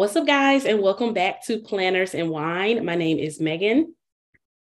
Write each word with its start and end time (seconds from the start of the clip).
What's 0.00 0.16
up, 0.16 0.26
guys, 0.26 0.64
and 0.64 0.80
welcome 0.80 1.12
back 1.12 1.44
to 1.44 1.58
Planners 1.58 2.14
and 2.14 2.30
Wine. 2.30 2.86
My 2.86 2.94
name 2.94 3.18
is 3.18 3.38
Megan. 3.38 3.94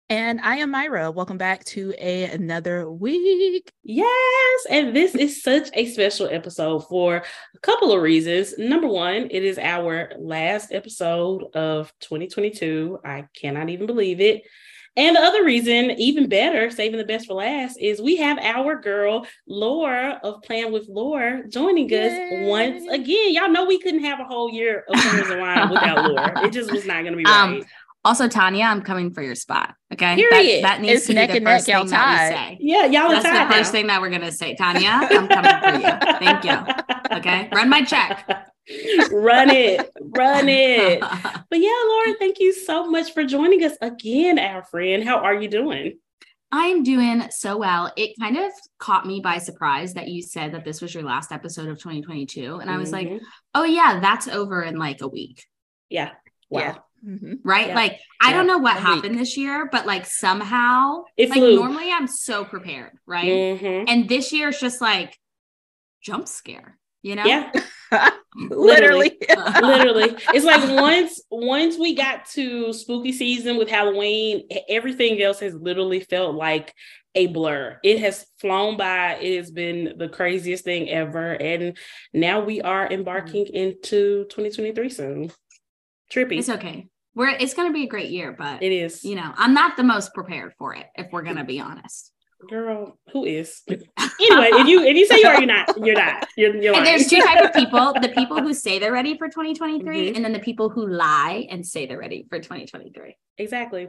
And 0.09 0.39
I 0.39 0.59
am 0.59 0.71
Myra. 0.71 1.11
Welcome 1.11 1.37
back 1.37 1.65
to 1.65 1.93
a, 1.97 2.31
another 2.31 2.89
week. 2.89 3.69
Yes, 3.83 4.65
and 4.69 4.95
this 4.95 5.13
is 5.13 5.43
such 5.43 5.67
a 5.73 5.87
special 5.87 6.29
episode 6.31 6.87
for 6.87 7.17
a 7.17 7.59
couple 7.59 7.91
of 7.91 8.01
reasons. 8.01 8.57
Number 8.57 8.87
one, 8.87 9.27
it 9.29 9.43
is 9.43 9.57
our 9.57 10.13
last 10.17 10.71
episode 10.71 11.53
of 11.53 11.91
2022. 11.99 12.99
I 13.03 13.25
cannot 13.35 13.69
even 13.69 13.87
believe 13.87 14.21
it. 14.21 14.43
And 14.97 15.15
the 15.15 15.19
other 15.19 15.43
reason, 15.43 15.91
even 15.91 16.29
better, 16.29 16.69
saving 16.71 16.97
the 16.97 17.05
best 17.05 17.27
for 17.27 17.33
last, 17.33 17.77
is 17.77 18.01
we 18.01 18.15
have 18.17 18.37
our 18.39 18.79
girl 18.79 19.27
Laura 19.45 20.19
of 20.23 20.41
Plan 20.41 20.71
with 20.71 20.87
Laura 20.87 21.47
joining 21.49 21.91
us 21.93 22.13
once 22.47 22.85
again. 22.89 23.33
Y'all 23.33 23.49
know 23.49 23.65
we 23.65 23.79
couldn't 23.79 24.03
have 24.03 24.21
a 24.21 24.23
whole 24.23 24.49
year 24.49 24.85
of 24.87 24.99
Planners 24.99 25.29
and 25.29 25.41
Wine 25.41 25.69
without 25.69 26.09
Laura. 26.09 26.45
It 26.45 26.53
just 26.53 26.71
was 26.71 26.85
not 26.85 27.01
going 27.03 27.11
to 27.11 27.17
be 27.17 27.25
um, 27.25 27.51
right. 27.51 27.61
Um, 27.61 27.67
also, 28.05 28.27
Tanya, 28.27 28.65
I'm 28.65 28.83
coming 28.83 29.11
for 29.11 29.23
your 29.23 29.33
spot. 29.33 29.73
Okay, 29.91 30.15
Period. 30.15 30.63
That, 30.63 30.77
that 30.77 30.81
needs 30.81 30.99
it's 30.99 31.07
to 31.07 31.13
neck 31.13 31.29
be 31.29 31.33
the 31.33 31.37
and 31.37 31.45
first 31.47 31.67
neck, 31.67 31.81
thing 31.81 31.89
that 31.89 32.29
we 32.29 32.35
say. 32.35 32.57
Yeah, 32.61 32.85
y'all 32.85 33.09
That's 33.09 33.23
the 33.23 33.55
first 33.55 33.71
thing 33.71 33.87
that 33.87 33.99
we're 33.99 34.11
gonna 34.11 34.31
say. 34.31 34.55
Tanya, 34.55 34.89
I'm 34.91 35.27
coming 35.27 35.51
for 35.59 35.79
you. 35.79 36.19
Thank 36.19 36.43
you. 36.45 37.17
Okay, 37.17 37.49
run 37.51 37.67
my 37.67 37.83
check. 37.83 38.25
run 39.11 39.49
it, 39.49 39.91
run 40.15 40.47
it. 40.47 41.03
But 41.49 41.59
yeah, 41.59 41.83
Laura, 41.87 42.13
thank 42.19 42.39
you 42.39 42.53
so 42.53 42.89
much 42.89 43.13
for 43.13 43.23
joining 43.23 43.63
us 43.63 43.73
again, 43.81 44.39
our 44.39 44.63
friend. 44.63 45.03
How 45.03 45.17
are 45.17 45.35
you 45.35 45.47
doing? 45.47 45.97
I'm 46.51 46.83
doing 46.83 47.23
so 47.31 47.57
well. 47.57 47.91
It 47.97 48.11
kind 48.19 48.37
of 48.37 48.51
caught 48.79 49.05
me 49.05 49.19
by 49.19 49.39
surprise 49.39 49.95
that 49.95 50.07
you 50.07 50.21
said 50.21 50.53
that 50.53 50.63
this 50.63 50.81
was 50.81 50.93
your 50.93 51.03
last 51.03 51.31
episode 51.31 51.69
of 51.69 51.77
2022. 51.77 52.57
And 52.57 52.69
I 52.69 52.77
was 52.77 52.91
mm-hmm. 52.91 53.13
like, 53.13 53.21
oh, 53.53 53.63
yeah, 53.63 53.99
that's 53.99 54.27
over 54.27 54.61
in 54.63 54.77
like 54.77 55.01
a 55.01 55.07
week. 55.07 55.45
Yeah. 55.89 56.11
Wow. 56.49 56.59
Yeah. 56.59 56.75
Mm-hmm. 57.05 57.33
Right. 57.43 57.67
Yeah. 57.67 57.75
Like, 57.75 57.91
yeah. 57.91 57.97
I 58.21 58.33
don't 58.33 58.47
know 58.47 58.57
what 58.57 58.77
a 58.77 58.81
happened 58.81 59.15
week. 59.15 59.19
this 59.19 59.37
year, 59.37 59.69
but 59.71 59.85
like 59.85 60.05
somehow, 60.05 61.03
it 61.17 61.29
like 61.29 61.41
normally 61.41 61.91
I'm 61.91 62.07
so 62.07 62.45
prepared. 62.45 62.91
Right. 63.05 63.27
Mm-hmm. 63.27 63.85
And 63.87 64.09
this 64.09 64.33
year 64.33 64.49
it's 64.49 64.59
just 64.59 64.81
like 64.81 65.17
jump 66.01 66.27
scare, 66.27 66.77
you 67.01 67.15
know? 67.15 67.25
Yeah. 67.25 67.51
literally 68.35 69.17
literally 69.61 70.15
it's 70.33 70.45
like 70.45 70.61
once 70.81 71.21
once 71.29 71.77
we 71.77 71.95
got 71.95 72.25
to 72.25 72.73
spooky 72.73 73.13
season 73.13 73.57
with 73.57 73.69
halloween 73.69 74.45
everything 74.67 75.21
else 75.21 75.39
has 75.39 75.53
literally 75.53 76.01
felt 76.01 76.35
like 76.35 76.73
a 77.13 77.27
blur 77.27 77.79
it 77.83 77.99
has 77.99 78.25
flown 78.39 78.75
by 78.75 79.15
it 79.15 79.37
has 79.37 79.51
been 79.51 79.93
the 79.97 80.09
craziest 80.09 80.65
thing 80.65 80.89
ever 80.89 81.33
and 81.33 81.77
now 82.13 82.41
we 82.41 82.61
are 82.61 82.91
embarking 82.91 83.45
mm-hmm. 83.45 83.55
into 83.55 84.25
2023 84.29 84.89
soon 84.89 85.31
trippy 86.11 86.39
it's 86.39 86.49
okay 86.49 86.87
we're 87.15 87.29
it's 87.29 87.53
going 87.53 87.67
to 87.67 87.73
be 87.73 87.83
a 87.83 87.87
great 87.87 88.09
year 88.09 88.35
but 88.37 88.61
it 88.61 88.71
is 88.71 89.03
you 89.03 89.15
know 89.15 89.33
i'm 89.37 89.53
not 89.53 89.77
the 89.77 89.83
most 89.83 90.13
prepared 90.13 90.53
for 90.57 90.75
it 90.75 90.85
if 90.95 91.07
we're 91.11 91.23
going 91.23 91.37
to 91.37 91.43
be 91.43 91.59
honest 91.59 92.11
girl 92.49 92.97
who 93.11 93.25
is 93.25 93.63
anyway 93.67 94.49
if 94.51 94.67
you 94.67 94.83
if 94.83 94.95
you 94.95 95.07
say 95.07 95.19
you 95.19 95.27
are 95.27 95.37
you're 95.37 95.47
not 95.47 95.85
you're 95.85 95.95
not 95.95 96.27
you're, 96.37 96.55
you're 96.55 96.75
and 96.75 96.85
there's 96.85 97.07
two 97.07 97.19
type 97.21 97.43
of 97.43 97.53
people 97.55 97.93
the 98.01 98.09
people 98.09 98.39
who 98.39 98.53
say 98.53 98.77
they're 98.77 98.91
ready 98.91 99.17
for 99.17 99.27
2023 99.27 99.83
mm-hmm. 99.83 100.15
and 100.15 100.23
then 100.23 100.33
the 100.33 100.39
people 100.39 100.69
who 100.69 100.85
lie 100.85 101.47
and 101.49 101.65
say 101.65 101.85
they're 101.87 101.97
ready 101.97 102.25
for 102.29 102.37
2023 102.37 103.15
exactly 103.37 103.87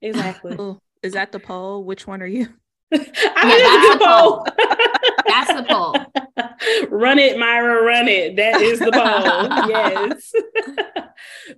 exactly 0.00 0.56
is 1.02 1.12
that 1.12 1.30
the 1.30 1.38
poll 1.38 1.84
which 1.84 2.06
one 2.06 2.22
are 2.22 2.26
you 2.26 2.48
I 2.94 2.98
yeah, 2.98 3.62
that's, 3.64 3.98
the 3.98 4.04
poll. 4.04 4.46
that's 5.26 5.54
the 5.54 5.62
poll. 5.62 6.90
Run 6.90 7.18
it, 7.18 7.38
Myra, 7.38 7.82
run 7.82 8.06
it. 8.06 8.36
That 8.36 8.60
is 8.60 8.80
the 8.80 8.92
poll. 8.92 9.68
yes. 9.70 10.32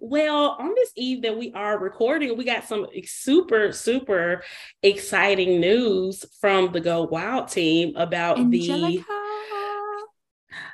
Well, 0.00 0.56
on 0.58 0.74
this 0.74 0.92
eve 0.96 1.22
that 1.22 1.36
we 1.36 1.52
are 1.54 1.78
recording, 1.78 2.36
we 2.36 2.44
got 2.44 2.64
some 2.64 2.86
super, 3.04 3.72
super 3.72 4.42
exciting 4.82 5.60
news 5.60 6.24
from 6.40 6.72
the 6.72 6.80
Go 6.80 7.02
Wild 7.04 7.48
team 7.48 7.96
about 7.96 8.38
Angelica. 8.38 9.04
the 9.08 9.14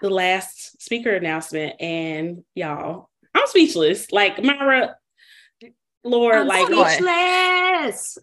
the 0.03 0.11
last 0.11 0.81
speaker 0.83 1.11
announcement. 1.11 1.81
And 1.81 2.45
y'all, 2.55 3.11
I'm 3.35 3.47
speechless. 3.47 4.11
Like 4.13 4.43
Myra, 4.43 4.97
Laura, 6.05 6.41
I'm 6.41 6.47
like 6.47 6.67
speechless. 6.67 8.19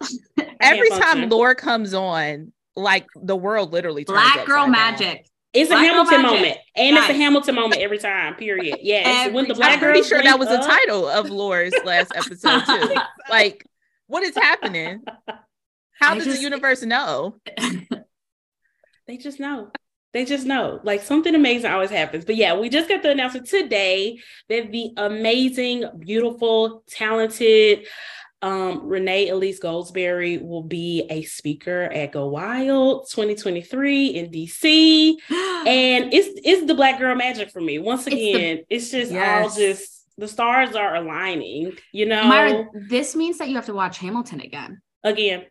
Every 0.60 0.90
time 0.90 1.30
Laura 1.30 1.56
comes 1.56 1.94
on, 1.94 2.52
like 2.76 3.08
the 3.16 3.36
world 3.36 3.74
literally 3.74 4.06
turns. 4.06 4.34
Black 4.34 4.46
girl 4.46 4.68
magic. 4.68 5.18
Down. 5.18 5.24
It's 5.58 5.70
black 5.70 5.84
a 5.84 5.88
Hamilton 5.88 6.22
moment, 6.22 6.58
and 6.76 6.96
nice. 6.96 7.10
it's 7.10 7.18
a 7.18 7.22
Hamilton 7.22 7.56
moment 7.56 7.82
every 7.82 7.98
time. 7.98 8.36
Period. 8.36 8.80
Yes, 8.82 9.34
when 9.34 9.48
the 9.48 9.56
black 9.56 9.74
I'm 9.74 9.80
pretty 9.80 10.04
sure 10.04 10.22
that 10.22 10.38
was 10.38 10.48
up. 10.50 10.62
the 10.62 10.68
title 10.68 11.08
of 11.08 11.30
Laura's 11.30 11.74
last 11.84 12.12
episode 12.16 12.64
too. 12.66 12.96
like, 13.30 13.66
what 14.08 14.24
is 14.24 14.36
happening? 14.36 15.04
How 16.00 16.12
I 16.12 16.16
does 16.16 16.26
just, 16.26 16.38
the 16.38 16.44
universe 16.44 16.84
know? 16.84 17.38
they 19.08 19.18
just 19.18 19.40
know. 19.40 19.72
They 20.14 20.26
just 20.26 20.46
know. 20.46 20.80
Like 20.84 21.02
something 21.02 21.34
amazing 21.34 21.72
always 21.72 21.90
happens. 21.90 22.24
But 22.24 22.36
yeah, 22.36 22.58
we 22.58 22.70
just 22.70 22.88
got 22.88 23.02
the 23.02 23.12
announcement 23.12 23.48
today 23.48 24.20
that 24.50 24.72
the 24.72 24.92
amazing, 24.98 25.86
beautiful, 26.00 26.84
talented 26.88 27.88
um, 28.42 28.88
Renee 28.88 29.30
Elise 29.30 29.60
Goldsberry 29.60 30.42
will 30.42 30.64
be 30.64 31.06
a 31.10 31.24
speaker 31.24 31.84
at 31.84 32.12
Go 32.12 32.28
Wild 32.28 33.08
2023 33.10 34.08
in 34.08 34.32
DC. 34.32 35.16
and 35.30 36.14
it's 36.14 36.40
it's 36.44 36.68
the 36.68 36.76
black 36.76 37.00
girl 37.00 37.16
magic 37.16 37.50
for 37.50 37.62
me. 37.62 37.80
Once 37.80 38.06
again, 38.08 38.64
it's, 38.70 38.70
the, 38.70 38.76
it's 38.76 38.92
just 38.92 39.12
yes. 39.12 39.44
all 39.44 39.58
just 39.58 40.06
the 40.18 40.28
stars 40.28 40.76
are 40.76 40.96
aligning, 40.96 41.74
you 41.92 42.06
know. 42.06 42.24
Myra, 42.24 42.68
this 42.74 43.16
means 43.16 43.38
that 43.38 43.50
you 43.50 43.56
have 43.56 43.68
to 43.68 43.74
watch 43.74 43.98
Hamilton 44.00 44.42
again. 44.42 44.82
Again. 45.04 45.46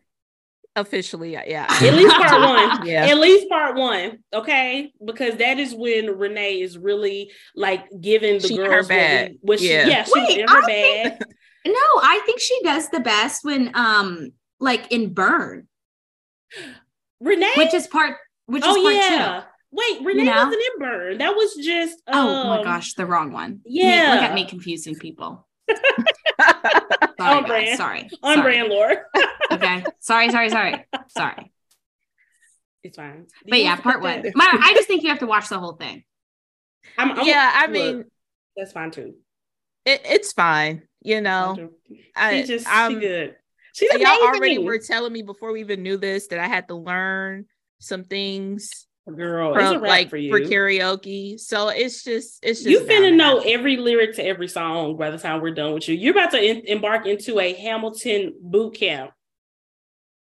Officially, 0.77 1.33
yeah. 1.33 1.67
At 1.71 1.95
least 1.95 2.15
part 2.15 2.41
one. 2.79 2.87
yeah. 2.87 3.07
At 3.07 3.17
least 3.17 3.49
part 3.49 3.77
one. 3.77 4.19
Okay. 4.31 4.93
Because 5.03 5.37
that 5.37 5.59
is 5.59 5.75
when 5.75 6.19
Renee 6.19 6.61
is 6.61 6.77
really 6.77 7.33
like 7.55 7.87
giving 7.99 8.35
the 8.41 8.49
she 8.49 8.57
girls 8.57 8.71
her 8.71 8.85
bad. 8.85 9.37
what, 9.41 9.59
she, 9.59 9.71
yeah. 9.71 9.87
yeah, 9.87 10.05
she 10.05 10.13
Wait, 10.15 10.51
her 10.51 10.67
bad. 10.67 11.19
Think, 11.19 11.36
no, 11.67 12.01
I 12.03 12.23
think 12.27 12.41
she 12.41 12.59
does 12.63 12.89
the 12.89 13.01
best 13.01 13.45
when 13.45 13.71
um 13.75 14.33
like 14.61 14.91
in 14.91 15.13
Burn. 15.13 15.69
Renee? 17.21 17.53
Which 17.57 17.75
is 17.75 17.87
part 17.87 18.17
which 18.47 18.63
oh, 18.65 18.77
is 18.77 18.83
part 18.83 18.95
yeah. 18.95 19.41
two. 19.41 19.47
Wait, 19.73 20.07
Renee 20.07 20.21
you 20.21 20.25
know? 20.27 20.45
wasn't 20.45 20.55
in 20.55 20.79
Burn. 20.79 21.19
That 21.19 21.35
was 21.35 21.55
just 21.57 22.01
um, 22.07 22.27
Oh 22.27 22.45
my 22.45 22.59
um, 22.59 22.65
gosh, 22.65 22.95
the 22.95 23.07
wrong 23.07 23.33
one. 23.33 23.61
Yeah. 23.65 24.15
Look 24.15 24.23
at 24.23 24.35
me 24.35 24.45
confusing 24.45 24.95
people. 24.95 25.47
sorry, 26.41 27.39
on 27.39 27.45
brand. 27.45 27.77
Sorry. 27.77 28.09
On 28.23 28.37
sorry. 28.37 28.43
brand, 28.43 28.69
Laura. 28.69 28.97
okay. 29.53 29.85
Sorry, 29.99 30.31
sorry, 30.31 30.51
sorry. 30.51 30.85
Sorry. 31.09 31.53
It's 32.83 32.97
fine. 32.97 33.27
but 33.49 33.61
yeah, 33.61 33.77
part 33.77 34.01
one. 34.01 34.25
My, 34.35 34.49
I 34.63 34.73
just 34.75 34.87
think 34.87 35.03
you 35.03 35.09
have 35.09 35.19
to 35.19 35.27
watch 35.27 35.49
the 35.49 35.59
whole 35.59 35.73
thing. 35.73 36.05
I'm, 36.97 37.19
I'm 37.19 37.27
yeah, 37.27 37.51
I 37.53 37.67
mean, 37.67 37.97
look, 37.99 38.07
that's 38.57 38.73
fine 38.73 38.93
too. 38.93 39.15
it, 39.85 40.03
it's 40.05 40.33
fine. 40.33 40.83
You 41.03 41.21
know, 41.21 41.71
I, 42.17 42.41
she 42.43 42.47
just 42.47 42.67
I'm, 42.69 42.95
she 42.95 43.01
good. 43.01 43.37
She's 43.75 43.93
y'all 43.93 44.23
already 44.23 44.59
were 44.59 44.79
telling 44.79 45.13
me 45.13 45.23
before 45.23 45.53
we 45.53 45.61
even 45.61 45.83
knew 45.83 45.99
this 45.99 46.29
that 46.29 46.39
I 46.39 46.49
had 46.49 46.69
to 46.69 46.75
learn 46.75 47.47
some 47.79 48.05
things 48.05 48.87
girl 49.15 49.55
from, 49.55 49.83
like 49.83 50.11
for, 50.11 50.17
you. 50.17 50.31
for 50.31 50.41
karaoke. 50.41 51.39
So 51.39 51.69
it's 51.69 52.03
just 52.03 52.39
it's 52.43 52.63
just 52.63 52.71
you 52.71 52.81
finna 52.81 53.15
know 53.15 53.41
every 53.45 53.77
lyric 53.77 54.15
to 54.17 54.25
every 54.25 54.49
song 54.49 54.97
by 54.97 55.11
the 55.11 55.19
time 55.19 55.41
we're 55.41 55.55
done 55.55 55.75
with 55.75 55.89
you. 55.89 55.95
You're 55.95 56.13
about 56.13 56.33
to 56.33 56.43
in- 56.43 56.67
embark 56.67 57.07
into 57.07 57.39
a 57.39 57.53
hamilton 57.53 58.35
boot 58.41 58.77
camp. 58.77 59.13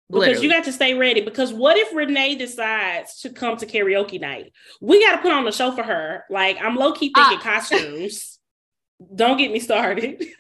Because 0.10 0.22
Literally. 0.22 0.48
you 0.48 0.54
got 0.54 0.64
to 0.64 0.72
stay 0.72 0.94
ready. 0.94 1.20
Because 1.20 1.52
what 1.52 1.76
if 1.76 1.94
renee 1.94 2.36
decides 2.36 3.20
to 3.22 3.30
come 3.30 3.58
to 3.58 3.66
karaoke 3.66 4.22
night? 4.22 4.54
We 4.80 5.04
got 5.04 5.18
to 5.18 5.22
put 5.22 5.34
on 5.34 5.46
a 5.46 5.52
show 5.52 5.72
for 5.74 5.84
her. 5.84 6.24
Like 6.30 6.58
i'm 6.62 6.76
low-key 6.76 7.12
thinking 7.14 7.40
uh, 7.40 7.42
costumes 7.42 8.37
don't 9.16 9.38
get 9.38 9.52
me 9.52 9.60
started 9.60 10.24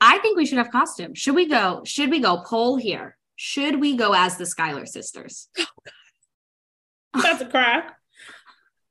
i 0.00 0.18
think 0.18 0.36
we 0.36 0.46
should 0.46 0.58
have 0.58 0.70
costumes 0.70 1.18
should 1.18 1.34
we 1.34 1.46
go 1.46 1.82
should 1.84 2.10
we 2.10 2.20
go 2.20 2.42
poll 2.46 2.76
here 2.76 3.16
should 3.42 3.80
we 3.80 3.96
go 3.96 4.12
as 4.12 4.36
the 4.36 4.44
Schuyler 4.44 4.84
sisters? 4.84 5.48
Oh, 7.12 7.20
God. 7.20 7.24
I'm 7.24 7.30
about 7.34 7.40
to 7.40 7.46
cry. 7.50 7.82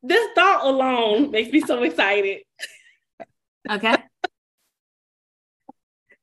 This 0.03 0.27
thought 0.35 0.65
alone 0.65 1.31
makes 1.31 1.53
me 1.53 1.61
so 1.61 1.81
excited. 1.83 2.41
Okay. 3.69 3.95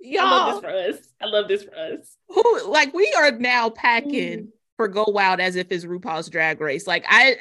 Y'all, 0.01 0.27
I 0.27 0.31
love 0.31 0.53
this 0.53 0.61
for 0.61 0.77
us. 0.77 0.99
I 1.23 1.25
love 1.25 1.49
this 1.49 1.63
for 1.63 1.75
us. 1.75 2.19
Who 2.29 2.69
like 2.69 2.93
we 2.93 3.11
are 3.17 3.31
now 3.31 3.71
packing 3.71 4.41
mm. 4.41 4.49
for 4.77 4.89
Go 4.89 5.07
Wild 5.09 5.41
as 5.41 5.57
if 5.57 5.69
it's 5.71 5.87
RuPaul's 5.87 6.29
Drag 6.29 6.61
Race. 6.61 6.87
Like 6.87 7.07
I 7.09 7.39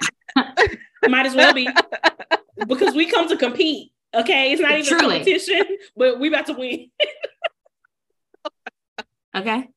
might 1.09 1.25
as 1.25 1.35
well 1.35 1.53
be 1.53 1.67
because 2.67 2.95
we 2.95 3.05
come 3.05 3.27
to 3.29 3.37
compete. 3.37 3.91
Okay, 4.13 4.53
it's 4.53 4.61
not 4.61 4.71
even 4.71 4.85
Truly. 4.85 5.17
competition, 5.17 5.77
but 5.95 6.19
we 6.19 6.29
about 6.29 6.45
to 6.47 6.53
win. 6.53 6.89
okay. 9.35 9.67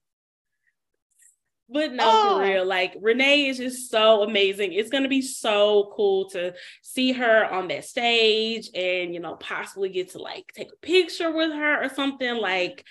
But 1.70 1.92
no, 1.92 2.04
oh. 2.06 2.36
for 2.36 2.44
real, 2.44 2.64
like 2.64 2.96
Renee 3.00 3.48
is 3.48 3.58
just 3.58 3.90
so 3.90 4.22
amazing. 4.22 4.72
It's 4.72 4.88
gonna 4.88 5.08
be 5.08 5.20
so 5.20 5.92
cool 5.94 6.30
to 6.30 6.54
see 6.82 7.12
her 7.12 7.44
on 7.44 7.69
that 7.69 7.84
stage 7.84 8.70
and 8.75 9.12
you 9.12 9.20
know, 9.20 9.34
possibly 9.34 9.90
get 9.90 10.12
to 10.12 10.19
like 10.19 10.50
take 10.54 10.72
a 10.72 10.86
picture 10.86 11.30
with 11.30 11.52
her 11.52 11.84
or 11.84 11.88
something. 11.90 12.36
Like 12.36 12.84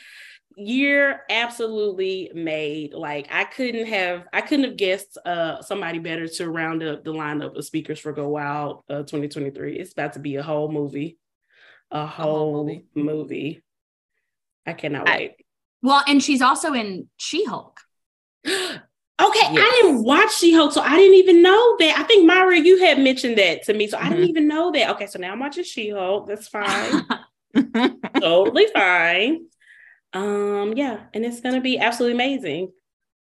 you're 0.59 1.21
absolutely 1.29 2.31
made. 2.33 2.93
Like 2.93 3.27
I 3.31 3.43
couldn't 3.43 3.85
have 3.85 4.25
I 4.33 4.41
couldn't 4.41 4.65
have 4.65 4.77
guessed 4.77 5.17
uh 5.23 5.61
somebody 5.61 5.99
better 5.99 6.27
to 6.27 6.49
round 6.49 6.81
up 6.81 7.03
the 7.03 7.13
lineup 7.13 7.55
of 7.55 7.63
speakers 7.63 7.99
for 7.99 8.11
Go 8.11 8.29
Wild 8.29 8.83
uh 8.89 9.03
2023. 9.03 9.77
It's 9.77 9.91
about 9.91 10.13
to 10.13 10.19
be 10.19 10.35
a 10.37 10.43
whole 10.43 10.71
movie. 10.71 11.19
A 11.91 12.07
whole, 12.07 12.65
movie. 12.65 12.85
movie. 12.95 13.63
I 14.65 14.73
cannot 14.73 15.07
I, 15.07 15.17
wait. 15.17 15.35
Well, 15.83 16.03
and 16.07 16.21
she's 16.21 16.41
also 16.41 16.73
in 16.73 17.07
She-Hulk. 17.17 17.79
Okay, 19.19 19.39
yes. 19.51 19.57
I 19.57 19.81
didn't 19.81 20.03
watch 20.03 20.31
She-Hulk, 20.37 20.71
so 20.71 20.79
I 20.79 20.95
didn't 20.95 21.15
even 21.15 21.41
know 21.41 21.75
that. 21.79 21.97
I 21.97 22.03
think 22.03 22.27
Myra, 22.27 22.59
you 22.59 22.77
had 22.77 22.99
mentioned 22.99 23.35
that 23.39 23.63
to 23.63 23.73
me, 23.73 23.87
so 23.87 23.97
mm-hmm. 23.97 24.05
I 24.05 24.09
didn't 24.09 24.25
mm-hmm. 24.25 24.29
even 24.29 24.47
know 24.47 24.71
that. 24.71 24.91
Okay, 24.91 25.07
so 25.07 25.17
now 25.17 25.31
I'm 25.31 25.39
watching 25.39 25.63
She-Hulk. 25.63 26.27
That's 26.27 26.47
fine, 26.47 27.03
totally 28.19 28.67
fine. 28.71 29.47
Um, 30.13 30.73
yeah, 30.75 31.01
and 31.13 31.25
it's 31.25 31.41
gonna 31.41 31.61
be 31.61 31.79
absolutely 31.79 32.13
amazing. 32.13 32.71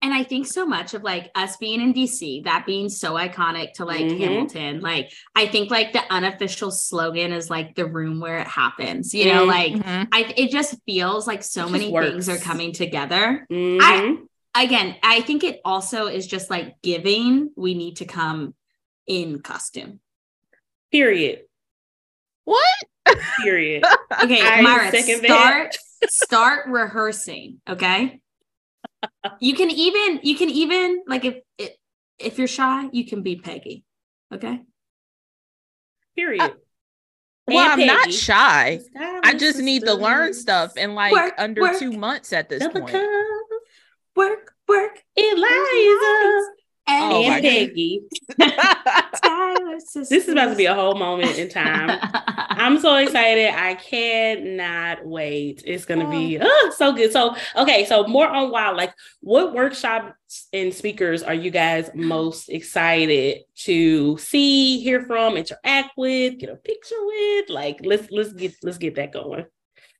And 0.01 0.13
I 0.13 0.23
think 0.23 0.47
so 0.47 0.65
much 0.65 0.93
of 0.93 1.03
like 1.03 1.31
us 1.33 1.55
being 1.55 1.79
in 1.79 1.93
DC, 1.93 2.43
that 2.43 2.65
being 2.65 2.89
so 2.89 3.13
iconic 3.13 3.73
to 3.75 3.85
like 3.85 4.01
mm-hmm. 4.01 4.21
Hamilton. 4.21 4.81
Like, 4.81 5.13
I 5.33 5.45
think 5.47 5.71
like 5.71 5.93
the 5.93 6.01
unofficial 6.09 6.71
slogan 6.71 7.31
is 7.31 7.49
like 7.49 7.75
the 7.75 7.85
room 7.85 8.19
where 8.19 8.39
it 8.39 8.47
happens. 8.47 9.13
You 9.13 9.33
know, 9.33 9.47
mm-hmm. 9.47 9.79
like 9.79 10.09
I 10.11 10.33
it 10.35 10.51
just 10.51 10.75
feels 10.85 11.25
like 11.25 11.41
so 11.41 11.69
many 11.69 11.89
things 11.89 12.27
are 12.27 12.37
coming 12.37 12.73
together. 12.73 13.47
I 13.49 13.53
mm-hmm 13.53 14.23
again, 14.55 14.95
I 15.03 15.21
think 15.21 15.43
it 15.43 15.61
also 15.65 16.07
is 16.07 16.27
just 16.27 16.49
like 16.49 16.81
giving, 16.81 17.51
we 17.55 17.73
need 17.73 17.97
to 17.97 18.05
come 18.05 18.53
in 19.07 19.41
costume. 19.41 19.99
Period. 20.91 21.41
What? 22.45 22.63
Period. 23.43 23.83
okay, 24.23 24.61
Myra, 24.61 24.91
start 25.01 25.77
start 26.09 26.67
rehearsing. 26.67 27.61
Okay. 27.69 28.19
You 29.39 29.55
can 29.55 29.69
even 29.69 30.19
you 30.23 30.35
can 30.35 30.49
even 30.49 31.03
like 31.07 31.25
if 31.25 31.35
if 32.19 32.37
you're 32.37 32.47
shy, 32.47 32.89
you 32.91 33.05
can 33.05 33.21
be 33.21 33.35
Peggy. 33.35 33.83
Okay. 34.33 34.61
Period. 36.15 36.41
Uh, 36.41 36.49
well, 37.47 37.71
I'm 37.71 37.85
not 37.85 38.11
shy. 38.13 38.79
I 39.23 39.33
just 39.33 39.59
need 39.59 39.83
to 39.83 39.93
learn 39.93 40.33
stuff 40.33 40.77
in 40.77 40.95
like 40.95 41.11
work, 41.11 41.33
under 41.37 41.61
work. 41.61 41.79
two 41.79 41.91
months 41.91 42.31
at 42.31 42.47
this 42.47 42.59
Double 42.59 42.81
point 42.81 42.93
work, 44.15 44.53
work. 44.67 44.99
Eliza 45.15 46.41
and, 46.87 47.13
oh 47.13 47.23
Peggy. 47.41 48.01
this 49.93 50.11
is 50.11 50.27
about 50.27 50.49
to 50.49 50.55
be 50.55 50.65
a 50.65 50.73
whole 50.73 50.95
moment 50.95 51.37
in 51.37 51.49
time. 51.49 51.97
I'm 52.63 52.79
so 52.79 52.95
excited. 52.97 53.53
I 53.53 53.75
cannot 53.75 55.05
wait. 55.05 55.63
It's 55.65 55.85
gonna 55.85 56.09
be 56.09 56.37
oh, 56.39 56.45
ah, 56.45 56.73
so 56.75 56.91
good. 56.93 57.11
So 57.11 57.35
okay, 57.55 57.85
so 57.85 58.05
more 58.07 58.27
on 58.27 58.51
wild. 58.51 58.77
Like, 58.77 58.93
what 59.21 59.53
workshops 59.53 60.47
and 60.51 60.73
speakers 60.73 61.23
are 61.23 61.33
you 61.33 61.51
guys 61.51 61.89
most 61.93 62.49
excited 62.49 63.43
to 63.59 64.17
see, 64.17 64.81
hear 64.81 65.03
from, 65.05 65.37
interact 65.37 65.91
with, 65.97 66.37
get 66.37 66.49
a 66.49 66.55
picture 66.55 67.05
with? 67.05 67.49
Like, 67.49 67.79
let's 67.83 68.09
let's 68.11 68.33
get 68.33 68.55
let's 68.61 68.77
get 68.77 68.95
that 68.95 69.13
going. 69.13 69.45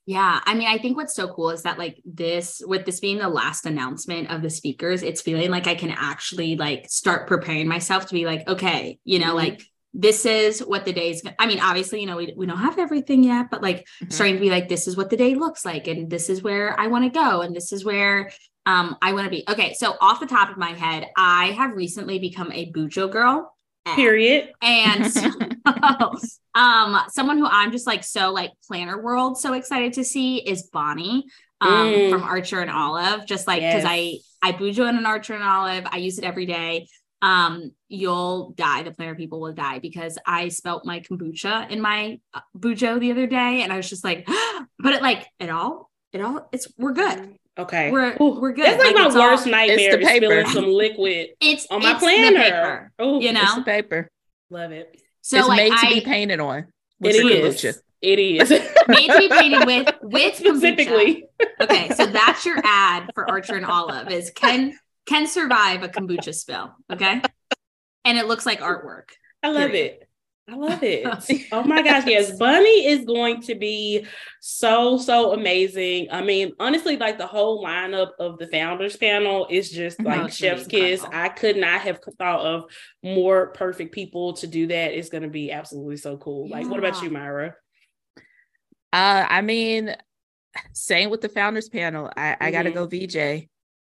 Yeah. 0.06 0.40
I 0.44 0.54
mean, 0.54 0.68
I 0.68 0.78
think 0.78 0.96
what's 0.96 1.14
so 1.14 1.28
cool 1.28 1.50
is 1.50 1.62
that 1.62 1.78
like 1.78 2.00
this, 2.04 2.62
with 2.66 2.84
this 2.84 3.00
being 3.00 3.18
the 3.18 3.28
last 3.28 3.64
announcement 3.64 4.30
of 4.30 4.42
the 4.42 4.50
speakers, 4.50 5.02
it's 5.02 5.22
feeling 5.22 5.50
like 5.50 5.66
I 5.66 5.74
can 5.74 5.90
actually 5.90 6.56
like 6.56 6.90
start 6.90 7.26
preparing 7.26 7.68
myself 7.68 8.06
to 8.06 8.14
be 8.14 8.26
like, 8.26 8.46
okay, 8.46 8.98
you 9.04 9.18
know, 9.18 9.28
mm-hmm. 9.28 9.36
like 9.36 9.62
this 9.94 10.26
is 10.26 10.60
what 10.60 10.84
the 10.84 10.92
day 10.92 11.10
is. 11.10 11.22
I 11.38 11.46
mean, 11.46 11.60
obviously, 11.60 12.00
you 12.00 12.06
know, 12.06 12.16
we, 12.16 12.34
we 12.36 12.46
don't 12.46 12.58
have 12.58 12.78
everything 12.78 13.24
yet, 13.24 13.46
but 13.50 13.62
like 13.62 13.78
mm-hmm. 13.78 14.10
starting 14.10 14.34
to 14.34 14.40
be 14.40 14.50
like, 14.50 14.68
this 14.68 14.86
is 14.86 14.96
what 14.96 15.08
the 15.08 15.16
day 15.16 15.36
looks 15.36 15.64
like. 15.64 15.86
And 15.86 16.10
this 16.10 16.28
is 16.28 16.42
where 16.42 16.78
I 16.78 16.88
want 16.88 17.04
to 17.04 17.10
go. 17.10 17.40
And 17.40 17.56
this 17.56 17.72
is 17.72 17.84
where 17.84 18.30
um, 18.66 18.96
I 19.00 19.12
want 19.14 19.24
to 19.24 19.30
be. 19.30 19.44
Okay. 19.48 19.72
So 19.74 19.94
off 20.00 20.20
the 20.20 20.26
top 20.26 20.50
of 20.50 20.58
my 20.58 20.72
head, 20.72 21.06
I 21.16 21.52
have 21.52 21.76
recently 21.76 22.18
become 22.18 22.50
a 22.52 22.70
Bujo 22.72 23.10
girl. 23.10 23.54
Period. 23.94 24.52
And 24.62 25.04
um, 26.54 27.00
someone 27.08 27.38
who 27.38 27.46
I'm 27.46 27.72
just 27.72 27.86
like 27.86 28.04
so 28.04 28.32
like 28.32 28.50
planner 28.66 29.00
world 29.02 29.38
so 29.38 29.52
excited 29.52 29.94
to 29.94 30.04
see 30.04 30.38
is 30.38 30.64
Bonnie 30.64 31.24
um 31.60 31.70
mm. 31.70 32.10
from 32.10 32.22
Archer 32.22 32.60
and 32.60 32.70
Olive. 32.70 33.26
Just 33.26 33.46
like 33.46 33.60
because 33.60 33.84
yes. 33.84 33.86
I 33.86 34.18
I 34.42 34.52
bujo 34.52 34.88
in 34.88 34.96
an 34.96 35.06
Archer 35.06 35.34
and 35.34 35.42
Olive, 35.42 35.84
I 35.90 35.96
use 35.98 36.18
it 36.18 36.24
every 36.24 36.46
day. 36.46 36.88
Um, 37.22 37.72
you'll 37.88 38.50
die. 38.50 38.82
The 38.82 38.92
planner 38.92 39.14
people 39.14 39.40
will 39.40 39.54
die 39.54 39.78
because 39.78 40.18
I 40.26 40.48
spelt 40.48 40.84
my 40.84 41.00
kombucha 41.00 41.70
in 41.70 41.80
my 41.80 42.20
uh, 42.34 42.40
bujo 42.56 43.00
the 43.00 43.12
other 43.12 43.26
day, 43.26 43.62
and 43.62 43.72
I 43.72 43.76
was 43.76 43.88
just 43.88 44.04
like, 44.04 44.26
but 44.78 44.92
it 44.92 45.02
like 45.02 45.26
it 45.38 45.48
all 45.48 45.90
it 46.12 46.20
all 46.20 46.48
it's 46.52 46.68
we're 46.76 46.92
good. 46.92 47.36
Okay. 47.56 47.90
We're 47.90 48.16
Ooh, 48.20 48.40
we're 48.40 48.52
good. 48.52 48.66
That's 48.66 48.84
like, 48.84 48.94
like 48.94 49.12
my 49.14 49.30
worst 49.30 49.46
all, 49.46 49.52
nightmare 49.52 49.98
is 49.98 50.08
spilling 50.08 50.46
some 50.46 50.66
liquid 50.66 51.28
it's 51.40 51.66
on 51.70 51.82
my 51.82 51.92
it's 51.92 52.00
planner. 52.00 52.92
Ooh, 53.00 53.20
you 53.22 53.32
know, 53.32 53.42
it's 53.42 53.54
the 53.54 53.62
paper. 53.62 54.10
Love 54.50 54.72
it. 54.72 55.00
So 55.24 55.38
it's 55.38 55.48
like, 55.48 55.56
made 55.56 55.70
to 55.70 55.86
I, 55.86 55.94
be 55.94 56.00
painted 56.02 56.38
on. 56.38 56.66
It 57.02 57.16
is. 57.16 57.64
It 58.02 58.18
is. 58.18 58.50
made 58.88 59.08
to 59.08 59.18
be 59.18 59.28
painted 59.30 59.64
with 59.64 59.94
with 60.02 60.36
specifically. 60.36 61.24
Kombucha. 61.40 61.62
Okay, 61.62 61.88
so 61.94 62.04
that's 62.04 62.44
your 62.44 62.58
ad 62.62 63.10
for 63.14 63.30
Archer 63.30 63.54
and 63.54 63.64
Olive 63.64 64.10
is 64.10 64.30
can 64.34 64.78
can 65.06 65.26
survive 65.26 65.82
a 65.82 65.88
kombucha 65.88 66.34
spill. 66.34 66.74
Okay. 66.92 67.22
And 68.04 68.18
it 68.18 68.26
looks 68.26 68.44
like 68.44 68.60
artwork. 68.60 69.12
I 69.42 69.48
love 69.48 69.70
period. 69.70 70.02
it. 70.02 70.08
I 70.46 70.56
love 70.56 70.82
it. 70.82 71.06
oh 71.52 71.62
my 71.62 71.80
gosh, 71.80 72.06
yes. 72.06 72.36
Bonnie 72.36 72.86
is 72.86 73.06
going 73.06 73.40
to 73.42 73.54
be 73.54 74.06
so, 74.40 74.98
so 74.98 75.32
amazing. 75.32 76.08
I 76.10 76.22
mean, 76.22 76.52
honestly, 76.60 76.98
like 76.98 77.16
the 77.16 77.26
whole 77.26 77.64
lineup 77.64 78.10
of 78.18 78.38
the 78.38 78.46
founders 78.48 78.96
panel 78.96 79.46
is 79.48 79.70
just 79.70 80.02
like 80.02 80.20
oh, 80.20 80.28
chef's 80.28 80.66
kiss. 80.66 81.02
I 81.12 81.30
could 81.30 81.56
not 81.56 81.80
have 81.80 82.00
thought 82.18 82.40
of 82.40 82.64
more 83.02 83.48
perfect 83.52 83.94
people 83.94 84.34
to 84.34 84.46
do 84.46 84.66
that. 84.66 84.92
It's 84.92 85.08
gonna 85.08 85.28
be 85.28 85.50
absolutely 85.50 85.96
so 85.96 86.18
cool. 86.18 86.48
Yeah. 86.48 86.58
Like, 86.58 86.68
what 86.68 86.78
about 86.78 87.02
you, 87.02 87.08
Myra? 87.08 87.54
Uh, 88.92 89.26
I 89.28 89.40
mean, 89.40 89.96
same 90.72 91.08
with 91.08 91.22
the 91.22 91.30
founders 91.30 91.70
panel. 91.70 92.10
I, 92.14 92.20
mm-hmm. 92.20 92.44
I 92.44 92.50
gotta 92.50 92.70
go 92.70 92.86
VJ. 92.86 93.48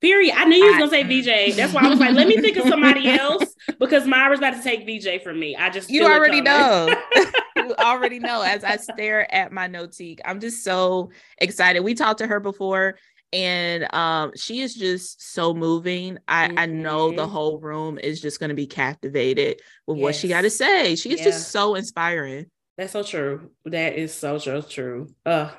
Period. 0.01 0.35
I 0.35 0.45
knew 0.45 0.57
you 0.57 0.65
was 0.65 0.77
gonna 0.77 0.89
say 0.89 1.03
VJ. 1.03 1.55
That's 1.55 1.73
why 1.73 1.85
I 1.85 1.89
was 1.89 1.99
like, 1.99 2.13
let 2.13 2.27
me 2.27 2.37
think 2.37 2.57
of 2.57 2.67
somebody 2.67 3.07
else 3.09 3.55
because 3.79 4.05
Myra's 4.05 4.39
about 4.39 4.55
to 4.55 4.61
take 4.61 4.85
VJ 4.85 5.23
from 5.23 5.39
me. 5.39 5.55
I 5.55 5.69
just 5.69 5.89
you 5.89 6.03
already 6.05 6.41
know. 6.41 6.93
you 7.55 7.73
already 7.79 8.19
know. 8.19 8.41
As 8.41 8.63
I 8.63 8.75
stare 8.75 9.33
at 9.33 9.51
my 9.51 9.67
notique, 9.67 10.19
I'm 10.25 10.39
just 10.39 10.63
so 10.63 11.11
excited. 11.37 11.79
We 11.79 11.93
talked 11.93 12.19
to 12.19 12.27
her 12.27 12.41
before, 12.41 12.97
and 13.31 13.91
um, 13.93 14.31
she 14.35 14.61
is 14.61 14.75
just 14.75 15.33
so 15.33 15.53
moving. 15.53 16.17
I 16.27 16.49
mm-hmm. 16.49 16.59
I 16.59 16.65
know 16.65 17.11
the 17.11 17.23
mm-hmm. 17.23 17.31
whole 17.31 17.59
room 17.59 17.97
is 17.97 18.21
just 18.21 18.39
gonna 18.39 18.53
be 18.53 18.67
captivated 18.67 19.61
with 19.87 19.97
yes. 19.97 20.03
what 20.03 20.15
she 20.15 20.27
got 20.27 20.41
to 20.41 20.49
say. 20.49 20.95
She 20.95 21.13
is 21.13 21.19
yeah. 21.19 21.25
just 21.25 21.51
so 21.51 21.75
inspiring. 21.75 22.47
That's 22.77 22.91
so 22.91 23.03
true. 23.03 23.51
That 23.63 23.95
is 23.95 24.13
so 24.13 24.37
so 24.39 24.61
true. 24.61 25.07
Uh 25.25 25.51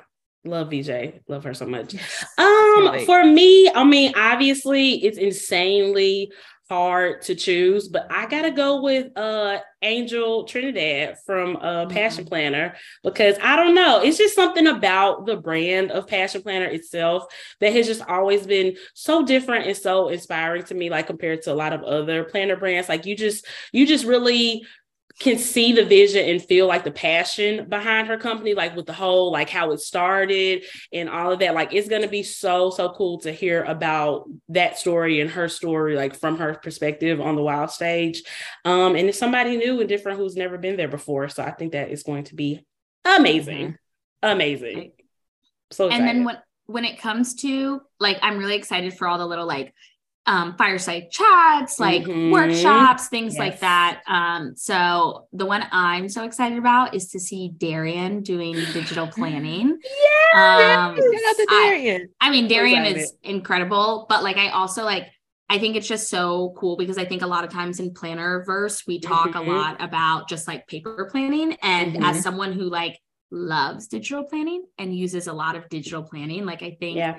love 0.45 0.69
VJ. 0.69 1.21
Love 1.27 1.43
her 1.43 1.53
so 1.53 1.65
much. 1.65 1.95
Um 2.37 3.05
for 3.05 3.23
me, 3.23 3.69
I 3.73 3.83
mean, 3.83 4.13
obviously 4.15 5.03
it's 5.03 5.17
insanely 5.17 6.31
hard 6.69 7.21
to 7.21 7.33
choose, 7.33 7.87
but 7.87 8.07
I 8.11 8.25
gotta 8.27 8.51
go 8.51 8.81
with 8.81 9.17
uh 9.17 9.59
Angel 9.81 10.43
Trinidad 10.43 11.17
from 11.25 11.55
uh 11.57 11.85
mm-hmm. 11.85 11.91
Passion 11.91 12.25
Planner 12.25 12.75
because 13.03 13.37
I 13.41 13.55
don't 13.55 13.73
know, 13.73 14.01
it's 14.01 14.17
just 14.17 14.35
something 14.35 14.67
about 14.67 15.25
the 15.25 15.37
brand 15.37 15.91
of 15.91 16.07
Passion 16.07 16.41
Planner 16.41 16.65
itself 16.65 17.25
that 17.61 17.73
has 17.73 17.87
just 17.87 18.01
always 18.07 18.45
been 18.45 18.75
so 18.93 19.23
different 19.23 19.67
and 19.67 19.77
so 19.77 20.09
inspiring 20.09 20.63
to 20.63 20.75
me, 20.75 20.89
like 20.89 21.07
compared 21.07 21.41
to 21.43 21.53
a 21.53 21.55
lot 21.55 21.73
of 21.73 21.83
other 21.83 22.25
planner 22.25 22.57
brands. 22.57 22.89
Like 22.89 23.05
you 23.05 23.15
just 23.15 23.45
you 23.71 23.87
just 23.87 24.05
really 24.05 24.65
can 25.19 25.37
see 25.37 25.73
the 25.73 25.83
vision 25.83 26.23
and 26.29 26.43
feel 26.43 26.67
like 26.67 26.83
the 26.83 26.91
passion 26.91 27.67
behind 27.67 28.07
her 28.07 28.17
company, 28.17 28.53
like 28.53 28.75
with 28.75 28.85
the 28.85 28.93
whole, 28.93 29.31
like 29.31 29.49
how 29.49 29.71
it 29.71 29.79
started 29.79 30.63
and 30.93 31.09
all 31.09 31.31
of 31.31 31.39
that. 31.39 31.55
Like 31.55 31.73
it's 31.73 31.89
going 31.89 32.03
to 32.03 32.07
be 32.07 32.21
so, 32.21 32.69
so 32.69 32.89
cool 32.89 33.19
to 33.21 33.31
hear 33.31 33.63
about 33.63 34.29
that 34.49 34.77
story 34.77 35.19
and 35.19 35.29
her 35.31 35.49
story, 35.49 35.95
like 35.95 36.15
from 36.15 36.37
her 36.37 36.53
perspective 36.55 37.19
on 37.19 37.35
the 37.35 37.41
wild 37.41 37.71
stage. 37.71 38.21
Um, 38.63 38.95
and 38.95 39.09
it's 39.09 39.17
somebody 39.17 39.57
new 39.57 39.79
and 39.79 39.89
different 39.89 40.19
who's 40.19 40.35
never 40.35 40.57
been 40.57 40.77
there 40.77 40.87
before. 40.87 41.29
So 41.29 41.41
I 41.41 41.51
think 41.51 41.71
that 41.71 41.89
is 41.89 42.03
going 42.03 42.25
to 42.25 42.35
be 42.35 42.63
amazing. 43.03 43.69
Mm-hmm. 43.69 44.29
Amazing. 44.29 44.91
So 45.71 45.87
excited. 45.87 45.99
and 45.99 46.07
then 46.07 46.25
when 46.25 46.37
when 46.67 46.85
it 46.85 46.99
comes 46.99 47.35
to 47.35 47.81
like 47.99 48.17
I'm 48.21 48.37
really 48.37 48.55
excited 48.55 48.93
for 48.93 49.07
all 49.07 49.17
the 49.17 49.25
little 49.25 49.47
like 49.47 49.73
um, 50.27 50.55
fireside 50.57 51.09
chats, 51.09 51.79
like 51.79 52.03
mm-hmm. 52.03 52.31
workshops, 52.31 53.07
things 53.07 53.33
yes. 53.33 53.39
like 53.39 53.59
that. 53.61 54.01
Um, 54.07 54.55
so 54.55 55.27
the 55.31 55.45
one 55.45 55.65
I'm 55.71 56.09
so 56.09 56.25
excited 56.25 56.57
about 56.57 56.93
is 56.93 57.07
to 57.11 57.19
see 57.19 57.53
Darian 57.57 58.21
doing 58.21 58.53
digital 58.73 59.07
planning. 59.13 59.79
yeah, 60.33 60.89
um, 60.89 60.95
Darian. 61.49 62.09
I, 62.19 62.27
I, 62.27 62.29
mean, 62.29 62.47
Darian 62.49 62.85
is 62.85 63.13
incredible, 63.23 64.05
but 64.09 64.21
like 64.21 64.37
I 64.37 64.49
also 64.49 64.83
like 64.83 65.07
I 65.49 65.59
think 65.59 65.77
it's 65.77 65.87
just 65.87 66.09
so 66.09 66.53
cool 66.57 66.75
because 66.75 66.97
I 66.97 67.05
think 67.05 67.21
a 67.21 67.27
lot 67.27 67.45
of 67.45 67.49
times 67.49 67.79
in 67.79 67.93
planner 67.93 68.43
verse 68.45 68.85
we 68.85 68.99
talk 68.99 69.29
mm-hmm. 69.29 69.49
a 69.49 69.53
lot 69.53 69.81
about 69.81 70.27
just 70.27 70.45
like 70.45 70.67
paper 70.67 71.07
planning, 71.09 71.53
and 71.63 71.93
mm-hmm. 71.93 72.03
as 72.03 72.21
someone 72.21 72.51
who 72.51 72.63
like 72.63 72.99
loves 73.31 73.87
digital 73.87 74.25
planning 74.25 74.65
and 74.77 74.93
uses 74.93 75.27
a 75.27 75.33
lot 75.33 75.55
of 75.55 75.69
digital 75.69 76.03
planning, 76.03 76.45
like 76.45 76.63
I 76.63 76.75
think. 76.77 76.97
Yeah 76.97 77.17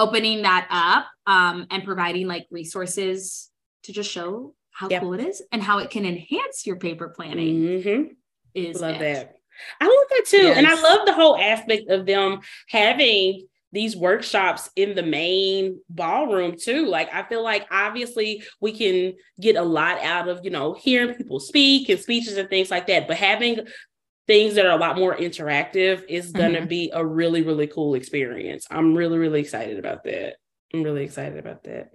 opening 0.00 0.42
that 0.42 0.66
up 0.70 1.06
um, 1.26 1.66
and 1.70 1.84
providing 1.84 2.26
like 2.26 2.46
resources 2.50 3.50
to 3.84 3.92
just 3.92 4.10
show 4.10 4.54
how 4.70 4.88
yep. 4.88 5.02
cool 5.02 5.14
it 5.14 5.20
is 5.20 5.42
and 5.52 5.62
how 5.62 5.78
it 5.78 5.90
can 5.90 6.06
enhance 6.06 6.66
your 6.66 6.76
paper 6.76 7.12
planning 7.14 7.56
mm-hmm. 7.56 8.02
is 8.54 8.80
love 8.80 8.96
it. 8.96 8.98
that 9.00 9.36
i 9.80 9.84
love 9.84 10.08
that 10.10 10.24
too 10.26 10.38
yes. 10.38 10.56
and 10.56 10.66
i 10.66 10.74
love 10.80 11.06
the 11.06 11.12
whole 11.12 11.36
aspect 11.36 11.90
of 11.90 12.06
them 12.06 12.40
having 12.68 13.46
these 13.72 13.96
workshops 13.96 14.70
in 14.74 14.94
the 14.94 15.02
main 15.02 15.78
ballroom 15.90 16.56
too 16.56 16.86
like 16.86 17.12
i 17.12 17.22
feel 17.24 17.42
like 17.42 17.66
obviously 17.70 18.42
we 18.60 18.72
can 18.72 19.12
get 19.40 19.56
a 19.56 19.62
lot 19.62 20.00
out 20.02 20.28
of 20.28 20.40
you 20.42 20.50
know 20.50 20.72
hearing 20.72 21.14
people 21.14 21.38
speak 21.38 21.88
and 21.88 22.00
speeches 22.00 22.36
and 22.36 22.48
things 22.48 22.70
like 22.70 22.86
that 22.86 23.06
but 23.06 23.16
having 23.16 23.60
things 24.30 24.54
that 24.54 24.64
are 24.64 24.70
a 24.70 24.80
lot 24.80 24.96
more 24.96 25.16
interactive 25.16 26.04
is 26.08 26.30
going 26.30 26.52
to 26.52 26.60
mm-hmm. 26.60 26.68
be 26.68 26.88
a 26.94 27.04
really 27.04 27.42
really 27.42 27.66
cool 27.66 27.96
experience 27.96 28.64
i'm 28.70 28.94
really 28.94 29.18
really 29.18 29.40
excited 29.40 29.76
about 29.76 30.04
that 30.04 30.36
i'm 30.72 30.84
really 30.84 31.02
excited 31.02 31.36
about 31.36 31.64
that 31.64 31.90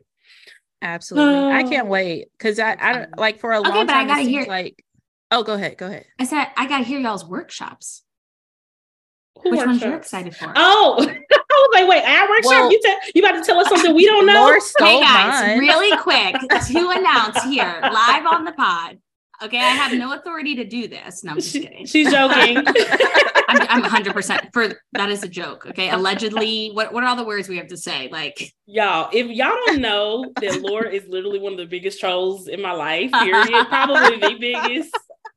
absolutely 0.81 1.33
uh, 1.33 1.47
i 1.47 1.63
can't 1.63 1.87
wait 1.87 2.27
because 2.37 2.59
I, 2.59 2.73
I 2.73 3.05
like 3.15 3.39
for 3.39 3.53
a 3.53 3.59
okay, 3.61 3.69
long 3.69 3.87
time 3.87 4.03
I 4.03 4.05
gotta 4.05 4.23
hear, 4.23 4.45
like 4.47 4.83
oh 5.31 5.43
go 5.43 5.53
ahead 5.53 5.77
go 5.77 5.85
ahead 5.85 6.03
i 6.19 6.25
said 6.25 6.47
i 6.57 6.67
gotta 6.67 6.83
hear 6.83 6.99
y'all's 6.99 7.25
workshops 7.25 8.03
Who 9.41 9.51
which 9.51 9.59
workshops? 9.59 9.67
ones 9.67 9.81
you're 9.81 9.95
excited 9.95 10.35
for 10.35 10.51
oh 10.57 11.09
I 11.55 11.67
was 11.69 11.81
like, 11.81 11.89
wait, 11.89 12.03
our 12.03 12.29
workshop? 12.29 12.51
Well, 12.51 12.71
you, 12.71 12.81
te- 12.83 13.11
you 13.15 13.23
about 13.23 13.39
to 13.39 13.41
tell 13.41 13.57
us 13.59 13.69
something 13.69 13.95
we 13.95 14.05
don't 14.05 14.25
know? 14.25 14.59
Hey 14.77 14.99
guys, 14.99 15.41
mine. 15.41 15.59
really 15.59 15.95
quick 16.01 16.35
to 16.35 16.89
announce 16.89 17.41
here, 17.43 17.79
live 17.81 18.25
on 18.25 18.43
the 18.43 18.51
pod. 18.51 18.99
Okay, 19.43 19.59
I 19.59 19.69
have 19.69 19.93
no 19.93 20.13
authority 20.13 20.55
to 20.55 20.63
do 20.63 20.87
this. 20.87 21.23
No, 21.23 21.31
I'm 21.31 21.37
just 21.37 21.53
kidding. 21.53 21.85
She's 21.85 22.09
joking. 22.09 22.57
I'm, 23.47 23.83
I'm 23.83 24.03
100% 24.03 24.53
for 24.53 24.69
that 24.93 25.09
is 25.09 25.23
a 25.23 25.27
joke. 25.27 25.65
Okay, 25.67 25.89
allegedly. 25.89 26.71
What 26.73 26.93
what 26.93 27.03
are 27.03 27.07
all 27.07 27.15
the 27.15 27.25
words 27.25 27.47
we 27.47 27.57
have 27.57 27.67
to 27.67 27.77
say? 27.77 28.09
Like 28.11 28.53
y'all, 28.65 29.09
if 29.11 29.27
y'all 29.27 29.55
don't 29.65 29.81
know 29.81 30.31
that 30.41 30.61
Laura 30.61 30.89
is 30.89 31.07
literally 31.07 31.39
one 31.39 31.53
of 31.53 31.57
the 31.57 31.65
biggest 31.65 31.99
trolls 31.99 32.47
in 32.47 32.61
my 32.61 32.71
life. 32.71 33.11
Period. 33.11 33.67
Probably 33.67 34.19
the 34.19 34.37
biggest. 34.39 34.95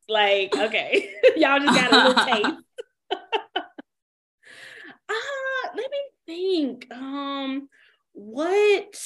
Like, 0.08 0.56
okay, 0.56 1.10
y'all 1.36 1.60
just 1.60 1.74
got 1.74 1.92
a 1.92 1.96
little 1.96 2.24
taste. 2.24 2.64
Uh, 5.10 5.68
let 5.76 5.90
me 5.90 5.98
think. 6.26 6.86
Um, 6.90 7.68
what? 8.12 9.00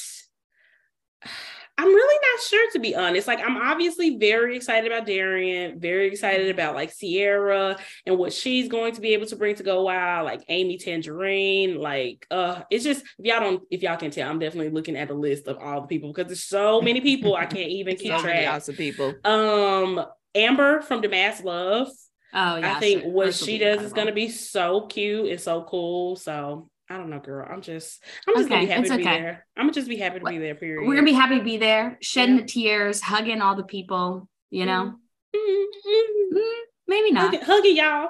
I'm 1.79 1.89
really 1.89 2.19
not 2.33 2.45
sure 2.45 2.71
to 2.73 2.79
be 2.79 2.95
honest. 2.95 3.27
Like 3.27 3.41
I'm 3.41 3.57
obviously 3.57 4.19
very 4.19 4.57
excited 4.57 4.91
about 4.93 5.07
Darian, 5.07 5.81
very 5.81 6.09
excited 6.09 6.51
about 6.51 6.75
like 6.75 6.93
Sierra 6.93 7.79
and 8.07 8.19
what 8.19 8.33
she's 8.33 8.69
going 8.69 8.95
to 8.95 9.01
be 9.01 9.15
able 9.15 9.27
to 9.27 9.37
bring 9.37 9.55
to 9.57 9.63
Go 9.63 9.83
Wild, 9.83 10.27
like 10.27 10.45
Amy 10.49 10.77
Tangerine. 10.77 11.81
Like 11.81 12.27
uh 12.31 12.63
it's 12.71 12.85
just 12.85 13.05
if 13.19 13.25
y'all 13.25 13.41
don't 13.41 13.63
if 13.71 13.83
y'all 13.83 13.97
can 13.97 14.11
tell, 14.11 14.29
I'm 14.29 14.39
definitely 14.39 14.71
looking 14.71 14.97
at 14.97 15.09
the 15.09 15.15
list 15.15 15.49
of 15.49 15.59
all 15.59 15.81
the 15.81 15.87
people 15.87 16.13
because 16.13 16.27
there's 16.27 16.45
so 16.45 16.83
many 16.83 17.01
people 17.01 17.35
I 17.35 17.47
can't 17.47 17.71
even 17.71 17.97
keep 17.97 18.13
so 18.13 18.21
track. 18.21 18.47
Lots 18.47 18.71
people. 18.77 19.15
Um 19.25 20.05
Amber 20.35 20.83
from 20.83 21.01
Damask 21.01 21.43
Love. 21.43 21.89
Oh 22.35 22.57
yeah. 22.57 22.77
I 22.77 22.81
think 22.81 23.05
what 23.05 23.35
she 23.35 23.59
does 23.59 23.83
is 23.83 23.93
gonna 23.93 24.13
be 24.13 24.29
so 24.29 24.87
cute 24.87 25.31
and 25.31 25.41
so 25.41 25.63
cool. 25.63 26.17
So 26.17 26.69
I 26.93 26.99
don't 26.99 27.09
know, 27.09 27.21
girl. 27.21 27.49
I'm 27.51 27.63
just, 27.63 28.03
I'm 28.29 28.35
just 28.35 28.47
okay, 28.47 28.55
gonna 28.55 28.67
be 28.67 28.73
happy 28.73 28.89
to 28.89 28.97
be 28.99 29.05
there. 29.05 29.47
I'm 29.57 29.63
gonna 29.63 29.73
just 29.73 29.89
be 29.89 29.97
happy 29.97 30.19
to 30.19 30.25
be 30.27 30.37
there. 30.37 30.55
Period. 30.55 30.87
We're 30.87 30.95
gonna 30.95 31.07
be 31.07 31.15
happy 31.15 31.39
to 31.39 31.45
be 31.45 31.57
there, 31.57 31.97
shedding 32.03 32.35
yeah. 32.35 32.43
the 32.43 32.47
tears, 32.47 33.01
hugging 33.01 33.41
all 33.41 33.57
the 33.57 33.63
people. 33.63 34.29
You 34.51 34.67
know, 34.67 34.97
mm-hmm. 35.35 36.37
mm, 36.37 36.53
maybe 36.87 37.13
not 37.13 37.35
hugging, 37.35 37.41
hugging 37.41 37.77
y'all. 37.77 38.09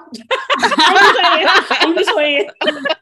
I'm 1.79 1.95
just 1.95 2.13
saying. 2.13 2.49
Um, 2.67 2.85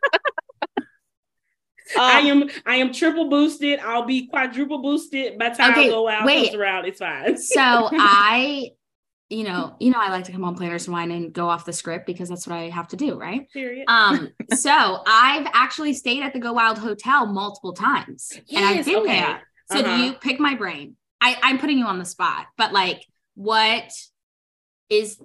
I 1.97 2.19
am 2.19 2.47
I 2.67 2.75
am 2.75 2.93
triple 2.93 3.27
boosted. 3.27 3.79
I'll 3.79 4.05
be 4.05 4.27
quadruple 4.27 4.83
boosted 4.83 5.39
by 5.39 5.49
the 5.49 5.55
time 5.55 5.71
okay, 5.71 5.87
I 5.87 5.89
go 5.89 6.07
out 6.07 6.25
wait. 6.25 6.53
around. 6.53 6.85
It's 6.85 6.99
fine. 6.99 7.37
so 7.37 7.59
I 7.91 8.69
you 9.31 9.43
know, 9.43 9.75
you 9.79 9.91
know, 9.91 9.99
I 9.99 10.09
like 10.09 10.25
to 10.25 10.31
come 10.31 10.43
on 10.43 10.55
Planners 10.55 10.87
and 10.87 10.93
Wine 10.93 11.09
and 11.09 11.31
go 11.31 11.49
off 11.49 11.65
the 11.65 11.71
script 11.71 12.05
because 12.05 12.27
that's 12.29 12.45
what 12.45 12.57
I 12.57 12.69
have 12.69 12.89
to 12.89 12.97
do, 12.97 13.17
right? 13.17 13.49
Period. 13.51 13.85
Um, 13.87 14.29
so 14.53 15.01
I've 15.07 15.47
actually 15.53 15.93
stayed 15.93 16.21
at 16.21 16.33
the 16.33 16.39
Go 16.39 16.53
Wild 16.53 16.77
Hotel 16.77 17.25
multiple 17.25 17.73
times, 17.73 18.31
yes, 18.45 18.57
and 18.57 18.65
I've 18.65 18.85
been 18.85 18.97
okay. 18.97 19.19
there. 19.21 19.41
So 19.71 19.79
uh-huh. 19.79 19.97
do 19.97 20.03
you 20.03 20.13
pick 20.13 20.39
my 20.39 20.55
brain? 20.55 20.97
I, 21.21 21.37
I'm 21.41 21.59
putting 21.59 21.77
you 21.77 21.85
on 21.85 21.97
the 21.97 22.05
spot, 22.05 22.47
but 22.57 22.73
like, 22.73 23.05
what 23.35 23.91
is 24.89 25.17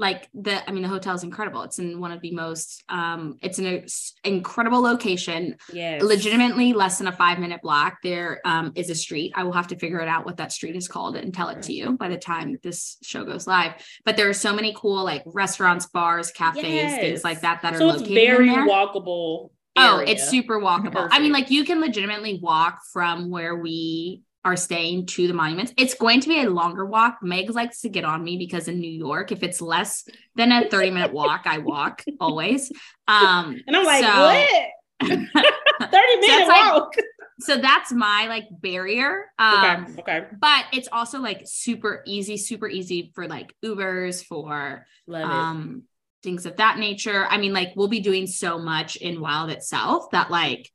like 0.00 0.28
the 0.32 0.68
i 0.68 0.72
mean 0.72 0.82
the 0.82 0.88
hotel 0.88 1.14
is 1.14 1.22
incredible. 1.22 1.62
It's 1.62 1.78
in 1.78 2.00
one 2.00 2.10
of 2.10 2.20
the 2.20 2.32
most 2.32 2.82
um 2.88 3.38
it's 3.42 3.58
an 3.58 3.84
incredible 4.24 4.80
location 4.80 5.56
yeah 5.72 6.00
legitimately 6.02 6.72
less 6.72 6.98
than 6.98 7.06
a 7.06 7.12
five 7.12 7.38
minute 7.38 7.60
block. 7.62 7.98
There 8.02 8.40
um 8.44 8.72
is 8.74 8.90
a 8.90 8.94
street. 8.94 9.32
I 9.36 9.44
will 9.44 9.52
have 9.52 9.68
to 9.68 9.76
figure 9.76 10.00
it 10.00 10.08
out 10.08 10.24
what 10.24 10.38
that 10.38 10.52
street 10.52 10.74
is 10.74 10.88
called 10.88 11.16
and 11.16 11.32
tell 11.32 11.50
it 11.50 11.62
to 11.62 11.72
you 11.72 11.92
by 11.92 12.08
the 12.08 12.16
time 12.16 12.58
this 12.62 12.96
show 13.02 13.24
goes 13.24 13.46
live. 13.46 13.72
But 14.04 14.16
there 14.16 14.28
are 14.28 14.34
so 14.34 14.54
many 14.54 14.74
cool 14.76 15.04
like 15.04 15.22
restaurants 15.26 15.86
bars 15.86 16.30
cafes 16.30 16.64
yes. 16.64 17.00
things 17.00 17.24
like 17.24 17.42
that 17.42 17.62
that 17.62 17.76
so 17.76 17.90
are 17.90 17.92
located 17.92 18.14
very 18.14 18.48
walkable 18.48 19.50
area. 19.76 19.92
oh 19.92 19.98
it's 19.98 20.28
super 20.28 20.58
walkable. 20.58 20.92
Perfect. 20.92 21.14
i 21.14 21.18
mean 21.18 21.32
like 21.32 21.50
you 21.50 21.64
can 21.64 21.80
legitimately 21.80 22.40
walk 22.42 22.80
from 22.92 23.30
where 23.30 23.56
we 23.56 24.22
are 24.44 24.56
staying 24.56 25.06
to 25.06 25.26
the 25.26 25.34
monuments. 25.34 25.72
It's 25.76 25.94
going 25.94 26.20
to 26.20 26.28
be 26.28 26.42
a 26.42 26.48
longer 26.48 26.86
walk. 26.86 27.18
Meg 27.22 27.50
likes 27.50 27.82
to 27.82 27.88
get 27.88 28.04
on 28.04 28.24
me 28.24 28.38
because 28.38 28.68
in 28.68 28.80
New 28.80 28.90
York, 28.90 29.32
if 29.32 29.42
it's 29.42 29.60
less 29.60 30.04
than 30.34 30.50
a 30.50 30.68
30 30.68 30.90
minute 30.90 31.12
walk, 31.12 31.42
I 31.44 31.58
walk 31.58 32.02
always. 32.20 32.72
Um, 33.06 33.60
and 33.66 33.76
I'm 33.76 33.84
like, 33.84 34.04
so, 34.04 34.20
what? 34.20 34.68
30 35.10 35.16
minute 36.20 36.46
so 36.46 36.48
walk. 36.48 36.94
Like, 36.96 37.04
so 37.40 37.56
that's 37.58 37.92
my 37.92 38.26
like 38.28 38.44
barrier. 38.50 39.26
Um, 39.38 39.86
okay. 39.98 40.00
Okay. 40.00 40.26
But 40.38 40.66
it's 40.72 40.88
also 40.90 41.20
like 41.20 41.42
super 41.44 42.02
easy, 42.06 42.36
super 42.36 42.68
easy 42.68 43.12
for 43.14 43.28
like 43.28 43.54
Ubers, 43.64 44.24
for 44.24 44.86
Love 45.06 45.30
um, 45.30 45.82
it. 46.22 46.26
things 46.26 46.46
of 46.46 46.56
that 46.56 46.78
nature. 46.78 47.26
I 47.26 47.38
mean, 47.38 47.52
like 47.52 47.72
we'll 47.76 47.88
be 47.88 48.00
doing 48.00 48.26
so 48.26 48.58
much 48.58 48.96
in 48.96 49.20
Wild 49.20 49.50
itself 49.50 50.10
that 50.12 50.30
like, 50.30 50.70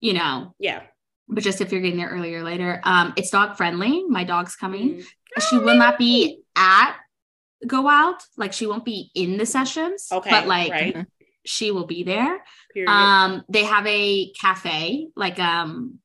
you 0.00 0.14
know, 0.14 0.54
yeah 0.58 0.82
but 1.28 1.42
just 1.42 1.60
if 1.60 1.72
you're 1.72 1.80
getting 1.80 1.98
there 1.98 2.08
earlier 2.08 2.40
or 2.40 2.42
later 2.44 2.80
um 2.84 3.12
it's 3.16 3.30
dog 3.30 3.56
friendly 3.56 4.04
my 4.04 4.24
dog's 4.24 4.56
coming 4.56 4.96
mm. 4.96 5.04
she 5.48 5.58
will 5.58 5.76
not 5.76 5.98
be 5.98 6.42
at 6.56 6.94
go 7.66 7.82
wild 7.82 8.16
like 8.36 8.52
she 8.52 8.66
won't 8.66 8.84
be 8.84 9.10
in 9.14 9.36
the 9.36 9.46
sessions 9.46 10.08
okay 10.12 10.30
but 10.30 10.46
like 10.46 10.70
right. 10.70 11.06
she 11.44 11.70
will 11.70 11.86
be 11.86 12.02
there 12.02 12.42
Period. 12.72 12.90
um 12.90 13.44
they 13.48 13.64
have 13.64 13.86
a 13.86 14.32
cafe 14.32 15.08
like 15.16 15.38
um 15.38 15.98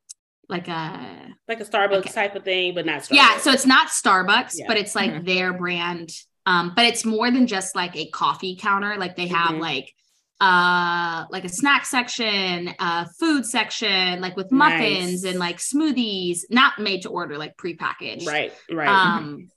like 0.47 0.67
a 0.67 1.27
like 1.47 1.59
a 1.59 1.65
starbucks 1.65 1.91
like 1.91 2.05
a, 2.09 2.13
type 2.13 2.35
of 2.35 2.43
thing 2.43 2.73
but 2.73 2.85
not 2.85 3.01
starbucks. 3.01 3.07
yeah 3.11 3.37
so 3.37 3.51
it's 3.51 3.65
not 3.65 3.89
starbucks 3.89 4.53
yeah. 4.55 4.65
but 4.67 4.77
it's 4.77 4.95
like 4.95 5.11
mm-hmm. 5.11 5.25
their 5.25 5.53
brand 5.53 6.11
Um, 6.45 6.73
but 6.75 6.85
it's 6.85 7.05
more 7.05 7.29
than 7.29 7.45
just 7.45 7.75
like 7.75 7.95
a 7.95 8.09
coffee 8.09 8.55
counter. 8.55 8.97
Like 8.97 9.15
they 9.15 9.27
have 9.27 9.51
Mhm. 9.51 9.59
like 9.59 9.93
uh 10.41 11.25
like 11.31 11.43
a 11.45 11.49
snack 11.49 11.85
section, 11.85 12.73
a 12.79 13.07
food 13.19 13.45
section, 13.45 14.21
like 14.21 14.35
with 14.37 14.51
muffins 14.51 15.23
Nice. 15.23 15.31
and 15.31 15.39
like 15.39 15.57
smoothies, 15.57 16.41
not 16.49 16.79
made 16.79 17.01
to 17.03 17.09
order, 17.09 17.37
like 17.37 17.57
prepackaged. 17.57 18.25
Right, 18.27 18.53
right. 18.71 18.87
Um 18.87 19.49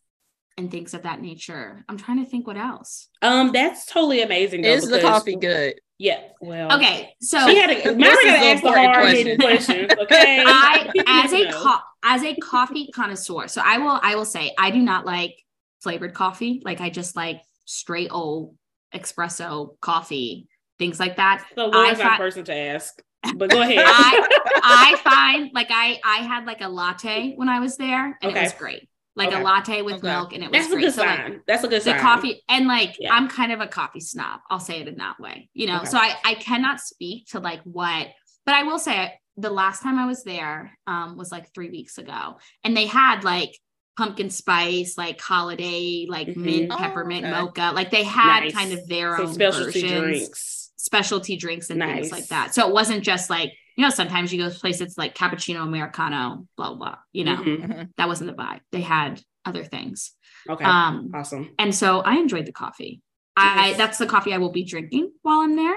and 0.59 0.71
things 0.71 0.93
of 0.93 1.03
that 1.05 1.21
nature. 1.23 1.83
I'm 1.89 1.97
trying 1.97 2.23
to 2.23 2.29
think 2.29 2.47
what 2.47 2.59
else. 2.59 3.09
um, 3.23 3.53
that's 3.53 3.87
totally 3.87 4.21
amazing. 4.21 4.63
Though, 4.63 4.69
Is 4.69 4.87
the 4.89 5.01
coffee 5.01 5.37
good? 5.37 5.81
Yeah. 5.99 6.21
Well. 6.43 6.77
Okay, 6.77 7.15
so 7.23 7.47
She 7.49 7.57
had 7.57 7.69
to. 7.69 7.95
Myra 7.97 8.15
This 8.15 8.19
is 8.19 8.25
got 8.25 8.33
to 8.33 8.47
ask 8.49 8.63
the 8.63 8.73
hard 8.73 8.95
question. 8.97 9.37
questions. 9.41 9.93
Okay. 10.01 10.45
I 10.47 10.93
as 11.07 11.33
a 11.33 11.51
co- 11.53 11.79
as 12.03 12.23
a 12.25 12.35
coffee 12.37 12.91
connoisseur, 12.93 13.47
so 13.49 13.63
I 13.65 13.79
will 13.79 13.99
I 14.03 14.15
will 14.17 14.25
say 14.27 14.53
I 14.59 14.71
do 14.73 14.79
not 14.81 15.07
like 15.07 15.37
flavored 15.81 16.13
coffee. 16.13 16.61
Like 16.65 16.81
I 16.81 16.91
just 16.91 17.15
like 17.17 17.41
straight 17.65 18.09
old 18.11 18.57
espresso 18.95 19.81
coffee, 19.81 20.49
things 20.79 20.99
like 21.01 21.17
that. 21.17 21.45
So 21.55 21.67
Laura's 21.67 22.01
I 22.01 22.03
not 22.03 22.09
fi- 22.11 22.15
a 22.17 22.19
person 22.19 22.45
to 22.45 22.55
ask. 22.55 23.03
But 23.37 23.51
go 23.51 23.61
ahead. 23.63 23.79
I 23.87 24.29
I 24.63 24.97
find 25.05 25.51
like 25.55 25.69
I 25.71 26.01
I 26.05 26.17
had 26.19 26.45
like 26.47 26.61
a 26.61 26.69
latte 26.69 27.35
when 27.37 27.49
I 27.49 27.61
was 27.61 27.77
there 27.77 28.19
and 28.21 28.31
Okay. 28.33 28.41
it 28.41 28.43
was 28.43 28.53
great. 28.55 28.89
Like 29.15 29.29
Okay. 29.29 29.41
a 29.41 29.45
latte 29.45 29.83
with 29.83 29.97
Okay. 29.97 30.07
milk 30.09 30.33
and 30.33 30.43
it 30.43 30.51
was 30.51 30.61
That's 30.63 30.73
a 30.73 30.75
great. 30.75 30.83
good 30.87 30.95
So 30.95 31.03
like 31.03 31.19
sign. 31.19 31.41
That's 31.47 31.65
a 31.65 31.69
good 31.69 31.83
the 31.83 31.91
sign. 31.93 32.01
coffee 32.01 32.43
and 32.49 32.67
like 32.67 32.97
Yeah. 32.99 33.15
I'm 33.15 33.29
kind 33.29 33.53
of 33.53 33.61
a 33.61 33.67
coffee 33.69 34.01
snob. 34.01 34.41
I'll 34.51 34.59
say 34.59 34.81
it 34.81 34.89
in 34.89 34.97
that 34.97 35.21
way. 35.21 35.51
You 35.55 35.67
know, 35.69 35.77
Okay. 35.79 35.87
so 35.87 35.99
I 35.99 36.17
I 36.25 36.35
cannot 36.35 36.81
speak 36.81 37.27
to 37.29 37.39
like 37.39 37.61
what, 37.65 38.09
but 38.47 38.55
I 38.55 38.65
will 38.65 38.79
say 38.79 39.13
the 39.37 39.51
last 39.51 39.83
time 39.83 39.99
I 39.99 40.07
was 40.07 40.25
there 40.25 40.77
um 40.87 41.17
was 41.17 41.31
like 41.31 41.53
3 41.55 41.71
weeks 41.71 41.99
ago 41.99 42.39
and 42.65 42.77
they 42.77 42.87
had 42.87 43.23
like 43.25 43.57
pumpkin 43.97 44.31
spice 44.31 44.97
like 44.99 45.21
holiday 45.21 46.07
like 46.09 46.29
Mhm. 46.29 46.37
mint 46.37 46.73
Oh, 46.73 46.77
peppermint 46.77 47.25
okay. 47.27 47.31
mocha 47.41 47.73
like 47.75 47.91
they 47.91 48.03
had 48.05 48.45
Nice. 48.45 48.53
kind 48.55 48.73
of 48.73 48.87
their 48.89 49.17
Some 49.19 49.27
own 49.27 49.35
specialty 49.35 49.83
versions 49.83 50.01
drinks. 50.01 50.62
Specialty 50.83 51.37
drinks 51.37 51.71
and 51.71 51.81
things 51.81 52.11
like 52.11 52.27
that. 52.29 52.55
So 52.55 52.67
it 52.67 52.75
wasn't 52.75 53.05
just 53.05 53.31
like, 53.31 53.53
you 53.77 53.85
know, 53.85 53.91
sometimes 53.91 54.33
you 54.33 54.43
go 54.43 54.51
to 54.51 54.59
places 54.59 54.99
like 54.99 55.15
cappuccino, 55.15 55.63
Americano, 55.63 56.47
blah, 56.57 56.69
blah, 56.75 56.77
blah. 56.77 56.97
You 57.13 57.25
know, 57.25 57.37
Mhm. 57.37 57.63
Mhm. 57.63 57.89
that 57.97 58.09
wasn't 58.09 58.31
the 58.31 58.43
vibe. 58.43 58.61
They 58.73 58.81
had 58.81 59.23
other 59.45 59.63
things. 59.65 60.13
Okay. 60.51 60.65
Um, 60.65 61.11
awesome. 61.15 61.51
and 61.59 61.73
so 61.75 62.01
I 62.01 62.17
enjoyed 62.17 62.47
the 62.47 62.53
coffee. 62.53 63.01
I 63.37 63.75
that's 63.79 63.99
the 63.99 64.07
coffee 64.07 64.35
I 64.35 64.39
will 64.39 64.51
be 64.53 64.65
drinking 64.65 65.13
while 65.23 65.41
I'm 65.41 65.55
there. 65.57 65.77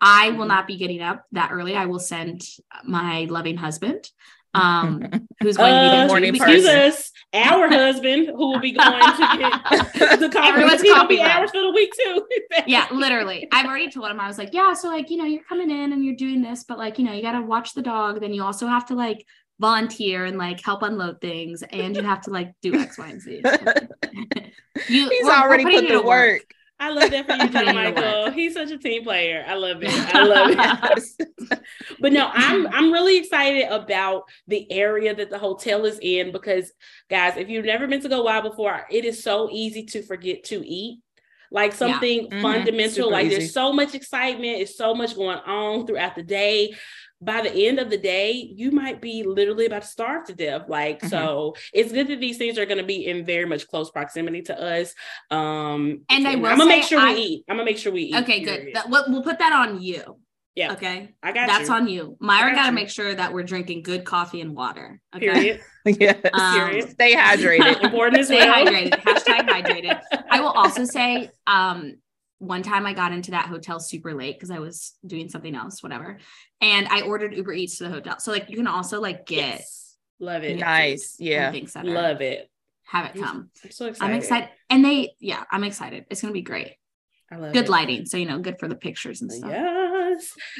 I 0.00 0.30
will 0.30 0.44
Mhm. 0.46 0.48
not 0.48 0.66
be 0.66 0.76
getting 0.76 1.00
up 1.00 1.24
that 1.32 1.50
early. 1.52 1.76
I 1.76 1.86
will 1.86 1.98
send 2.00 2.42
my 2.84 3.26
loving 3.30 3.56
husband, 3.56 4.10
um, 4.54 5.00
who's 5.40 5.56
going 5.56 5.72
to 5.72 5.90
be 5.90 5.96
Uh, 5.96 6.06
morning 6.08 6.34
Excuse 6.34 6.66
us, 6.66 7.10
our 7.32 7.68
husband 7.68 8.26
who 8.26 8.36
will 8.36 8.60
be 8.60 8.72
going 8.72 9.00
to 9.00 9.38
get 9.38 10.20
the 10.20 10.28
coffee. 10.28 10.48
Everyone's 10.48 10.82
He'll 10.82 11.06
be 11.06 11.20
ours 11.20 11.50
for 11.50 11.60
the 11.60 11.70
week 11.70 11.92
too. 12.04 12.26
yeah, 12.66 12.88
literally. 12.90 13.48
I've 13.52 13.66
already 13.66 13.90
told 13.90 14.10
him 14.10 14.18
I 14.18 14.26
was 14.26 14.38
like, 14.38 14.50
yeah, 14.52 14.72
so 14.72 14.88
like, 14.88 15.10
you 15.10 15.16
know, 15.16 15.24
you're 15.24 15.44
coming 15.44 15.70
in 15.70 15.92
and 15.92 16.04
you're 16.04 16.16
doing 16.16 16.42
this, 16.42 16.64
but 16.64 16.78
like, 16.78 16.98
you 16.98 17.04
know, 17.04 17.12
you 17.12 17.22
got 17.22 17.32
to 17.32 17.42
watch 17.42 17.74
the 17.74 17.82
dog. 17.82 18.20
Then 18.20 18.32
you 18.32 18.42
also 18.42 18.66
have 18.66 18.86
to 18.86 18.94
like 18.94 19.24
volunteer 19.60 20.24
and 20.24 20.38
like 20.38 20.60
help 20.64 20.82
unload 20.82 21.20
things, 21.20 21.62
and 21.62 21.94
you 21.94 22.02
have 22.02 22.22
to 22.22 22.30
like 22.30 22.52
do 22.62 22.74
X, 22.74 22.98
Y, 22.98 23.08
and 23.08 23.20
Z. 23.20 23.42
you, 24.88 25.08
He's 25.08 25.26
already 25.26 25.64
put 25.64 25.82
the 25.82 25.94
to 25.94 26.02
work. 26.02 26.42
I 26.80 26.88
love 26.90 27.10
that 27.10 27.26
for 27.26 27.32
you, 27.32 27.38
I'm 27.42 27.52
John 27.52 27.74
Michael. 27.74 28.30
He's 28.30 28.54
such 28.54 28.70
a 28.70 28.78
team 28.78 29.04
player. 29.04 29.44
I 29.46 29.54
love 29.54 29.82
it. 29.82 29.90
I 30.14 30.24
love 30.24 30.50
it. 30.50 31.60
but 32.00 32.12
no, 32.12 32.30
I'm 32.32 32.66
I'm 32.68 32.90
really 32.90 33.18
excited 33.18 33.68
about 33.70 34.22
the 34.48 34.70
area 34.72 35.14
that 35.14 35.28
the 35.28 35.38
hotel 35.38 35.84
is 35.84 35.98
in 36.00 36.32
because 36.32 36.72
guys, 37.10 37.36
if 37.36 37.50
you've 37.50 37.66
never 37.66 37.86
been 37.86 38.00
to 38.00 38.08
Go 38.08 38.22
Wild 38.22 38.44
before, 38.44 38.86
it 38.90 39.04
is 39.04 39.22
so 39.22 39.50
easy 39.52 39.84
to 39.86 40.02
forget 40.02 40.44
to 40.44 40.66
eat. 40.66 41.00
Like 41.52 41.72
something 41.72 42.30
Mhm. 42.30 42.42
fundamental, 42.42 42.90
Super 42.94 43.10
like 43.10 43.26
easy. 43.26 43.36
there's 43.38 43.52
so 43.52 43.72
much 43.72 43.94
excitement, 43.94 44.60
it's 44.60 44.76
so 44.76 44.94
much 44.94 45.16
going 45.16 45.38
on 45.38 45.86
throughout 45.86 46.14
the 46.14 46.22
day. 46.22 46.74
By 47.22 47.42
the 47.42 47.52
end 47.66 47.78
of 47.78 47.90
the 47.90 47.98
day, 47.98 48.32
you 48.32 48.70
might 48.70 49.02
be 49.02 49.22
literally 49.24 49.66
about 49.66 49.82
to 49.82 49.88
starve 49.88 50.24
to 50.28 50.34
death. 50.34 50.62
Like, 50.68 51.00
Mhm. 51.02 51.10
so 51.10 51.54
it's 51.74 51.92
good 51.92 52.08
that 52.08 52.18
these 52.18 52.38
things 52.38 52.58
are 52.58 52.64
going 52.64 52.78
to 52.78 52.84
be 52.84 53.06
in 53.06 53.26
very 53.26 53.44
much 53.44 53.66
close 53.68 53.90
proximity 53.90 54.40
to 54.42 54.58
us. 54.58 54.94
Um, 55.30 56.00
And 56.08 56.26
I 56.26 56.36
will 56.36 56.46
I'm 56.46 56.56
gonna 56.58 56.66
make 56.66 56.84
sure 56.84 56.98
I- 56.98 57.12
we 57.12 57.20
eat. 57.20 57.44
I'm 57.48 57.56
gonna 57.56 57.66
make 57.66 57.76
sure 57.78 57.92
we 57.92 58.04
eat. 58.04 58.16
Okay, 58.22 58.40
good. 58.40 58.70
That, 58.74 58.88
we'll, 58.88 59.04
we'll 59.08 59.22
put 59.22 59.38
that 59.38 59.52
on 59.52 59.82
you. 59.82 60.16
Yeah. 60.56 60.72
Okay. 60.72 61.14
I 61.22 61.32
got 61.32 61.46
That's 61.46 61.68
you. 61.68 61.74
on 61.74 61.88
you. 61.88 62.16
Myra 62.20 62.50
got 62.50 62.56
got 62.56 62.62
to 62.62 62.68
you. 62.70 62.74
make 62.74 62.88
sure 62.90 63.14
that 63.14 63.32
we're 63.32 63.44
drinking 63.44 63.82
good 63.82 64.04
coffee 64.04 64.40
and 64.40 64.54
water. 64.56 65.00
Okay. 65.14 65.30
Period. 65.30 65.60
yes. 66.00 66.16
Um, 66.32 66.54
Period. 66.58 66.90
Stay 66.90 67.14
hydrated. 67.14 67.80
Important 67.84 68.18
as 68.18 68.26
Stay 68.26 68.38
well. 68.38 68.66
hydrated. 68.66 68.90
Hashtag 69.02 69.48
hydrated. 69.48 70.00
I 70.28 70.40
will 70.40 70.48
also 70.50 70.84
say, 70.84 71.30
um, 71.46 71.94
one 72.40 72.62
time 72.62 72.86
I 72.86 72.94
got 72.94 73.12
into 73.12 73.30
that 73.32 73.46
hotel 73.46 73.78
super 73.78 74.12
late 74.14 74.34
because 74.36 74.50
I 74.50 74.58
was 74.58 74.94
doing 75.06 75.28
something 75.28 75.54
else, 75.54 75.82
whatever. 75.82 76.18
And 76.60 76.88
I 76.88 77.02
ordered 77.02 77.34
Uber 77.34 77.52
Eats 77.52 77.78
to 77.78 77.84
the 77.84 77.90
hotel. 77.90 78.18
So 78.18 78.32
like 78.32 78.50
you 78.50 78.56
can 78.56 78.66
also 78.66 79.00
like 79.00 79.26
get 79.26 79.58
Yes. 79.60 79.96
Love 80.18 80.42
it. 80.42 80.58
Nice. 80.58 81.16
Yeah. 81.18 81.52
things 81.52 81.72
that 81.74 81.86
are, 81.86 81.90
Love 81.94 82.20
it. 82.20 82.50
have 82.84 83.14
it 83.14 83.20
come. 83.22 83.50
I'm 83.64 83.70
so 83.70 83.86
excited. 83.86 84.10
I'm 84.12 84.18
excited. 84.18 84.48
And 84.68 84.84
they, 84.84 85.12
yeah, 85.20 85.44
I'm 85.50 85.64
excited. 85.64 86.06
It's 86.10 86.20
gonna 86.20 86.32
be 86.34 86.42
great. 86.42 86.74
I 87.30 87.36
love 87.36 87.52
Good 87.52 87.66
it. 87.66 87.70
lighting. 87.70 88.06
So 88.06 88.16
you 88.16 88.26
know, 88.26 88.38
good 88.38 88.58
for 88.58 88.68
the 88.68 88.74
pictures 88.74 89.22
and 89.22 89.30
uh, 89.30 89.34
stuff. 89.34 89.50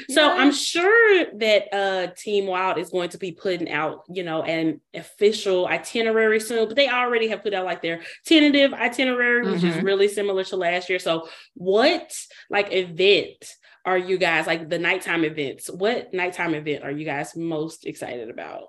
Yes. 0.07 0.15
So 0.15 0.29
I'm 0.31 0.51
sure 0.51 1.25
that 1.39 1.73
uh 1.73 2.07
Team 2.17 2.45
Wild 2.47 2.77
is 2.77 2.89
going 2.89 3.09
to 3.09 3.17
be 3.17 3.31
putting 3.31 3.69
out, 3.71 4.03
you 4.09 4.23
know, 4.23 4.43
an 4.43 4.81
official 4.93 5.67
itinerary 5.67 6.39
soon, 6.39 6.67
but 6.67 6.75
they 6.75 6.89
already 6.89 7.27
have 7.29 7.43
put 7.43 7.53
out 7.53 7.65
like 7.65 7.81
their 7.81 8.01
tentative 8.25 8.73
itinerary, 8.73 9.49
which 9.51 9.63
is 9.63 9.75
Mhm. 9.75 9.83
really 9.83 10.07
similar 10.07 10.43
to 10.45 10.55
last 10.57 10.89
year. 10.89 10.99
So 10.99 11.27
what 11.55 12.13
like 12.49 12.71
event 12.73 13.45
are 13.85 13.97
you 13.97 14.17
guys 14.17 14.45
like 14.47 14.69
the 14.69 14.77
nighttime 14.79 15.23
events? 15.25 15.69
What 15.69 16.13
nighttime 16.13 16.53
event 16.53 16.83
are 16.83 16.91
you 16.91 17.05
guys 17.05 17.35
most 17.35 17.85
excited 17.85 18.29
about? 18.29 18.67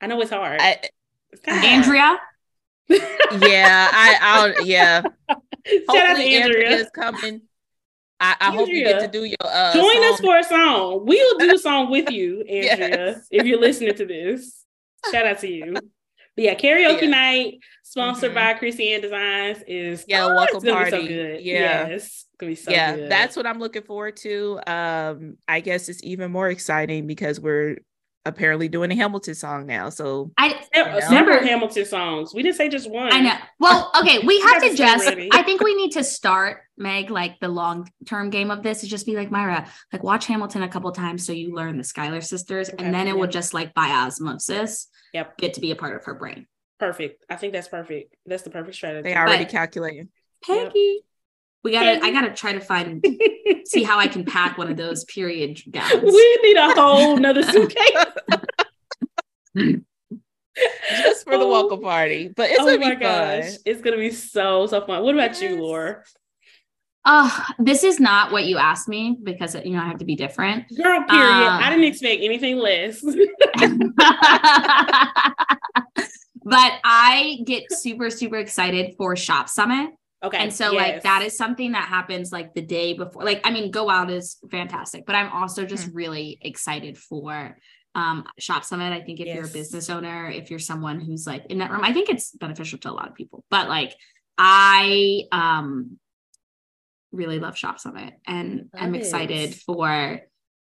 I 0.00 0.06
know 0.06 0.20
it's 0.20 0.30
hard. 0.30 0.60
I, 0.60 0.78
It's 1.32 1.40
kinda 1.42 1.60
hard. 1.60 1.72
Andrea, 1.72 2.18
yeah. 3.48 3.88
I. 3.92 4.18
I'll. 4.20 4.66
Yeah. 4.66 5.02
Shout 5.28 5.38
out 5.38 5.40
to 5.66 5.82
Hopefully 5.88 6.36
Andrea. 6.36 6.68
Andrea's 6.68 6.90
coming. 6.94 7.42
I, 8.24 8.36
I 8.40 8.50
hope 8.52 8.68
you 8.68 8.82
get 8.84 9.00
to 9.00 9.08
do 9.08 9.24
your 9.24 9.36
uh 9.42 9.72
Join 9.74 10.04
us 10.12 10.20
for 10.20 10.38
a 10.38 10.44
song. 10.44 11.04
We 11.06 11.16
will 11.22 11.38
do 11.38 11.54
a 11.54 11.58
song 11.58 11.90
with 11.90 12.10
you, 12.10 12.42
Yes. 12.48 12.80
Andrea, 12.80 13.22
if 13.30 13.46
you're 13.46 13.60
listening 13.60 13.94
to 13.96 14.06
this. 14.06 14.64
Shout 15.12 15.26
out 15.26 15.38
to 15.40 15.48
you. 15.48 15.74
But 15.74 15.82
yeah, 16.44 16.54
karaoke 16.54 17.02
Yeah. 17.02 17.08
night 17.08 17.54
sponsored 17.82 18.32
Mhm. 18.32 18.34
by 18.34 18.54
Chrissy 18.54 18.92
Ann 18.94 19.02
Designs 19.02 19.58
is 19.68 20.04
Yeah, 20.08 20.24
oh, 20.24 20.34
welcome 20.34 20.56
it's 20.56 20.64
gonna 20.64 20.84
be 20.86 20.90
party. 20.90 21.06
so. 21.06 21.22
Yeah. 21.42 21.88
Yes, 21.88 22.04
it's 22.04 22.26
gonna 22.38 22.50
be 22.50 22.56
so 22.56 22.70
yeah, 22.72 22.96
good. 22.96 23.10
that's 23.10 23.36
what 23.36 23.46
I'm 23.46 23.58
looking 23.58 23.82
forward 23.82 24.16
to. 24.18 24.58
Um, 24.66 25.36
I 25.46 25.60
guess 25.60 25.88
it's 25.88 26.02
even 26.02 26.30
more 26.32 26.48
exciting 26.48 27.06
because 27.06 27.38
we're 27.38 27.76
apparently 28.26 28.68
doing 28.68 28.90
a 28.90 28.94
Hamilton 28.94 29.34
song 29.34 29.66
now. 29.66 29.90
So 29.90 30.30
I 30.38 30.46
you 30.48 30.54
several 30.74 31.00
Remember- 31.00 31.44
Hamilton 31.44 31.84
songs. 31.84 32.32
We 32.34 32.42
didn't 32.42 32.56
say 32.56 32.68
just 32.68 32.90
one. 32.90 33.12
I 33.12 33.20
know. 33.20 33.34
Well, 33.58 33.90
okay, 34.00 34.18
we 34.20 34.40
have 34.40 34.62
gotta 34.62 34.74
just. 34.74 35.08
I 35.32 35.42
think 35.42 35.62
we 35.62 35.74
need 35.74 35.92
to 35.92 36.04
start, 36.04 36.62
Meg. 36.76 37.10
Like 37.10 37.38
the 37.40 37.48
long 37.48 37.90
term 38.06 38.30
game 38.30 38.50
of 38.50 38.62
this 38.62 38.82
is 38.82 38.88
just 38.90 39.06
be 39.06 39.16
like 39.16 39.30
Myra, 39.30 39.66
like 39.92 40.02
watch 40.02 40.26
Hamilton 40.26 40.62
a 40.62 40.68
couple 40.68 40.90
times 40.92 41.26
so 41.26 41.32
you 41.32 41.54
learn 41.54 41.76
the 41.76 41.84
Schuyler 41.84 42.20
sisters, 42.20 42.70
Okay, 42.70 42.84
and 42.84 42.94
then 42.94 43.08
it 43.08 43.16
will 43.16 43.26
just 43.28 43.52
like 43.54 43.74
by 43.74 43.88
osmosis 43.90 44.88
Yep, 45.12 45.36
get 45.38 45.54
to 45.54 45.60
be 45.60 45.70
a 45.70 45.76
part 45.76 45.94
of 45.96 46.04
her 46.04 46.14
brain. 46.14 46.46
perfect. 46.80 47.24
I 47.30 47.36
think 47.36 47.52
that's 47.52 47.68
perfect. 47.68 48.14
That's 48.26 48.42
the 48.42 48.50
perfect 48.50 48.74
strategy. 48.76 49.02
they 49.08 49.16
already 49.16 49.44
But- 49.44 49.52
calculating. 49.52 50.08
Yep. 50.48 50.72
Peggy, 51.64 51.64
we 51.64 51.72
gotta. 51.72 52.04
I 52.04 52.10
gotta 52.10 52.34
try 52.34 52.52
to 52.52 52.60
find 52.60 53.04
see 53.66 53.82
how 53.82 53.98
I 53.98 54.06
can 54.06 54.24
pack 54.24 54.58
one 54.58 54.70
of 54.70 54.76
those 54.76 55.04
period 55.04 55.60
gowns. 55.70 56.02
we 56.02 56.38
need 56.42 56.56
a 56.56 56.74
whole 56.74 57.16
nother 57.16 57.42
suitcase. 57.42 58.04
Just 61.02 61.24
for 61.24 61.36
the 61.36 61.48
welcome 61.48 61.80
party. 61.80 62.28
But 62.28 62.50
it's 62.50 62.60
oh 62.60 62.66
gonna 62.66 62.78
my 62.78 62.94
be 62.94 63.04
fun. 63.04 63.40
gosh, 63.40 63.52
it's 63.64 63.80
gonna 63.80 63.96
be 63.96 64.10
so 64.10 64.66
so 64.66 64.84
fun. 64.86 65.02
What 65.02 65.14
about 65.14 65.40
you, 65.40 65.62
Laura? 65.62 66.02
Oh, 67.06 67.46
this 67.58 67.84
is 67.84 68.00
not 68.00 68.32
what 68.32 68.44
you 68.44 68.56
asked 68.56 68.88
me 68.88 69.18
because 69.22 69.54
you 69.56 69.72
know 69.72 69.80
I 69.80 69.86
have 69.86 69.98
to 69.98 70.06
be 70.06 70.16
different. 70.16 70.64
Girl, 70.74 71.02
period. 71.02 71.10
Um, 71.10 71.62
I 71.62 71.68
didn't 71.70 71.84
expect 71.84 72.22
anything 72.22 72.56
less. 72.56 73.02
but 76.44 76.72
I 76.82 77.40
get 77.44 77.70
super, 77.72 78.08
super 78.08 78.36
excited 78.36 78.94
for 78.96 79.16
Shop 79.16 79.50
Summit. 79.50 79.90
Okay. 80.24 80.38
And 80.38 80.52
so, 80.52 80.72
like, 80.72 81.02
that 81.02 81.22
is 81.22 81.36
something 81.36 81.72
that 81.72 81.86
happens 81.86 82.32
like 82.32 82.54
the 82.54 82.62
day 82.62 82.94
before. 82.94 83.22
Like, 83.24 83.42
I 83.44 83.50
mean, 83.50 83.70
Go 83.70 83.84
Wild 83.84 84.10
is 84.10 84.38
fantastic, 84.50 85.04
but 85.06 85.14
I'm 85.14 85.30
also 85.30 85.64
just 85.66 85.90
really 85.92 86.38
excited 86.40 86.96
for 86.98 87.58
um 87.94 88.24
Shop 88.38 88.64
Summit. 88.64 88.92
I 88.92 89.02
think 89.02 89.20
if 89.20 89.26
you're 89.26 89.44
a 89.44 89.48
business 89.48 89.90
owner, 89.90 90.28
if 90.28 90.50
you're 90.50 90.58
someone 90.58 90.98
who's 90.98 91.26
like 91.26 91.46
in 91.46 91.58
that 91.58 91.70
room, 91.70 91.84
I 91.84 91.92
think 91.92 92.08
it's 92.08 92.32
beneficial 92.32 92.78
to 92.80 92.90
a 92.90 92.92
lot 92.92 93.08
of 93.08 93.14
people. 93.14 93.44
But 93.50 93.68
like, 93.68 93.94
I 94.38 95.24
um 95.30 95.98
really 97.12 97.38
love 97.38 97.56
Shop 97.56 97.78
Summit 97.78 98.14
and 98.26 98.68
I'm 98.74 98.92
Love 98.92 99.00
excited 99.00 99.54
for 99.54 100.20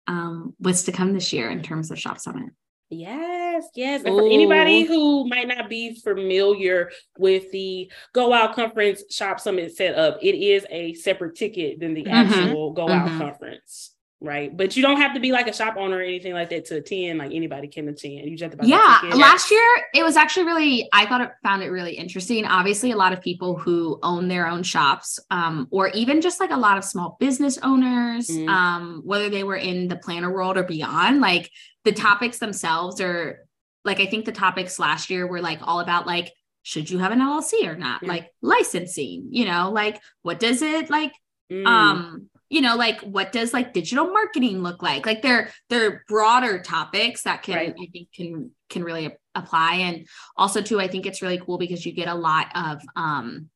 um 0.09 0.55
what's 0.59 0.85
to 0.85 0.93
come 0.93 1.13
this 1.13 1.33
year 1.33 1.51
in 1.51 1.63
terms 1.63 1.91
of 1.91 1.99
Shop 1.99 2.19
Summit. 2.19 2.51
Yes, 2.93 3.69
yes. 3.75 4.03
And 4.05 4.15
for 4.15 4.27
anybody 4.27 4.83
who 4.83 5.27
might 5.27 5.49
not 5.49 5.69
be 5.69 5.95
familiar 5.95 6.91
with 7.19 7.51
the 7.51 7.91
Go 8.13 8.29
Wild 8.29 8.55
Conference 8.55 9.03
Shop 9.11 9.41
Summit 9.41 9.75
setup, 9.75 10.19
it 10.23 10.35
is 10.35 10.67
a 10.71 10.95
separate 10.95 11.37
ticket 11.37 11.81
than 11.81 11.95
the 11.95 12.05
mm-hmm. 12.05 12.13
actual 12.13 12.73
Go 12.73 12.87
Wild 12.87 13.09
mm-hmm. 13.09 13.19
Conference 13.19 13.95
right? 14.23 14.57
But 14.57 14.77
you 14.77 14.83
don't 14.83 14.99
have 14.99 15.15
to 15.15 15.21
be 15.21 15.33
like 15.33 15.49
a 15.49 15.53
shop 15.53 15.77
owner 15.77 15.99
or 15.99 16.03
anything 16.03 16.33
like 16.33 16.51
that 16.51 16.65
to 16.67 16.77
attend. 16.77 17.19
Like 17.19 17.33
anybody 17.33 17.69
can 17.69 17.89
attend. 17.89 18.29
You 18.29 18.37
just 18.37 18.43
have 18.43 18.53
to 18.53 18.57
buy 18.57 18.65
yeah. 18.65 19.15
Last 19.15 19.51
year, 19.51 19.67
it 19.95 20.03
was 20.03 20.17
actually 20.17 20.47
really. 20.47 20.89
I 20.93 21.07
thought 21.07 21.21
it 21.21 21.31
found 21.43 21.63
it 21.63 21.69
really 21.69 21.95
interesting. 21.95 22.47
Obviously, 22.47 22.93
a 22.93 22.97
lot 22.97 23.13
of 23.13 23.21
people 23.21 23.57
who 23.57 23.99
own 24.03 24.29
their 24.29 24.47
own 24.47 24.63
shops, 24.63 25.19
um, 25.31 25.69
or 25.71 25.89
even 25.89 26.21
just 26.21 26.41
like 26.41 26.51
a 26.51 26.57
lot 26.57 26.79
of 26.79 26.85
small 26.85 27.17
business 27.21 27.59
owners, 27.63 28.29
mm-hmm. 28.29 28.49
um, 28.49 29.03
whether 29.05 29.29
they 29.29 29.45
were 29.45 29.57
in 29.57 29.89
the 29.89 29.97
planner 29.97 30.33
world 30.33 30.57
or 30.57 30.63
beyond, 30.63 31.21
like 31.21 31.51
the 31.85 31.93
topics 31.93 32.39
themselves 32.39 33.01
are 33.01 33.41
like 33.85 34.01
I 34.01 34.07
think 34.07 34.25
the 34.25 34.33
topics 34.33 34.79
last 34.79 35.11
year 35.11 35.27
were 35.27 35.41
like 35.41 35.59
all 35.63 35.81
about 35.81 36.07
like 36.07 36.33
should 36.63 36.89
you 36.89 36.99
have 36.99 37.11
an 37.11 37.19
LLC 37.19 37.67
or 37.67 37.77
not, 37.77 38.05
like 38.05 38.31
licensing, 38.41 39.29
you 39.31 39.45
know, 39.45 39.71
like 39.73 40.01
what 40.23 40.39
does 40.39 40.63
it 40.63 40.91
like 40.91 41.13
mm. 41.51 41.67
um 41.67 42.29
you 42.53 42.61
know 42.61 42.77
like 42.77 43.01
what 43.01 43.33
does 43.33 43.55
like 43.55 43.73
digital 43.73 44.09
marketing 44.09 44.63
look 44.63 44.83
like? 44.83 45.07
Like 45.07 45.23
they're 45.23 45.49
they're 45.71 46.05
broader 46.07 46.61
topics 46.61 47.23
that 47.23 47.43
can 47.43 47.57
right. 47.57 47.75
i 47.81 47.87
think 47.91 48.09
can 48.15 48.51
can 48.69 48.85
really 48.85 49.17
apply. 49.35 49.77
And 49.77 50.07
also 50.37 50.61
too 50.61 50.79
i 50.79 50.87
think 50.87 51.07
it's 51.07 51.23
really 51.23 51.39
cool 51.39 51.57
because 51.57 51.85
you 51.87 51.93
get 51.93 52.09
a 52.09 52.15
lot 52.15 52.49
of 52.55 52.83
um 52.95 53.49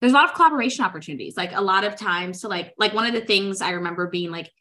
there's 0.00 0.12
a 0.12 0.16
lot 0.16 0.28
of 0.28 0.34
collaboration 0.34 0.84
opportunities. 0.84 1.38
Like 1.38 1.52
a 1.54 1.62
lot 1.62 1.84
of 1.84 1.96
times 1.96 2.42
so 2.42 2.48
like 2.48 2.74
like 2.76 2.92
one 2.92 3.06
of 3.06 3.14
the 3.14 3.22
things 3.22 3.62
i 3.62 3.70
remember 3.70 4.08
being 4.08 4.30
like 4.30 4.52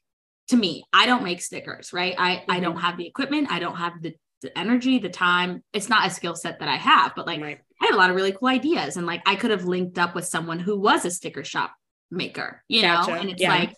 to 0.48 0.56
me 0.56 0.86
i 0.94 1.06
don't 1.06 1.24
make 1.24 1.42
stickers 1.42 1.92
right? 1.92 2.16
I 2.18 2.36
mm-hmm. 2.36 2.52
i 2.52 2.60
don't 2.62 2.78
have 2.78 2.98
the 2.98 3.06
equipment. 3.06 3.52
I 3.52 3.60
don't 3.60 3.76
have 3.76 4.02
the, 4.02 4.16
the 4.42 4.58
energy 4.58 4.98
the 5.00 5.10
time. 5.10 5.62
It's 5.74 5.90
not 5.90 6.08
a 6.08 6.10
skill 6.10 6.36
set 6.36 6.60
that 6.60 6.70
i 6.70 6.78
have 6.78 7.12
but 7.18 7.28
like 7.28 7.42
right. 7.42 7.60
i 7.82 7.86
have 7.88 7.96
a 7.96 7.98
lot 7.98 8.12
of 8.12 8.16
really 8.16 8.32
cool 8.32 8.48
ideas. 8.48 8.96
And 8.96 9.06
like 9.06 9.24
i 9.26 9.36
could 9.36 9.52
have 9.52 9.66
linked 9.66 10.00
up 10.00 10.16
with 10.16 10.26
someone 10.26 10.60
who 10.60 10.80
was 10.80 11.04
a 11.04 11.12
sticker 11.12 11.44
shop 11.44 11.74
maker, 12.14 12.64
you 12.68 12.82
gotcha. 12.82 13.12
know? 13.12 13.18
And 13.18 13.30
it's 13.30 13.42
yeah. 13.42 13.50
like, 13.50 13.76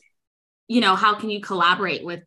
you 0.67 0.82
know, 0.82 0.95
how 0.95 1.15
can 1.15 1.30
you 1.30 1.41
collaborate 1.41 2.04
with 2.04 2.21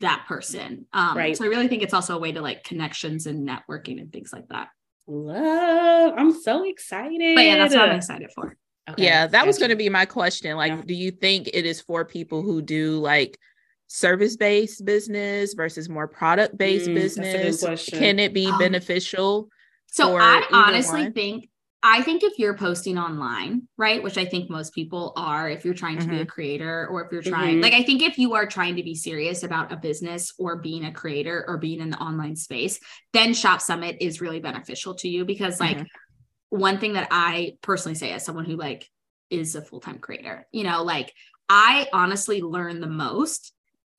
that 0.00 0.24
person? 0.28 0.86
Um, 0.92 1.16
right. 1.16 1.36
So 1.36 1.44
I 1.44 1.48
really 1.48 1.68
think 1.68 1.82
it's 1.82 1.94
also 1.94 2.16
a 2.16 2.18
way 2.18 2.32
to 2.32 2.40
like 2.40 2.64
connections 2.64 3.26
and 3.26 3.48
networking 3.48 4.00
and 4.00 4.12
things 4.12 4.32
like 4.32 4.48
that. 4.48 4.68
Love. 5.06 6.14
I'm 6.16 6.32
so 6.40 6.64
excited. 6.64 7.34
But 7.34 7.44
yeah, 7.44 7.56
that's 7.56 7.74
what 7.74 7.88
I'm 7.88 7.96
excited 7.96 8.30
for. 8.34 8.56
Okay. 8.90 9.04
Yeah, 9.04 9.26
that 9.26 9.32
gotcha. 9.32 9.46
was 9.46 9.58
going 9.58 9.70
to 9.70 9.76
be 9.76 9.88
my 9.88 10.06
question. 10.06 10.56
Like, 10.56 10.72
yeah. 10.72 10.82
do 10.84 10.94
you 10.94 11.10
think 11.10 11.48
it 11.52 11.66
is 11.66 11.80
for 11.80 12.04
people 12.04 12.42
who 12.42 12.62
do 12.62 12.98
like 12.98 13.38
service 13.86 14.36
based 14.36 14.84
business 14.84 15.54
versus 15.54 15.88
more 15.88 16.08
product 16.08 16.56
based 16.56 16.88
mm, 16.88 16.94
business? 16.94 17.88
Can 17.90 18.18
it 18.18 18.32
be 18.32 18.46
um, 18.46 18.58
beneficial? 18.58 19.48
So 19.86 20.16
I 20.16 20.42
honestly 20.50 21.02
one? 21.02 21.12
think 21.12 21.48
I 21.84 22.02
think 22.02 22.22
if 22.22 22.38
you're 22.38 22.56
posting 22.56 22.96
online, 22.96 23.66
right, 23.76 24.00
which 24.02 24.16
I 24.16 24.24
think 24.24 24.48
most 24.48 24.72
people 24.72 25.12
are, 25.16 25.50
if 25.50 25.64
you're 25.64 25.74
trying 25.74 25.96
to 25.98 26.02
mm-hmm. 26.02 26.10
be 26.10 26.16
a 26.18 26.20
mm-hmm. 26.20 26.28
creator 26.28 26.86
or 26.86 27.04
if 27.04 27.10
you're 27.10 27.22
trying, 27.22 27.54
mm-hmm. 27.54 27.62
like, 27.62 27.72
I 27.72 27.82
think 27.82 28.02
if 28.02 28.18
you 28.18 28.34
are 28.34 28.46
trying 28.46 28.76
to 28.76 28.84
be 28.84 28.94
serious 28.94 29.42
about 29.42 29.72
a 29.72 29.76
business 29.76 30.32
or 30.38 30.56
being 30.56 30.84
a 30.84 30.92
creator 30.92 31.44
or 31.48 31.58
being 31.58 31.80
in 31.80 31.90
the 31.90 31.98
online 31.98 32.36
space, 32.36 32.78
then 33.12 33.34
Shop 33.34 33.60
Summit 33.60 33.96
is 34.00 34.20
really 34.20 34.38
beneficial 34.38 34.94
to 34.96 35.08
you 35.08 35.24
because, 35.24 35.58
like, 35.58 35.76
mm-hmm. 35.76 36.58
one 36.58 36.78
thing 36.78 36.92
that 36.92 37.08
I 37.10 37.56
personally 37.62 37.96
say 37.96 38.12
as 38.12 38.24
someone 38.24 38.44
who, 38.44 38.54
like, 38.54 38.88
is 39.28 39.56
a 39.56 39.62
full 39.62 39.80
time 39.80 39.98
creator, 39.98 40.46
you 40.52 40.62
know, 40.62 40.84
like, 40.84 41.12
I 41.48 41.88
honestly 41.92 42.42
learn 42.42 42.80
the 42.80 42.86
most 42.86 43.52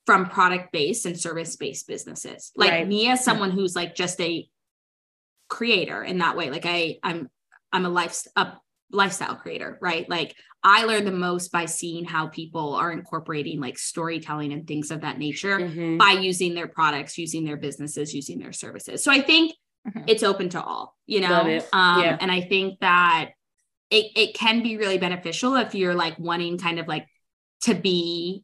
from 0.05 0.27
product 0.27 0.71
based 0.71 1.05
and 1.05 1.19
service 1.19 1.57
based 1.57 1.87
businesses. 1.87 2.51
Like, 2.55 2.71
right. 2.71 2.87
me 2.87 3.09
as 3.09 3.23
someone 3.23 3.51
who's 3.51 3.75
like 3.75 3.93
just 3.93 4.19
a 4.21 4.47
creator 5.49 6.01
in 6.01 6.19
that 6.19 6.37
way, 6.37 6.49
like, 6.49 6.65
I, 6.65 6.99
I'm, 7.03 7.29
I'm 7.73 7.85
a 7.85 7.89
life 7.89 8.23
a 8.35 8.53
lifestyle 8.91 9.35
creator, 9.35 9.77
right? 9.81 10.07
Like 10.09 10.35
I 10.63 10.85
learn 10.85 11.03
the 11.03 11.11
most 11.11 11.51
by 11.51 11.65
seeing 11.65 12.05
how 12.05 12.27
people 12.27 12.75
are 12.75 12.91
incorporating 12.91 13.59
like 13.59 13.77
storytelling 13.77 14.53
and 14.53 14.65
things 14.65 14.91
of 14.91 15.01
that 15.01 15.17
nature 15.17 15.59
mm-hmm. 15.59 15.97
by 15.97 16.11
using 16.11 16.53
their 16.53 16.67
products, 16.67 17.17
using 17.17 17.43
their 17.43 17.57
businesses, 17.57 18.13
using 18.13 18.39
their 18.39 18.53
services. 18.53 19.03
So 19.03 19.11
I 19.11 19.21
think 19.21 19.53
mm-hmm. 19.85 20.03
it's 20.07 20.23
open 20.23 20.49
to 20.49 20.61
all, 20.61 20.95
you 21.05 21.19
know. 21.19 21.59
Um, 21.73 22.03
yeah. 22.03 22.17
and 22.21 22.31
I 22.31 22.41
think 22.41 22.79
that 22.79 23.31
it 23.89 24.11
it 24.15 24.33
can 24.35 24.63
be 24.63 24.77
really 24.77 24.99
beneficial 24.99 25.55
if 25.55 25.75
you're 25.75 25.95
like 25.95 26.17
wanting 26.17 26.57
kind 26.57 26.79
of 26.79 26.87
like 26.87 27.07
to 27.63 27.73
be 27.73 28.43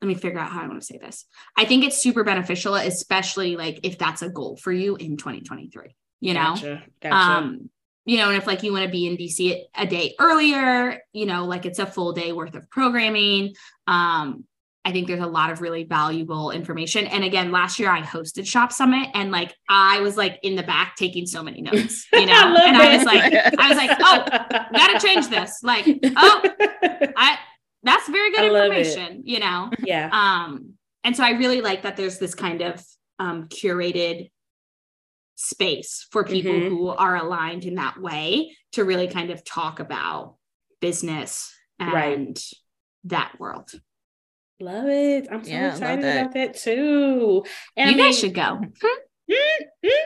let 0.00 0.08
me 0.08 0.14
figure 0.14 0.38
out 0.38 0.50
how 0.50 0.60
I 0.60 0.66
want 0.66 0.80
to 0.80 0.86
say 0.86 0.98
this. 0.98 1.24
I 1.56 1.64
think 1.64 1.82
it's 1.82 1.96
super 1.96 2.24
beneficial, 2.24 2.74
especially 2.74 3.56
like 3.56 3.80
if 3.84 3.96
that's 3.96 4.20
a 4.20 4.28
goal 4.28 4.56
for 4.56 4.70
you 4.70 4.96
in 4.96 5.16
2023 5.16 5.94
you 6.24 6.32
know 6.32 6.54
gotcha, 6.54 6.82
gotcha. 7.02 7.14
um 7.14 7.70
you 8.06 8.16
know 8.16 8.28
and 8.28 8.36
if 8.36 8.46
like 8.46 8.62
you 8.62 8.72
want 8.72 8.84
to 8.84 8.90
be 8.90 9.06
in 9.06 9.16
dc 9.16 9.62
a 9.74 9.86
day 9.86 10.14
earlier 10.18 11.00
you 11.12 11.26
know 11.26 11.44
like 11.44 11.66
it's 11.66 11.78
a 11.78 11.86
full 11.86 12.12
day 12.12 12.32
worth 12.32 12.54
of 12.54 12.68
programming 12.70 13.54
um 13.86 14.44
I 14.86 14.92
think 14.92 15.06
there's 15.06 15.22
a 15.22 15.26
lot 15.26 15.50
of 15.50 15.62
really 15.62 15.84
valuable 15.84 16.50
information. 16.50 17.06
And 17.06 17.24
again, 17.24 17.50
last 17.50 17.78
year 17.78 17.90
I 17.90 18.02
hosted 18.02 18.46
Shop 18.46 18.70
Summit 18.70 19.08
and 19.14 19.32
like 19.32 19.54
I 19.66 20.00
was 20.00 20.18
like 20.18 20.38
in 20.42 20.56
the 20.56 20.62
back 20.62 20.96
taking 20.96 21.24
so 21.24 21.42
many 21.42 21.62
notes, 21.62 22.06
you 22.12 22.26
know. 22.26 22.34
I 22.34 22.64
and 22.66 22.76
I 22.76 22.96
was 22.98 23.06
like, 23.06 23.34
I 23.58 23.68
was 23.70 23.78
like, 23.78 23.96
oh, 23.98 24.66
gotta 24.76 25.00
change 25.00 25.28
this. 25.28 25.60
Like, 25.62 25.86
oh, 26.16 26.42
I 27.16 27.38
that's 27.82 28.06
very 28.10 28.30
good 28.32 28.44
information, 28.44 29.22
you 29.24 29.40
know. 29.40 29.70
Yeah. 29.82 30.10
Um, 30.12 30.74
and 31.02 31.16
so 31.16 31.24
I 31.24 31.30
really 31.30 31.62
like 31.62 31.84
that 31.84 31.96
there's 31.96 32.18
this 32.18 32.34
kind 32.34 32.60
of 32.60 32.84
um 33.18 33.48
curated 33.48 34.28
space 35.36 36.06
for 36.10 36.24
people 36.24 36.52
mm-hmm. 36.52 36.68
who 36.68 36.88
are 36.88 37.16
aligned 37.16 37.64
in 37.64 37.74
that 37.74 38.00
way 38.00 38.56
to 38.72 38.84
really 38.84 39.08
kind 39.08 39.30
of 39.30 39.44
talk 39.44 39.80
about 39.80 40.36
business 40.80 41.52
and 41.78 41.92
right. 41.92 42.40
that 43.04 43.32
world. 43.38 43.70
Love 44.60 44.86
it. 44.86 45.28
I'm 45.30 45.44
so 45.44 45.50
yeah, 45.50 45.70
excited 45.72 46.04
about 46.04 46.34
that 46.34 46.56
too. 46.56 47.44
And 47.76 47.90
you 47.90 47.94
I 47.94 47.96
mean, 47.96 48.06
guys 48.06 48.18
should 48.18 48.34
go. 48.34 48.60
Mm-hmm. 48.60 48.86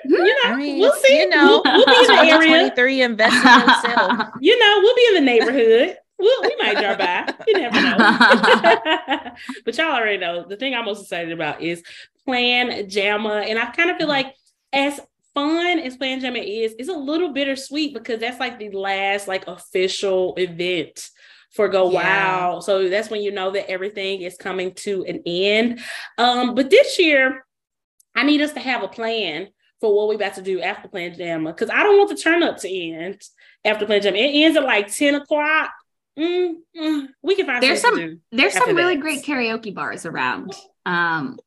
You 0.07 0.35
know, 0.45 0.51
I 0.53 0.57
mean, 0.57 0.79
we'll 0.79 0.93
see. 0.93 1.19
You 1.19 1.29
know, 1.29 1.61
we'll, 1.65 1.85
we'll 1.87 1.87
be 1.87 2.01
in 2.01 2.07
the 2.07 2.47
area. 2.47 2.73
Three 2.75 3.03
investing 3.03 3.43
yourself. 3.43 4.29
You 4.41 4.59
know, 4.59 4.81
we'll 4.81 4.95
be 4.95 5.07
in 5.09 5.15
the 5.15 5.21
neighborhood. 5.21 5.97
We'll, 6.19 6.43
we 6.43 6.57
might 6.59 6.79
drop 6.79 6.99
by. 6.99 7.35
You 7.47 7.55
never 7.59 7.81
know. 7.81 7.97
but 9.65 9.77
y'all 9.77 9.93
already 9.93 10.19
know 10.19 10.47
the 10.49 10.57
thing 10.57 10.75
I'm 10.75 10.85
most 10.85 11.03
excited 11.03 11.33
about 11.33 11.61
is 11.61 11.83
Plan 12.25 12.87
Jamma, 12.87 13.49
and 13.49 13.59
I 13.59 13.67
kind 13.67 13.91
of 13.91 13.97
feel 13.97 14.07
mm-hmm. 14.07 14.27
like 14.27 14.35
as 14.73 15.01
fun 15.39 15.79
as 15.79 15.97
Plan 15.97 16.21
Jamma 16.21 16.43
is, 16.45 16.75
it's 16.79 16.89
a 16.89 16.93
little 16.93 17.33
bittersweet 17.33 17.95
because 17.95 18.19
that's 18.19 18.41
like 18.41 18.59
the 18.59 18.71
last 18.71 19.29
like 19.29 19.47
official 19.47 20.35
event 20.37 21.11
for 21.55 21.69
Go 21.69 21.93
yeah. 21.93 22.53
Wow. 22.53 22.61
So 22.61 22.89
that's 22.89 23.09
when 23.09 23.23
you 23.23 23.31
know 23.31 23.53
that 23.53 23.71
everything 23.71 24.23
is 24.23 24.37
coming 24.37 24.75
to 24.75 25.05
an 25.05 25.23
end. 25.25 25.81
Um, 26.19 26.55
but 26.55 26.71
this 26.71 26.99
year, 26.99 27.47
I 28.17 28.25
need 28.25 28.41
us 28.41 28.53
to 28.55 28.61
have 28.61 28.83
a 28.83 28.89
plan 28.89 29.49
for 29.81 29.95
what 29.95 30.09
we're 30.09 30.17
about 30.17 30.35
to 30.35 30.43
do 30.43 30.61
after 30.61 30.89
Plan 30.89 31.15
Jamma 31.15 31.55
because 31.55 31.71
I 31.71 31.85
don't 31.85 31.97
want 31.99 32.11
the 32.11 32.17
turn 32.17 32.43
up 32.43 32.57
to 32.59 32.69
end 32.69 33.23
after 33.65 33.87
Plan 33.87 34.03
Jamma. 34.03 34.17
It 34.17 34.45
ends 34.45 34.57
at 34.57 34.65
like 34.65 34.93
10 34.93 35.15
o'clock. 35.15 35.71
Mm, 36.19 36.55
mm, 36.77 37.09
we 37.23 37.37
can 37.37 37.47
find 37.47 37.63
there's 37.63 37.81
some 37.81 38.21
there's 38.33 38.53
some 38.53 38.75
really 38.75 38.97
great 38.97 39.25
karaoke 39.25 39.73
bars 39.73 40.05
around. 40.05 40.53
Um, 40.85 41.39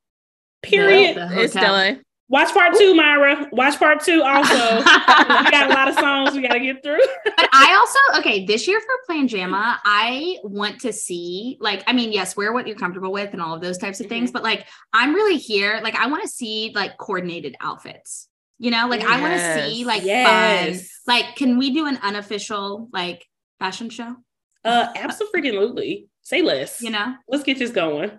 period. 0.64 1.18
The, 1.18 1.28
the 1.28 1.42
it's 1.42 1.52
still 1.52 1.98
Watch 2.32 2.54
part 2.54 2.78
two, 2.78 2.96
Myra. 2.96 3.50
Watch 3.52 3.78
part 3.78 4.02
two 4.02 4.24
also. 4.24 4.78
we 4.78 5.52
got 5.52 5.70
a 5.70 5.74
lot 5.74 5.90
of 5.90 5.96
songs 5.96 6.34
we 6.34 6.42
got 6.42 6.54
to 6.54 6.62
get 6.62 6.82
through. 6.82 7.02
but 7.26 7.50
I 7.52 7.76
also, 7.76 8.22
okay, 8.22 8.46
this 8.46 8.70
year 8.70 8.80
for 8.80 8.96
Plan 9.06 9.28
Jamma, 9.28 9.80
I 9.84 10.38
want 10.42 10.80
to 10.82 10.94
see, 10.94 11.58
like, 11.60 11.84
I 11.88 11.92
mean, 11.94 12.14
yes, 12.14 12.38
wear 12.38 12.54
what 12.54 12.68
you're 12.68 12.78
comfortable 12.78 13.12
with 13.12 13.34
and 13.34 13.42
all 13.42 13.54
of 13.54 13.60
those 13.60 13.78
types 13.78 14.00
of 14.00 14.06
mm-hmm. 14.06 14.16
things, 14.16 14.32
but 14.32 14.44
like, 14.44 14.66
I'm 14.94 15.14
really 15.14 15.36
here, 15.36 15.82
like, 15.84 15.96
I 15.96 16.08
want 16.08 16.24
to 16.24 16.30
see 16.30 16.72
like 16.74 16.98
coordinated 16.98 17.58
outfits. 17.60 18.30
You 18.60 18.72
know, 18.72 18.88
like, 18.88 19.02
yes. 19.02 19.10
I 19.12 19.20
want 19.20 19.34
to 19.34 19.70
see 19.70 19.84
like 19.84 20.04
yes. 20.04 20.78
fun. 21.04 21.16
Like, 21.16 21.36
can 21.36 21.58
we 21.58 21.74
do 21.74 21.86
an 21.88 21.98
unofficial 22.02 22.88
like 22.94 23.26
fashion 23.60 23.90
show? 23.90 24.16
Uh, 24.64 24.88
absolutely. 24.96 26.08
Say 26.22 26.44
less. 26.44 26.82
You 26.82 26.92
know, 26.92 27.16
let's 27.28 27.44
get 27.44 27.60
this 27.60 27.72
going. 27.72 28.12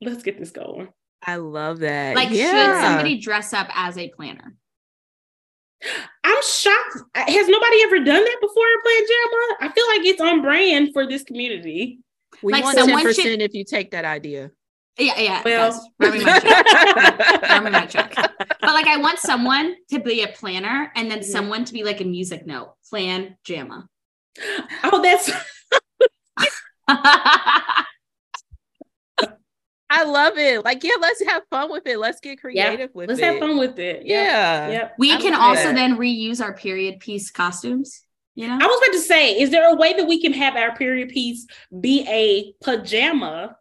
Let's 0.00 0.24
get 0.24 0.40
this 0.40 0.50
going. 0.50 0.88
I 1.26 1.36
love 1.36 1.80
that. 1.80 2.16
Like, 2.16 2.30
yeah. 2.30 2.74
should 2.74 2.82
somebody 2.82 3.18
dress 3.18 3.52
up 3.52 3.68
as 3.74 3.96
a 3.98 4.08
planner? 4.10 4.54
I'm 6.24 6.42
shocked. 6.42 6.98
Has 7.14 7.48
nobody 7.48 7.82
ever 7.82 7.96
done 7.98 8.24
that 8.24 8.38
before 8.40 8.66
in 8.66 8.80
Plan 8.82 9.02
Jamma? 9.02 9.56
I 9.60 9.72
feel 9.74 9.86
like 9.88 10.06
it's 10.06 10.20
on 10.20 10.42
brand 10.42 10.90
for 10.92 11.06
this 11.06 11.22
community. 11.22 12.00
We 12.42 12.52
like 12.52 12.64
want 12.64 12.78
ten 12.78 12.90
percent 13.02 13.28
should... 13.28 13.42
if 13.42 13.54
you 13.54 13.64
take 13.64 13.90
that 13.92 14.04
idea. 14.04 14.50
Yeah, 14.98 15.18
yeah. 15.18 15.42
Well, 15.44 15.92
Remy 15.98 16.24
might 16.24 16.42
check. 16.42 17.42
Remy 17.42 17.70
might 17.70 17.90
check. 17.90 18.14
But 18.14 18.60
like, 18.62 18.86
I 18.86 18.96
want 18.98 19.18
someone 19.18 19.74
to 19.90 19.98
be 19.98 20.22
a 20.22 20.28
planner, 20.28 20.92
and 20.94 21.10
then 21.10 21.18
mm-hmm. 21.18 21.30
someone 21.30 21.64
to 21.64 21.72
be 21.72 21.82
like 21.84 22.00
a 22.00 22.04
music 22.04 22.46
note. 22.46 22.74
Plan 22.88 23.36
Jamma. 23.46 23.86
Oh, 24.84 25.02
that's. 25.02 25.30
I 29.90 30.00
I 30.00 30.04
love 30.04 30.38
it. 30.38 30.64
Like, 30.64 30.82
yeah, 30.82 30.94
let's 31.00 31.22
have 31.26 31.42
fun 31.50 31.70
with 31.70 31.86
it. 31.86 31.98
Let's 31.98 32.20
get 32.20 32.40
creative 32.40 32.80
yeah. 32.80 32.86
with 32.94 33.08
let's 33.10 33.20
it. 33.20 33.24
have 33.24 33.38
fun 33.38 33.58
with 33.58 33.78
it. 33.78 34.04
Yeah. 34.04 34.68
Yep. 34.68 34.94
We 34.98 35.12
I 35.12 35.20
can 35.20 35.34
also 35.34 35.64
that. 35.64 35.74
then 35.74 35.96
reuse 35.96 36.42
our 36.42 36.54
period 36.54 37.00
piece 37.00 37.30
costumes. 37.30 38.02
You 38.34 38.48
know, 38.48 38.54
I 38.60 38.66
was 38.66 38.78
about 38.78 38.92
to 38.94 39.00
say, 39.00 39.40
is 39.40 39.50
there 39.50 39.70
a 39.70 39.76
way 39.76 39.92
that 39.92 40.06
we 40.08 40.20
can 40.20 40.32
have 40.32 40.56
our 40.56 40.74
period 40.74 41.10
piece 41.10 41.46
be 41.80 42.04
a 42.08 42.52
pajama? 42.64 43.56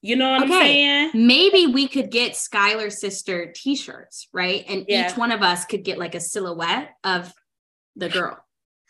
You 0.00 0.16
know 0.16 0.32
what 0.32 0.42
I'm 0.42 0.48
saying? 0.48 1.10
maybe 1.14 1.66
we 1.66 1.86
could 1.88 2.10
get 2.10 2.36
Schuyler 2.36 2.90
sister 2.90 3.52
t-shirts, 3.54 4.28
right? 4.32 4.64
And 4.68 4.84
Yeah. 4.88 5.10
each 5.10 5.16
one 5.16 5.30
of 5.32 5.42
us 5.42 5.64
could 5.64 5.84
get 5.84 5.98
like 5.98 6.14
a 6.14 6.20
silhouette 6.20 6.90
of 7.04 7.32
the 7.96 8.08
girl. 8.08 8.36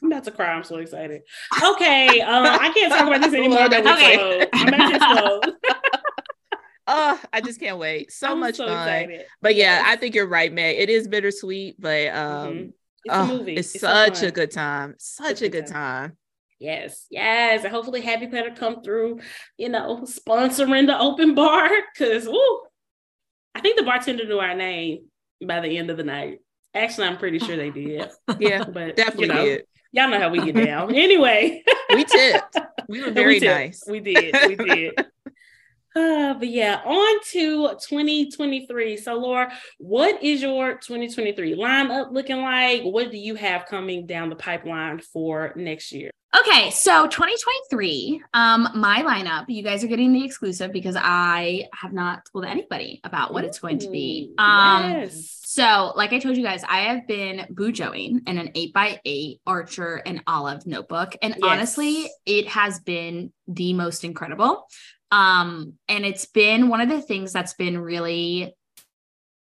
I'm 0.03 0.11
about 0.11 0.25
to 0.25 0.31
cry. 0.33 0.53
I'm 0.53 0.65
so 0.65 0.77
excited. 0.79 1.23
Okay, 1.63 2.21
um, 2.23 2.45
I 2.45 2.73
can't 2.75 2.93
talk 2.93 3.07
about 3.07 3.21
this 3.21 3.35
anymore. 3.39 3.59
I'm 3.61 3.67
about 3.67 3.83
to 3.83 3.93
Okay. 3.93 4.47
I'm 4.53 4.69
about 4.69 4.89
to 4.89 4.97
explode. 4.97 5.55
Oh, 6.95 7.19
I 7.33 7.41
just 7.41 7.59
can't 7.59 7.79
wait. 7.79 8.13
So 8.13 8.31
I'm 8.33 8.41
much 8.41 8.57
so 8.57 8.67
fun. 8.67 8.77
excited. 8.77 9.27
But 9.41 9.55
yeah. 9.57 9.83
I 9.87 9.97
think 9.97 10.15
you're 10.15 10.29
right, 10.29 10.53
Meg. 10.53 10.77
It 10.79 10.91
is 10.91 11.09
bittersweet, 11.09 11.77
but 11.81 12.09
um 12.09 12.53
Mhm. 12.55 12.73
It's 13.05 13.15
oh, 13.17 13.23
a 13.23 13.27
movie. 13.27 13.55
it's, 13.55 13.73
so 13.73 13.79
such 13.79 14.19
fun. 14.19 14.29
a 14.29 14.31
good 14.31 14.51
time. 14.53 14.95
Such 14.99 15.43
a 15.43 15.47
a 15.47 15.49
good 15.49 15.65
good 15.65 15.73
time. 15.73 16.17
Yes, 16.61 17.07
yes. 17.11 17.65
And 17.65 17.73
hopefully 17.73 18.01
Happy 18.03 18.29
Planner 18.29 18.55
come 18.55 18.83
through, 18.85 19.21
you 19.57 19.69
know, 19.69 20.03
sponsoring 20.05 20.87
the 20.87 20.97
open 20.99 21.35
bar. 21.35 21.69
Cause 21.99 22.29
ooh, 22.29 22.61
I 23.55 23.61
think 23.61 23.77
the 23.79 23.83
bartender 23.85 24.25
knew 24.27 24.39
our 24.39 24.55
name 24.55 25.07
by 25.45 25.61
the 25.61 25.77
end 25.79 25.91
of 25.91 25.97
the 25.97 26.05
night. 26.05 26.39
Actually, 26.75 27.09
I'm 27.09 27.17
pretty 27.19 27.39
sure 27.41 27.57
they 27.57 27.71
did. 27.71 28.09
Yeah, 28.39 28.65
But 28.65 28.97
definitely 28.97 29.27
you 29.27 29.33
know, 29.35 29.45
did. 29.45 29.65
Y'all 29.93 30.09
know 30.09 30.19
how 30.21 30.31
we 30.31 30.41
get 30.53 30.55
down. 30.67 30.95
anyway. 30.95 31.65
We 31.93 32.05
tipped. 32.05 32.57
We 32.89 33.03
were 33.03 33.11
very 33.23 33.41
We 33.41 33.47
nice. 33.47 33.83
We 33.89 34.01
did. 34.01 34.35
We 34.47 34.55
did. 34.57 35.07
Uh, 35.95 36.35
but 36.35 36.49
yeah, 36.49 36.81
on 36.85 37.21
to 37.33 37.69
2023. 37.89 38.97
So, 38.97 39.15
Laura, 39.15 39.53
what 39.79 40.23
is 40.23 40.43
your 40.43 40.75
2023 40.75 41.55
lineup 41.57 42.13
looking 42.13 42.41
like? 42.41 42.83
What 42.83 43.11
do 43.11 43.19
you 43.19 43.35
have 43.35 43.67
coming 43.67 44.07
down 44.07 44.31
the 44.31 44.37
pipeline 44.37 45.01
for 45.01 45.53
next 45.57 45.93
year? 45.93 46.11
Okay, 46.35 46.71
so 46.71 47.07
2023, 47.09 48.23
um, 48.33 48.67
my 48.75 49.03
lineup, 49.03 49.45
you 49.49 49.63
guys 49.63 49.85
are 49.85 49.87
getting 49.87 50.15
the 50.15 50.25
exclusive 50.25 50.73
because 50.73 50.97
I 50.99 51.69
have 51.75 51.93
not 51.93 52.23
told 52.33 52.47
anybody 52.47 53.03
about 53.05 53.35
what 53.35 53.45
it's 53.45 53.59
going 53.59 53.79
to 53.81 53.91
be. 53.91 54.33
Um, 54.39 54.93
yes. 54.93 55.41
So, 55.45 55.93
like 55.95 56.15
I 56.15 56.19
told 56.19 56.39
you 56.39 56.43
guys, 56.43 56.65
I 56.67 56.85
have 56.85 57.07
been 57.07 57.47
bujoing 57.53 58.27
in 58.27 58.39
an 58.39 58.51
eight 58.55 58.73
by 58.73 58.99
eight 59.05 59.43
Archer 59.47 59.97
and 59.97 60.23
Olive 60.27 60.67
notebook. 60.67 61.15
And 61.21 61.35
Yes. 61.35 61.43
honestly, 61.45 62.09
it 62.25 62.49
has 62.49 62.81
been 62.81 63.31
the 63.47 63.75
most 63.75 64.03
incredible. 64.03 64.67
Um, 65.13 65.75
and 65.89 66.05
it's 66.05 66.27
been 66.27 66.69
one 66.69 66.81
of 66.81 66.89
the 66.89 67.01
things 67.03 67.33
that's 67.33 67.55
been 67.55 67.79
really 67.79 68.55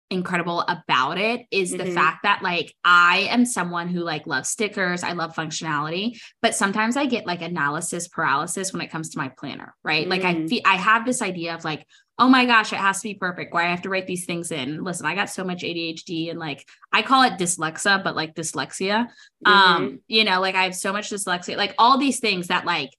incredible 0.10 0.62
about 0.68 1.18
it 1.18 1.46
is 1.50 1.72
the 1.72 1.78
Mhm. 1.86 1.94
fact 1.94 2.24
that 2.24 2.44
like 2.44 2.76
I 2.84 3.28
am 3.32 3.46
someone 3.46 3.88
who 3.88 4.02
like 4.02 4.28
loves 4.28 4.50
stickers, 4.50 5.04
I 5.04 5.13
love 5.13 5.36
functionality, 5.36 6.20
but 6.42 6.54
sometimes 6.54 6.98
I 6.98 7.06
get 7.08 7.26
like 7.26 7.42
analysis 7.42 8.08
paralysis 8.08 8.72
when 8.74 8.82
it 8.82 8.92
comes 8.92 9.10
to 9.10 9.18
my 9.18 9.30
planner, 9.30 9.74
right? 9.84 10.08
Like 10.08 10.24
I 10.24 10.36
Mm. 10.36 10.50
feel 10.50 10.62
I 10.66 10.76
have 10.76 11.06
this 11.06 11.22
idea 11.22 11.56
of 11.56 11.63
like 11.63 11.88
oh 12.20 12.30
my 12.30 12.46
gosh, 12.46 12.72
it 12.72 12.78
has 12.78 13.02
to 13.02 13.08
be 13.08 13.16
perfect. 13.16 13.56
Why 13.56 13.63
I 13.66 13.70
have 13.72 13.82
to 13.82 13.89
write 13.89 14.06
these 14.06 14.26
things 14.28 14.52
in. 14.52 14.84
Listen, 14.84 15.08
I 15.08 15.16
got 15.16 15.32
so 15.32 15.44
much 15.44 15.63
ADHD 15.63 16.30
and 16.30 16.38
like 16.38 16.63
I 16.92 17.02
call 17.02 17.24
it 17.24 17.39
dyslexia, 17.39 18.04
but 18.04 18.16
like 18.16 18.36
dyslexia. 18.36 19.08
Mhm. 19.44 19.52
Um, 19.52 20.00
you 20.08 20.24
know, 20.24 20.39
like 20.39 20.54
I 20.54 20.66
have 20.66 20.76
so 20.76 20.94
much 20.94 21.10
dyslexia, 21.10 21.58
like 21.58 21.74
all 21.80 21.98
these 21.98 22.20
things 22.20 22.48
that 22.50 22.66
like 22.66 22.92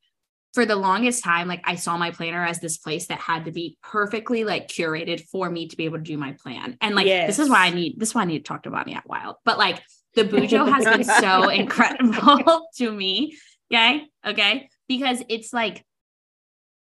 for 0.55 0.64
the 0.64 0.77
longest 0.77 1.25
time, 1.25 1.49
like 1.49 1.62
I 1.64 1.75
saw 1.75 1.97
my 1.99 2.12
planner 2.12 2.45
as 2.45 2.61
this 2.61 2.79
place 2.79 3.09
that 3.09 3.19
had 3.19 3.47
to 3.47 3.51
be 3.53 3.77
perfectly 3.83 4.45
like 4.45 4.69
curated 4.69 5.21
for 5.27 5.51
me 5.51 5.67
to 5.69 5.77
be 5.77 5.85
able 5.85 5.99
to 5.99 6.05
do 6.05 6.17
my 6.17 6.33
plan. 6.33 6.77
And 6.81 6.95
like 6.95 7.07
this 7.27 7.38
is 7.40 7.51
why 7.51 7.67
I 7.67 7.71
need 7.71 7.99
this 7.99 8.11
is 8.11 8.14
why 8.14 8.23
I 8.23 8.27
need 8.27 8.38
to 8.38 8.45
talk 8.45 8.62
to 8.62 8.71
Bonnie 8.71 8.95
at 8.95 9.07
Wild. 9.09 9.37
But 9.45 9.59
like 9.59 9.83
the 10.14 10.23
Bujo 10.25 10.69
has 10.73 10.85
been 10.85 11.05
so 11.05 11.49
incredible 11.49 12.69
to 12.77 12.93
me. 12.93 13.37
Okay. 13.73 14.05
Okay. 14.25 14.69
Because 14.87 15.23
it's 15.29 15.53
like 15.53 15.85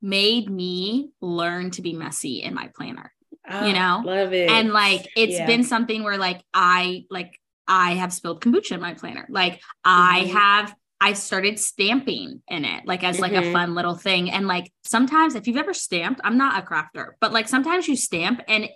made 0.00 0.48
me 0.50 1.10
learn 1.20 1.70
to 1.72 1.82
be 1.82 1.94
messy 1.94 2.42
in 2.42 2.54
my 2.54 2.70
planner. 2.76 3.12
Ah, 3.48 3.66
you 3.66 3.72
know? 3.72 4.02
love 4.04 4.32
it. 4.32 4.50
And 4.50 4.72
like 4.72 5.10
it's 5.16 5.34
Yeah. 5.34 5.46
been 5.46 5.64
something 5.64 6.04
where 6.04 6.18
like 6.18 6.42
I 6.52 7.04
like 7.10 7.40
I 7.66 7.94
have 7.94 8.12
spilled 8.12 8.40
kombucha 8.42 8.72
in 8.72 8.80
my 8.80 8.94
planner. 8.94 9.26
Like 9.28 9.60
I 9.84 10.26
Mhm. 10.26 10.30
have 10.32 10.74
I 11.04 11.12
started 11.12 11.58
stamping 11.58 12.40
in 12.48 12.64
it 12.64 12.86
like 12.86 13.04
as 13.04 13.20
like 13.20 13.32
a 13.32 13.42
Mhm. 13.42 13.52
fun 13.52 13.74
little 13.74 13.94
thing. 13.94 14.30
And 14.30 14.46
like 14.46 14.72
sometimes 14.84 15.34
if 15.34 15.46
you've 15.46 15.58
ever 15.58 15.74
stamped, 15.74 16.20
I'm 16.24 16.38
not 16.38 16.58
a 16.62 16.66
crafter, 16.66 17.10
but 17.20 17.30
like 17.30 17.46
sometimes 17.46 17.86
you 17.86 17.94
stamp 17.94 18.40
and 18.48 18.70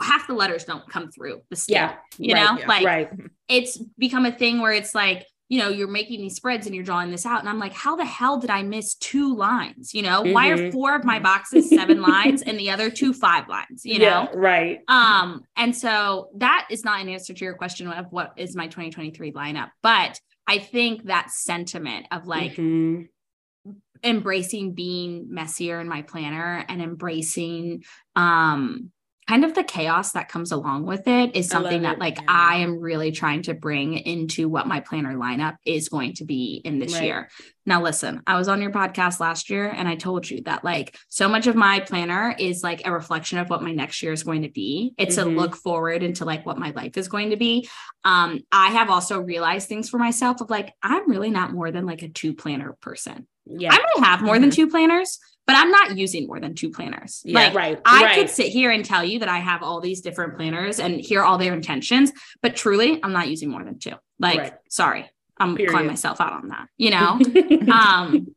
half 0.00 0.26
the 0.26 0.34
letters 0.34 0.64
don't 0.64 0.86
come 0.90 1.10
through 1.10 1.40
the 1.48 1.56
stamp. 1.56 1.92
yeah, 2.18 2.26
You 2.26 2.34
right, 2.34 2.44
know, 2.54 2.58
yeah, 2.60 2.66
like 2.68 2.84
right. 2.84 3.10
it's 3.48 3.78
become 3.96 4.26
a 4.26 4.32
thing 4.32 4.60
where 4.60 4.72
it's 4.72 4.94
like, 4.94 5.24
you 5.48 5.58
know, 5.60 5.68
you're 5.70 5.88
making 5.88 6.20
these 6.20 6.34
spreads 6.36 6.66
and 6.66 6.74
you're 6.74 6.84
drawing 6.84 7.10
this 7.10 7.24
out. 7.24 7.40
And 7.40 7.48
I'm 7.48 7.58
like, 7.58 7.72
how 7.72 7.96
the 7.96 8.04
hell 8.04 8.38
did 8.38 8.50
I 8.50 8.62
miss 8.64 8.94
two 8.96 9.34
lines? 9.34 9.94
You 9.94 10.02
know, 10.02 10.20
why 10.22 10.48
are 10.50 10.58
Mhm. 10.58 10.72
four 10.72 10.94
of 10.94 11.04
my 11.04 11.20
boxes 11.20 11.70
seven 11.70 12.02
lines 12.02 12.42
and 12.42 12.58
the 12.58 12.68
other 12.70 12.90
two 12.90 13.14
five 13.14 13.48
lines? 13.48 13.84
You 13.86 13.94
yeah, 13.98 14.24
know? 14.24 14.30
right. 14.34 14.80
Um, 14.88 15.44
and 15.56 15.74
so 15.74 16.28
that 16.36 16.66
is 16.70 16.84
not 16.84 17.00
an 17.00 17.08
answer 17.08 17.32
to 17.32 17.44
your 17.44 17.54
question 17.54 17.86
of 17.88 18.06
what 18.10 18.32
is 18.36 18.54
my 18.56 18.66
2023 18.66 19.32
lineup, 19.32 19.70
but 19.82 20.18
I 20.52 20.58
think 20.58 21.04
that 21.04 21.30
sentiment 21.30 22.08
of 22.10 22.26
like 22.26 22.56
Mhm. 22.56 23.08
embracing 24.04 24.74
being 24.74 25.32
messier 25.32 25.80
in 25.80 25.88
my 25.88 26.02
planner 26.02 26.62
and 26.68 26.82
embracing 26.82 27.84
um 28.16 28.92
kind 29.32 29.44
of 29.46 29.54
the 29.54 29.64
chaos 29.64 30.12
that 30.12 30.28
comes 30.28 30.52
along 30.52 30.84
with 30.84 31.08
it 31.08 31.34
is 31.34 31.48
something 31.48 31.82
that 31.82 31.94
it. 31.94 31.98
like 31.98 32.16
Yeah. 32.18 32.24
I 32.28 32.56
am 32.56 32.78
really 32.78 33.12
trying 33.12 33.40
to 33.44 33.54
bring 33.54 33.94
into 33.94 34.46
what 34.46 34.66
my 34.66 34.80
planner 34.80 35.14
lineup 35.16 35.56
is 35.64 35.88
going 35.88 36.12
to 36.16 36.26
be 36.26 36.60
in 36.66 36.78
this 36.78 36.92
Right. 36.92 37.04
year. 37.04 37.30
Now 37.64 37.82
listen, 37.82 38.20
I 38.26 38.36
was 38.36 38.48
on 38.48 38.60
your 38.60 38.72
podcast 38.72 39.20
last 39.20 39.48
year 39.48 39.66
and 39.74 39.88
I 39.88 39.94
told 39.96 40.28
you 40.28 40.42
that 40.42 40.64
like 40.64 40.98
so 41.08 41.30
much 41.30 41.46
of 41.46 41.54
my 41.56 41.80
planner 41.80 42.34
is 42.38 42.62
like 42.62 42.82
a 42.84 42.92
reflection 42.92 43.38
of 43.38 43.48
what 43.48 43.62
my 43.62 43.72
next 43.72 44.02
year 44.02 44.12
is 44.12 44.22
going 44.22 44.42
to 44.42 44.50
be. 44.50 44.92
It's 44.98 45.16
Mhm. 45.16 45.22
a 45.22 45.28
look 45.30 45.56
forward 45.56 46.02
into 46.02 46.26
like 46.26 46.44
what 46.44 46.58
my 46.58 46.72
life 46.72 46.98
is 46.98 47.08
going 47.08 47.30
to 47.30 47.36
be. 47.38 47.66
Um 48.04 48.40
I 48.52 48.68
have 48.72 48.90
also 48.90 49.18
realized 49.18 49.66
things 49.66 49.88
for 49.88 49.96
myself 49.96 50.42
of 50.42 50.50
like 50.50 50.74
I'm 50.82 51.08
really 51.08 51.30
not 51.30 51.54
more 51.54 51.70
than 51.70 51.86
like 51.86 52.02
a 52.02 52.10
two 52.10 52.34
planner 52.34 52.76
person. 52.82 53.26
Yeah, 53.46 53.72
I 53.72 53.78
might 53.78 54.06
have 54.06 54.20
more 54.22 54.38
than 54.38 54.50
Mhm. 54.50 54.54
two 54.54 54.68
planners, 54.68 55.18
but 55.46 55.56
I'm 55.56 55.70
not 55.70 55.96
using 55.96 56.26
more 56.26 56.38
than 56.40 56.54
two 56.54 56.70
planners. 56.70 57.20
Yeah, 57.24 57.34
like 57.34 57.54
right. 57.54 57.80
I 57.84 58.04
right. 58.04 58.14
could 58.16 58.30
sit 58.30 58.46
here 58.46 58.70
and 58.70 58.84
tell 58.84 59.04
you 59.04 59.18
that 59.20 59.28
I 59.28 59.38
have 59.38 59.62
all 59.62 59.80
these 59.80 60.00
different 60.00 60.36
planners 60.36 60.78
and 60.78 61.00
hear 61.00 61.22
all 61.22 61.38
their 61.38 61.52
intentions, 61.54 62.12
but 62.42 62.54
truly 62.56 63.00
I'm 63.02 63.12
not 63.12 63.28
using 63.28 63.50
more 63.50 63.64
than 63.64 63.78
two. 63.78 63.94
Like, 64.18 64.38
Right. 64.38 64.52
sorry, 64.68 65.10
I'm 65.38 65.56
Period. 65.56 65.72
calling 65.72 65.86
myself 65.88 66.20
out 66.20 66.32
on 66.32 66.48
that, 66.48 66.68
you 66.78 66.90
know? 66.90 67.18
um, 67.72 68.34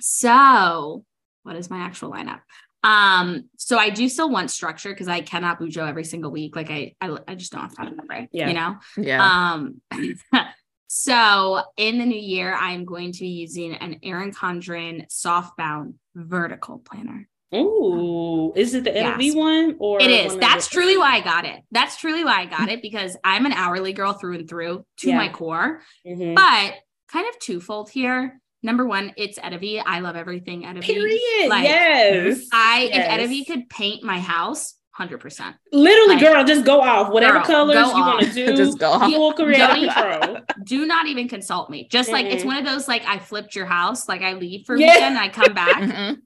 so 0.00 1.04
what 1.44 1.56
is 1.56 1.70
my 1.70 1.78
actual 1.78 2.12
lineup? 2.12 2.40
Um, 2.82 3.48
so 3.56 3.78
I 3.78 3.88
do 3.88 4.08
still 4.10 4.28
want 4.28 4.50
structure 4.50 4.90
because 4.90 5.08
I 5.08 5.22
cannot 5.22 5.58
bujo 5.58 5.88
every 5.88 6.04
single 6.04 6.30
week. 6.30 6.54
Like 6.54 6.70
I, 6.70 6.94
I, 7.00 7.16
I 7.26 7.34
just 7.34 7.52
don't 7.52 7.62
have 7.62 7.74
time 7.74 7.96
for 8.06 8.14
it, 8.14 8.28
Yeah. 8.32 8.48
you 8.48 8.54
know? 8.54 8.76
Yeah. 8.98 9.52
Um, 9.52 9.80
so 10.86 11.62
in 11.76 11.98
the 11.98 12.06
new 12.06 12.18
year, 12.18 12.54
I'm 12.54 12.84
going 12.84 13.12
to 13.12 13.20
be 13.20 13.28
using 13.28 13.74
an 13.74 13.98
Erin 14.02 14.32
Condren 14.32 15.06
softbound 15.08 15.94
vertical 16.14 16.78
planner. 16.78 17.28
Ooh, 17.54 18.52
is 18.56 18.74
it 18.74 18.82
the 18.84 18.90
Yes. 18.92 19.16
LV 19.16 19.34
one 19.36 19.76
or 19.78 20.00
It 20.02 20.10
is. 20.10 20.36
That's 20.38 20.68
the- 20.68 20.74
truly 20.74 20.96
why 20.96 21.12
I 21.16 21.20
got 21.20 21.44
it. 21.44 21.62
That's 21.70 21.96
truly 21.96 22.24
why 22.24 22.40
I 22.40 22.46
got 22.46 22.68
it 22.68 22.82
because 22.88 23.16
I'm 23.22 23.46
an 23.46 23.52
hourly 23.52 23.92
girl 23.92 24.12
through 24.12 24.34
and 24.38 24.48
through 24.48 24.84
to 24.98 25.08
Yeah. 25.08 25.16
my 25.16 25.28
core. 25.28 25.82
Mhm. 26.06 26.34
But 26.34 26.74
kind 27.12 27.28
of 27.28 27.38
twofold 27.38 27.90
here. 27.90 28.40
Number 28.62 28.86
one, 28.86 29.12
it's 29.16 29.38
Etta 29.40 29.58
Vee. 29.58 29.78
I 29.78 30.00
love 30.00 30.16
everything 30.16 30.64
Etta 30.66 30.80
Vee. 30.80 30.94
Period. 30.94 31.48
Like, 31.48 31.64
yes. 31.64 32.46
I 32.52 32.88
Yes. 32.92 32.96
if 33.06 33.12
Etta 33.12 33.26
Vee 33.28 33.44
could 33.44 33.68
paint 33.68 34.02
my 34.02 34.18
house, 34.18 34.74
hundred 34.94 35.18
percent. 35.18 35.56
Literally, 35.72 36.14
like- 36.14 36.20
girl, 36.24 36.44
just 36.44 36.64
go 36.64 36.80
off. 36.80 37.12
Whatever 37.12 37.38
Girl, 37.38 37.44
colors 37.44 37.76
you 37.88 38.00
want 38.00 38.22
to 38.26 38.32
do, 38.32 38.56
Just 38.56 38.78
go 38.78 38.90
off. 38.92 39.10
full 39.10 39.32
creative 39.32 39.58
Don't- 39.68 39.92
control. 39.92 40.38
Do 40.64 40.86
not 40.86 41.06
even 41.08 41.28
consult 41.28 41.68
me. 41.68 41.88
Just 41.90 42.10
like 42.10 42.26
it's 42.26 42.44
one 42.44 42.56
of 42.56 42.64
those 42.64 42.86
like 42.88 43.04
I 43.06 43.18
flipped 43.18 43.54
your 43.56 43.66
house, 43.66 44.08
like 44.08 44.22
I 44.22 44.34
leave 44.34 44.64
for 44.66 44.76
a 44.76 44.80
Yeah. 44.80 44.92
weekend, 44.94 45.18
I 45.18 45.28
come 45.28 45.52
back. 45.54 45.82
Mhm. 45.82 46.18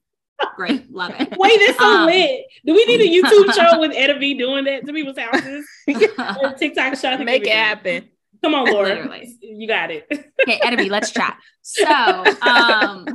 Great, 0.55 0.89
love 0.89 1.11
it. 1.19 1.33
Wait, 1.37 1.59
that's 1.67 1.77
so 1.77 1.83
Um, 1.83 2.05
lit. 2.05 2.45
Do 2.65 2.73
we 2.73 2.85
need 2.85 3.01
a 3.01 3.09
YouTube 3.27 3.53
show 3.55 3.77
with 3.81 3.91
Etta 3.93 4.17
Vee 4.19 4.35
doing 4.35 4.63
that 4.65 4.85
to 4.85 4.93
people's 4.93 5.17
houses? 5.17 5.67
Or 6.41 6.53
TikTok 6.53 6.95
shot. 6.95 7.19
Make 7.25 7.45
it 7.45 7.51
happen. 7.51 8.07
Come 8.41 8.55
on, 8.55 8.71
Laura. 8.71 8.87
Literally. 8.87 9.37
You 9.41 9.67
got 9.67 9.91
it. 9.91 10.07
okay, 10.41 10.57
Etta 10.63 10.77
Vee, 10.77 10.87
let's 10.89 11.11
chat. 11.11 11.37
So, 11.61 11.85
um, 12.41 13.05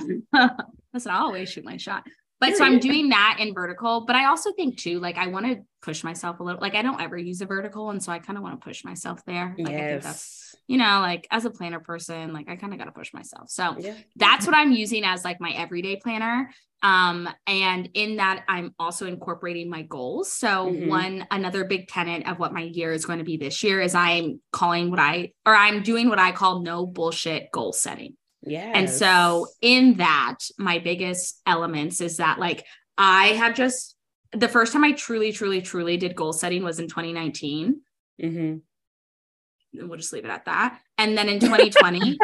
listen, 0.92 1.10
I'll 1.12 1.24
always 1.24 1.50
shoot 1.50 1.64
my 1.64 1.78
shot. 1.78 2.04
But 2.50 2.56
so 2.56 2.64
I'm 2.64 2.78
doing 2.78 3.08
that 3.10 3.38
in 3.40 3.54
vertical. 3.54 4.04
But 4.06 4.16
I 4.16 4.26
also 4.26 4.52
think 4.52 4.78
too, 4.78 5.00
like 5.00 5.16
I 5.16 5.28
want 5.28 5.46
to 5.46 5.62
push 5.82 6.04
myself 6.04 6.40
a 6.40 6.42
little. 6.42 6.60
Like 6.60 6.74
I 6.74 6.82
don't 6.82 7.00
ever 7.00 7.16
use 7.16 7.40
a 7.40 7.46
vertical, 7.46 7.90
and 7.90 8.02
so 8.02 8.12
I 8.12 8.18
kind 8.18 8.36
of 8.36 8.42
want 8.42 8.60
to 8.60 8.64
push 8.64 8.84
myself 8.84 9.24
there. 9.26 9.54
Like 9.58 9.72
yes. 9.72 9.80
I 9.80 9.90
think 9.90 10.02
that's 10.02 10.44
you 10.66 10.78
know, 10.78 11.00
like 11.00 11.26
as 11.30 11.44
a 11.44 11.50
planner 11.50 11.80
person, 11.80 12.32
like 12.32 12.48
I 12.48 12.56
kind 12.56 12.72
of 12.72 12.78
got 12.78 12.86
to 12.86 12.92
push 12.92 13.12
myself. 13.12 13.50
So 13.50 13.76
yeah. 13.78 13.94
that's 14.16 14.46
what 14.46 14.56
I'm 14.56 14.72
using 14.72 15.04
as 15.04 15.24
like 15.24 15.40
my 15.40 15.50
everyday 15.50 15.96
planner. 15.96 16.50
Um, 16.82 17.28
and 17.46 17.88
in 17.94 18.16
that, 18.16 18.44
I'm 18.48 18.74
also 18.78 19.06
incorporating 19.06 19.70
my 19.70 19.82
goals. 19.82 20.32
So 20.32 20.66
mm-hmm. 20.66 20.88
one 20.88 21.26
another 21.30 21.64
big 21.64 21.88
tenet 21.88 22.28
of 22.28 22.38
what 22.38 22.52
my 22.52 22.62
year 22.62 22.92
is 22.92 23.04
going 23.04 23.18
to 23.18 23.24
be 23.24 23.36
this 23.36 23.62
year 23.62 23.80
is 23.80 23.94
I'm 23.94 24.40
calling 24.52 24.90
what 24.90 25.00
I 25.00 25.32
or 25.46 25.54
I'm 25.54 25.82
doing 25.82 26.08
what 26.08 26.18
I 26.18 26.32
call 26.32 26.62
no 26.62 26.86
bullshit 26.86 27.50
goal 27.52 27.72
setting. 27.72 28.16
Yeah. 28.46 28.72
And 28.74 28.90
so 28.90 29.46
in 29.60 29.94
that, 29.94 30.38
my 30.58 30.78
biggest 30.78 31.40
elements 31.46 32.00
is 32.00 32.18
that 32.18 32.38
like 32.38 32.64
I 32.98 33.28
have 33.28 33.54
just 33.54 33.96
the 34.32 34.48
first 34.48 34.72
time 34.72 34.84
I 34.84 34.92
truly, 34.92 35.32
truly, 35.32 35.62
truly 35.62 35.96
did 35.96 36.16
goal 36.16 36.32
setting 36.32 36.64
was 36.64 36.78
in 36.78 36.88
2019. 36.88 37.80
Mm-hmm. 38.22 39.86
We'll 39.86 39.98
just 39.98 40.12
leave 40.12 40.24
it 40.24 40.30
at 40.30 40.44
that. 40.44 40.78
And 40.98 41.16
then 41.16 41.28
in 41.28 41.40
2020, 41.40 42.18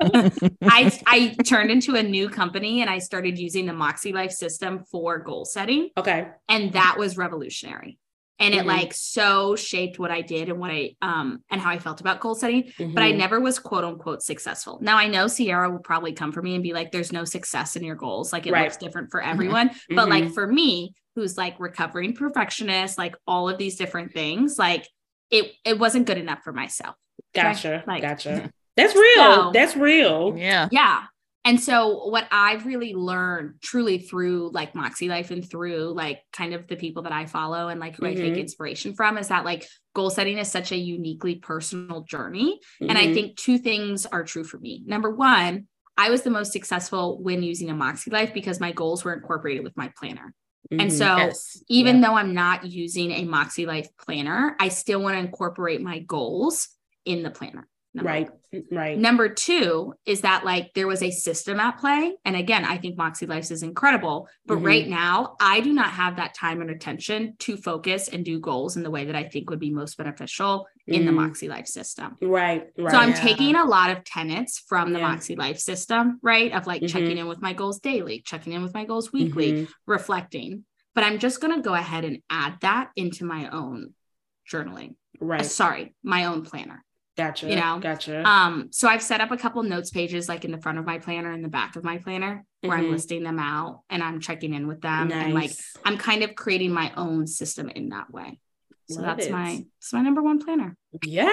I 0.62 1.00
I 1.06 1.36
turned 1.44 1.70
into 1.70 1.94
a 1.94 2.02
new 2.02 2.28
company 2.28 2.80
and 2.80 2.90
I 2.90 2.98
started 2.98 3.38
using 3.38 3.66
the 3.66 3.72
Moxie 3.72 4.12
Life 4.12 4.32
system 4.32 4.84
for 4.90 5.18
goal 5.18 5.44
setting. 5.44 5.90
Okay. 5.96 6.28
And 6.48 6.72
that 6.72 6.96
was 6.98 7.16
revolutionary 7.16 7.98
and 8.40 8.54
mm-hmm. 8.54 8.62
it 8.62 8.66
like 8.66 8.94
so 8.94 9.54
shaped 9.54 9.98
what 9.98 10.10
I 10.10 10.22
did 10.22 10.48
and 10.48 10.58
what 10.58 10.70
I 10.70 10.96
um 11.02 11.44
and 11.50 11.60
how 11.60 11.70
I 11.70 11.78
felt 11.78 12.00
about 12.00 12.20
goal 12.20 12.34
setting. 12.34 12.64
Mm-hmm. 12.64 12.94
But 12.94 13.02
I 13.02 13.10
mm-hmm. 13.10 13.18
never 13.18 13.40
was 13.40 13.58
quote 13.58 13.84
unquote 13.84 14.22
successful. 14.22 14.78
Now 14.80 14.96
I 14.96 15.06
know 15.06 15.28
Sierra 15.28 15.70
will 15.70 15.78
probably 15.78 16.12
come 16.12 16.32
for 16.32 16.42
me 16.42 16.54
and 16.54 16.62
be 16.62 16.72
like, 16.72 16.90
"There's 16.90 17.12
no 17.12 17.24
success 17.24 17.76
in 17.76 17.84
your 17.84 17.96
goals. 17.96 18.32
Like 18.32 18.46
it 18.46 18.52
right. 18.52 18.64
looks 18.64 18.78
different 18.78 19.10
for 19.10 19.20
mm-hmm. 19.20 19.30
everyone." 19.30 19.68
Mm-hmm. 19.68 19.94
But 19.94 20.08
like 20.08 20.32
for 20.32 20.46
me, 20.46 20.94
who's 21.14 21.36
like 21.36 21.60
recovering 21.60 22.14
perfectionist, 22.14 22.98
like 22.98 23.14
all 23.26 23.48
of 23.48 23.58
these 23.58 23.76
different 23.76 24.12
things, 24.12 24.58
like 24.58 24.88
it 25.30 25.52
it 25.64 25.78
wasn't 25.78 26.06
good 26.06 26.18
enough 26.18 26.42
for 26.42 26.52
myself. 26.52 26.96
Gotcha. 27.34 27.84
Like, 27.86 28.02
gotcha. 28.02 28.50
That's 28.76 28.94
real. 28.94 29.14
So, 29.14 29.50
That's 29.52 29.76
real. 29.76 30.34
Yeah. 30.36 30.68
Yeah. 30.70 31.04
And 31.44 31.58
so 31.58 32.06
what 32.08 32.28
I've 32.30 32.66
really 32.66 32.94
learned 32.94 33.54
truly 33.62 33.98
through 33.98 34.50
like 34.52 34.74
Moxie 34.74 35.08
Life 35.08 35.30
and 35.30 35.48
through 35.48 35.94
like 35.94 36.20
kind 36.32 36.52
of 36.52 36.66
the 36.66 36.76
people 36.76 37.04
that 37.04 37.12
I 37.12 37.24
follow 37.24 37.68
and 37.68 37.80
like 37.80 37.96
who 37.96 38.02
mm-hmm. 38.02 38.12
I 38.12 38.20
take 38.20 38.32
mm-hmm. 38.32 38.40
inspiration 38.40 38.94
from 38.94 39.16
is 39.16 39.28
that 39.28 39.44
like 39.44 39.66
goal 39.94 40.10
setting 40.10 40.36
is 40.36 40.50
such 40.50 40.70
a 40.70 40.76
uniquely 40.76 41.36
personal 41.36 42.02
journey. 42.02 42.60
Mm-hmm. 42.80 42.90
And 42.90 42.98
I 42.98 43.04
mm-hmm. 43.04 43.14
think 43.14 43.36
two 43.36 43.56
things 43.56 44.04
are 44.04 44.22
true 44.22 44.44
for 44.44 44.58
me. 44.58 44.82
Number 44.86 45.10
one, 45.10 45.66
I 45.96 46.10
was 46.10 46.22
the 46.22 46.30
most 46.30 46.52
successful 46.52 47.22
when 47.22 47.42
using 47.42 47.70
a 47.70 47.74
Moxie 47.74 48.10
Life 48.10 48.34
because 48.34 48.60
my 48.60 48.72
goals 48.72 49.04
were 49.04 49.14
incorporated 49.14 49.64
with 49.64 49.76
my 49.76 49.90
planner. 49.98 50.34
Mm-hmm. 50.70 50.80
And 50.80 50.92
so, 50.92 51.16
yes. 51.16 51.62
even 51.68 51.96
yeah. 51.96 52.08
though 52.08 52.14
I'm 52.16 52.34
not 52.34 52.66
using 52.66 53.12
a 53.12 53.24
Moxie 53.24 53.66
Life 53.66 53.88
planner, 53.98 54.56
I 54.60 54.68
still 54.68 55.00
want 55.00 55.14
to 55.14 55.20
incorporate 55.20 55.80
my 55.80 56.00
goals 56.00 56.68
in 57.04 57.22
the 57.22 57.30
planner. 57.30 57.66
Right. 57.94 58.28
One. 58.28 58.64
Right. 58.70 58.98
Number 58.98 59.28
two 59.28 59.94
is 60.06 60.22
that 60.22 60.44
like 60.44 60.74
there 60.74 60.86
was 60.86 61.02
a 61.02 61.10
system 61.10 61.60
at 61.60 61.78
play. 61.78 62.16
And 62.24 62.36
again, 62.36 62.64
I 62.64 62.78
think 62.78 62.96
Moxie 62.96 63.26
Life 63.26 63.50
is 63.50 63.62
incredible. 63.62 64.28
But 64.46 64.56
mm-hmm. 64.56 64.66
right 64.66 64.88
now, 64.88 65.36
I 65.40 65.60
do 65.60 65.72
not 65.72 65.90
have 65.90 66.16
that 66.16 66.34
time 66.34 66.60
and 66.60 66.70
attention 66.70 67.34
to 67.40 67.56
focus 67.56 68.08
and 68.08 68.24
do 68.24 68.40
goals 68.40 68.76
in 68.76 68.82
the 68.82 68.90
way 68.90 69.06
that 69.06 69.16
I 69.16 69.24
think 69.24 69.50
would 69.50 69.60
be 69.60 69.70
most 69.70 69.96
beneficial 69.96 70.66
mm-hmm. 70.88 70.94
in 70.94 71.04
the 71.04 71.12
mm-hmm. 71.12 71.20
Moxie 71.20 71.48
Life 71.48 71.66
system. 71.66 72.16
Right. 72.20 72.68
Right. 72.76 72.92
So 72.92 72.98
I'm 72.98 73.10
yeah. 73.10 73.22
taking 73.22 73.56
a 73.56 73.64
lot 73.64 73.90
of 73.90 74.04
tenets 74.04 74.58
from 74.58 74.92
the 74.92 74.98
yeah. 74.98 75.08
Moxie 75.08 75.36
Life 75.36 75.58
system, 75.58 76.18
right? 76.22 76.52
Of 76.52 76.66
like 76.66 76.82
mm-hmm. 76.82 76.98
checking 76.98 77.18
in 77.18 77.28
with 77.28 77.42
my 77.42 77.52
goals 77.52 77.80
daily, 77.80 78.22
checking 78.24 78.52
in 78.52 78.62
with 78.62 78.74
my 78.74 78.84
goals 78.84 79.12
weekly, 79.12 79.52
mm-hmm. 79.52 79.72
reflecting. 79.86 80.64
But 80.94 81.04
I'm 81.04 81.18
just 81.18 81.40
going 81.40 81.54
to 81.54 81.62
go 81.62 81.74
ahead 81.74 82.04
and 82.04 82.18
add 82.28 82.58
that 82.62 82.90
into 82.96 83.24
my 83.24 83.48
own 83.48 83.94
journaling. 84.50 84.94
Right. 85.20 85.42
Uh, 85.42 85.44
sorry, 85.44 85.94
my 86.02 86.24
own 86.24 86.44
planner. 86.44 86.84
Gotcha. 87.16 87.48
You 87.48 87.56
know, 87.56 87.78
gotcha. 87.80 88.26
Um, 88.26 88.68
so 88.70 88.88
I've 88.88 89.02
set 89.02 89.20
up 89.20 89.30
a 89.30 89.36
couple 89.36 89.62
notes 89.62 89.90
pages 89.90 90.28
like 90.28 90.44
in 90.44 90.52
the 90.52 90.60
front 90.60 90.78
of 90.78 90.86
my 90.86 90.98
planner 90.98 91.32
and 91.32 91.44
the 91.44 91.48
back 91.48 91.76
of 91.76 91.84
my 91.84 91.98
planner 91.98 92.44
where 92.60 92.76
mm-hmm. 92.76 92.86
I'm 92.86 92.92
listing 92.92 93.24
them 93.24 93.38
out 93.38 93.80
and 93.90 94.02
I'm 94.02 94.20
checking 94.20 94.54
in 94.54 94.66
with 94.66 94.80
them 94.80 95.08
nice. 95.08 95.24
and 95.24 95.34
like 95.34 95.50
I'm 95.84 95.98
kind 95.98 96.22
of 96.22 96.34
creating 96.34 96.72
my 96.72 96.92
own 96.96 97.26
system 97.26 97.68
in 97.68 97.90
that 97.90 98.10
way. 98.10 98.38
So 98.88 99.02
Love 99.02 99.16
that's 99.18 99.26
it. 99.26 99.32
my 99.32 99.64
it's 99.78 99.92
my 99.92 100.02
number 100.02 100.22
one 100.22 100.44
planner. 100.44 100.76
Yes, 101.04 101.30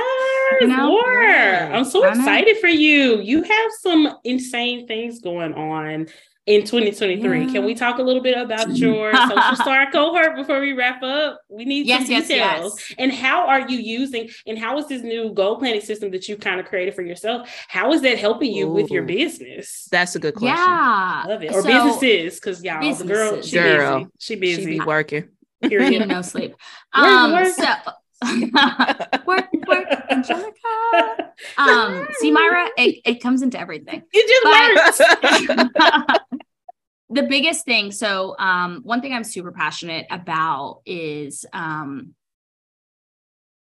you 0.61 0.67
know? 0.67 0.89
more. 0.89 1.25
I'm 1.25 1.85
so 1.85 2.07
excited 2.07 2.57
for 2.57 2.67
you. 2.67 3.19
You 3.21 3.43
have 3.43 3.71
some 3.79 4.15
insane 4.23 4.87
things 4.87 5.19
going 5.19 5.53
on 5.53 6.07
in 6.47 6.61
2023. 6.61 7.45
Yeah. 7.45 7.51
Can 7.51 7.65
we 7.65 7.75
talk 7.75 7.99
a 7.99 8.01
little 8.01 8.23
bit 8.23 8.37
about 8.37 8.75
your 8.75 9.13
social 9.27 9.55
star 9.57 9.91
cohort 9.91 10.35
before 10.35 10.61
we 10.61 10.73
wrap 10.73 11.03
up? 11.03 11.41
We 11.49 11.65
need 11.65 11.85
yes, 11.85 12.07
some 12.07 12.21
details. 12.21 12.29
Yes, 12.29 12.89
yes. 12.89 12.95
And 12.97 13.11
how 13.11 13.47
are 13.47 13.69
you 13.69 13.77
using 13.77 14.29
and 14.47 14.57
how 14.57 14.77
is 14.79 14.87
this 14.87 15.03
new 15.03 15.33
goal 15.33 15.57
planning 15.57 15.81
system 15.81 16.09
that 16.11 16.27
you 16.27 16.37
kind 16.37 16.59
of 16.59 16.65
created 16.65 16.95
for 16.95 17.01
yourself? 17.01 17.49
How 17.67 17.91
is 17.91 18.01
that 18.01 18.17
helping 18.17 18.53
you 18.53 18.67
Ooh, 18.67 18.73
with 18.73 18.89
your 18.89 19.03
business? 19.03 19.87
That's 19.91 20.15
a 20.15 20.19
good 20.19 20.35
question. 20.35 20.57
Yeah. 20.57 21.25
Love 21.27 21.43
it. 21.43 21.53
Or 21.53 21.61
so, 21.61 21.67
businesses, 21.67 22.39
because 22.39 22.63
y'all 22.63 22.79
businesses. 22.79 23.07
the 23.07 23.13
girl, 23.13 23.41
she 23.41 23.55
girl, 23.57 23.99
busy. 23.99 24.11
She 24.17 24.35
busy. 24.35 24.61
She 24.61 24.67
be 24.67 24.79
working. 24.79 25.27
Period. 25.61 26.07
no 26.07 26.21
sleep. 26.21 26.55
Um, 26.93 27.45
so 27.51 27.65
work, 29.25 29.47
work, 29.67 29.87
Angelica. 30.09 30.53
Um, 31.59 32.07
see, 32.13 32.31
Myra, 32.31 32.67
it, 32.77 33.01
it 33.05 33.21
comes 33.21 33.43
into 33.43 33.59
everything. 33.59 34.01
It 34.11 34.97
just 34.97 34.97
works. 34.97 36.17
the 37.11 37.23
biggest 37.23 37.63
thing, 37.63 37.91
so 37.91 38.35
um, 38.39 38.81
one 38.83 39.01
thing 39.01 39.13
I'm 39.13 39.23
super 39.23 39.51
passionate 39.51 40.07
about 40.09 40.81
is 40.85 41.45
um 41.53 42.15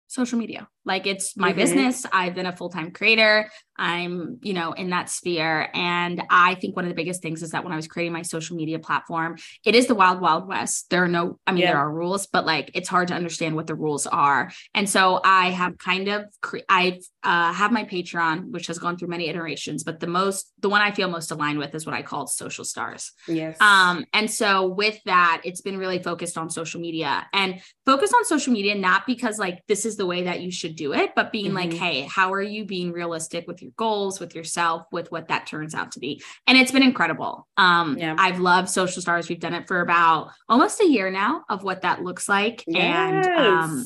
social 0.06 0.38
media. 0.38 0.68
Like 0.86 1.06
it's 1.06 1.36
my 1.36 1.50
mm-hmm. 1.50 1.58
business. 1.58 2.06
I've 2.12 2.34
been 2.34 2.46
a 2.46 2.56
full-time 2.56 2.92
creator. 2.92 3.50
I'm, 3.78 4.38
you 4.42 4.54
know, 4.54 4.72
in 4.72 4.88
that 4.90 5.10
sphere. 5.10 5.68
And 5.74 6.22
I 6.30 6.54
think 6.54 6.76
one 6.76 6.86
of 6.86 6.88
the 6.88 6.94
biggest 6.94 7.20
things 7.20 7.42
is 7.42 7.50
that 7.50 7.62
when 7.62 7.74
I 7.74 7.76
was 7.76 7.86
creating 7.86 8.14
my 8.14 8.22
social 8.22 8.56
media 8.56 8.78
platform, 8.78 9.36
it 9.66 9.74
is 9.74 9.86
the 9.86 9.94
wild, 9.94 10.22
wild 10.22 10.48
west. 10.48 10.86
There 10.88 11.04
are 11.04 11.08
no, 11.08 11.38
I 11.46 11.52
mean, 11.52 11.60
yeah. 11.60 11.72
there 11.72 11.78
are 11.78 11.92
rules, 11.92 12.26
but 12.26 12.46
like 12.46 12.70
it's 12.72 12.88
hard 12.88 13.08
to 13.08 13.14
understand 13.14 13.54
what 13.54 13.66
the 13.66 13.74
rules 13.74 14.06
are. 14.06 14.50
And 14.72 14.88
so 14.88 15.20
I 15.22 15.50
have 15.50 15.76
kind 15.76 16.08
of, 16.08 16.24
cre- 16.40 16.60
I 16.70 17.00
uh, 17.22 17.52
have 17.52 17.70
my 17.70 17.84
Patreon, 17.84 18.50
which 18.50 18.68
has 18.68 18.78
gone 18.78 18.96
through 18.96 19.08
many 19.08 19.28
iterations, 19.28 19.84
but 19.84 20.00
the 20.00 20.06
most, 20.06 20.52
the 20.60 20.70
one 20.70 20.80
I 20.80 20.92
feel 20.92 21.10
most 21.10 21.30
aligned 21.30 21.58
with 21.58 21.74
is 21.74 21.84
what 21.84 21.94
I 21.94 22.00
call 22.00 22.26
social 22.26 22.64
stars. 22.64 23.12
Yes. 23.28 23.60
Um, 23.60 24.06
and 24.14 24.30
so 24.30 24.68
with 24.68 24.98
that, 25.04 25.42
it's 25.44 25.60
been 25.60 25.76
really 25.76 25.98
focused 25.98 26.38
on 26.38 26.48
social 26.48 26.80
media 26.80 27.26
and 27.34 27.60
focused 27.84 28.14
on 28.14 28.24
social 28.24 28.54
media, 28.54 28.74
not 28.74 29.06
because 29.06 29.38
like 29.38 29.62
this 29.68 29.84
is 29.84 29.96
the 29.96 30.06
way 30.06 30.22
that 30.22 30.40
you 30.40 30.50
should 30.50 30.75
do 30.76 30.92
it, 30.92 31.14
but 31.16 31.32
being 31.32 31.46
mm-hmm. 31.46 31.56
like, 31.56 31.72
hey, 31.72 32.02
how 32.02 32.32
are 32.32 32.42
you 32.42 32.64
being 32.64 32.92
realistic 32.92 33.46
with 33.46 33.62
your 33.62 33.72
goals, 33.76 34.20
with 34.20 34.34
yourself, 34.34 34.82
with 34.92 35.10
what 35.10 35.28
that 35.28 35.46
turns 35.46 35.74
out 35.74 35.92
to 35.92 35.98
be? 35.98 36.22
And 36.46 36.56
it's 36.56 36.70
been 36.70 36.82
incredible. 36.82 37.48
Um, 37.56 37.98
yeah. 37.98 38.14
I've 38.18 38.38
loved 38.38 38.68
Social 38.68 39.02
Stars. 39.02 39.28
We've 39.28 39.40
done 39.40 39.54
it 39.54 39.66
for 39.66 39.80
about 39.80 40.30
almost 40.48 40.80
a 40.80 40.86
year 40.86 41.10
now 41.10 41.44
of 41.48 41.62
what 41.62 41.82
that 41.82 42.02
looks 42.02 42.28
like. 42.28 42.62
Yes. 42.66 43.26
And 43.26 43.38
um, 43.38 43.84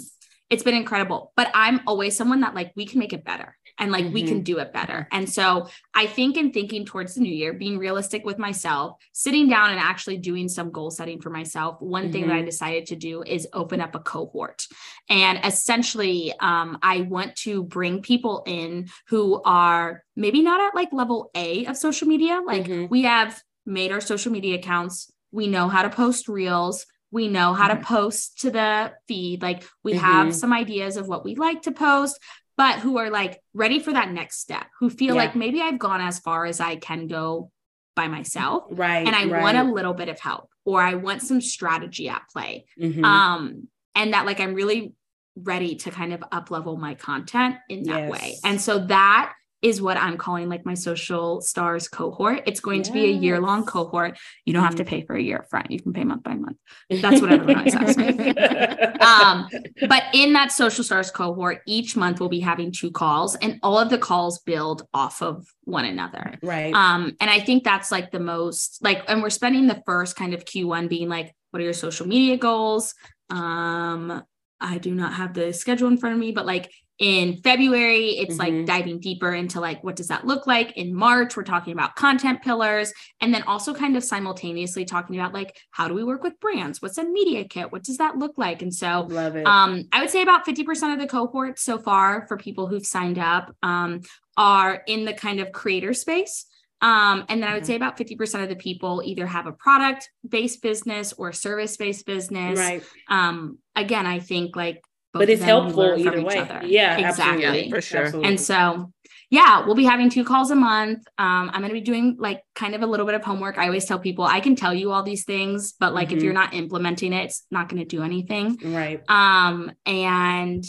it's 0.51 0.63
been 0.63 0.75
incredible. 0.75 1.33
But 1.37 1.51
I'm 1.55 1.81
always 1.87 2.17
someone 2.17 2.41
that 2.41 2.55
like 2.55 2.73
we 2.77 2.87
can 2.87 2.99
make 2.99 3.13
it 3.13 3.25
better 3.25 3.57
and 3.81 3.91
like 3.91 4.05
mm-hmm. 4.05 4.15
we 4.15 4.23
can 4.23 4.37
mm-hmm. 4.37 4.45
do 4.45 4.59
it 4.59 4.73
better. 4.73 5.09
And 5.11 5.29
so 5.29 5.69
I 5.95 6.07
think 6.07 6.37
in 6.37 6.53
thinking 6.53 6.85
towards 6.85 7.15
the 7.15 7.23
new 7.23 7.33
year, 7.33 7.55
being 7.55 7.79
realistic 7.79 8.25
with 8.25 8.39
myself, 8.39 8.99
sitting 9.13 9.49
down 9.49 9.71
and 9.71 9.81
actually 9.81 10.19
doing 10.19 10.49
some 10.49 10.71
goal 10.71 10.91
setting 10.91 11.21
for 11.21 11.31
myself, 11.31 11.81
one 11.81 12.05
mm-hmm. 12.05 12.13
thing 12.13 12.27
that 12.29 12.35
I 12.35 12.37
mm-hmm. 12.39 12.47
decided 12.47 12.87
to 12.87 12.97
do 12.97 13.23
is 13.23 13.49
open 13.53 13.81
up 13.81 13.95
a 13.95 13.99
cohort. 13.99 14.67
And 15.09 15.41
essentially, 15.45 16.35
um, 16.39 16.79
I 16.83 17.01
want 17.01 17.35
to 17.37 17.65
bring 17.65 18.03
people 18.03 18.45
in 18.47 18.91
who 19.09 19.43
are 19.45 20.05
maybe 20.15 20.43
not 20.43 20.61
at 20.61 20.75
like 20.75 20.93
level 20.93 21.31
A 21.35 21.65
of 21.65 21.77
social 21.77 22.07
media. 22.07 22.43
Like 22.47 22.65
mm-hmm. 22.65 22.87
we 22.91 23.03
have 23.03 23.43
made 23.65 23.93
our 23.93 24.01
social 24.03 24.31
media 24.31 24.57
accounts, 24.57 25.11
we 25.33 25.47
know 25.47 25.69
how 25.69 25.83
to 25.83 25.91
post 25.91 26.29
reels 26.29 26.85
we 27.13 27.29
know 27.29 27.55
how 27.55 27.69
to 27.69 27.75
mm-hmm. 27.75 27.83
post 27.83 28.41
to 28.41 28.51
the 28.51 28.93
feed 29.09 29.43
like 29.43 29.65
we 29.83 29.93
mm-hmm. 29.93 30.05
have 30.05 30.35
some 30.35 30.53
ideas 30.53 30.97
of 30.97 31.09
what 31.09 31.25
we 31.25 31.35
like 31.35 31.63
to 31.63 31.73
post 31.73 32.19
but 32.61 32.79
who 32.79 32.99
are 32.99 33.09
like 33.09 33.41
ready 33.55 33.79
for 33.79 33.95
that 33.95 34.11
next 34.11 34.39
step, 34.39 34.67
who 34.79 34.91
feel 34.91 35.15
yeah. 35.15 35.23
like 35.23 35.35
maybe 35.35 35.63
I've 35.63 35.79
gone 35.79 36.03
as 36.03 36.19
far 36.19 36.45
as 36.45 36.61
I 36.61 36.77
can 36.77 37.07
go 37.07 37.51
by 37.97 38.07
myself. 38.07 38.65
Right. 38.69 39.07
And 39.07 39.17
I 39.17 39.25
right. 39.25 39.41
want 39.43 39.57
a 39.57 39.65
little 39.65 39.95
bit 39.95 40.11
of 40.11 40.21
help 40.21 40.51
or 40.67 40.83
I 40.83 40.93
want 40.93 41.23
some 41.23 41.41
strategy 41.41 42.11
at 42.11 42.29
play. 42.31 42.67
Mm-hmm. 42.79 43.03
Um, 43.03 43.69
and 43.95 44.13
that 44.13 44.27
like 44.27 44.41
I'm 44.41 44.53
really 44.53 44.93
ready 45.37 45.77
to 45.77 45.91
kind 45.91 46.13
of 46.13 46.23
up 46.33 46.51
level 46.51 46.77
my 46.77 46.97
content 46.97 47.57
in 47.71 47.85
that 47.85 47.99
yes. 47.99 48.13
way. 48.13 48.37
And 48.45 48.61
so 48.61 48.81
that 48.89 49.33
is 49.63 49.83
what 49.83 49.97
I'm 49.97 50.17
calling 50.17 50.49
like 50.49 50.65
my 50.65 50.75
social 50.75 51.41
stars 51.43 51.87
cohort. 51.89 52.43
It's 52.47 52.61
going 52.61 52.79
yes. 52.79 52.87
to 52.87 52.93
be 52.93 53.05
a 53.05 53.13
year 53.13 53.41
long 53.41 53.67
cohort. 53.67 54.19
You 54.47 54.55
don't 54.55 54.63
have 54.63 54.77
to 54.77 54.85
mm-hmm. 54.85 54.91
pay 54.91 55.07
for 55.07 55.15
a 55.17 55.23
year 55.23 55.39
up 55.39 55.51
front. 55.51 55.71
You 55.71 55.81
can 55.81 55.93
pay 55.93 56.05
month 56.05 56.23
by 56.23 56.35
month. 56.35 56.57
That's 56.91 57.21
what 57.21 57.33
everyone 57.33 57.59
always 57.59 57.75
asks 57.75 57.97
me. 57.97 58.07
um, 59.01 59.49
but 59.89 60.05
in 60.15 60.33
that 60.33 60.51
social 60.53 60.83
stars 60.83 61.11
cohort, 61.11 61.61
each 61.67 61.95
month 61.95 62.21
we'll 62.21 62.31
be 62.31 62.41
having 62.41 62.73
two 62.73 62.91
calls 62.91 63.37
and 63.37 63.59
all 63.63 63.79
of 63.79 63.91
the 63.91 63.99
calls 63.99 64.39
build 64.41 64.87
off 64.95 65.23
of 65.23 65.47
one 65.65 65.85
another. 65.85 66.39
Right. 66.43 66.75
Um, 66.75 67.17
and 67.21 67.29
I 67.29 67.41
think 67.41 67.65
that's 67.65 67.91
like 67.93 68.11
the 68.11 68.21
most 68.21 68.83
like, 68.83 69.05
and 69.09 69.23
we're 69.23 69.31
spending 69.31 69.67
the 69.67 69.83
first 69.85 70.17
kind 70.17 70.33
of 70.33 70.45
Q1 70.45 70.89
being 70.89 71.09
like, 71.09 71.35
what 71.51 71.61
are 71.61 71.65
your 71.65 71.73
social 71.73 72.07
media 72.07 72.37
goals? 72.37 72.95
Um, 73.29 74.23
I 74.61 74.79
do 74.79 74.95
not 74.95 75.15
have 75.15 75.35
the 75.35 75.53
schedule 75.53 75.89
in 75.89 75.97
front 75.97 76.15
of 76.15 76.21
me, 76.21 76.33
but 76.33 76.47
like 76.47 76.71
in 77.01 77.39
February, 77.39 78.11
it's 78.11 78.37
mm-hmm. 78.37 78.59
like 78.59 78.67
diving 78.67 79.01
deeper 79.01 79.33
into 79.33 79.59
like 79.59 79.83
what 79.83 79.97
does 79.97 80.09
that 80.09 80.27
look 80.27 80.47
like? 80.47 80.77
In 80.77 80.95
March, 80.95 81.35
we're 81.35 81.45
talking 81.45 81.73
about 81.73 81.97
content 81.97 82.43
pillars 82.43 82.93
and 83.23 83.33
then 83.33 83.43
also 83.45 83.73
kind 83.73 83.97
of 83.97 84.05
simultaneously 84.05 84.85
talking 84.85 85.19
about 85.19 85.33
like 85.33 85.59
how 85.71 85.89
do 85.89 85.95
we 85.95 86.05
work 86.05 86.23
with 86.23 86.39
brands? 86.41 86.83
What's 86.83 86.99
a 86.99 87.05
media 87.05 87.45
kit? 87.45 87.73
What 87.73 87.85
does 87.85 87.97
that 87.97 88.19
look 88.19 88.37
like? 88.37 88.61
And 88.61 88.73
so 88.73 89.07
Love 89.09 89.35
it. 89.35 89.47
um 89.47 89.85
I 89.93 90.01
would 90.01 90.11
say 90.11 90.21
about 90.21 90.47
50% 90.47 90.93
of 90.93 91.01
the 91.01 91.07
cohort 91.07 91.59
so 91.59 91.79
far 91.79 92.27
for 92.29 92.37
people 92.37 92.67
who've 92.67 92.87
signed 92.87 93.19
up 93.19 93.57
um 93.63 94.03
are 94.37 94.83
in 94.87 95.07
the 95.07 95.15
kind 95.15 95.41
of 95.41 95.53
creator 95.53 95.95
space. 95.95 96.45
Um, 96.83 97.27
and 97.29 97.43
then 97.43 97.51
I 97.51 97.55
would 97.55 97.65
mm-hmm. 97.65 97.73
say 97.73 97.77
about 97.77 97.99
50% 97.99 98.43
of 98.43 98.49
the 98.49 98.57
people 98.57 99.03
either 99.05 99.27
have 99.27 99.47
a 99.47 99.53
product 99.53 100.11
based 100.27 100.63
business 100.63 101.13
or 101.13 101.33
service 101.33 101.77
based 101.77 102.07
business. 102.07 102.59
Right. 102.59 102.83
Um, 103.09 103.59
again, 103.77 104.07
I 104.07 104.19
think 104.19 104.57
like, 104.57 104.83
but 105.13 105.29
it's 105.29 105.43
helpful 105.43 105.95
either 105.97 106.23
way. 106.23 106.39
Other. 106.39 106.63
Yeah, 106.65 106.97
exactly. 106.97 107.45
Absolutely. 107.45 107.71
For 107.71 107.81
sure. 107.81 108.03
Absolutely. 108.03 108.29
And 108.29 108.41
so, 108.41 108.93
yeah, 109.31 109.65
we'll 109.65 109.75
be 109.75 109.85
having 109.85 110.11
two 110.11 110.25
calls 110.25 110.51
a 110.51 110.57
month. 110.57 111.07
Um, 111.19 111.51
I'm 111.53 111.61
going 111.61 111.69
to 111.69 111.75
be 111.75 111.81
doing 111.81 112.17
like 112.19 112.43
kind 112.55 112.75
of 112.75 112.83
a 112.83 112.87
little 112.87 113.07
bit 113.07 113.15
of 113.15 113.25
homework. 113.25 113.59
I 113.59 113.67
always 113.67 113.85
tell 113.85 113.99
people 113.99 114.25
I 114.25 114.41
can 114.41 114.57
tell 114.57 114.75
you 114.75 114.93
all 114.93 115.03
these 115.03 115.25
things, 115.25 115.73
but 115.79 115.95
like 115.95 116.09
mm-hmm. 116.09 116.19
if 116.19 116.23
you're 116.23 116.33
not 116.33 116.55
implementing 116.55 117.13
it, 117.13 117.25
it's 117.25 117.47
not 117.51 117.69
going 117.69 117.81
to 117.81 117.87
do 117.87 118.03
anything. 118.03 118.59
Right. 118.65 119.03
Um, 119.09 119.73
and 119.87 120.65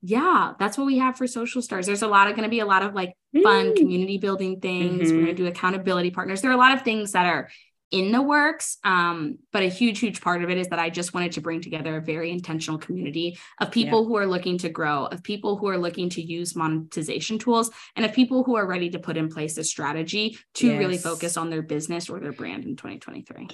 yeah, 0.00 0.52
that's 0.58 0.78
what 0.78 0.86
we 0.86 0.98
have 0.98 1.16
for 1.16 1.26
social 1.26 1.60
stars. 1.60 1.86
There's 1.86 2.02
a 2.02 2.08
lot 2.08 2.28
of 2.28 2.34
going 2.34 2.44
to 2.44 2.50
be 2.50 2.60
a 2.60 2.66
lot 2.66 2.82
of 2.82 2.94
like 2.94 3.14
fun 3.42 3.72
mm. 3.72 3.76
community 3.76 4.18
building 4.18 4.60
things. 4.60 5.08
Mm-hmm. 5.08 5.16
We're 5.16 5.24
going 5.24 5.36
to 5.36 5.42
do 5.42 5.46
accountability 5.46 6.10
partners. 6.10 6.40
There 6.40 6.50
are 6.50 6.54
a 6.54 6.58
lot 6.58 6.72
of 6.72 6.82
things 6.82 7.12
that 7.12 7.26
are 7.26 7.50
in 7.90 8.12
the 8.12 8.20
works. 8.20 8.78
Um, 8.84 9.38
but 9.52 9.62
a 9.62 9.68
huge, 9.68 9.98
huge 9.98 10.20
part 10.20 10.42
of 10.44 10.50
it 10.50 10.58
is 10.58 10.68
that 10.68 10.78
I 10.78 10.90
just 10.90 11.14
wanted 11.14 11.32
to 11.32 11.40
bring 11.40 11.60
together 11.60 11.96
a 11.96 12.02
very 12.02 12.30
intentional 12.30 12.78
community 12.78 13.38
of 13.60 13.70
people 13.70 14.02
yeah. 14.02 14.08
who 14.08 14.16
are 14.16 14.26
looking 14.26 14.58
to 14.58 14.68
grow, 14.68 15.06
of 15.06 15.22
people 15.22 15.56
who 15.56 15.68
are 15.68 15.78
looking 15.78 16.10
to 16.10 16.22
use 16.22 16.54
monetization 16.54 17.38
tools, 17.38 17.70
and 17.96 18.04
of 18.04 18.12
people 18.12 18.44
who 18.44 18.56
are 18.56 18.66
ready 18.66 18.90
to 18.90 18.98
put 18.98 19.16
in 19.16 19.28
place 19.28 19.56
a 19.58 19.64
strategy 19.64 20.38
to 20.54 20.68
yes. 20.68 20.78
really 20.78 20.98
focus 20.98 21.36
on 21.36 21.50
their 21.50 21.62
business 21.62 22.08
or 22.08 22.20
their 22.20 22.32
brand 22.32 22.64
in 22.64 22.76
2023. 22.76 23.48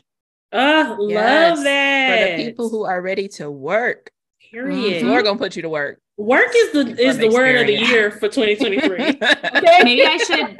Oh, 0.53 1.09
yes. 1.09 1.57
love 1.57 1.65
that. 1.65 2.31
For 2.31 2.37
the 2.37 2.45
people 2.45 2.69
who 2.69 2.85
are 2.85 3.01
ready 3.01 3.29
to 3.29 3.51
work. 3.51 4.11
Period. 4.51 5.03
Mm-hmm. 5.03 5.11
We're 5.11 5.23
gonna 5.23 5.39
put 5.39 5.57
you 5.57 5.63
to 5.63 5.69
work. 5.69 6.01
Work 6.17 6.53
is 6.55 6.73
the 6.73 6.97
is 6.97 7.19
the 7.19 7.29
word 7.29 7.57
of 7.57 7.67
the 7.67 7.75
year 7.75 8.13
for 8.13 8.29
2023. 8.29 9.05
okay? 9.09 9.81
Maybe 9.83 10.05
I 10.05 10.17
should 10.19 10.57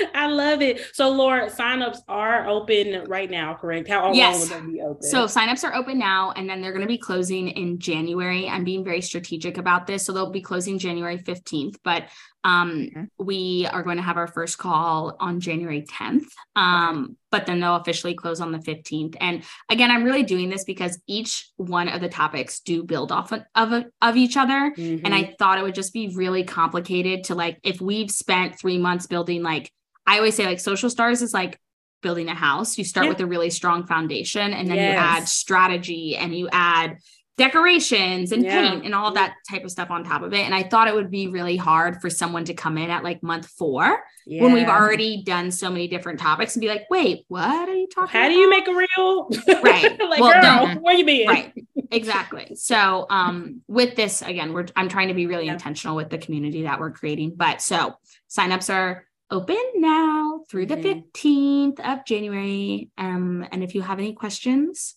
I 0.14 0.26
love 0.26 0.62
it. 0.62 0.80
So, 0.92 1.10
Laura, 1.10 1.50
signups 1.50 1.98
are 2.08 2.48
open 2.48 3.04
right 3.06 3.30
now, 3.30 3.54
correct? 3.54 3.88
How 3.88 4.12
yes. 4.12 4.50
long 4.50 4.60
will 4.60 4.66
they 4.66 4.72
be 4.72 4.80
open? 4.82 5.02
So, 5.02 5.24
signups 5.26 5.64
are 5.64 5.74
open 5.74 5.98
now, 5.98 6.32
and 6.32 6.48
then 6.48 6.60
they're 6.60 6.72
going 6.72 6.82
to 6.82 6.88
be 6.88 6.98
closing 6.98 7.48
in 7.48 7.78
January. 7.78 8.48
I'm 8.48 8.64
being 8.64 8.84
very 8.84 9.00
strategic 9.00 9.58
about 9.58 9.86
this. 9.86 10.04
So, 10.04 10.12
they'll 10.12 10.30
be 10.30 10.42
closing 10.42 10.78
January 10.78 11.18
15th, 11.18 11.76
but 11.84 12.04
um, 12.44 12.88
okay. 12.96 13.06
we 13.18 13.66
are 13.70 13.82
going 13.82 13.98
to 13.98 14.02
have 14.02 14.16
our 14.16 14.26
first 14.26 14.58
call 14.58 15.16
on 15.20 15.40
January 15.40 15.82
10th. 15.82 16.24
Um, 16.56 17.04
okay. 17.04 17.14
But 17.30 17.46
then 17.46 17.60
they'll 17.60 17.76
officially 17.76 18.14
close 18.14 18.40
on 18.40 18.50
the 18.50 18.58
15th. 18.58 19.16
And 19.20 19.44
again, 19.68 19.90
I'm 19.90 20.04
really 20.04 20.22
doing 20.22 20.48
this 20.48 20.64
because 20.64 20.98
each 21.06 21.50
one 21.56 21.88
of 21.88 22.00
the 22.00 22.08
topics 22.08 22.60
do 22.60 22.82
build 22.82 23.12
off 23.12 23.32
of, 23.32 23.42
of, 23.54 23.84
of 24.00 24.16
each 24.16 24.36
other. 24.36 24.72
Mm-hmm. 24.76 25.04
And 25.04 25.14
I 25.14 25.34
thought 25.38 25.58
it 25.58 25.62
would 25.62 25.74
just 25.74 25.92
be 25.92 26.08
really 26.14 26.44
complicated 26.44 27.24
to 27.24 27.34
like, 27.34 27.58
if 27.62 27.80
we've 27.80 28.10
spent 28.10 28.58
three 28.58 28.78
months 28.78 29.06
building 29.06 29.42
like 29.42 29.70
I 30.10 30.16
always 30.16 30.34
say 30.34 30.44
like 30.44 30.58
social 30.58 30.90
stars 30.90 31.22
is 31.22 31.32
like 31.32 31.60
building 32.02 32.28
a 32.28 32.34
house. 32.34 32.76
You 32.76 32.84
start 32.84 33.06
yeah. 33.06 33.10
with 33.10 33.20
a 33.20 33.26
really 33.26 33.48
strong 33.48 33.86
foundation 33.86 34.52
and 34.52 34.68
then 34.68 34.76
yes. 34.76 34.92
you 34.92 34.98
add 34.98 35.28
strategy 35.28 36.16
and 36.16 36.34
you 36.34 36.48
add 36.50 36.98
decorations 37.38 38.32
and 38.32 38.42
yeah. 38.42 38.60
paint 38.60 38.84
and 38.84 38.92
all 38.92 39.14
that 39.14 39.34
type 39.48 39.64
of 39.64 39.70
stuff 39.70 39.88
on 39.88 40.02
top 40.02 40.22
of 40.22 40.34
it. 40.34 40.40
And 40.40 40.52
I 40.52 40.64
thought 40.64 40.88
it 40.88 40.94
would 40.94 41.12
be 41.12 41.28
really 41.28 41.56
hard 41.56 42.00
for 42.00 42.10
someone 42.10 42.44
to 42.46 42.54
come 42.54 42.76
in 42.76 42.90
at 42.90 43.04
like 43.04 43.22
month 43.22 43.46
four 43.46 44.02
yeah. 44.26 44.42
when 44.42 44.52
we've 44.52 44.68
already 44.68 45.22
done 45.22 45.52
so 45.52 45.70
many 45.70 45.86
different 45.86 46.18
topics 46.18 46.56
and 46.56 46.60
be 46.60 46.66
like, 46.66 46.86
wait, 46.90 47.24
what 47.28 47.68
are 47.68 47.74
you 47.74 47.86
talking 47.86 48.10
How 48.10 48.26
about? 48.26 48.28
do 48.30 48.34
you 48.34 48.50
make 48.50 48.66
a 48.66 48.74
reel? 48.74 49.30
Right. 49.62 49.98
like, 50.00 50.20
well, 50.20 50.42
girl, 50.42 50.82
where 50.82 50.94
you 50.94 51.04
been? 51.04 51.28
Right. 51.28 51.54
Exactly. 51.92 52.56
So 52.56 53.06
um 53.10 53.62
with 53.68 53.94
this, 53.94 54.22
again, 54.22 54.52
we're 54.52 54.66
I'm 54.74 54.88
trying 54.88 55.08
to 55.08 55.14
be 55.14 55.26
really 55.26 55.46
intentional 55.46 55.94
with 55.94 56.10
the 56.10 56.18
community 56.18 56.64
that 56.64 56.80
we're 56.80 56.90
creating. 56.90 57.34
But 57.36 57.62
so 57.62 57.94
signups 58.28 58.74
are 58.74 59.06
open 59.30 59.62
now 59.76 60.44
through 60.48 60.66
the 60.66 60.76
mm-hmm. 60.76 61.00
15th 61.14 61.80
of 61.80 62.04
January. 62.04 62.90
Um, 62.98 63.46
and 63.50 63.62
if 63.62 63.74
you 63.74 63.82
have 63.82 63.98
any 63.98 64.12
questions, 64.12 64.96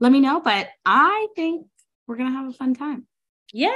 let 0.00 0.12
me 0.12 0.20
know. 0.20 0.40
But 0.40 0.68
I 0.84 1.28
think 1.36 1.66
we're 2.06 2.16
going 2.16 2.30
to 2.30 2.36
have 2.36 2.48
a 2.48 2.52
fun 2.52 2.74
time. 2.74 3.06
Yes, 3.52 3.74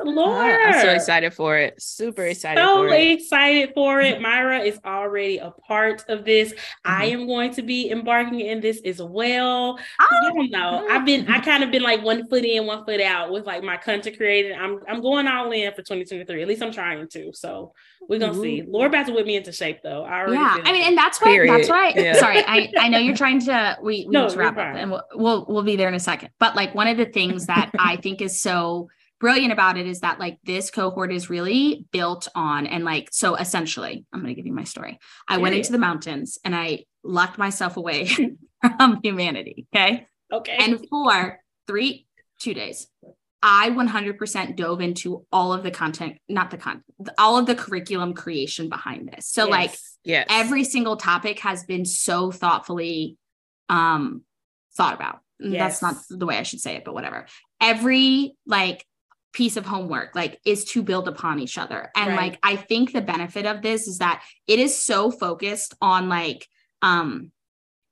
Laura. 0.00 0.58
I'm 0.66 0.80
so 0.82 0.90
excited 0.90 1.34
for 1.34 1.56
it. 1.56 1.80
Super 1.80 2.24
excited. 2.24 2.60
So 2.60 2.88
for 2.88 2.94
excited 2.94 3.72
for 3.74 4.00
it. 4.00 4.20
Myra 4.28 4.60
is 4.60 4.78
already 4.84 5.38
a 5.38 5.50
part 5.50 6.04
of 6.08 6.24
this. 6.24 6.52
Mm-hmm. 6.52 6.92
I 6.92 7.04
am 7.06 7.26
going 7.26 7.52
to 7.54 7.62
be 7.62 7.90
embarking 7.90 8.40
in 8.40 8.60
this 8.60 8.80
as 8.84 9.00
well. 9.02 9.78
I 9.98 10.30
don't 10.32 10.50
know. 10.50 10.86
I've 10.90 11.04
been 11.04 11.28
I 11.28 11.40
kind 11.40 11.64
of 11.64 11.70
been 11.70 11.82
like 11.82 12.02
one 12.02 12.28
foot 12.28 12.44
in, 12.44 12.66
one 12.66 12.84
foot 12.84 13.00
out 13.00 13.32
with 13.32 13.46
like 13.46 13.62
my 13.62 13.76
content 13.76 14.16
creating. 14.16 14.58
I'm 14.58 14.80
I'm 14.88 15.00
going 15.00 15.26
all 15.26 15.50
in 15.52 15.70
for 15.72 15.82
2023. 15.82 16.42
At 16.42 16.48
least 16.48 16.62
I'm 16.62 16.72
trying 16.72 17.08
to. 17.08 17.32
So 17.32 17.72
we're 18.08 18.18
gonna 18.18 18.36
Ooh. 18.36 18.42
see. 18.42 18.62
Lord 18.66 18.88
about 18.88 19.06
to 19.06 19.12
whip 19.12 19.26
me 19.26 19.36
into 19.36 19.52
shape 19.52 19.80
though. 19.82 20.02
I 20.04 20.20
already 20.20 20.34
yeah. 20.34 20.58
I 20.64 20.72
mean, 20.72 20.82
and 20.82 20.96
that's 20.96 21.20
why 21.20 21.46
that's 21.46 21.68
why 21.68 21.92
yeah. 21.94 22.14
sorry. 22.14 22.44
I, 22.46 22.72
I 22.78 22.88
know 22.88 22.98
you're 22.98 23.16
trying 23.28 23.40
to 23.40 23.78
we, 23.82 24.04
we 24.06 24.12
no, 24.12 24.22
need 24.22 24.30
to 24.30 24.38
wrap 24.38 24.56
up 24.56 24.76
and 24.76 24.90
we'll, 24.90 25.04
we'll 25.14 25.46
we'll 25.48 25.62
be 25.62 25.76
there 25.76 25.88
in 25.88 25.94
a 25.94 26.00
second. 26.00 26.30
But 26.38 26.56
like 26.56 26.74
one 26.74 26.88
of 26.88 26.96
the 26.96 27.06
things 27.06 27.46
that 27.46 27.70
I 27.78 27.96
think 27.96 28.20
is 28.20 28.40
so 28.40 28.88
brilliant 29.20 29.52
about 29.52 29.76
it 29.76 29.86
is 29.86 30.00
that 30.00 30.18
like 30.18 30.38
this 30.44 30.70
cohort 30.70 31.12
is 31.12 31.30
really 31.30 31.86
built 31.92 32.28
on 32.34 32.66
and 32.66 32.84
like 32.84 33.08
so 33.10 33.34
essentially 33.34 34.04
i'm 34.12 34.20
going 34.20 34.34
to 34.34 34.34
give 34.34 34.46
you 34.46 34.52
my 34.52 34.64
story. 34.64 34.98
I 35.26 35.38
went 35.38 35.54
into 35.54 35.72
the 35.72 35.78
mountains 35.78 36.38
and 36.44 36.54
i 36.54 36.84
locked 37.02 37.38
myself 37.38 37.76
away 37.76 38.06
from 38.76 39.00
humanity 39.02 39.66
okay? 39.74 40.06
Okay. 40.32 40.56
And 40.58 40.86
for 40.88 41.40
three 41.66 42.06
two 42.38 42.54
days 42.54 42.86
i 43.42 43.70
100% 43.70 44.56
dove 44.56 44.80
into 44.80 45.24
all 45.32 45.52
of 45.52 45.62
the 45.62 45.70
content 45.70 46.18
not 46.28 46.50
the 46.50 46.58
content 46.58 46.84
all 47.16 47.38
of 47.38 47.46
the 47.46 47.54
curriculum 47.54 48.14
creation 48.14 48.68
behind 48.68 49.08
this. 49.12 49.26
So 49.26 49.44
yes. 49.44 49.50
like 49.50 49.78
yes. 50.04 50.26
every 50.30 50.64
single 50.64 50.96
topic 50.96 51.40
has 51.40 51.64
been 51.64 51.84
so 51.84 52.30
thoughtfully 52.30 53.16
um 53.68 54.22
thought 54.76 54.94
about. 54.94 55.20
Yes. 55.40 55.78
that's 55.80 55.82
not 55.82 56.18
the 56.18 56.26
way 56.26 56.36
i 56.36 56.42
should 56.42 56.60
say 56.60 56.76
it 56.76 56.84
but 56.84 56.94
whatever. 56.94 57.26
Every 57.60 58.34
like 58.46 58.84
piece 59.32 59.56
of 59.56 59.66
homework 59.66 60.14
like 60.14 60.40
is 60.44 60.64
to 60.64 60.82
build 60.82 61.06
upon 61.06 61.38
each 61.38 61.58
other 61.58 61.90
and 61.96 62.08
right. 62.10 62.16
like 62.16 62.38
i 62.42 62.56
think 62.56 62.92
the 62.92 63.00
benefit 63.00 63.46
of 63.46 63.62
this 63.62 63.86
is 63.86 63.98
that 63.98 64.22
it 64.46 64.58
is 64.58 64.76
so 64.76 65.10
focused 65.10 65.74
on 65.80 66.08
like 66.08 66.46
um 66.82 67.30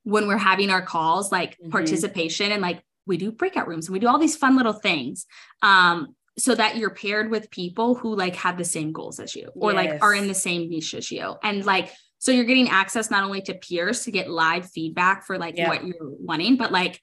when 0.04 0.26
we're 0.28 0.38
having 0.38 0.70
our 0.70 0.82
calls 0.82 1.30
like 1.30 1.52
mm-hmm. 1.52 1.70
participation 1.70 2.52
and 2.52 2.62
like 2.62 2.82
we 3.06 3.16
do 3.16 3.30
breakout 3.30 3.68
rooms 3.68 3.86
and 3.86 3.92
we 3.92 4.00
do 4.00 4.08
all 4.08 4.18
these 4.18 4.36
fun 4.36 4.56
little 4.56 4.72
things 4.72 5.26
um 5.62 6.14
so 6.38 6.54
that 6.54 6.76
you're 6.76 6.90
paired 6.90 7.30
with 7.30 7.50
people 7.50 7.94
who 7.94 8.14
like 8.14 8.36
have 8.36 8.58
the 8.58 8.64
same 8.64 8.92
goals 8.92 9.20
as 9.20 9.34
you 9.34 9.50
or 9.54 9.72
yes. 9.72 9.84
like 9.84 10.02
are 10.02 10.14
in 10.14 10.28
the 10.28 10.34
same 10.34 10.68
niche 10.70 10.94
as 10.94 11.10
you 11.10 11.34
and 11.42 11.64
like 11.66 11.92
so 12.18 12.32
you're 12.32 12.44
getting 12.44 12.70
access 12.70 13.10
not 13.10 13.24
only 13.24 13.42
to 13.42 13.54
peers 13.54 14.04
to 14.04 14.10
get 14.10 14.30
live 14.30 14.68
feedback 14.70 15.24
for 15.24 15.38
like 15.38 15.56
yeah. 15.56 15.68
what 15.68 15.84
you're 15.84 15.96
wanting 16.00 16.56
but 16.56 16.72
like 16.72 17.00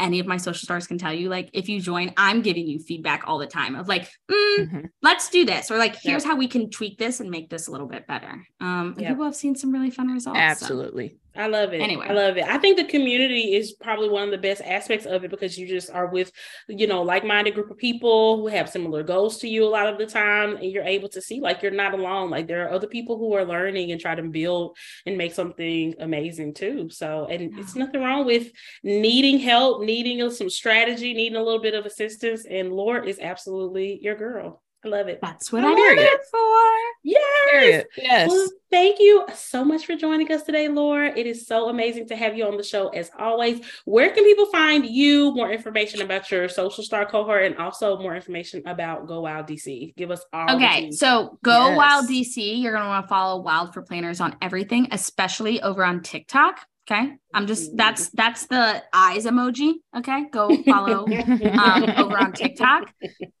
any 0.00 0.18
of 0.18 0.26
my 0.26 0.36
social 0.36 0.64
stars 0.64 0.86
can 0.86 0.98
tell 0.98 1.12
you 1.12 1.28
like 1.28 1.50
if 1.52 1.68
you 1.68 1.80
join 1.80 2.12
i'm 2.16 2.42
giving 2.42 2.66
you 2.66 2.78
feedback 2.78 3.22
all 3.26 3.38
the 3.38 3.46
time 3.46 3.76
of 3.76 3.88
like 3.88 4.10
mm, 4.30 4.58
mm-hmm. 4.58 4.80
let's 5.02 5.28
do 5.28 5.44
this 5.44 5.70
or 5.70 5.76
like 5.76 5.94
here's 6.02 6.24
yep. 6.24 6.32
how 6.32 6.36
we 6.36 6.48
can 6.48 6.70
tweak 6.70 6.98
this 6.98 7.20
and 7.20 7.30
make 7.30 7.50
this 7.50 7.68
a 7.68 7.70
little 7.70 7.86
bit 7.86 8.06
better 8.06 8.44
um 8.60 8.94
yep. 8.98 9.10
people 9.10 9.24
have 9.24 9.36
seen 9.36 9.54
some 9.54 9.70
really 9.70 9.90
fun 9.90 10.08
results 10.08 10.38
absolutely 10.38 11.08
so. 11.08 11.14
I 11.36 11.46
love 11.46 11.72
it. 11.72 11.80
Anyway, 11.80 12.06
I 12.08 12.12
love 12.12 12.36
it. 12.36 12.44
I 12.44 12.58
think 12.58 12.76
the 12.76 12.84
community 12.84 13.54
is 13.54 13.72
probably 13.72 14.08
one 14.08 14.24
of 14.24 14.30
the 14.32 14.38
best 14.38 14.62
aspects 14.62 15.06
of 15.06 15.22
it 15.24 15.30
because 15.30 15.56
you 15.56 15.68
just 15.68 15.90
are 15.90 16.08
with, 16.08 16.32
you 16.68 16.88
know, 16.88 17.02
like-minded 17.02 17.54
group 17.54 17.70
of 17.70 17.78
people 17.78 18.38
who 18.38 18.48
have 18.48 18.68
similar 18.68 19.04
goals 19.04 19.38
to 19.38 19.48
you 19.48 19.64
a 19.64 19.70
lot 19.70 19.86
of 19.86 19.96
the 19.96 20.06
time, 20.06 20.56
and 20.56 20.72
you're 20.72 20.82
able 20.82 21.08
to 21.08 21.22
see 21.22 21.40
like 21.40 21.62
you're 21.62 21.70
not 21.70 21.94
alone. 21.94 22.30
Like 22.30 22.48
there 22.48 22.66
are 22.66 22.72
other 22.72 22.88
people 22.88 23.16
who 23.16 23.32
are 23.34 23.44
learning 23.44 23.92
and 23.92 24.00
try 24.00 24.14
to 24.14 24.22
build 24.22 24.76
and 25.06 25.16
make 25.16 25.32
something 25.32 25.94
amazing 26.00 26.54
too. 26.54 26.88
So, 26.90 27.26
and 27.30 27.56
it's 27.58 27.76
nothing 27.76 28.00
wrong 28.00 28.26
with 28.26 28.50
needing 28.82 29.38
help, 29.38 29.82
needing 29.82 30.28
some 30.30 30.50
strategy, 30.50 31.14
needing 31.14 31.38
a 31.38 31.42
little 31.42 31.62
bit 31.62 31.74
of 31.74 31.86
assistance. 31.86 32.44
And 32.44 32.72
Laura 32.72 33.06
is 33.06 33.20
absolutely 33.20 34.00
your 34.02 34.16
girl. 34.16 34.62
I 34.82 34.88
love 34.88 35.08
it. 35.08 35.18
That's 35.20 35.52
what 35.52 35.62
I'm 35.62 35.76
here 35.76 36.20
for. 36.30 36.70
Yes. 37.02 37.50
Period. 37.50 37.86
Yes. 37.98 38.30
Well, 38.30 38.48
thank 38.70 38.98
you 38.98 39.26
so 39.34 39.62
much 39.62 39.84
for 39.84 39.94
joining 39.94 40.32
us 40.32 40.42
today, 40.42 40.68
Laura. 40.68 41.12
It 41.14 41.26
is 41.26 41.46
so 41.46 41.68
amazing 41.68 42.08
to 42.08 42.16
have 42.16 42.36
you 42.36 42.46
on 42.46 42.56
the 42.56 42.62
show 42.62 42.88
as 42.88 43.10
always. 43.18 43.60
Where 43.84 44.10
can 44.10 44.24
people 44.24 44.46
find 44.46 44.86
you? 44.86 45.34
More 45.34 45.52
information 45.52 46.00
about 46.00 46.30
your 46.30 46.48
social 46.48 46.82
star 46.82 47.04
cohort 47.04 47.44
and 47.44 47.58
also 47.58 47.98
more 47.98 48.16
information 48.16 48.62
about 48.66 49.06
Go 49.06 49.20
Wild 49.20 49.46
DC. 49.46 49.94
Give 49.96 50.10
us 50.10 50.24
all. 50.32 50.56
Okay, 50.56 50.90
so 50.92 51.38
Go 51.42 51.68
Yes. 51.68 51.76
Wild 51.76 52.08
DC. 52.08 52.62
You're 52.62 52.72
gonna 52.72 52.88
want 52.88 53.04
to 53.04 53.08
follow 53.08 53.42
Wild 53.42 53.74
for 53.74 53.82
Planners 53.82 54.20
on 54.20 54.34
everything, 54.40 54.88
especially 54.92 55.60
over 55.60 55.84
on 55.84 56.02
TikTok. 56.02 56.66
Okay, 56.90 57.12
I'm 57.32 57.46
just 57.46 57.76
that's 57.76 58.08
that's 58.10 58.46
the 58.46 58.82
eyes 58.92 59.24
emoji. 59.24 59.74
Okay, 59.96 60.24
go 60.32 60.60
follow 60.64 61.06
um, 61.06 61.84
over 61.96 62.18
on 62.18 62.32
TikTok. 62.32 62.92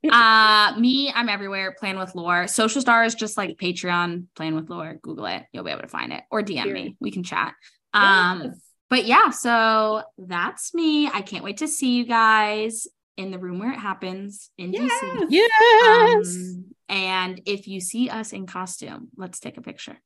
Uh, 0.08 0.74
me, 0.78 1.10
I'm 1.12 1.28
everywhere. 1.28 1.74
Plan 1.78 1.98
with 1.98 2.14
Lore. 2.14 2.46
Social 2.46 2.80
stars, 2.80 3.14
just 3.16 3.36
like 3.36 3.56
Patreon. 3.56 4.26
Plan 4.36 4.54
with 4.54 4.70
Lore. 4.70 4.98
Google 5.02 5.26
it. 5.26 5.42
You'll 5.52 5.64
be 5.64 5.72
able 5.72 5.82
to 5.82 5.88
find 5.88 6.12
it, 6.12 6.22
or 6.30 6.42
DM 6.42 6.72
me. 6.72 6.96
We 7.00 7.10
can 7.10 7.24
chat. 7.24 7.54
Um, 7.92 8.42
Yes. 8.44 8.60
but 8.88 9.04
yeah, 9.06 9.30
so 9.30 10.02
that's 10.16 10.72
me. 10.72 11.08
I 11.08 11.22
can't 11.22 11.42
wait 11.42 11.56
to 11.58 11.66
see 11.68 11.96
you 11.96 12.04
guys 12.04 12.86
in 13.16 13.32
the 13.32 13.38
room 13.38 13.58
where 13.58 13.72
it 13.72 13.78
happens 13.78 14.50
in 14.58 14.70
DC. 14.70 14.88
Yes. 15.28 15.28
Yes. 15.30 16.36
Um, 16.36 16.64
and 16.88 17.40
if 17.46 17.66
you 17.66 17.80
see 17.80 18.08
us 18.10 18.32
in 18.32 18.46
costume, 18.46 19.08
let's 19.16 19.40
take 19.40 19.56
a 19.56 19.60
picture. 19.62 19.98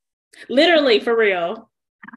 Literally 0.48 0.98
for 0.98 1.14
real. 1.16 1.70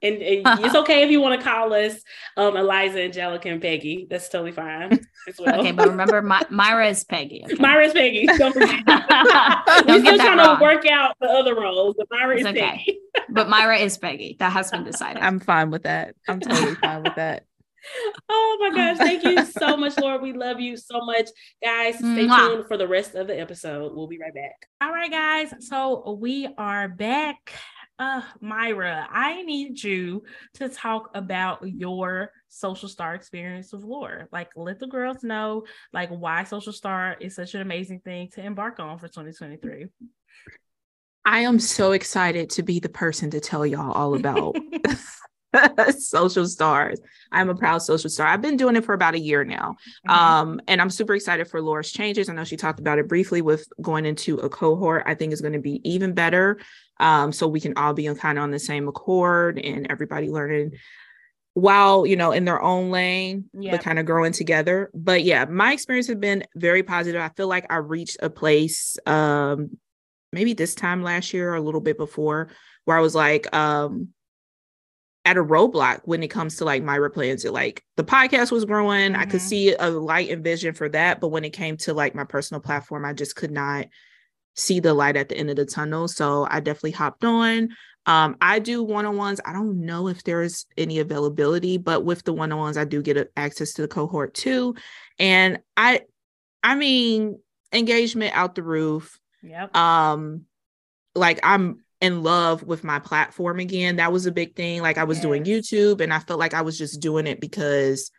And, 0.03 0.21
and 0.21 0.65
it's 0.65 0.75
okay 0.75 1.03
if 1.03 1.09
you 1.11 1.21
want 1.21 1.39
to 1.39 1.43
call 1.47 1.73
us 1.73 2.01
um, 2.37 2.55
Eliza, 2.55 3.01
Angelica, 3.01 3.49
and 3.49 3.61
Peggy. 3.61 4.05
That's 4.09 4.29
totally 4.29 4.51
fine 4.51 4.99
as 5.27 5.39
well. 5.39 5.59
Okay, 5.59 5.71
but 5.71 5.87
remember, 5.89 6.21
My- 6.21 6.45
Myra 6.49 6.87
is 6.89 7.03
Peggy. 7.03 7.43
okay? 7.45 7.55
Myra's 7.55 7.93
Peggy. 7.93 8.25
Don't 8.37 8.53
forget. 8.53 8.85
Don't 8.85 9.87
We're 9.87 9.99
still 9.99 10.17
trying 10.17 10.37
wrong. 10.37 10.57
to 10.57 10.63
work 10.63 10.85
out 10.85 11.15
the 11.19 11.27
other 11.27 11.55
roles, 11.55 11.95
but 11.97 12.07
Myra 12.11 12.33
It's 12.33 12.41
is 12.41 12.47
okay. 12.47 12.59
Peggy. 12.61 12.99
but 13.29 13.49
Myra 13.49 13.77
is 13.79 13.97
Peggy. 13.97 14.35
That 14.39 14.51
has 14.51 14.69
been 14.71 14.83
decided. 14.83 15.23
I'm 15.23 15.39
fine 15.39 15.71
with 15.71 15.83
that. 15.83 16.15
I'm 16.27 16.39
totally 16.39 16.75
fine 16.75 17.03
with 17.03 17.15
that. 17.15 17.43
Oh 18.29 18.57
my 18.59 18.75
gosh. 18.75 18.97
Thank 18.97 19.23
you 19.23 19.45
so 19.45 19.77
much, 19.77 19.97
Lord. 19.97 20.21
We 20.21 20.33
love 20.33 20.59
you 20.59 20.75
so 20.75 20.99
much. 21.05 21.29
Guys, 21.63 21.95
stay 21.97 22.05
Mwah. 22.27 22.47
tuned 22.49 22.67
for 22.67 22.75
the 22.77 22.87
rest 22.87 23.15
of 23.15 23.27
the 23.27 23.39
episode. 23.39 23.93
We'll 23.95 24.07
be 24.07 24.19
right 24.19 24.33
back. 24.33 24.67
All 24.81 24.91
right, 24.91 25.09
guys. 25.09 25.53
So 25.67 26.17
we 26.19 26.49
are 26.57 26.89
back. 26.89 27.53
Uh, 27.99 28.21
Myra, 28.41 29.07
I 29.09 29.41
need 29.41 29.81
you 29.81 30.23
to 30.55 30.69
talk 30.69 31.09
about 31.15 31.59
your 31.63 32.31
social 32.47 32.87
star 32.89 33.15
experience 33.15 33.73
with 33.73 33.83
Laura. 33.83 34.27
Like, 34.31 34.49
let 34.55 34.79
the 34.79 34.85
girls 34.87 35.23
know, 35.23 35.65
like, 35.93 36.09
why 36.09 36.43
social 36.43 36.73
star 36.73 37.17
is 37.19 37.35
such 37.35 37.55
an 37.55 37.61
amazing 37.61 38.01
thing 38.01 38.29
to 38.35 38.43
embark 38.43 38.79
on 38.79 38.99
for 38.99 39.07
2023. 39.07 39.87
I 41.25 41.39
am 41.39 41.59
so 41.59 41.91
excited 41.91 42.51
to 42.51 42.63
be 42.63 42.79
the 42.79 42.87
person 42.87 43.31
to 43.31 43.39
tell 43.39 43.65
y'all 43.65 43.91
all 43.91 44.15
about 44.15 44.55
social 45.97 46.45
stars. 46.45 46.99
I'm 47.31 47.49
a 47.49 47.55
proud 47.55 47.79
social 47.79 48.09
star. 48.09 48.27
I've 48.27 48.41
been 48.41 48.57
doing 48.57 48.75
it 48.75 48.85
for 48.85 48.93
about 48.93 49.15
a 49.15 49.19
year 49.19 49.43
now. 49.43 49.75
Mm-hmm. 50.07 50.11
Um, 50.11 50.61
and 50.67 50.81
I'm 50.81 50.89
super 50.89 51.15
excited 51.15 51.47
for 51.47 51.61
Laura's 51.61 51.91
changes. 51.91 52.29
I 52.29 52.33
know 52.33 52.43
she 52.43 52.57
talked 52.57 52.79
about 52.79 52.99
it 52.99 53.07
briefly 53.07 53.41
with 53.41 53.67
going 53.81 54.05
into 54.05 54.37
a 54.37 54.49
cohort. 54.49 55.03
I 55.05 55.15
think 55.15 55.33
is 55.33 55.41
going 55.41 55.53
to 55.53 55.59
be 55.59 55.81
even 55.83 56.13
better. 56.13 56.59
Um, 56.99 57.31
so 57.31 57.47
we 57.47 57.59
can 57.59 57.73
all 57.77 57.93
be 57.93 58.05
kind 58.15 58.37
of 58.37 58.43
on 58.43 58.51
the 58.51 58.59
same 58.59 58.87
accord 58.87 59.59
and 59.59 59.87
everybody 59.89 60.29
learning 60.29 60.71
while 61.53 62.05
you 62.05 62.15
know 62.15 62.31
in 62.31 62.45
their 62.45 62.61
own 62.61 62.91
lane 62.91 63.45
Yep. 63.53 63.71
but 63.71 63.83
kind 63.83 63.97
of 63.97 64.05
growing 64.05 64.31
together 64.31 64.91
but 64.93 65.23
yeah 65.23 65.45
my 65.45 65.73
experience 65.73 66.05
has 66.05 66.15
been 66.17 66.43
very 66.55 66.83
positive 66.83 67.19
i 67.19 67.29
feel 67.29 67.47
like 67.47 67.65
i 67.71 67.77
reached 67.77 68.17
a 68.21 68.29
place 68.29 68.95
um 69.07 69.71
maybe 70.31 70.53
this 70.53 70.75
time 70.75 71.01
last 71.01 71.33
year 71.33 71.51
or 71.51 71.55
a 71.55 71.61
little 71.61 71.81
bit 71.81 71.97
before 71.97 72.49
where 72.85 72.95
i 72.95 72.99
was 73.01 73.15
like 73.15 73.51
um 73.55 74.09
at 75.25 75.35
a 75.37 75.43
roadblock 75.43 76.01
when 76.05 76.21
it 76.21 76.27
comes 76.27 76.57
to 76.57 76.63
like 76.65 76.83
my 76.83 76.99
plans 77.11 77.43
it 77.43 77.51
like 77.51 77.83
the 77.95 78.03
podcast 78.03 78.51
was 78.51 78.63
growing 78.63 79.15
i 79.15 79.25
could 79.25 79.39
Mhm. 79.41 79.49
see 79.49 79.73
a 79.73 79.89
light 79.89 80.29
and 80.29 80.43
vision 80.43 80.75
for 80.75 80.87
that 80.89 81.19
but 81.19 81.29
when 81.29 81.43
it 81.43 81.53
came 81.53 81.75
to 81.77 81.93
like 81.95 82.13
my 82.13 82.23
personal 82.23 82.61
platform 82.61 83.03
i 83.03 83.13
just 83.13 83.35
could 83.35 83.51
not 83.51 83.87
see 84.57 84.81
the 84.81 84.93
light 84.93 85.15
at 85.15 85.29
the 85.29 85.37
end 85.37 85.49
of 85.49 85.55
the 85.55 85.65
tunnel 85.65 86.07
so 86.07 86.45
i 86.51 86.59
definitely 86.59 86.91
hopped 86.91 87.23
on 87.23 87.69
um, 88.07 88.37
I 88.39 88.59
do 88.59 88.81
one-on-ones. 88.83 89.41
I 89.43 89.51
don't 89.51 89.85
know 89.85 90.07
if 90.07 90.23
there's 90.23 90.65
any 90.77 90.99
availability, 90.99 91.77
but 91.77 92.05
with 92.05 92.23
the 92.23 92.31
one-on-ones, 92.31 92.77
I 92.77 92.85
do 92.85 93.01
get 93.01 93.31
access 93.35 93.73
to 93.73 93.81
the 93.81 93.87
cohort 93.89 94.33
too. 94.33 94.75
And 95.19 95.59
I, 95.75 96.01
I 96.63 96.75
mean, 96.75 97.39
engagement 97.73 98.31
out 98.33 98.55
the 98.55 98.63
roof. 98.63 99.19
Yep. 99.43 99.75
Um, 99.75 100.45
like 101.15 101.41
I'm 101.43 101.83
in 101.99 102.23
love 102.23 102.63
with 102.63 102.85
my 102.85 102.99
platform 102.99 103.59
again. 103.59 103.97
That 103.97 104.13
was 104.13 104.25
a 104.25 104.31
big 104.31 104.55
thing. 104.55 104.81
Like 104.81 104.97
I 104.97 105.03
was 105.03 105.19
doing 105.19 105.43
YouTube, 105.43 105.99
and 105.99 106.13
I 106.13 106.19
felt 106.19 106.39
like 106.39 106.53
I 106.53 106.61
was 106.61 106.77
just 106.77 107.01
doing 107.01 107.27
it 107.27 107.41
because, 107.41 108.09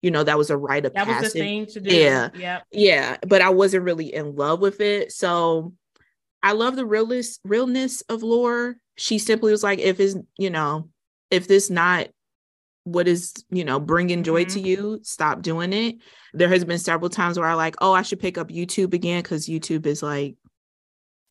you 0.00 0.10
know, 0.10 0.24
that 0.24 0.38
was 0.38 0.48
a 0.48 0.56
rite 0.56 0.86
of 0.86 0.94
that 0.94 1.06
was 1.06 1.20
the 1.20 1.38
thing 1.38 1.66
to 1.66 1.80
do. 1.80 1.94
Yeah. 1.94 2.30
Yep. 2.34 2.64
yeah 2.72 3.16
but 3.26 3.40
i 3.40 3.48
wasn't 3.48 3.84
really 3.84 4.12
in 4.12 4.34
love 4.36 4.60
with 4.60 4.80
it 4.80 5.12
so 5.12 5.72
i 6.44 6.52
love 6.52 6.76
the 6.76 6.86
realness 6.86 7.40
realness 7.44 8.02
of 8.02 8.22
lore 8.22 8.76
she 8.96 9.18
simply 9.18 9.50
was 9.50 9.64
like 9.64 9.80
if 9.80 9.98
it's 9.98 10.14
you 10.38 10.50
know 10.50 10.88
if 11.30 11.48
this 11.48 11.70
not 11.70 12.06
what 12.84 13.08
is 13.08 13.32
you 13.50 13.64
know 13.64 13.80
bringing 13.80 14.22
joy 14.22 14.44
to 14.44 14.60
you 14.60 15.00
stop 15.02 15.40
doing 15.42 15.72
it 15.72 15.96
there 16.34 16.48
has 16.50 16.64
been 16.64 16.78
several 16.78 17.08
times 17.10 17.38
where 17.38 17.48
i 17.48 17.54
like 17.54 17.74
oh 17.80 17.92
i 17.94 18.02
should 18.02 18.20
pick 18.20 18.36
up 18.38 18.48
youtube 18.50 18.92
again 18.92 19.22
because 19.22 19.48
youtube 19.48 19.86
is 19.86 20.02
like 20.02 20.36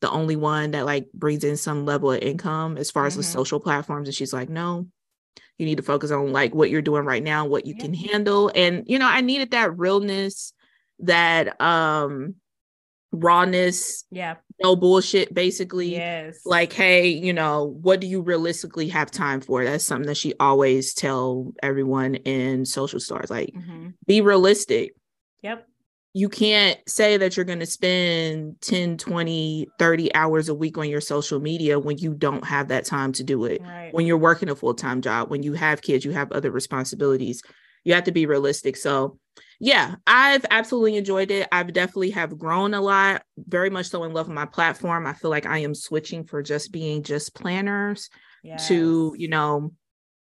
the 0.00 0.10
only 0.10 0.36
one 0.36 0.72
that 0.72 0.84
like 0.84 1.06
brings 1.14 1.44
in 1.44 1.56
some 1.56 1.86
level 1.86 2.10
of 2.12 2.20
income 2.20 2.76
as 2.76 2.90
far 2.90 3.06
as 3.06 3.14
the 3.14 3.22
Mhm. 3.22 3.26
social 3.32 3.60
platforms 3.60 4.08
and 4.08 4.14
she's 4.14 4.32
like 4.32 4.48
no 4.48 4.86
you 5.56 5.64
need 5.64 5.76
to 5.76 5.82
focus 5.82 6.10
on 6.10 6.32
like 6.32 6.54
what 6.54 6.70
you're 6.70 6.82
doing 6.82 7.04
right 7.04 7.22
now 7.22 7.46
what 7.46 7.66
you 7.66 7.74
Yeah. 7.76 7.84
can 7.84 7.94
handle 7.94 8.50
and 8.54 8.82
you 8.86 8.98
know 8.98 9.06
i 9.06 9.20
needed 9.20 9.52
that 9.52 9.78
realness 9.78 10.52
that 10.98 11.60
um 11.60 12.34
rawness 13.12 14.04
Yeah. 14.10 14.36
No 14.62 14.76
bullshit 14.76 15.32
basically 15.34 15.96
Yes. 15.96 16.40
like 16.44 16.72
hey 16.72 17.08
you 17.08 17.32
know 17.32 17.76
what 17.82 18.00
do 18.00 18.06
you 18.06 18.20
realistically 18.20 18.88
have 18.88 19.10
time 19.10 19.40
for 19.40 19.64
that's 19.64 19.84
something 19.84 20.06
that 20.06 20.16
she 20.16 20.34
always 20.40 20.94
tell 20.94 21.52
everyone 21.62 22.14
in 22.16 22.64
social 22.64 23.00
stars 23.00 23.30
like 23.30 23.52
Mhm. 23.54 23.94
be 24.06 24.20
realistic 24.20 24.92
Yep. 25.42 25.66
you 26.14 26.28
can't 26.28 26.78
say 26.88 27.16
that 27.16 27.36
you're 27.36 27.44
going 27.44 27.58
to 27.60 27.66
spend 27.66 28.60
10 28.60 28.96
20 28.96 29.68
30 29.78 30.14
hours 30.14 30.48
a 30.48 30.54
week 30.54 30.78
on 30.78 30.88
your 30.88 31.00
social 31.00 31.40
media 31.40 31.78
when 31.78 31.98
you 31.98 32.14
don't 32.14 32.44
have 32.44 32.68
that 32.68 32.84
time 32.84 33.12
to 33.12 33.24
do 33.24 33.44
it 33.44 33.60
Right. 33.62 33.92
when 33.92 34.06
you're 34.06 34.16
working 34.18 34.48
a 34.48 34.54
full-time 34.56 35.00
job 35.02 35.30
when 35.30 35.42
you 35.42 35.54
have 35.54 35.82
kids 35.82 36.04
you 36.04 36.12
have 36.12 36.30
other 36.32 36.50
responsibilities 36.50 37.42
you 37.84 37.92
have 37.94 38.04
to 38.04 38.12
be 38.12 38.26
realistic 38.26 38.76
so 38.76 39.18
yeah 39.64 39.94
i've 40.06 40.44
absolutely 40.50 40.96
enjoyed 40.96 41.30
it. 41.30 41.48
I've 41.50 41.72
definitely 41.72 42.10
have 42.10 42.38
grown 42.38 42.74
a 42.74 42.80
lot 42.82 43.22
very 43.38 43.70
much 43.70 43.86
so 43.86 44.04
in 44.04 44.12
love 44.12 44.28
with 44.28 44.34
my 44.34 44.44
platform. 44.44 45.06
I 45.06 45.14
feel 45.14 45.30
like 45.30 45.46
i 45.46 45.58
am 45.58 45.74
switching 45.74 46.24
for 46.24 46.42
just 46.42 46.70
being 46.70 47.02
just 47.02 47.34
planners 47.34 48.10
to 48.58 49.14
you 49.16 49.28
know 49.28 49.72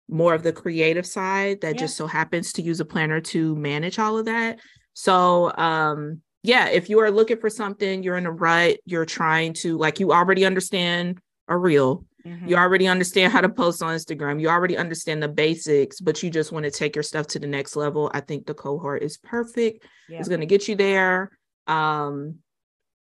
more 0.08 0.34
of 0.34 0.42
the 0.42 0.52
creative 0.52 1.06
side 1.06 1.60
that 1.60 1.74
Yeah. 1.76 1.80
just 1.80 1.96
so 1.96 2.06
happens 2.06 2.52
to 2.54 2.62
use 2.62 2.80
a 2.80 2.84
planner 2.84 3.20
to 3.20 3.54
manage 3.56 3.98
all 3.98 4.18
of 4.18 4.26
that. 4.26 4.58
So 4.94 5.52
um 5.56 6.22
yeah 6.42 6.68
if 6.68 6.90
you 6.90 6.98
are 7.00 7.10
looking 7.10 7.38
for 7.38 7.50
something 7.50 8.02
you're 8.02 8.16
in 8.16 8.26
a 8.26 8.32
rut 8.32 8.78
you're 8.86 9.06
trying 9.06 9.52
to 9.52 9.78
like 9.78 10.00
you 10.00 10.12
already 10.12 10.44
understand 10.44 11.20
a 11.48 11.56
reel 11.56 12.04
Mhm. 12.26 12.48
you 12.48 12.56
already 12.56 12.86
understand 12.88 13.32
how 13.32 13.40
to 13.40 13.48
post 13.48 13.82
on 13.82 13.94
Instagram. 13.96 14.40
You 14.40 14.48
already 14.48 14.76
understand 14.76 15.22
the 15.22 15.28
basics, 15.28 16.00
but 16.00 16.22
you 16.22 16.30
just 16.30 16.52
want 16.52 16.64
to 16.64 16.70
take 16.70 16.94
your 16.96 17.02
stuff 17.02 17.26
to 17.28 17.38
the 17.38 17.46
next 17.46 17.76
level. 17.76 18.10
I 18.14 18.20
think 18.20 18.46
the 18.46 18.54
cohort 18.54 19.02
is 19.02 19.16
perfect. 19.16 19.84
Yeah. 20.08 20.18
It's 20.18 20.28
going 20.28 20.40
to 20.40 20.46
get 20.46 20.68
you 20.68 20.76
there. 20.76 21.30
Um, 21.66 22.36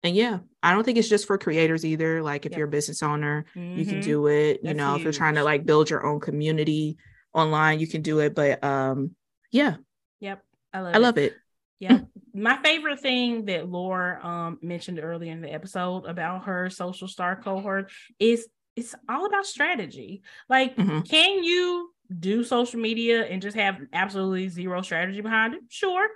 and 0.02 0.14
yeah, 0.14 0.38
I 0.62 0.72
don't 0.72 0.84
think 0.84 0.98
it's 0.98 1.08
just 1.08 1.26
for 1.26 1.38
creators 1.38 1.84
either. 1.84 2.22
Like 2.22 2.46
if 2.46 2.52
Yep. 2.52 2.58
you're 2.58 2.68
a 2.68 2.70
business 2.70 3.02
owner, 3.02 3.44
you 3.54 3.84
can 3.84 4.00
Mhm. 4.00 4.04
do 4.04 4.26
it. 4.28 4.58
You 4.62 4.68
That's 4.68 4.76
know, 4.76 4.94
if 4.96 5.02
you're 5.02 5.12
trying 5.12 5.34
to 5.36 5.42
like 5.44 5.64
build 5.66 5.90
your 5.90 6.04
own 6.06 6.20
community 6.20 6.96
online, 7.34 7.80
you 7.80 7.86
can 7.88 8.02
do 8.02 8.20
it. 8.20 8.34
But 8.34 8.62
um, 8.62 9.16
yeah, 9.50 9.76
Yep. 10.20 10.42
I 10.72 10.80
love 10.80 10.94
I 10.94 10.98
it. 10.98 11.00
love 11.00 11.18
it. 11.18 11.34
Yeah. 11.78 12.00
My 12.32 12.56
favorite 12.62 13.00
thing 13.00 13.46
that 13.46 13.68
Laura 13.68 14.18
um 14.24 14.58
mentioned 14.62 14.98
earlier 15.02 15.32
in 15.32 15.40
the 15.40 15.52
episode 15.52 16.04
about 16.06 16.44
her 16.44 16.70
social 16.70 17.08
star 17.08 17.36
cohort 17.36 17.90
is 18.18 18.48
it's 18.76 18.94
all 19.08 19.26
about 19.26 19.46
strategy. 19.46 20.22
Like, 20.48 20.76
Mhm. 20.76 21.08
can 21.08 21.42
you 21.42 21.94
do 22.20 22.44
social 22.44 22.78
media 22.80 23.24
and 23.24 23.42
just 23.42 23.56
have 23.56 23.80
absolutely 23.92 24.48
zero 24.48 24.82
strategy 24.82 25.20
behind 25.20 25.54
it? 25.54 25.62
Sure. 25.68 26.08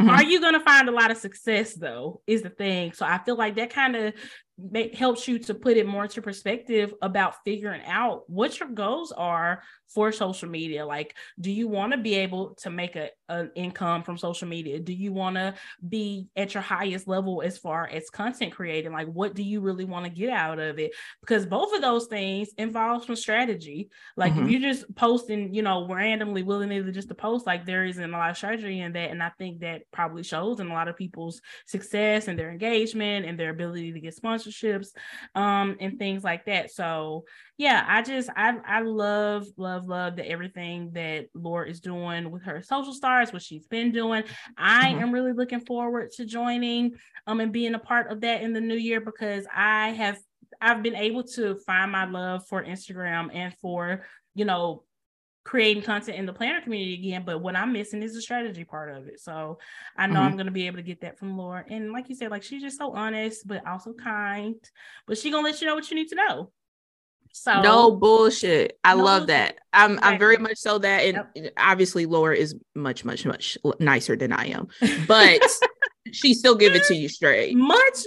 Mhm. 0.00 0.08
Are 0.10 0.22
you 0.24 0.40
going 0.40 0.54
to 0.54 0.60
find 0.60 0.88
a 0.88 0.92
lot 0.92 1.10
of 1.10 1.16
success 1.16 1.74
though? 1.74 2.22
Is 2.26 2.42
the 2.42 2.50
thing. 2.50 2.92
So 2.92 3.06
I 3.06 3.18
feel 3.18 3.36
like 3.36 3.54
that 3.56 3.70
kind 3.70 3.96
of 3.96 4.14
helps 4.94 5.26
you 5.28 5.38
to 5.40 5.54
put 5.54 5.76
it 5.76 5.86
more 5.86 6.04
into 6.04 6.22
perspective 6.22 6.94
about 7.02 7.36
figuring 7.44 7.82
out 7.84 8.28
what 8.28 8.58
your 8.60 8.68
goals 8.70 9.12
are 9.12 9.62
for 9.94 10.12
social 10.12 10.48
media? 10.48 10.84
Like 10.84 11.14
do 11.40 11.50
you 11.50 11.68
want 11.68 11.92
to 11.92 11.98
be 11.98 12.14
able 12.14 12.54
to 12.56 12.70
make 12.70 12.96
a, 12.96 13.10
an 13.28 13.50
income 13.54 14.02
from 14.02 14.18
social 14.18 14.48
media? 14.48 14.78
Do 14.78 14.92
you 14.92 15.12
want 15.12 15.36
to 15.36 15.54
be 15.86 16.28
at 16.36 16.54
your 16.54 16.62
highest 16.62 17.08
level 17.08 17.42
as 17.42 17.58
far 17.58 17.86
as 17.86 18.10
content 18.10 18.52
creating? 18.52 18.92
Like 18.92 19.08
what 19.08 19.34
do 19.34 19.42
you 19.42 19.60
really 19.60 19.84
want 19.84 20.04
to 20.04 20.10
get 20.10 20.30
out 20.30 20.58
of 20.58 20.78
it? 20.78 20.92
Because 21.20 21.46
both 21.46 21.74
of 21.74 21.82
those 21.82 22.06
things 22.06 22.48
involve 22.58 23.04
some 23.04 23.16
strategy. 23.16 23.90
Like 24.16 24.32
mm-hmm. 24.32 24.44
if 24.44 24.50
you're 24.50 24.72
just 24.72 24.94
posting 24.94 25.54
you 25.54 25.62
know 25.62 25.88
randomly 25.88 26.42
willy-nilly 26.42 26.92
just 26.92 27.08
to 27.08 27.14
post 27.14 27.46
like 27.46 27.66
there 27.66 27.84
isn't 27.84 28.02
a 28.02 28.16
lot 28.16 28.30
of 28.30 28.36
strategy 28.36 28.80
in 28.80 28.92
that. 28.92 29.10
And 29.10 29.22
i 29.22 29.30
think 29.38 29.60
that 29.60 29.82
probably 29.92 30.22
shows 30.22 30.60
in 30.60 30.68
a 30.68 30.74
lot 30.74 30.88
of 30.88 30.96
people's 30.96 31.40
success 31.66 32.28
and 32.28 32.38
their 32.38 32.50
engagement 32.50 33.26
and 33.26 33.38
their 33.38 33.50
ability 33.50 33.92
to 33.92 34.00
get 34.00 34.16
sponsorships 34.16 34.88
um 35.34 35.76
and 35.80 35.98
things 35.98 36.24
like 36.24 36.46
that. 36.46 36.70
So 36.70 37.24
yeah, 37.58 37.84
I 37.86 38.02
just 38.02 38.30
I 38.34 38.56
I 38.66 38.80
love 38.80 39.46
love 39.56 39.81
love 39.86 40.16
that 40.16 40.28
everything 40.28 40.90
that 40.92 41.26
Laura 41.34 41.68
is 41.68 41.80
doing 41.80 42.30
with 42.30 42.42
her 42.44 42.62
social 42.62 42.92
stars, 42.92 43.32
what 43.32 43.42
she's 43.42 43.66
been 43.66 43.92
doing. 43.92 44.24
I 44.56 44.90
mm-hmm. 44.90 45.02
am 45.02 45.12
really 45.12 45.32
looking 45.32 45.60
forward 45.60 46.10
to 46.16 46.24
joining 46.24 46.92
um 47.26 47.40
and 47.40 47.52
being 47.52 47.74
a 47.74 47.78
part 47.78 48.10
of 48.10 48.20
that 48.22 48.42
in 48.42 48.52
the 48.52 48.60
new 48.60 48.76
year 48.76 49.00
because 49.00 49.46
I 49.54 49.90
have 49.90 50.18
I've 50.60 50.82
been 50.82 50.96
able 50.96 51.24
to 51.24 51.56
find 51.66 51.90
my 51.90 52.04
love 52.04 52.46
for 52.48 52.62
Instagram 52.64 53.34
and 53.34 53.54
for 53.60 54.04
you 54.34 54.44
know 54.44 54.84
creating 55.44 55.82
content 55.82 56.18
in 56.18 56.26
the 56.26 56.32
planner 56.32 56.60
community 56.60 56.94
again 56.94 57.24
but 57.26 57.40
what 57.40 57.56
i'm 57.56 57.72
missing 57.72 58.02
is 58.02 58.14
the 58.14 58.22
strategy 58.22 58.64
part 58.64 58.94
of 58.94 59.08
it 59.08 59.18
so 59.18 59.58
i 59.96 60.06
know 60.06 60.14
mm-hmm. 60.14 60.22
i'm 60.22 60.36
going 60.36 60.46
to 60.46 60.52
be 60.52 60.66
able 60.66 60.76
to 60.76 60.82
get 60.82 61.00
that 61.00 61.18
from 61.18 61.36
laura 61.36 61.64
and 61.68 61.92
like 61.92 62.08
you 62.08 62.14
said 62.14 62.30
like 62.30 62.44
she's 62.44 62.62
just 62.62 62.78
so 62.78 62.92
honest 62.92 63.46
but 63.46 63.66
also 63.66 63.92
kind 63.92 64.54
but 65.06 65.18
she 65.18 65.30
gonna 65.30 65.44
let 65.44 65.60
you 65.60 65.66
know 65.66 65.74
what 65.74 65.90
you 65.90 65.96
need 65.96 66.08
to 66.08 66.14
know 66.14 66.50
so 67.32 67.60
no 67.62 67.90
bullshit. 67.90 68.78
I 68.84 68.94
no 68.94 69.02
love 69.02 69.26
bullshit. 69.26 69.28
that. 69.28 69.58
I'm 69.72 69.92
exactly. 69.92 70.12
I'm 70.12 70.18
very 70.18 70.36
much 70.36 70.58
so 70.58 70.78
that 70.78 71.04
and 71.04 71.24
yep. 71.34 71.52
obviously 71.56 72.06
Laura 72.06 72.36
is 72.36 72.54
much, 72.74 73.04
much, 73.04 73.24
much 73.24 73.58
nicer 73.80 74.16
than 74.16 74.32
I 74.32 74.48
am. 74.48 74.68
But 75.08 75.42
she 76.12 76.34
still 76.34 76.54
give 76.54 76.74
it 76.74 76.84
to 76.84 76.94
you 76.94 77.08
straight. 77.08 77.56
Much 77.56 77.98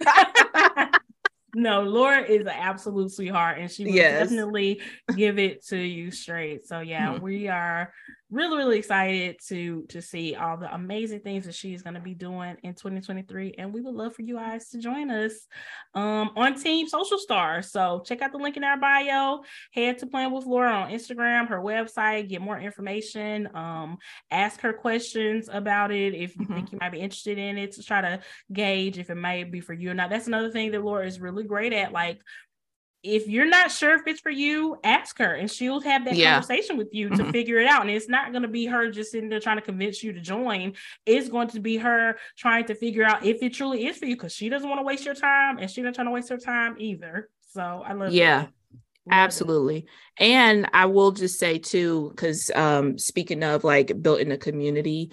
nicer. 0.00 0.90
no, 1.54 1.82
Laura 1.82 2.22
is 2.22 2.42
an 2.42 2.48
absolute 2.48 3.10
sweetheart 3.10 3.58
and 3.58 3.70
she 3.70 3.84
will 3.84 3.92
yes. 3.92 4.28
definitely 4.28 4.80
give 5.16 5.38
it 5.38 5.64
to 5.66 5.76
you 5.76 6.10
straight. 6.10 6.66
So 6.66 6.80
yeah, 6.80 7.14
mm-hmm. 7.14 7.24
we 7.24 7.48
are 7.48 7.92
really 8.30 8.56
really 8.56 8.78
excited 8.78 9.36
to 9.46 9.84
to 9.88 10.02
see 10.02 10.34
all 10.34 10.56
the 10.56 10.72
amazing 10.74 11.20
things 11.20 11.44
that 11.44 11.54
she's 11.54 11.82
going 11.82 11.94
to 11.94 12.00
be 12.00 12.14
doing 12.14 12.56
in 12.64 12.74
2023 12.74 13.54
and 13.56 13.72
we 13.72 13.80
would 13.80 13.94
love 13.94 14.12
for 14.14 14.22
you 14.22 14.34
guys 14.34 14.68
to 14.68 14.78
join 14.78 15.10
us 15.10 15.46
um 15.94 16.30
on 16.34 16.60
team 16.60 16.88
social 16.88 17.18
star 17.18 17.62
so 17.62 18.02
check 18.04 18.22
out 18.22 18.32
the 18.32 18.38
link 18.38 18.56
in 18.56 18.64
our 18.64 18.76
bio 18.78 19.40
head 19.72 19.96
to 19.96 20.06
plan 20.06 20.32
with 20.32 20.44
laura 20.44 20.72
on 20.72 20.90
instagram 20.90 21.46
her 21.46 21.60
website 21.60 22.28
get 22.28 22.42
more 22.42 22.58
information 22.58 23.48
um 23.54 23.96
ask 24.32 24.60
her 24.60 24.72
questions 24.72 25.48
about 25.52 25.92
it 25.92 26.12
if 26.12 26.34
you 26.34 26.42
mm-hmm. 26.42 26.54
think 26.54 26.72
you 26.72 26.78
might 26.80 26.92
be 26.92 26.98
interested 26.98 27.38
in 27.38 27.56
it 27.56 27.70
to 27.70 27.82
try 27.82 28.00
to 28.00 28.20
gauge 28.52 28.98
if 28.98 29.08
it 29.08 29.14
might 29.14 29.52
be 29.52 29.60
for 29.60 29.72
you 29.72 29.92
or 29.92 29.94
not 29.94 30.10
that's 30.10 30.26
another 30.26 30.50
thing 30.50 30.72
that 30.72 30.82
laura 30.82 31.06
is 31.06 31.20
really 31.20 31.44
great 31.44 31.72
at 31.72 31.92
like 31.92 32.20
if 33.06 33.28
you're 33.28 33.46
not 33.46 33.70
sure 33.70 33.94
if 33.94 34.02
it's 34.06 34.20
for 34.20 34.30
you, 34.30 34.78
ask 34.82 35.18
her 35.18 35.34
and 35.34 35.50
she'll 35.50 35.80
have 35.80 36.04
that 36.04 36.16
yeah. 36.16 36.32
conversation 36.32 36.76
with 36.76 36.88
you 36.92 37.08
to 37.08 37.14
mm-hmm. 37.14 37.30
figure 37.30 37.58
it 37.58 37.68
out. 37.68 37.82
And 37.82 37.90
it's 37.90 38.08
not 38.08 38.32
going 38.32 38.42
to 38.42 38.48
be 38.48 38.66
her 38.66 38.90
just 38.90 39.12
sitting 39.12 39.28
there 39.28 39.38
trying 39.38 39.58
to 39.58 39.62
convince 39.62 40.02
you 40.02 40.12
to 40.12 40.20
join. 40.20 40.74
It's 41.06 41.28
going 41.28 41.48
to 41.48 41.60
be 41.60 41.76
her 41.76 42.16
trying 42.36 42.64
to 42.66 42.74
figure 42.74 43.04
out 43.04 43.24
if 43.24 43.42
it 43.42 43.54
truly 43.54 43.86
is 43.86 43.96
for 43.96 44.06
you 44.06 44.16
because 44.16 44.34
she 44.34 44.48
doesn't 44.48 44.68
want 44.68 44.80
to 44.80 44.84
waste 44.84 45.04
your 45.04 45.14
time 45.14 45.58
and 45.58 45.70
she's 45.70 45.84
not 45.84 45.94
trying 45.94 46.08
to 46.08 46.10
waste 46.10 46.28
her 46.30 46.36
time 46.36 46.74
either. 46.78 47.28
So 47.52 47.62
I 47.62 47.92
love 47.92 48.12
Yeah. 48.12 48.42
That. 48.42 48.50
Absolutely. 49.08 49.86
And 50.18 50.68
I 50.72 50.86
will 50.86 51.12
just 51.12 51.38
say 51.38 51.58
too, 51.58 52.10
because 52.10 52.50
um, 52.56 52.98
speaking 52.98 53.44
of 53.44 53.62
like 53.62 54.02
built 54.02 54.18
in 54.18 54.32
a 54.32 54.36
community, 54.36 55.12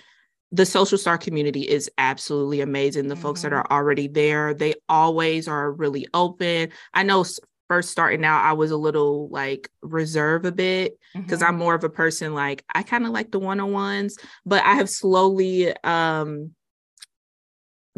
the 0.52 0.66
social 0.66 0.98
star 0.98 1.18
community 1.18 1.62
is 1.62 1.90
absolutely 1.98 2.62
amazing. 2.62 3.08
The 3.08 3.16
mm-hmm. 3.16 3.22
folks 3.22 3.44
that 3.44 3.52
mm-hmm. 3.52 3.72
are 3.72 3.72
already 3.72 4.08
there, 4.08 4.54
they 4.54 4.74
always 4.90 5.48
are 5.48 5.72
really 5.72 6.08
open. 6.14 6.70
I 6.94 7.04
know 7.04 7.24
first 7.74 7.90
starting 7.90 8.24
out, 8.24 8.46
I 8.46 8.54
was 8.54 8.70
a 8.70 8.78
little 8.78 9.30
like 9.30 9.68
reserve 9.82 10.46
a 10.46 10.52
bit 10.52 11.00
because 11.16 11.40
mm-hmm. 11.40 11.50
I'm 11.50 11.58
more 11.58 11.74
of 11.74 11.84
a 11.84 11.90
person 11.90 12.36
like 12.36 12.64
I 12.72 12.84
kind 12.84 13.04
of 13.04 13.10
like 13.10 13.32
the 13.32 13.40
one 13.40 13.60
on 13.60 13.72
ones, 13.72 14.16
but 14.46 14.64
I 14.64 14.76
have 14.76 14.92
slowly 14.92 15.76
um 15.84 16.52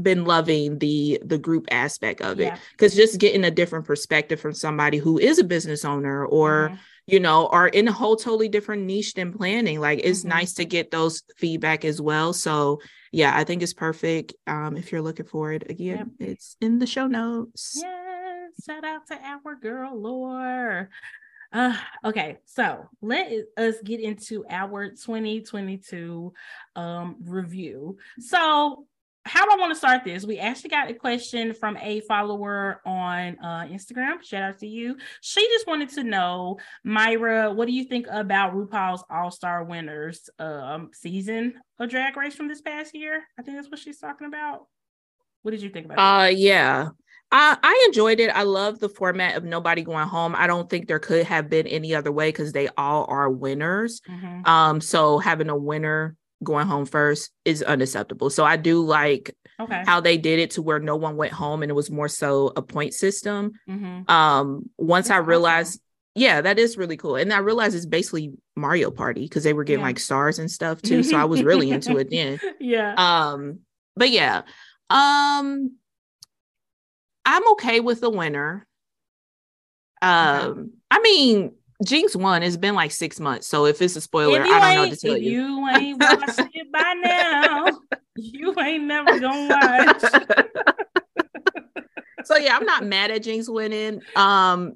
been 0.02 0.24
loving 0.24 0.80
the 0.80 1.22
the 1.26 1.38
group 1.38 1.66
aspect 1.72 2.22
of 2.22 2.40
it 2.40 2.54
because 2.72 2.98
yeah. 2.98 3.04
just 3.04 3.20
getting 3.20 3.44
a 3.44 3.52
different 3.52 3.86
perspective 3.86 4.40
from 4.40 4.54
somebody 4.54 4.98
who 4.98 5.20
is 5.20 5.40
a 5.40 5.44
business 5.44 5.84
owner 5.84 6.26
or 6.26 6.70
mm-hmm. 6.70 6.76
you 7.08 7.20
know 7.20 7.48
are 7.48 7.68
in 7.68 7.88
a 7.90 7.94
whole 7.94 8.16
totally 8.16 8.50
different 8.50 8.84
niche 8.84 9.14
than 9.14 9.32
planning 9.32 9.80
like 9.80 10.00
it's 10.04 10.20
mm-hmm. 10.20 10.30
nice 10.30 10.54
to 10.54 10.66
get 10.66 10.92
those 10.92 11.24
feedback 11.38 11.86
as 11.86 12.02
well 12.02 12.34
so 12.34 12.82
yeah 13.14 13.32
i 13.38 13.46
think 13.46 13.64
it's 13.64 13.74
perfect 13.74 14.34
um 14.48 14.76
if 14.76 14.92
you're 14.92 15.02
looking 15.02 15.26
for 15.26 15.54
it 15.54 15.70
again 15.70 16.12
it's 16.20 16.58
in 16.60 16.78
the 16.78 16.88
show 16.88 17.08
notes 17.08 17.82
yeah 17.82 18.05
shout 18.64 18.86
out 18.86 19.08
to 19.08 19.16
our 19.16 19.56
girl 19.56 20.00
Lore. 20.00 20.90
Uh, 21.56 21.76
okay, 22.04 22.38
so 22.46 22.90
let 23.02 23.32
us 23.58 23.76
get 23.84 24.02
into 24.02 24.44
our 24.50 24.90
2022 24.90 26.34
um, 26.76 27.16
review. 27.24 27.98
So, 28.20 28.86
how 29.24 29.46
do 29.46 29.52
I 29.52 29.60
want 29.60 29.72
to 29.72 29.76
start 29.76 30.04
this? 30.04 30.26
We 30.26 30.38
actually 30.38 30.70
got 30.70 30.90
a 30.90 30.94
question 30.94 31.54
from 31.54 31.78
a 31.78 32.02
follower 32.02 32.82
on 32.86 33.38
uh, 33.42 33.66
Instagram. 33.72 34.22
Shout 34.22 34.44
out 34.44 34.60
to 34.60 34.68
you. 34.68 34.98
She 35.22 35.42
just 35.48 35.66
wanted 35.66 35.90
to 35.92 36.04
know, 36.04 36.60
Myra, 36.84 37.52
what 37.52 37.68
do 37.68 37.74
you 37.74 37.86
think 37.86 38.06
about 38.12 38.54
RuPaul's 38.54 39.04
All 39.10 39.32
Star 39.32 39.64
Winners 39.64 40.30
um, 40.38 40.90
season 40.94 41.56
of 41.80 41.90
Drag 41.90 42.16
Race 42.18 42.36
from 42.36 42.50
this 42.50 42.62
past 42.62 42.94
year? 42.94 43.24
I 43.40 43.42
think 43.42 43.58
that's 43.58 43.72
what 43.72 43.80
she's 43.80 43.98
talking 43.98 44.28
about. 44.28 44.68
What 45.42 45.52
did 45.52 45.62
you 45.62 45.70
think 45.70 45.86
about? 45.86 46.00
Uh, 46.00 46.24
that? 46.26 46.38
yeah. 46.38 46.90
I, 47.36 47.58
I 47.62 47.84
enjoyed 47.88 48.22
it. 48.22 48.30
I 48.30 48.44
love 48.44 48.80
the 48.80 48.88
format 48.88 49.36
of 49.36 49.44
nobody 49.44 49.82
going 49.82 50.08
home. 50.08 50.36
I 50.38 50.48
don't 50.48 50.70
think 50.70 50.88
there 50.88 51.00
could 51.00 51.26
have 51.26 51.50
been 51.50 51.68
any 51.68 51.94
other 51.94 52.12
way 52.12 52.30
because 52.30 52.54
they 52.54 52.70
all 52.78 53.06
are 53.10 53.30
winners. 53.30 54.00
Mm-hmm. 54.10 54.50
Um, 54.50 54.80
so 54.80 55.18
having 55.18 55.50
a 55.50 55.58
winner 55.58 56.16
going 56.42 56.66
home 56.66 56.86
first 56.86 57.32
is 57.44 57.62
unacceptable. 57.62 58.30
So 58.30 58.46
I 58.46 58.56
do 58.56 58.86
like 58.86 59.36
okay. 59.60 59.84
how 59.86 60.00
they 60.00 60.18
did 60.18 60.40
it 60.40 60.52
to 60.52 60.62
where 60.62 60.80
no 60.80 60.96
one 60.96 61.18
went 61.18 61.34
home 61.34 61.62
and 61.62 61.70
it 61.70 61.76
was 61.76 61.92
more 61.92 62.08
so 62.08 62.54
a 62.56 62.62
point 62.62 62.94
system. 62.94 63.52
Mm-hmm. 63.70 64.10
Um, 64.10 64.70
once 64.78 65.10
That's 65.10 65.18
I 65.18 65.28
realized, 65.28 65.74
awesome. 65.74 65.82
yeah, 66.16 66.40
that 66.40 66.58
is 66.58 66.78
really 66.78 66.96
cool. 66.96 67.18
And 67.18 67.34
I 67.34 67.40
realized 67.40 67.76
it's 67.76 67.86
basically 67.86 68.32
Mario 68.56 68.92
Party 68.92 69.24
because 69.24 69.44
they 69.44 69.52
were 69.54 69.66
getting 69.66 69.82
yeah. 69.82 69.88
like 69.88 70.00
stars 70.00 70.40
and 70.40 70.50
stuff 70.50 70.82
too. 70.82 71.04
so 71.04 71.18
I 71.18 71.26
was 71.26 71.44
really 71.44 71.70
into 71.70 71.98
it 71.98 72.10
then. 72.10 72.40
Yeah. 72.62 72.94
Um, 72.96 73.60
but 73.98 74.10
yeah. 74.10 74.44
Um, 74.90 75.76
I'm 77.26 77.48
okay 77.54 77.80
with 77.80 78.02
the 78.02 78.10
winner. 78.10 78.68
Um, 80.02 80.74
I 80.92 81.00
mean, 81.02 81.54
Jinkx 81.84 82.16
won. 82.16 82.44
It's 82.44 82.58
been 82.58 82.76
like 82.76 82.92
six 82.92 83.20
months, 83.20 83.48
so 83.48 83.66
if 83.66 83.82
it's 83.82 83.96
a 83.96 84.02
spoiler, 84.02 84.42
I 84.42 84.76
don't 84.76 84.90
know 84.90 84.96
to 84.96 84.96
tell 84.96 85.18
you. 85.18 85.32
You 85.32 85.68
ain't 85.70 86.02
watched 86.02 86.40
it 86.40 86.72
by 86.72 86.94
now. 87.04 87.66
You 88.16 88.54
ain't 88.60 88.86
never 88.86 89.20
gonna 89.20 89.48
watch. 89.50 90.02
so 92.26 92.38
yeah, 92.38 92.56
I'm 92.56 92.66
not 92.66 92.86
mad 92.86 93.12
at 93.12 93.24
Jinkx 93.24 93.52
winning. 93.52 94.02
Um, 94.16 94.76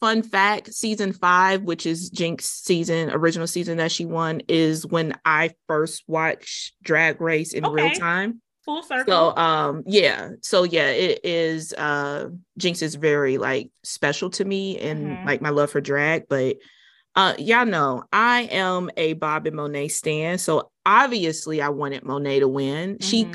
fun 0.00 0.22
fact: 0.22 0.72
season 0.72 1.12
five, 1.12 1.62
which 1.62 1.84
is 1.84 2.10
Jinkx 2.10 2.42
season, 2.42 3.10
original 3.10 3.46
season 3.46 3.78
that 3.78 3.92
she 3.92 4.04
won, 4.04 4.42
is 4.48 4.86
when 4.86 5.14
I 5.24 5.50
first 5.66 6.04
watched 6.06 6.74
Drag 6.82 7.20
Race 7.20 7.52
in 7.52 7.66
okay. 7.66 7.74
real 7.74 7.94
time 7.94 8.40
full 8.68 8.82
circle. 8.82 9.32
So 9.34 9.36
um 9.36 9.82
yeah, 9.86 10.32
so 10.42 10.64
yeah, 10.64 10.88
it 10.90 11.20
is 11.24 11.72
uh 11.72 12.28
Jinkx 12.60 12.82
is 12.82 12.96
very 12.96 13.38
like 13.38 13.70
special 13.82 14.28
to 14.30 14.44
me 14.44 14.78
and 14.78 15.06
mm-hmm. 15.06 15.26
like 15.26 15.40
my 15.40 15.48
love 15.48 15.70
for 15.70 15.80
drag, 15.80 16.28
but 16.28 16.56
uh 17.16 17.34
y'all 17.38 17.64
know 17.64 18.04
I 18.12 18.42
am 18.50 18.90
a 18.96 19.14
Bob 19.14 19.46
and 19.46 19.56
Monet 19.56 19.88
stan, 19.88 20.36
so 20.36 20.70
obviously 20.84 21.62
I 21.62 21.70
wanted 21.70 22.04
Monet 22.04 22.40
to 22.40 22.48
win. 22.48 22.96
Mm-hmm. 22.96 23.04
She 23.04 23.26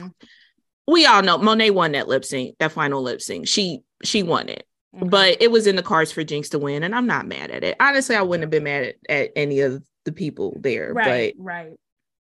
we 0.88 1.06
all 1.08 1.24
know 1.24 1.40
Monet 1.40 1.72
won 1.72 1.94
that 1.94 2.08
lip 2.08 2.26
sync, 2.26 2.58
that 2.60 2.72
final 2.72 3.02
lip 3.02 3.22
sync. 3.22 3.48
She 3.48 3.82
she 4.04 4.22
won 4.22 4.50
it. 4.50 4.68
Mm-hmm. 4.96 5.10
But 5.10 5.42
it 5.42 5.50
was 5.50 5.66
in 5.66 5.76
the 5.76 5.82
cards 5.82 6.12
for 6.12 6.24
Jinkx 6.24 6.52
to 6.52 6.60
win, 6.60 6.84
and 6.84 6.94
I'm 6.94 7.08
not 7.08 7.26
mad 7.26 7.50
at 7.50 7.64
it. 7.64 7.76
Honestly, 7.80 8.16
I 8.16 8.22
wouldn't 8.22 8.44
have 8.44 8.52
been 8.52 8.66
mad 8.66 8.84
at, 8.84 8.96
at 9.10 9.32
any 9.36 9.62
of 9.62 9.84
the 10.06 10.12
people 10.12 10.56
there. 10.60 10.94
Right, 10.94 11.34
but 11.36 11.44
right. 11.44 11.72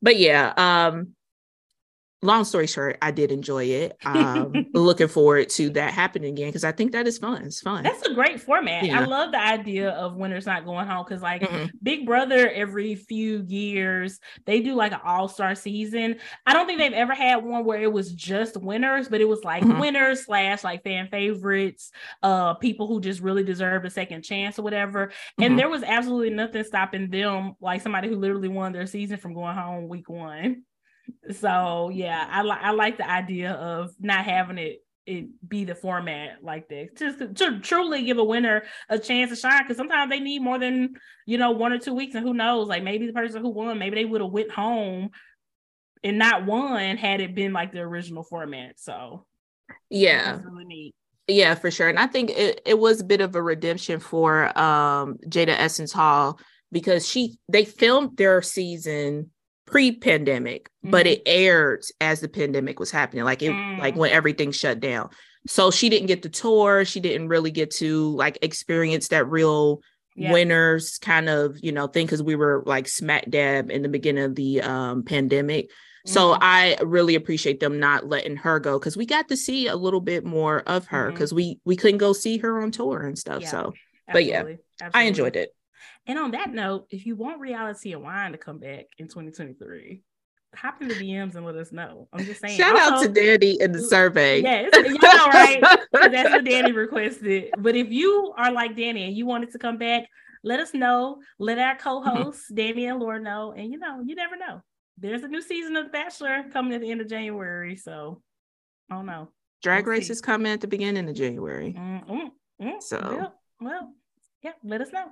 But 0.01 0.17
yeah, 0.17 0.53
um, 0.55 1.09
long 2.23 2.43
story 2.43 2.67
short, 2.67 2.97
I 3.01 3.11
did 3.11 3.31
enjoy 3.31 3.65
it. 3.65 3.97
Um, 4.05 4.53
looking 4.73 5.07
forward 5.07 5.49
to 5.51 5.69
that 5.71 5.93
happening 5.93 6.33
again 6.33 6.49
because 6.49 6.63
I 6.63 6.71
think 6.71 6.91
that 6.91 7.07
is 7.07 7.17
fun. 7.17 7.43
It's 7.45 7.61
fun. 7.61 7.83
That's 7.83 8.05
a 8.07 8.13
great 8.13 8.39
format. 8.39 8.83
Yeah. 8.83 8.99
I 9.01 9.05
love 9.05 9.31
the 9.31 9.39
idea 9.39 9.89
of 9.91 10.15
winners 10.15 10.45
not 10.45 10.65
going 10.65 10.85
home 10.87 11.03
because, 11.07 11.21
like, 11.21 11.41
Mhm. 11.41 11.71
Big 11.81 12.05
Brother, 12.05 12.49
every 12.51 12.95
few 12.95 13.43
years 13.47 14.19
they 14.45 14.61
do 14.61 14.75
like 14.75 14.91
an 14.91 14.99
all 15.03 15.27
star 15.27 15.55
season. 15.55 16.17
I 16.45 16.53
don't 16.53 16.67
think 16.67 16.79
they've 16.79 16.93
ever 16.93 17.13
had 17.15 17.43
one 17.43 17.65
where 17.65 17.81
it 17.81 17.91
was 17.91 18.13
just 18.13 18.55
winners, 18.57 19.09
but 19.09 19.21
it 19.21 19.25
was 19.27 19.43
like 19.43 19.63
Mhm. 19.63 19.79
winners 19.79 20.25
slash 20.25 20.63
like 20.63 20.83
fan 20.83 21.07
favorites, 21.07 21.91
uh, 22.23 22.53
people 22.55 22.87
who 22.87 23.01
just 23.01 23.21
really 23.21 23.43
deserved 23.43 23.85
a 23.85 23.89
second 23.89 24.21
chance 24.23 24.59
or 24.59 24.61
whatever. 24.63 25.11
And 25.39 25.53
Mhm. 25.55 25.57
there 25.57 25.69
was 25.69 25.83
absolutely 25.83 26.29
nothing 26.31 26.63
stopping 26.63 27.09
them, 27.09 27.53
like 27.59 27.81
somebody 27.81 28.09
who 28.09 28.15
literally 28.15 28.47
won 28.47 28.73
their 28.73 28.85
season, 28.85 29.17
from 29.17 29.33
going 29.33 29.55
home 29.55 29.87
week 29.89 30.07
one. 30.09 30.63
So 31.31 31.89
yeah, 31.93 32.27
I 32.29 32.41
like 32.41 32.61
I 32.61 32.71
like 32.71 32.97
the 32.97 33.09
idea 33.09 33.51
of 33.51 33.91
not 33.99 34.25
having 34.25 34.57
it 34.57 34.79
it 35.07 35.27
be 35.47 35.63
the 35.63 35.73
format 35.73 36.43
like 36.43 36.69
this 36.69 36.89
just 36.95 37.17
to, 37.17 37.33
to 37.33 37.59
truly 37.59 38.03
give 38.03 38.19
a 38.19 38.23
winner 38.23 38.61
a 38.87 38.99
chance 38.99 39.31
to 39.31 39.35
shine 39.35 39.63
because 39.63 39.75
sometimes 39.75 40.11
they 40.11 40.19
need 40.19 40.43
more 40.43 40.59
than 40.59 40.93
you 41.25 41.39
know 41.39 41.49
one 41.49 41.73
or 41.73 41.79
two 41.79 41.95
weeks 41.95 42.13
and 42.13 42.23
who 42.23 42.35
knows 42.35 42.67
like 42.67 42.83
maybe 42.83 43.07
the 43.07 43.13
person 43.13 43.41
who 43.41 43.49
won 43.49 43.79
maybe 43.79 43.95
they 43.95 44.05
would 44.05 44.21
have 44.21 44.29
went 44.29 44.51
home 44.51 45.09
and 46.03 46.19
not 46.19 46.45
won 46.45 46.97
had 46.97 47.19
it 47.19 47.33
been 47.33 47.51
like 47.51 47.71
the 47.71 47.79
original 47.79 48.23
format 48.23 48.79
so 48.79 49.25
yeah. 49.89 50.39
really 50.43 50.93
Yeah, 51.27 51.55
for 51.55 51.69
sure. 51.71 51.89
And 51.89 51.99
I 51.99 52.07
think 52.07 52.31
it, 52.31 52.61
it 52.65 52.79
was 52.79 53.01
a 53.01 53.05
bit 53.05 53.21
of 53.21 53.35
a 53.35 53.41
redemption 53.41 53.99
for 53.99 54.57
um 54.57 55.17
Jada 55.27 55.55
Essence 55.57 55.91
Hall 55.91 56.39
because 56.71 57.07
she 57.07 57.37
they 57.49 57.65
filmed 57.65 58.17
their 58.17 58.41
season 58.41 59.31
pre-pandemic, 59.71 60.69
but 60.83 61.05
Mhm. 61.05 61.11
it 61.13 61.21
aired 61.25 61.83
as 61.99 62.19
the 62.19 62.27
pandemic 62.27 62.79
was 62.79 62.91
happening, 62.91 63.23
like 63.23 63.41
it 63.41 63.51
like 63.79 63.95
Mm. 63.95 63.97
when 63.97 64.11
everything 64.11 64.51
shut 64.51 64.79
down. 64.79 65.09
So 65.47 65.71
she 65.71 65.89
didn't 65.89 66.07
get 66.07 66.21
the 66.21 66.29
tour, 66.29 66.85
she 66.85 66.99
didn't 66.99 67.29
really 67.29 67.51
get 67.51 67.71
to 67.77 68.09
like 68.15 68.37
experience 68.41 69.07
that 69.07 69.27
real 69.29 69.81
Yeah. 70.15 70.31
winners 70.33 70.97
kind 70.99 71.29
of, 71.29 71.55
you 71.61 71.71
know, 71.71 71.87
thing 71.87 72.05
because 72.05 72.21
we 72.21 72.35
were 72.35 72.63
like 72.65 72.87
smack 72.87 73.29
dab 73.29 73.71
in 73.71 73.81
the 73.81 73.89
beginning 73.89 74.25
of 74.25 74.35
the 74.35 74.61
um 74.61 75.03
pandemic. 75.03 75.71
So 76.05 76.33
Mhm. 76.33 76.37
I 76.41 76.77
really 76.83 77.15
appreciate 77.15 77.59
them 77.59 77.79
not 77.79 78.07
letting 78.09 78.35
her 78.37 78.59
go 78.59 78.77
because 78.77 78.97
we 78.97 79.05
got 79.05 79.29
to 79.29 79.37
see 79.37 79.67
a 79.67 79.75
little 79.75 80.01
bit 80.01 80.25
more 80.25 80.63
of 80.67 80.87
her 80.87 81.09
Mhm. 81.09 81.13
because 81.13 81.33
we 81.33 81.59
we 81.65 81.75
couldn't 81.75 81.99
go 81.99 82.11
see 82.13 82.37
her 82.39 82.61
on 82.61 82.71
tour 82.71 83.01
and 83.01 83.17
stuff. 83.17 83.41
Yeah. 83.43 83.49
So 83.51 83.73
But 84.11 84.25
yeah, 84.25 84.39
Absolutely. 84.39 84.59
I 84.93 85.03
enjoyed 85.03 85.35
it. 85.37 85.53
And 86.07 86.17
on 86.19 86.31
that 86.31 86.51
note 86.53 86.87
if 86.89 87.05
you 87.05 87.15
want 87.15 87.39
reality 87.39 87.93
and 87.93 88.01
wine 88.03 88.31
to 88.31 88.37
come 88.37 88.57
back 88.59 88.85
in 88.97 89.07
2023 89.07 90.01
hop 90.55 90.81
in 90.81 90.87
the 90.89 90.95
dms 90.95 91.35
and 91.35 91.45
let 91.45 91.55
us 91.55 91.71
know 91.71 92.07
i'm 92.11 92.25
just 92.25 92.41
saying 92.41 92.57
Shout 92.57 92.77
out 92.77 93.01
to 93.01 93.07
Danny 93.09 93.59
in 93.61 93.71
the 93.71 93.79
survey. 93.81 94.41
Yes, 94.41 94.71
you 94.75 94.97
know, 94.99 95.27
right? 95.27 95.61
That's 95.93 96.29
what 96.31 96.43
Danny 96.43 96.71
requested. 96.73 97.51
But 97.57 97.75
if 97.75 97.89
you 97.91 98.33
are 98.37 98.51
like 98.51 98.75
Danny 98.75 99.03
and 99.05 99.15
you 99.15 99.25
wanted 99.25 99.51
to 99.51 99.59
come 99.59 99.77
back, 99.77 100.07
let 100.43 100.59
us 100.59 100.73
know. 100.73 101.19
Let 101.39 101.57
our 101.59 101.77
co-hosts, 101.77 102.51
Danny 102.53 102.85
and 102.87 102.99
Laura, 102.99 103.19
know. 103.21 103.53
And 103.55 103.71
you 103.71 103.77
know, 103.77 104.01
you 104.05 104.15
never 104.15 104.35
know. 104.37 104.61
There's 104.97 105.23
a 105.23 105.27
new 105.27 105.41
season 105.41 105.75
of 105.77 105.85
The 105.85 105.91
Bachelor 105.91 106.43
coming 106.51 106.73
at 106.73 106.81
the 106.81 106.91
end 106.91 106.99
of 107.01 107.07
January. 107.07 107.75
So 107.77 108.21
I 108.89 108.95
don't 108.95 109.05
know. 109.05 109.29
Drag 109.63 109.85
We'll 109.85 109.95
race 109.95 110.07
see. 110.07 110.13
is 110.13 110.21
coming 110.21 110.51
at 110.51 110.59
the 110.61 110.67
beginning 110.67 111.07
of 111.07 111.15
January. 111.15 111.73
Mm, 111.77 112.07
mm, 112.09 112.29
mm. 112.61 112.81
So- 112.83 112.99
well, 113.01 113.33
well, 113.61 113.93
yeah, 114.43 114.53
let 114.63 114.81
us 114.81 114.91
know. 114.91 115.05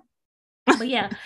But 0.77 0.89
yeah. 0.89 1.09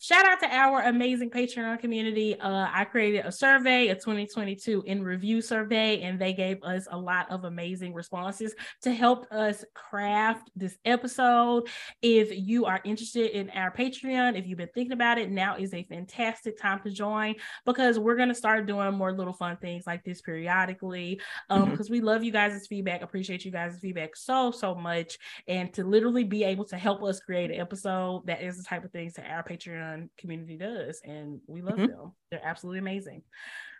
Shout 0.00 0.26
out 0.26 0.40
to 0.40 0.54
our 0.54 0.82
amazing 0.82 1.30
Patreon 1.30 1.78
community. 1.78 2.38
Uh, 2.38 2.68
I 2.70 2.84
created 2.84 3.24
a 3.24 3.32
survey, 3.32 3.88
a 3.88 3.94
2022 3.94 4.82
in 4.86 5.02
review 5.02 5.40
survey, 5.40 6.02
and 6.02 6.18
they 6.18 6.34
gave 6.34 6.62
us 6.62 6.86
a 6.90 6.98
lot 6.98 7.30
of 7.30 7.44
amazing 7.44 7.94
responses 7.94 8.54
to 8.82 8.92
help 8.92 9.26
us 9.32 9.64
craft 9.72 10.50
this 10.56 10.76
episode. 10.84 11.68
If 12.02 12.28
you 12.32 12.66
are 12.66 12.80
interested 12.84 13.30
in 13.30 13.48
our 13.50 13.70
Patreon, 13.70 14.38
if 14.38 14.46
you've 14.46 14.58
been 14.58 14.68
thinking 14.74 14.92
about 14.92 15.16
it, 15.16 15.30
now 15.30 15.56
is 15.56 15.72
a 15.72 15.84
fantastic 15.84 16.60
time 16.60 16.80
to 16.82 16.90
join 16.90 17.36
because 17.64 17.98
we're 17.98 18.16
going 18.16 18.28
to 18.28 18.34
start 18.34 18.66
doing 18.66 18.92
more 18.94 19.12
little 19.12 19.32
fun 19.32 19.56
things 19.56 19.86
like 19.86 20.04
this 20.04 20.20
periodically. 20.20 21.20
Um, 21.48 21.66
Mhm. 21.66 21.70
because 21.70 21.88
we 21.88 22.00
love 22.02 22.22
you 22.22 22.32
guys' 22.32 22.66
feedback, 22.66 23.00
appreciate 23.02 23.44
you 23.44 23.50
guys' 23.50 23.78
feedback 23.80 24.16
so, 24.16 24.50
so 24.50 24.74
much. 24.74 25.18
And 25.48 25.72
to 25.74 25.84
literally 25.84 26.24
be 26.24 26.44
able 26.44 26.66
to 26.66 26.76
help 26.76 27.02
us 27.02 27.20
create 27.20 27.50
an 27.50 27.60
episode, 27.60 28.26
that 28.26 28.42
is 28.42 28.58
the 28.58 28.64
type 28.64 28.84
of 28.84 28.90
things 28.90 29.14
that 29.14 29.30
our 29.30 29.42
Patreon 29.42 29.83
community 30.18 30.56
does. 30.56 31.00
And 31.04 31.40
we 31.46 31.62
love 31.62 31.78
Mhm. 31.78 31.88
them. 31.88 32.12
They're 32.30 32.44
absolutely 32.44 32.78
amazing. 32.80 33.22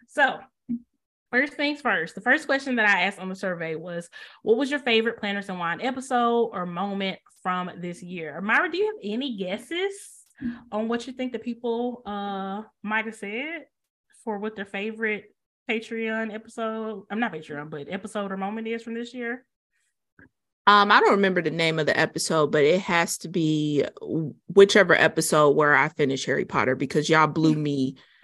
So, 0.09 0.41
first 1.31 1.55
things 1.55 1.81
first, 1.81 2.15
the 2.15 2.21
first 2.21 2.47
question 2.47 2.77
that 2.77 2.89
I 2.89 3.03
asked 3.03 3.19
on 3.19 3.29
the 3.29 3.35
survey 3.37 3.75
was 3.75 4.09
What 4.43 4.57
was 4.57 4.71
your 4.71 4.81
favorite 4.81 5.19
Planners 5.19 5.49
and 5.49 5.59
Wine 5.59 5.81
episode 5.81 6.51
or 6.53 6.67
moment 6.67 7.19
from 7.43 7.71
this 7.79 8.03
year? 8.03 8.41
Myra, 8.41 8.71
do 8.71 8.79
you 8.79 8.87
have 8.87 9.01
any 9.03 9.37
guesses 9.37 10.25
on 10.73 10.89
what 10.89 11.07
you 11.07 11.13
think 11.13 11.33
the 11.33 11.39
people 11.39 12.03
uh 12.07 12.63
might 12.83 13.07
have 13.07 13.15
said 13.15 13.67
for 14.25 14.39
what 14.39 14.57
their 14.57 14.65
favorite 14.67 15.35
Patreon 15.71 16.33
episode? 16.33 17.05
I'm 17.11 17.21
not 17.21 17.33
Patreon, 17.33 17.71
but 17.71 17.89
episode 17.89 18.31
or 18.33 18.37
moment 18.37 18.69
is 18.69 18.83
from 18.83 18.95
this 18.95 19.15
year. 19.15 19.45
Um, 20.67 20.91
I 20.91 21.01
don't 21.01 21.11
remember 21.11 21.43
the 21.43 21.51
name 21.51 21.79
of 21.79 21.87
the 21.87 21.99
episode, 21.99 22.51
but 22.51 22.65
it 22.65 22.81
has 22.81 23.19
to 23.19 23.29
be 23.29 23.85
whichever 24.49 24.95
episode 24.95 25.51
where 25.51 25.75
I 25.75 25.91
finish 25.91 26.25
Harry 26.25 26.45
Potter 26.47 26.75
because 26.75 27.09
y'all 27.09 27.27
blew 27.27 27.55
me 27.57 27.97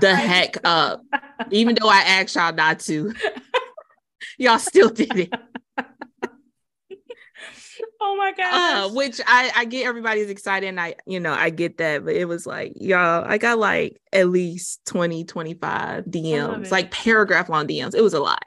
the 0.00 0.14
heck 0.14 0.56
up. 0.64 1.02
Even 1.50 1.76
though 1.80 1.88
I 1.88 2.00
asked 2.02 2.36
y'all 2.36 2.52
not 2.54 2.80
to, 2.80 3.12
y'all 4.38 4.58
still 4.60 4.90
did 4.90 5.18
it. 5.18 5.34
oh 8.00 8.16
my 8.16 8.30
Uh, 8.30 8.86
gosh. 8.86 8.92
which 8.92 9.20
I 9.26 9.50
I 9.56 9.64
get 9.64 9.86
everybody's 9.86 10.30
excited 10.30 10.68
and 10.68 10.80
I 10.80 10.94
you 11.06 11.20
know 11.20 11.32
I 11.32 11.50
get 11.50 11.78
that, 11.78 12.04
but 12.04 12.14
it 12.14 12.26
was 12.26 12.46
like 12.46 12.72
y'all 12.76 13.24
I 13.26 13.38
got 13.38 13.58
like 13.58 14.00
at 14.12 14.28
least 14.28 14.84
20 14.86 15.24
25 15.24 16.04
DMs, 16.04 16.70
like 16.70 16.90
paragraph 16.90 17.48
long 17.48 17.66
DMs. 17.66 17.94
It 17.94 18.02
was 18.02 18.14
a 18.14 18.20
lot. 18.20 18.44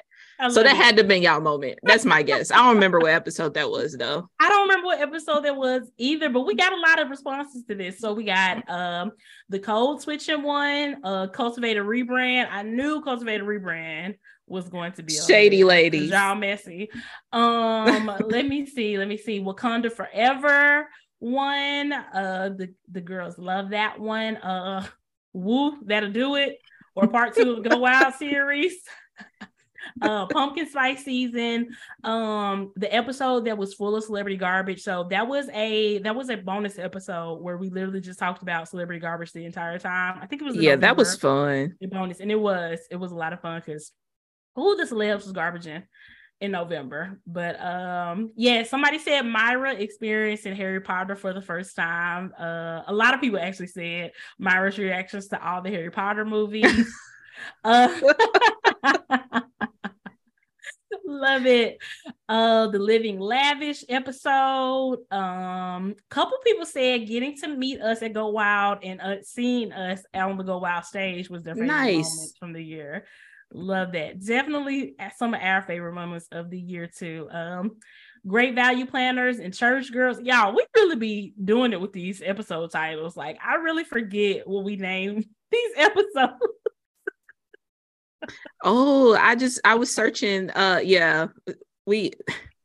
So 0.48 0.64
that 0.64 0.76
it. 0.76 0.78
had 0.78 0.96
to 0.96 1.02
have 1.02 1.08
been 1.08 1.22
y'all 1.22 1.42
moment. 1.42 1.80
That's 1.84 2.06
my 2.06 2.24
guess. 2.24 2.50
I 2.50 2.58
don't 2.58 2.76
remember 2.76 3.00
what 3.00 3.12
episode 3.12 3.54
that 3.56 3.70
was 3.70 3.98
though. 3.98 4.30
I 4.40 4.48
don't 4.48 4.70
remember 4.70 4.86
what 4.86 5.02
episode 5.02 5.44
that 5.44 5.56
was 5.56 5.92
either, 5.98 6.30
but 6.30 6.42
we 6.42 6.56
got 6.56 6.72
a 6.72 6.80
lot 6.80 7.02
of 7.02 7.10
responses 7.10 7.66
to 7.66 7.76
this. 7.76 8.00
So 8.00 8.14
we 8.14 8.24
got 8.24 8.70
um 8.70 9.12
the 9.50 9.60
code 9.60 10.02
switching 10.02 10.42
one, 10.44 11.02
uh 11.04 11.28
cultivator 11.28 11.84
rebrand. 11.84 12.48
I 12.50 12.64
knew 12.64 13.02
cultivator 13.02 13.44
rebrand 13.44 14.16
was 14.48 14.70
going 14.70 14.94
to 14.94 15.04
be 15.04 15.14
Shady 15.14 15.64
lady. 15.66 16.00
Y'all 16.00 16.36
messy. 16.36 16.90
Um, 17.34 18.10
let 18.26 18.48
me 18.48 18.66
see, 18.66 18.98
let 18.98 19.08
me 19.08 19.18
see. 19.18 19.42
Wakanda 19.42 19.92
Forever 19.92 20.88
one. 21.20 21.92
Uh 21.92 22.52
the, 22.56 22.74
the 22.90 23.02
girls 23.02 23.38
love 23.38 23.72
that 23.72 24.00
one. 24.00 24.38
Uh 24.38 24.86
woo, 25.34 25.78
that'll 25.84 26.12
do 26.12 26.36
it. 26.36 26.60
Or 26.96 27.08
part 27.08 27.36
two 27.36 27.52
of 27.52 27.64
the 27.64 27.70
Go 27.70 27.78
Wild 27.78 28.14
series. 28.20 28.76
uh 30.02 30.26
pumpkin 30.28 30.68
spice 30.70 31.04
season. 31.04 31.70
Um 32.04 32.72
the 32.76 32.94
episode 32.94 33.46
that 33.46 33.58
was 33.58 33.74
full 33.74 33.96
of 33.96 34.04
celebrity 34.04 34.38
garbage. 34.38 34.82
So 34.82 35.06
that 35.10 35.28
was 35.28 35.50
a 35.50 36.00
that 36.00 36.16
was 36.16 36.30
a 36.30 36.38
bonus 36.38 36.80
episode 36.80 37.42
where 37.42 37.58
we 37.58 37.70
literally 37.70 38.02
just 38.02 38.20
talked 38.20 38.42
about 38.42 38.68
celebrity 38.70 39.00
garbage 39.00 39.32
the 39.32 39.46
entire 39.46 39.80
time. 39.80 40.20
I 40.22 40.26
think 40.28 40.42
it 40.42 40.46
was 40.46 40.56
Yeah, 40.56 40.76
that 40.78 40.98
was 40.98 41.16
fun. 41.16 41.76
bonus. 41.90 42.20
And 42.20 42.32
it 42.32 42.40
was 42.40 42.80
it 42.92 42.96
was 42.98 43.12
a 43.12 43.16
lot 43.16 43.34
of 43.34 43.42
fun 43.42 43.62
because 43.66 43.92
who 44.56 44.76
the 44.76 44.84
celebs 44.84 45.24
was 45.26 45.34
garbaging 45.34 45.84
in 46.42 46.52
november. 46.52 47.20
But 47.28 47.60
um 47.62 48.32
yeah 48.36 48.64
somebody 48.64 48.98
said 49.00 49.24
myra 49.24 49.74
experiencing 49.74 50.56
harry 50.56 50.80
potter 50.82 51.16
for 51.16 51.34
the 51.34 51.42
first 51.42 51.76
time. 51.76 52.34
Uh 52.40 52.84
a 52.88 52.94
lot 52.94 53.14
of 53.14 53.22
people 53.22 53.40
actually 53.40 53.68
said 53.68 54.12
myra's 54.38 54.78
reactions 54.78 55.28
to 55.30 55.46
all 55.46 55.62
the 55.62 55.70
harry 55.70 55.92
potter 55.92 56.26
movies. 56.26 56.94
Uh 57.64 57.88
love 61.10 61.45
it. 61.45 61.78
Uh 62.28 62.68
the 62.68 62.80
living 62.80 63.20
lavish 63.20 63.84
episode. 63.89 64.99
Um 65.12 65.95
couple 66.10 66.38
people 66.45 66.66
said 66.66 67.07
getting 67.07 67.36
to 67.38 67.47
meet 67.47 67.82
us 67.82 68.01
at 68.01 68.14
go 68.14 68.28
wild 68.28 68.80
and 68.84 69.01
uh, 69.01 69.16
seeing 69.24 69.72
us 69.72 70.01
on 70.14 70.38
the 70.38 70.43
go 70.43 70.60
wild 70.60 70.86
stage 70.86 71.30
was 71.30 71.43
their 71.43 71.55
favorite 71.55 71.68
Nice. 71.68 72.10
moments 72.16 72.34
from 72.39 72.53
the 72.53 72.64
year. 72.64 73.05
Love 73.51 73.93
that. 73.93 74.24
Definitely 74.24 74.95
some 75.18 75.34
of 75.34 75.41
our 75.41 75.62
favorite 75.64 75.93
moments 75.93 76.28
of 76.32 76.49
the 76.49 76.60
year 76.60 76.88
too. 76.88 77.28
Um 77.32 77.78
great 78.28 78.53
value 78.53 78.86
planners 78.86 79.39
and 79.39 79.53
church 79.53 79.91
girls. 79.91 80.20
Y'all 80.22 80.55
we 80.55 80.66
really 80.76 80.95
be 80.97 81.34
doing 81.43 81.74
it 81.74 81.82
with 81.82 81.93
these 81.93 82.22
episode 82.24 82.72
titles. 82.72 83.18
Like 83.18 83.38
i 83.43 83.55
really 83.55 83.84
forget 83.84 84.47
what 84.47 84.64
we 84.64 84.76
name 84.76 85.24
these 85.51 85.72
episodes 85.78 86.36
Oh, 88.64 89.16
I 89.16 89.36
just 89.36 89.60
I 89.64 89.76
was 89.76 89.94
searching. 89.94 90.50
Uh, 90.52 90.82
yeah, 90.84 91.28
we 91.86 92.12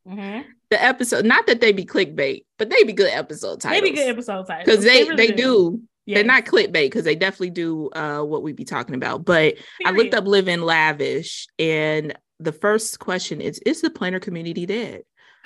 Mhm. 0.07 0.45
the 0.69 0.83
episode. 0.83 1.25
Not 1.25 1.47
that 1.47 1.61
they 1.61 1.71
be 1.71 1.85
clickbait, 1.85 2.45
but 2.59 2.69
they 2.69 2.83
be 2.83 2.93
good 2.93 3.11
episode 3.11 3.61
they 3.61 3.69
titles. 3.69 3.89
be 3.91 3.95
good 3.95 4.09
episode 4.09 4.45
titles 4.47 4.65
because 4.65 4.83
they 4.83 5.03
really 5.03 5.15
they 5.15 5.31
do 5.31 5.81
They're 6.07 6.23
not 6.23 6.45
clickbait 6.45 6.85
because 6.85 7.03
they 7.05 7.15
definitely 7.15 7.49
do 7.49 7.89
uh, 7.89 8.21
what 8.21 8.43
we 8.43 8.53
be 8.53 8.65
talking 8.65 8.93
about. 8.95 9.25
But 9.25 9.55
I 9.85 9.91
looked 9.91 10.13
up 10.13 10.25
living 10.25 10.61
lavish, 10.61 11.47
and 11.57 12.13
the 12.39 12.51
first 12.51 12.99
question 12.99 13.41
is: 13.41 13.59
Is 13.65 13.81
the 13.81 13.89
planner 13.89 14.19
community 14.19 14.65
dead? 14.67 15.01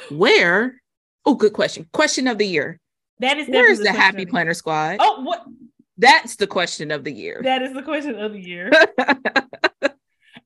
Where? 0.10 0.82
Oh, 1.26 1.36
good 1.36 1.54
question. 1.54 1.88
Question 1.94 2.28
of 2.28 2.38
the 2.38 2.48
year. 2.48 2.80
That 3.20 3.38
is 3.38 3.48
Where 3.48 3.70
is 3.72 3.80
definitely 3.80 3.98
the 3.98 4.02
Happy 4.04 4.26
Planner 4.26 4.54
Squad? 4.54 4.98
Oh, 5.00 5.22
what? 5.22 5.46
That's 5.98 6.38
the 6.38 6.48
question 6.48 6.92
of 6.92 7.04
the 7.04 7.12
year. 7.12 7.42
That 7.44 7.62
is 7.62 7.74
the 7.74 7.84
question 7.84 8.18
of 8.18 8.32
the 8.32 8.40
year. 8.40 8.72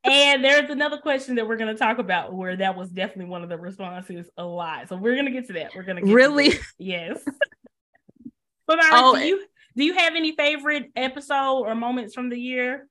and 0.03 0.43
there's 0.43 0.69
another 0.69 0.97
question 0.97 1.35
that 1.35 1.47
we're 1.47 1.57
going 1.57 1.73
to 1.73 1.79
talk 1.79 1.97
about 1.97 2.33
where 2.33 2.55
that 2.57 2.75
was 2.75 2.89
definitely 2.89 3.31
one 3.31 3.43
of 3.43 3.49
the 3.49 3.57
responses 3.57 4.29
a 4.37 4.43
lot. 4.43 4.89
So 4.89 4.95
we're 4.97 5.13
going 5.13 5.25
to 5.25 5.31
get 5.31 5.47
to 5.47 5.53
that. 5.53 5.75
We're 5.75 5.83
going 5.83 5.97
to 5.97 6.01
get 6.03 6.13
Really? 6.13 6.49
To 6.51 6.59
yes. 6.77 7.23
but 8.67 8.77
Myra, 8.77 8.89
Oh, 8.93 9.15
do 9.17 9.25
you 9.25 9.45
do 9.75 9.83
you 9.83 9.93
have 9.93 10.15
any 10.15 10.35
favorite 10.35 10.91
episode 10.95 11.61
or 11.63 11.73
moments 11.75 12.13
from 12.13 12.29
the 12.29 12.39
year? 12.39 12.87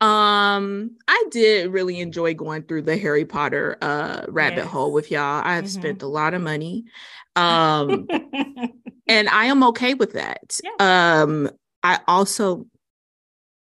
Um, 0.00 0.96
I 1.06 1.24
did 1.30 1.70
really 1.70 2.00
enjoy 2.00 2.34
going 2.34 2.62
through 2.64 2.82
the 2.82 2.96
Harry 2.96 3.24
Potter 3.24 3.78
uh 3.80 4.24
rabbit 4.28 4.62
Yes. 4.62 4.66
hole 4.68 4.92
with 4.92 5.10
y'all. 5.12 5.42
I've 5.44 5.64
Mhm. 5.64 5.68
spent 5.68 6.02
a 6.02 6.06
lot 6.08 6.34
of 6.34 6.42
money. 6.42 6.84
Um, 7.34 8.08
and 9.06 9.26
I 9.30 9.46
am 9.46 9.62
okay 9.68 9.94
with 9.94 10.12
that. 10.12 10.60
Um, 10.78 11.48
I 11.82 12.00
also 12.06 12.66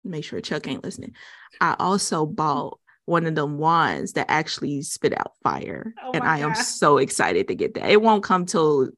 make 0.03 0.23
sure 0.23 0.41
Chuck 0.41 0.67
ain't 0.67 0.83
listening. 0.83 1.13
I 1.61 1.75
also 1.79 2.25
bought 2.25 2.79
one 3.05 3.25
of 3.25 3.35
them 3.35 3.57
wands 3.57 4.13
that 4.13 4.29
actually 4.29 4.83
spit 4.83 5.17
out 5.17 5.33
fire, 5.43 5.93
Oh 6.03 6.11
and 6.13 6.23
I 6.23 6.39
am 6.39 6.53
so 6.55 6.97
excited 6.97 7.47
to 7.47 7.55
get 7.55 7.73
that. 7.73 7.89
It 7.89 8.01
won't 8.01 8.23
come 8.23 8.45
till 8.45 8.89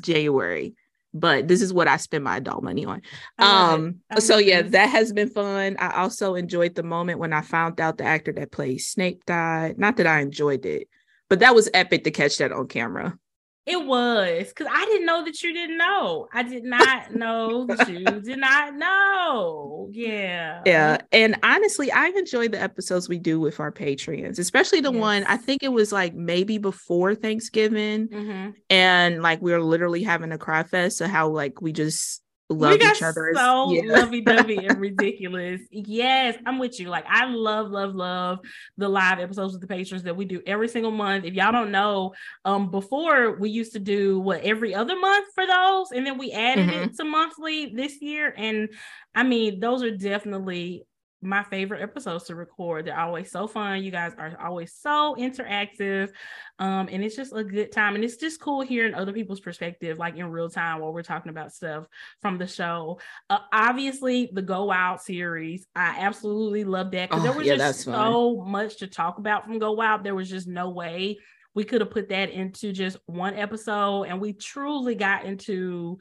January, 0.00 0.74
but 1.12 1.48
this 1.48 1.62
is 1.62 1.72
what 1.72 1.88
I 1.88 1.96
spend 1.96 2.22
my 2.22 2.36
adult 2.36 2.62
money 2.62 2.84
on. 2.84 3.02
I 3.38 3.70
love 3.70 3.80
it. 3.80 3.94
Um, 4.12 4.20
so 4.20 4.38
yeah, 4.38 4.62
that 4.62 4.90
has 4.90 5.12
been 5.12 5.30
fun. 5.30 5.76
I 5.78 6.00
also 6.00 6.36
enjoyed 6.36 6.74
the 6.74 6.84
moment 6.84 7.18
when 7.18 7.32
I 7.32 7.40
found 7.40 7.80
out 7.80 7.98
the 7.98 8.04
actor 8.04 8.32
that 8.32 8.52
plays 8.52 8.86
Snape 8.86 9.24
died. 9.26 9.78
Not 9.78 9.96
that 9.96 10.06
I 10.06 10.20
enjoyed 10.20 10.64
it, 10.64 10.88
but 11.28 11.40
that 11.40 11.54
was 11.54 11.68
epic 11.74 12.04
to 12.04 12.10
catch 12.10 12.38
that 12.38 12.52
on 12.52 12.68
camera. 12.68 13.18
It 13.66 13.84
was 13.84 14.48
because 14.48 14.68
I 14.72 14.84
didn't 14.86 15.06
know 15.06 15.24
that 15.24 15.42
you 15.42 15.52
didn't 15.52 15.76
know. 15.76 16.28
I 16.32 16.44
did 16.44 16.62
not 16.64 17.14
know 17.14 17.66
that 17.66 17.88
you 17.88 18.04
did 18.20 18.38
not 18.38 18.74
know. 18.76 19.88
Yeah. 19.90 20.62
Yeah. 20.64 20.98
And 21.10 21.36
honestly, 21.42 21.90
I 21.90 22.06
enjoy 22.06 22.46
the 22.46 22.62
episodes 22.62 23.08
we 23.08 23.18
do 23.18 23.40
with 23.40 23.58
our 23.58 23.72
Patreons, 23.72 24.38
especially 24.38 24.80
the 24.80 24.92
one 24.92 25.24
I 25.24 25.36
think 25.36 25.64
it 25.64 25.72
was 25.72 25.90
like 25.90 26.14
maybe 26.14 26.58
before 26.58 27.16
Thanksgiving. 27.16 28.08
Mhm. 28.08 28.54
And 28.70 29.22
like 29.22 29.42
we 29.42 29.50
were 29.52 29.62
literally 29.62 30.04
having 30.04 30.30
a 30.30 30.38
cry 30.38 30.62
fest 30.62 31.00
of 31.00 31.10
how 31.10 31.28
like 31.28 31.60
we 31.60 31.72
just 31.72 32.22
love 32.48 32.80
each 32.80 33.02
other. 33.02 33.32
so 33.34 33.72
yeah. 33.72 33.92
lovey-dovey 33.92 34.66
and 34.66 34.80
ridiculous. 34.80 35.60
Yes, 35.70 36.36
I'm 36.46 36.58
with 36.58 36.78
you. 36.78 36.88
Like 36.88 37.04
I 37.08 37.26
love, 37.26 37.70
love, 37.70 37.94
love 37.94 38.38
the 38.76 38.88
live 38.88 39.18
episodes 39.18 39.52
with 39.52 39.60
the 39.62 39.66
patrons 39.66 40.04
that 40.04 40.16
we 40.16 40.24
do 40.24 40.40
every 40.46 40.68
single 40.68 40.92
month. 40.92 41.24
If 41.24 41.34
y'all 41.34 41.52
don't 41.52 41.70
know, 41.72 42.14
um, 42.44 42.70
before 42.70 43.36
we 43.38 43.50
used 43.50 43.72
to 43.72 43.78
do 43.80 44.20
what 44.20 44.42
every 44.42 44.74
other 44.74 44.98
month 44.98 45.26
for 45.34 45.46
those, 45.46 45.90
and 45.90 46.06
then 46.06 46.18
we 46.18 46.32
added 46.32 46.56
Mm-hmm. 46.68 46.84
it 46.84 46.96
to 46.96 47.04
monthly 47.04 47.66
this 47.74 48.00
year. 48.00 48.32
And 48.36 48.68
I 49.14 49.22
mean, 49.22 49.60
those 49.60 49.82
are 49.82 49.96
definitely 49.96 50.84
my 51.26 51.42
favorite 51.44 51.82
episodes 51.82 52.24
to 52.24 52.34
record. 52.34 52.86
They're 52.86 52.98
always 52.98 53.30
so 53.30 53.46
fun. 53.46 53.82
You 53.82 53.90
guys 53.90 54.12
are 54.16 54.36
always 54.42 54.72
so 54.74 55.16
interactive. 55.18 56.10
Um, 56.58 56.88
and 56.90 57.04
it's 57.04 57.16
just 57.16 57.34
a 57.34 57.44
good 57.44 57.72
time. 57.72 57.94
And 57.94 58.04
it's 58.04 58.16
just 58.16 58.40
cool 58.40 58.62
hearing 58.62 58.94
other 58.94 59.12
people's 59.12 59.40
perspective, 59.40 59.98
like 59.98 60.16
in 60.16 60.30
real 60.30 60.48
time 60.48 60.80
while 60.80 60.92
we're 60.92 61.02
talking 61.02 61.30
about 61.30 61.52
stuff 61.52 61.86
from 62.22 62.38
the 62.38 62.46
show. 62.46 62.98
Uh, 63.28 63.38
obviously, 63.52 64.30
the 64.32 64.42
Go 64.42 64.64
Wild 64.64 65.00
series, 65.00 65.66
I 65.74 65.96
absolutely 65.98 66.64
love 66.64 66.92
that 66.92 67.10
because 67.10 67.22
there 67.22 67.32
Oh, 67.32 67.36
was 67.36 67.46
yeah, 67.46 67.56
just 67.56 67.82
so 67.82 68.44
much 68.46 68.76
to 68.78 68.86
talk 68.86 69.18
about 69.18 69.44
from 69.44 69.58
Go 69.58 69.72
Wild. 69.72 70.04
There 70.04 70.14
was 70.14 70.30
just 70.30 70.46
no 70.46 70.70
way 70.70 71.18
we 71.54 71.64
could 71.64 71.80
have 71.80 71.90
put 71.90 72.10
that 72.10 72.30
into 72.30 72.70
just 72.70 72.98
one 73.06 73.34
episode. 73.34 74.04
And 74.04 74.20
we 74.20 74.34
truly 74.34 74.94
got 74.94 75.24
into 75.24 75.98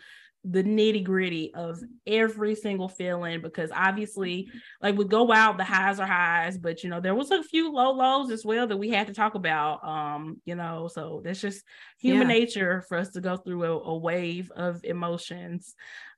the 0.48 0.64
nitty 0.64 1.04
gritty 1.04 1.52
of 1.56 1.82
every 2.06 2.54
single 2.54 2.88
feeling 2.88 3.42
because 3.42 3.72
obviously 3.74 4.48
like 4.82 4.96
with 4.96 5.10
go 5.10 5.24
wild 5.24 5.58
the 5.58 5.64
highs 5.64 6.00
are 6.00 6.06
highs 6.06 6.56
but 6.58 6.84
you 6.84 6.90
know 6.90 7.00
there 7.00 7.16
was 7.16 7.32
a 7.32 7.42
few 7.42 7.72
low 7.72 7.92
lows 7.92 8.30
as 8.30 8.46
well 8.46 8.68
that 8.68 8.78
we 8.78 8.90
had 8.90 9.08
to 9.08 9.14
talk 9.14 9.34
about 9.34 9.84
um 9.84 10.40
you 10.46 10.54
know 10.54 10.88
so 10.88 11.22
that's 11.24 11.42
just 11.42 11.64
human 12.00 12.28
Yeah. 12.28 12.34
nature 12.34 12.84
for 12.88 12.98
us 12.98 13.10
to 13.12 13.22
go 13.22 13.38
through 13.38 13.64
a, 13.64 13.72
a 13.72 13.98
wave 13.98 14.52
of 14.56 14.84
emotions 14.84 15.74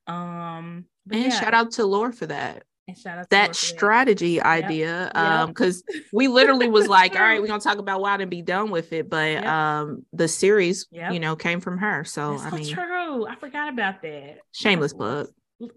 um 0.08 0.86
but 1.06 1.18
And 1.18 1.32
yeah, 1.32 1.40
shout 1.40 1.54
out 1.54 1.72
to 1.74 1.86
Laura 1.86 2.12
for 2.12 2.26
that. 2.26 2.64
and 2.90 2.98
shout 2.98 3.18
out 3.18 3.30
that 3.30 3.56
strategy 3.56 4.42
idea 4.42 5.12
Yep. 5.14 5.16
um 5.16 5.48
because 5.50 5.84
we 6.14 6.28
literally 6.28 6.68
was 6.70 6.88
like 6.88 7.16
all 7.16 7.22
right 7.22 7.42
we're 7.42 7.48
gonna 7.48 7.62
talk 7.62 7.78
about 7.78 8.02
wild 8.02 8.22
and 8.22 8.30
be 8.32 8.42
done 8.42 8.72
with 8.72 8.92
it 8.94 9.10
but 9.10 9.32
Yep. 9.34 9.46
um 9.46 10.06
the 10.14 10.28
series 10.28 10.88
you 10.92 11.20
know 11.20 11.36
came 11.36 11.60
from 11.60 11.78
her 11.78 12.04
so 12.04 12.38
i 12.38 12.50
so 12.50 12.56
mean 12.58 12.74
true 12.74 12.88
i 13.28 13.36
forgot 13.36 13.70
about 13.70 14.02
that 14.02 14.40
shameless 14.52 14.94
plug 14.94 15.28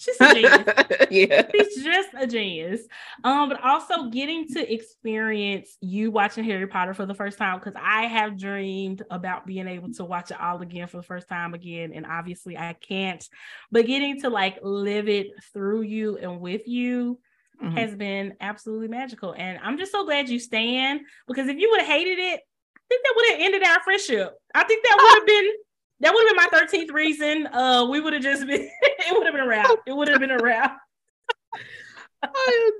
she's 0.00 0.20
a 0.20 0.34
genius 0.34 0.64
yeah 1.10 1.46
He's 1.52 1.84
just 1.84 2.08
a 2.18 2.26
genius. 2.26 2.80
Um, 3.22 3.48
but 3.48 3.62
also 3.62 4.08
getting 4.10 4.46
to 4.48 4.72
experience 4.72 5.76
you 5.80 6.10
watching 6.10 6.42
Harry 6.44 6.66
Potter 6.66 6.94
for 6.94 7.06
the 7.06 7.14
first 7.14 7.38
time 7.38 7.58
because 7.58 7.74
I 7.80 8.06
have 8.06 8.36
dreamed 8.38 9.02
about 9.10 9.46
being 9.46 9.68
able 9.68 9.92
to 9.94 10.04
watch 10.04 10.30
it 10.32 10.40
all 10.40 10.60
again 10.62 10.88
for 10.88 10.96
the 10.96 11.02
first 11.04 11.28
time 11.28 11.54
again, 11.54 11.92
and 11.94 12.06
obviously 12.06 12.56
I 12.58 12.72
can't. 12.72 13.24
But 13.70 13.86
getting 13.86 14.20
to 14.22 14.30
like 14.30 14.58
live 14.62 15.08
it 15.08 15.28
through 15.52 15.82
you 15.82 16.16
and 16.18 16.40
with 16.40 16.66
you 16.66 17.20
Mhm. 17.62 17.76
has 17.76 17.94
been 17.94 18.34
absolutely 18.40 18.88
magical. 18.88 19.32
And 19.36 19.60
I'm 19.62 19.76
just 19.78 19.92
so 19.92 20.04
glad 20.04 20.28
you 20.28 20.38
stand 20.40 21.02
because 21.28 21.46
if 21.48 21.56
you 21.58 21.70
would 21.70 21.80
have 21.80 21.88
hated 21.88 22.18
it, 22.18 22.40
I 22.76 22.80
think 22.88 23.02
that 23.04 23.12
would 23.16 23.30
have 23.32 23.40
ended 23.40 23.62
our 23.62 23.80
friendship. 23.84 24.32
I 24.54 24.64
think 24.64 24.82
that 24.84 24.96
would 25.00 25.18
have 25.20 25.26
been 25.26 25.52
that 26.00 26.12
would 26.14 26.26
have 26.28 26.50
been 26.50 26.60
my 26.70 26.80
13th 26.82 26.92
reason. 26.92 27.46
Uh, 27.46 27.86
we 27.90 28.00
would 28.00 28.12
have 28.12 28.22
just 28.22 28.46
been 28.46 28.60
it 28.82 29.12
would 29.16 29.26
have 29.26 29.34
been 29.34 29.42
a 29.44 29.48
wrap. 29.48 29.70
It 29.86 29.92
would 29.96 30.08
have 30.08 30.20
been 30.20 30.30
a 30.30 30.38
wrap. 30.42 30.78
I, 32.22 32.70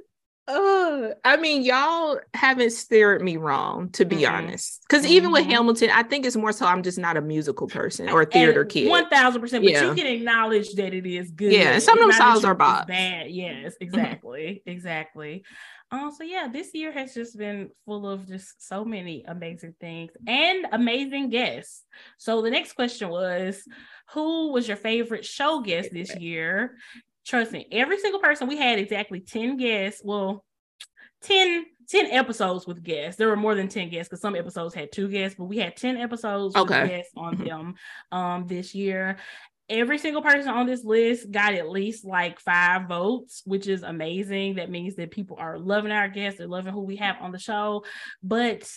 uh, 0.49 1.09
I 1.25 1.37
mean 1.37 1.63
y'all 1.63 2.19
haven't 2.35 2.71
steered 2.73 3.23
me 3.23 3.37
wrong 3.37 3.91
to 3.93 4.05
be 4.05 4.17
Mhm. 4.23 4.31
honest 4.33 4.83
because 4.89 5.07
even 5.07 5.31
with 5.31 5.45
Mhm. 5.45 5.51
hamilton 5.51 5.91
i 5.91 6.03
think 6.03 6.27
it's 6.27 6.37
more 6.37 6.51
so 6.53 6.67
i'm 6.67 6.83
just 6.83 6.99
not 6.99 7.17
a 7.17 7.21
musical 7.21 7.69
person 7.69 8.09
or 8.09 8.23
a 8.23 8.27
theater 8.27 8.65
kid 8.65 8.89
One 8.89 9.09
thousand 9.09 9.41
percent, 9.41 9.65
but 9.65 9.73
Yeah. 9.73 9.85
you 9.89 9.95
can 9.95 10.07
acknowledge 10.07 10.73
that 10.75 10.93
it 10.93 11.07
is 11.07 11.31
good. 11.31 11.53
Yeah, 11.53 11.79
some 11.79 11.99
of 12.03 12.09
them 12.11 12.13
songs 12.19 12.45
are 12.45 12.55
Bad, 12.55 13.31
yes, 13.31 13.75
exactly, 13.81 14.63
exactly. 14.67 15.45
Um, 15.93 16.13
so 16.13 16.23
yeah, 16.23 16.47
this 16.47 16.71
year 16.73 16.93
has 16.93 17.15
just 17.15 17.37
been 17.37 17.71
full 17.85 18.09
of 18.09 18.29
just 18.29 18.67
so 18.67 18.85
many 18.85 19.25
amazing 19.27 19.75
things 19.81 20.13
and 20.27 20.67
amazing 20.73 21.31
guests. 21.31 21.85
So 22.17 22.43
the 22.43 22.51
next 22.51 22.75
question 22.75 23.09
was, 23.09 23.65
who 24.13 24.53
was 24.53 24.69
your 24.69 24.77
favorite 24.77 25.25
show 25.25 25.61
guest 25.61 25.91
this 25.93 26.15
year? 26.15 26.77
Trust 27.27 27.53
me, 27.53 27.67
every 27.73 27.99
single 27.99 28.21
person 28.21 28.47
we 28.49 28.57
had 28.57 28.79
exactly 28.79 29.21
10 29.21 29.57
guests. 29.57 30.01
Well, 30.05 30.45
10, 31.23 31.67
10 31.89 32.07
episodes 32.07 32.67
with 32.67 32.83
guests. 32.83 33.19
There 33.19 33.29
were 33.29 33.37
more 33.37 33.55
than 33.55 33.69
10 33.69 33.91
guests 33.91 34.09
because 34.09 34.23
some 34.23 34.37
episodes 34.37 34.75
had 34.75 34.91
two 34.93 35.09
guests, 35.09 35.37
but 35.37 35.45
we 35.47 35.59
had 35.59 35.77
10 35.77 35.97
episodes 35.97 36.57
Okay. 36.57 36.81
with 36.83 36.89
guests 36.91 37.13
on 37.17 37.37
them 37.37 37.75
um 38.13 38.47
this 38.47 38.75
year. 38.75 39.19
Every 39.71 39.99
single 39.99 40.21
person 40.21 40.49
on 40.49 40.67
this 40.67 40.85
list 40.85 41.31
got 41.31 41.55
at 41.55 41.71
least 41.71 42.05
like 42.05 42.41
five 42.41 42.89
votes, 42.89 43.43
which 43.47 43.69
is 43.69 43.83
amazing. 43.85 44.57
That 44.57 44.69
means 44.71 44.97
that 44.97 45.13
people 45.13 45.37
are 45.39 45.59
loving 45.59 45.93
our 45.93 46.09
guests, 46.09 46.39
they're 46.39 46.49
loving 46.49 46.73
who 46.73 46.83
we 46.83 46.97
have 46.97 47.17
on 47.21 47.31
the 47.31 47.39
show. 47.39 47.85
But 48.23 48.69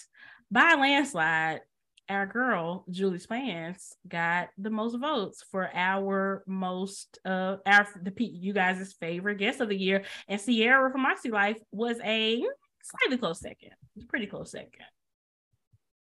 by 0.51 0.75
landslide, 0.75 1.61
our 2.09 2.25
girl 2.27 2.85
Julie 2.91 3.17
Spence 3.17 3.95
got 4.07 4.49
the 4.57 4.69
most 4.69 4.97
votes 4.99 5.43
for 5.51 5.69
our 5.73 6.43
most 6.45 7.17
uh 7.25 7.57
our 7.65 7.87
the 8.01 8.13
you 8.23 8.53
guys' 8.53 8.93
favorite 8.99 9.39
guest 9.39 9.61
of 9.61 9.69
the 9.69 9.77
year, 9.77 10.03
and 10.27 10.39
Sierra 10.39 10.91
from 10.91 11.01
Moxie 11.01 11.31
Life 11.31 11.57
was 11.71 11.97
a 12.03 12.43
slightly 12.83 13.17
close 13.17 13.39
second. 13.39 13.71
It's 13.95 14.03
a 14.05 14.07
pretty 14.07 14.27
close 14.27 14.51
second. 14.51 14.83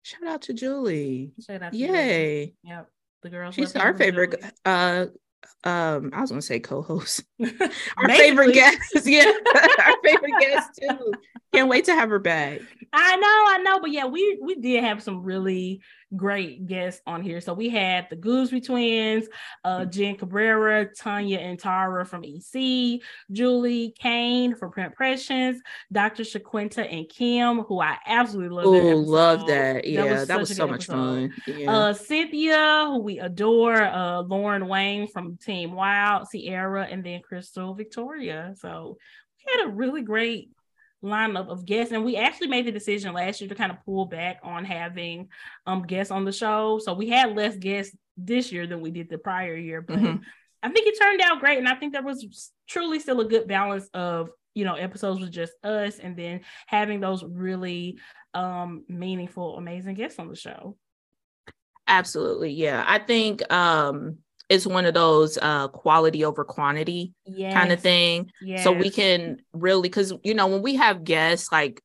shout 0.03 0.27
out 0.27 0.43
to 0.43 0.55
julie 0.55 1.33
Shout 1.47 1.63
out 1.63 1.73
to 1.73 1.79
Julie. 1.79 1.93
yay 1.93 2.55
Yep, 2.65 2.89
the 3.23 3.31
girls. 3.31 3.55
she's 3.55 3.75
our 3.77 3.95
favorite 3.95 4.43
uh 4.65 5.07
um 5.65 6.11
i 6.13 6.21
was 6.21 6.31
gonna 6.31 6.43
say 6.43 6.59
co-host. 6.61 7.25
Our 7.97 8.09
favorite 8.09 8.53
guest 8.55 8.79
yeah. 9.07 9.25
Our 9.87 9.95
favorite 10.05 10.33
guest 10.41 10.81
too. 10.81 11.13
Can't 11.53 11.69
wait 11.69 11.85
to 11.87 11.95
have 11.95 12.09
her 12.09 12.19
back. 12.19 12.61
I 12.93 13.17
know, 13.17 13.27
I 13.29 13.59
know, 13.65 13.81
but 13.81 13.91
yeah, 13.91 14.07
we 14.07 14.39
we 14.43 14.55
did 14.57 14.83
have 14.85 15.03
some 15.03 15.23
really 15.23 15.81
great 16.17 16.67
guests 16.67 17.01
on 17.07 17.23
here. 17.23 17.41
So 17.41 17.55
we 17.55 17.69
had 17.69 18.07
the 18.11 18.17
Gooseby 18.17 18.65
twins, 18.65 19.29
uh, 19.65 19.85
Jen 19.85 20.17
Cabrera, 20.17 20.87
Tanya 20.95 21.39
and 21.39 21.59
Tara 21.59 22.05
from 22.05 22.25
EC, 22.25 23.01
Julie 23.31 23.95
Kane 23.99 24.55
from 24.55 24.71
Print 24.71 24.93
Impressions, 24.93 25.61
Dr. 25.91 26.23
Shaquinta 26.23 26.87
and 26.93 27.09
Kim, 27.09 27.61
who 27.61 27.81
I 27.81 27.99
absolutely 28.07 28.57
love. 28.57 28.67
Oh, 28.67 28.97
love 28.97 29.47
that. 29.47 29.87
Yeah, 29.87 30.05
that 30.05 30.13
was, 30.13 30.29
that 30.29 30.41
was 30.41 30.57
so 30.57 30.67
much 30.67 30.87
fun. 30.87 31.33
Yeah. 31.47 31.71
Uh, 31.71 31.93
Cynthia, 31.95 32.87
who 32.89 32.99
we 32.99 33.19
adore, 33.19 33.83
uh, 33.83 34.23
Lauren 34.23 34.69
Wayne 34.69 35.09
from 35.09 35.37
Team 35.37 35.73
Wild, 35.73 36.29
Sierra, 36.29 36.87
and 36.91 37.05
then 37.05 37.21
Crystal 37.21 37.75
Victoria. 37.75 38.55
So 38.59 38.99
we 39.39 39.53
had 39.53 39.69
a 39.69 39.73
really 39.73 40.03
great 40.03 40.51
lineup 41.03 41.49
of 41.49 41.67
guests 41.67 41.93
and 41.93 42.05
we 42.05 42.17
actually 42.17 42.47
made 42.47 42.67
the 42.67 42.73
decision 42.73 43.13
last 43.13 43.41
year 43.41 43.49
to 43.49 43.55
kind 43.55 43.73
of 43.73 43.85
pull 43.85 44.07
back 44.07 44.39
on 44.43 44.65
having 44.65 45.29
um 45.67 45.83
guests 45.83 46.11
on 46.11 46.25
the 46.25 46.33
show. 46.33 46.79
So 46.79 46.95
we 46.95 47.09
had 47.09 47.37
less 47.37 47.57
guests 47.57 47.97
this 48.17 48.53
year 48.53 48.67
than 48.67 48.81
we 48.81 48.91
did 48.91 49.09
the 49.09 49.17
prior 49.17 49.57
year 49.57 49.81
but 49.81 49.97
mm-hmm. 49.97 50.23
i 50.63 50.69
think 50.69 50.87
it 50.87 50.99
turned 50.99 51.23
out 51.23 51.41
great 51.41 51.57
and 51.57 51.67
i 51.67 51.75
think 51.75 51.95
there 51.95 52.03
was 52.03 52.53
truly 52.69 53.01
still 53.01 53.21
a 53.21 53.25
good 53.25 53.49
balance 53.49 53.89
of 53.95 54.29
you 54.55 54.65
know 54.65 54.75
episodes 54.75 55.21
with 55.21 55.31
just 55.31 55.53
us 55.65 55.99
and 55.99 56.17
then 56.17 56.41
having 56.67 57.01
those 57.01 57.25
really 57.25 57.99
um 58.35 58.85
meaningful 58.89 59.57
amazing 59.57 59.95
guests 59.95 60.19
on 60.19 60.29
the 60.29 60.37
show. 60.37 60.77
Absolutely 61.87 62.53
yeah. 62.53 62.85
I 62.87 62.99
think 62.99 63.51
um 63.53 64.19
it's 64.53 64.67
one 64.67 64.85
of 64.85 64.93
those 64.93 65.39
uh 65.41 65.69
quality 65.69 66.25
over 66.25 66.45
quantity 66.45 67.15
yes. 67.25 67.55
kind 67.55 67.73
of 67.73 67.81
thing. 67.81 68.31
Yes. 68.43 68.63
So 68.63 68.71
we 68.71 68.91
can 68.91 69.39
really 69.55 69.89
because 69.89 70.13
you 70.23 70.35
know 70.35 70.47
when 70.47 70.63
we 70.63 70.77
have 70.77 71.05
guests 71.05 71.51
like 71.51 71.83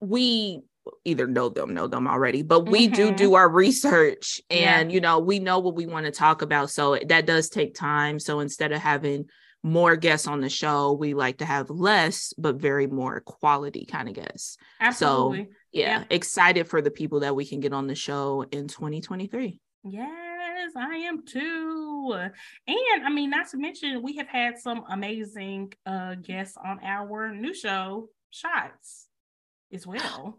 we 0.00 0.60
either 1.04 1.26
know 1.26 1.48
them 1.48 1.74
know 1.74 1.86
them 1.86 2.06
already 2.06 2.42
but 2.42 2.68
we 2.68 2.86
mm-hmm. 2.86 2.94
do 2.94 3.14
do 3.14 3.34
our 3.34 3.48
research 3.48 4.40
and 4.50 4.90
yeah. 4.90 4.94
you 4.94 5.00
know 5.00 5.18
we 5.18 5.38
know 5.38 5.58
what 5.58 5.74
we 5.74 5.86
want 5.86 6.06
to 6.06 6.12
talk 6.12 6.42
about 6.42 6.70
so 6.70 6.98
that 7.06 7.26
does 7.26 7.48
take 7.48 7.74
time 7.74 8.18
so 8.18 8.40
instead 8.40 8.72
of 8.72 8.80
having 8.80 9.26
more 9.62 9.94
guests 9.94 10.26
on 10.26 10.40
the 10.40 10.48
show 10.48 10.92
we 10.92 11.12
like 11.12 11.38
to 11.38 11.44
have 11.44 11.68
less 11.68 12.32
but 12.38 12.56
very 12.56 12.86
more 12.86 13.20
quality 13.20 13.84
kind 13.84 14.08
of 14.08 14.14
guests 14.14 14.56
Absolutely. 14.80 15.44
so 15.44 15.50
yeah, 15.72 15.98
yeah 15.98 16.04
excited 16.08 16.66
for 16.66 16.80
the 16.80 16.90
people 16.90 17.20
that 17.20 17.36
we 17.36 17.44
can 17.44 17.60
get 17.60 17.74
on 17.74 17.86
the 17.86 17.94
show 17.94 18.42
in 18.50 18.66
2023 18.66 19.60
yeah 19.84 20.29
Yes, 20.60 20.72
I 20.76 20.96
am 20.96 21.24
too. 21.24 22.12
And 22.66 23.06
I 23.06 23.08
mean, 23.10 23.30
not 23.30 23.48
to 23.50 23.56
mention, 23.56 24.02
we 24.02 24.16
have 24.16 24.28
had 24.28 24.58
some 24.58 24.84
amazing 24.90 25.72
uh, 25.86 26.16
guests 26.16 26.58
on 26.62 26.80
our 26.82 27.32
new 27.32 27.54
show, 27.54 28.10
Shots, 28.30 29.06
as 29.72 29.86
well. 29.86 30.38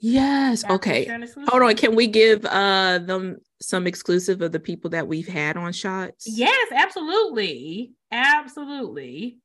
Yes. 0.00 0.64
Okay. 0.68 1.06
Hold 1.48 1.62
on. 1.62 1.76
Can 1.76 1.94
we 1.94 2.06
give 2.08 2.44
uh 2.44 2.98
them 2.98 3.38
some 3.62 3.86
exclusive 3.86 4.42
of 4.42 4.52
the 4.52 4.60
people 4.60 4.90
that 4.90 5.06
we've 5.06 5.28
had 5.28 5.56
on 5.56 5.72
Shots? 5.72 6.26
Yes, 6.26 6.68
absolutely. 6.74 7.92
Absolutely. 8.10 9.38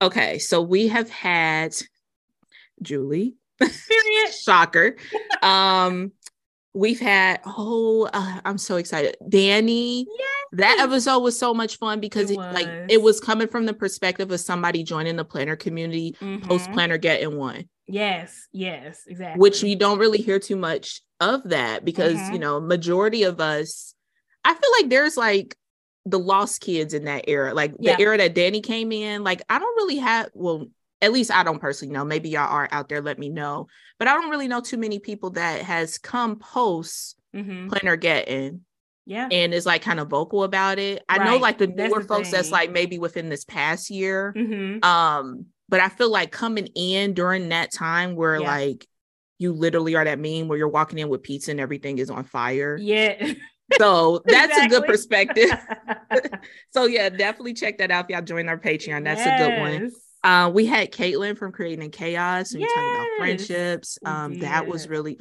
Okay. 0.00 0.38
So 0.38 0.62
we 0.62 0.88
have 0.88 1.10
had 1.10 1.74
Julie. 2.80 3.34
Period. 3.58 4.32
Shocker. 4.42 4.96
um 5.42 6.12
we've 6.74 7.00
had 7.00 7.40
oh 7.46 8.08
uh, 8.12 8.40
i'm 8.44 8.58
so 8.58 8.76
excited 8.76 9.16
danny 9.28 10.00
yes. 10.00 10.28
that 10.52 10.78
episode 10.80 11.20
was 11.20 11.38
so 11.38 11.54
much 11.54 11.78
fun 11.78 12.00
because 12.00 12.30
it, 12.30 12.34
it 12.34 12.52
like 12.52 12.68
it 12.88 13.02
was 13.02 13.20
coming 13.20 13.48
from 13.48 13.66
the 13.66 13.74
perspective 13.74 14.30
of 14.30 14.40
somebody 14.40 14.82
joining 14.82 15.16
the 15.16 15.24
planner 15.24 15.56
community 15.56 16.14
mm-hmm. 16.20 16.46
post 16.46 16.70
planner 16.72 16.98
getting 16.98 17.36
one 17.36 17.68
yes 17.86 18.46
yes 18.52 19.02
exactly 19.06 19.40
which 19.40 19.62
we 19.62 19.74
don't 19.74 19.98
really 19.98 20.18
hear 20.18 20.38
too 20.38 20.56
much 20.56 21.02
of 21.20 21.42
that 21.48 21.84
because 21.84 22.16
mm-hmm. 22.16 22.34
you 22.34 22.38
know 22.38 22.60
majority 22.60 23.22
of 23.22 23.40
us 23.40 23.94
i 24.44 24.52
feel 24.52 24.70
like 24.80 24.90
there's 24.90 25.16
like 25.16 25.56
the 26.04 26.18
lost 26.18 26.60
kids 26.60 26.94
in 26.94 27.04
that 27.04 27.24
era 27.28 27.52
like 27.54 27.76
the 27.78 27.98
era 28.00 28.16
that 28.16 28.34
danny 28.34 28.60
came 28.60 28.92
in 28.92 29.24
like 29.24 29.42
i 29.48 29.58
don't 29.58 29.76
really 29.76 29.96
have 29.96 30.28
well 30.32 30.66
at 31.00 31.12
least 31.12 31.30
I 31.30 31.42
don't 31.42 31.60
personally 31.60 31.92
know. 31.92 32.04
Maybe 32.04 32.30
y'all 32.30 32.48
are 32.48 32.68
out 32.70 32.88
there, 32.88 33.00
let 33.00 33.18
me 33.18 33.28
know. 33.28 33.68
But 33.98 34.08
I 34.08 34.14
don't 34.14 34.30
really 34.30 34.48
know 34.48 34.60
too 34.60 34.76
many 34.76 34.98
people 34.98 35.30
that 35.30 35.62
has 35.62 35.98
come 35.98 36.38
post 36.38 37.16
mm-hmm. 37.34 37.68
planner 37.68 37.96
getting. 37.96 38.62
Yeah. 39.06 39.28
And 39.32 39.54
is 39.54 39.64
like 39.64 39.80
kind 39.80 40.00
of 40.00 40.08
vocal 40.08 40.44
about 40.44 40.78
it. 40.78 41.02
I 41.08 41.24
know 41.24 41.38
like 41.38 41.56
the 41.56 41.66
newer 41.66 42.02
the 42.02 42.06
folks 42.06 42.28
thing. 42.28 42.36
that's 42.36 42.50
like 42.50 42.70
maybe 42.70 42.98
within 42.98 43.30
this 43.30 43.42
past 43.42 43.88
year. 43.88 44.34
Mm-hmm. 44.36 44.84
Um, 44.84 45.46
but 45.66 45.80
I 45.80 45.88
feel 45.88 46.10
like 46.10 46.30
coming 46.30 46.66
in 46.74 47.14
during 47.14 47.48
that 47.48 47.72
time 47.72 48.16
where 48.16 48.38
yeah. 48.38 48.46
like 48.46 48.86
you 49.38 49.54
literally 49.54 49.94
are 49.94 50.04
that 50.04 50.18
meme 50.18 50.48
where 50.48 50.58
you're 50.58 50.68
walking 50.68 50.98
in 50.98 51.08
with 51.08 51.22
pizza 51.22 51.52
and 51.52 51.60
everything 51.60 51.96
is 51.96 52.10
on 52.10 52.24
fire. 52.24 52.76
Yeah. 52.76 53.32
So 53.78 54.22
that's 54.26 54.52
exactly. 54.52 54.76
a 54.76 54.80
good 54.80 54.86
perspective. 54.86 55.50
so 56.70 56.84
yeah, 56.84 57.08
definitely 57.08 57.54
check 57.54 57.78
that 57.78 57.90
out 57.90 58.04
if 58.04 58.10
y'all 58.10 58.22
join 58.22 58.48
our 58.48 58.58
Patreon. 58.58 59.04
That's 59.04 59.20
yes. 59.20 59.40
a 59.40 59.44
good 59.44 59.60
one. 59.60 59.92
Uh, 60.24 60.50
we 60.52 60.66
had 60.66 60.92
Caitlin 60.92 61.36
from 61.36 61.52
Creating 61.52 61.90
Chaos, 61.90 62.52
and 62.52 62.60
yes, 62.60 62.70
we 62.70 62.82
talked 62.82 62.96
about 62.96 63.06
friendships. 63.18 63.98
Um, 64.04 64.38
that 64.40 64.66
was 64.66 64.88
really 64.88 65.18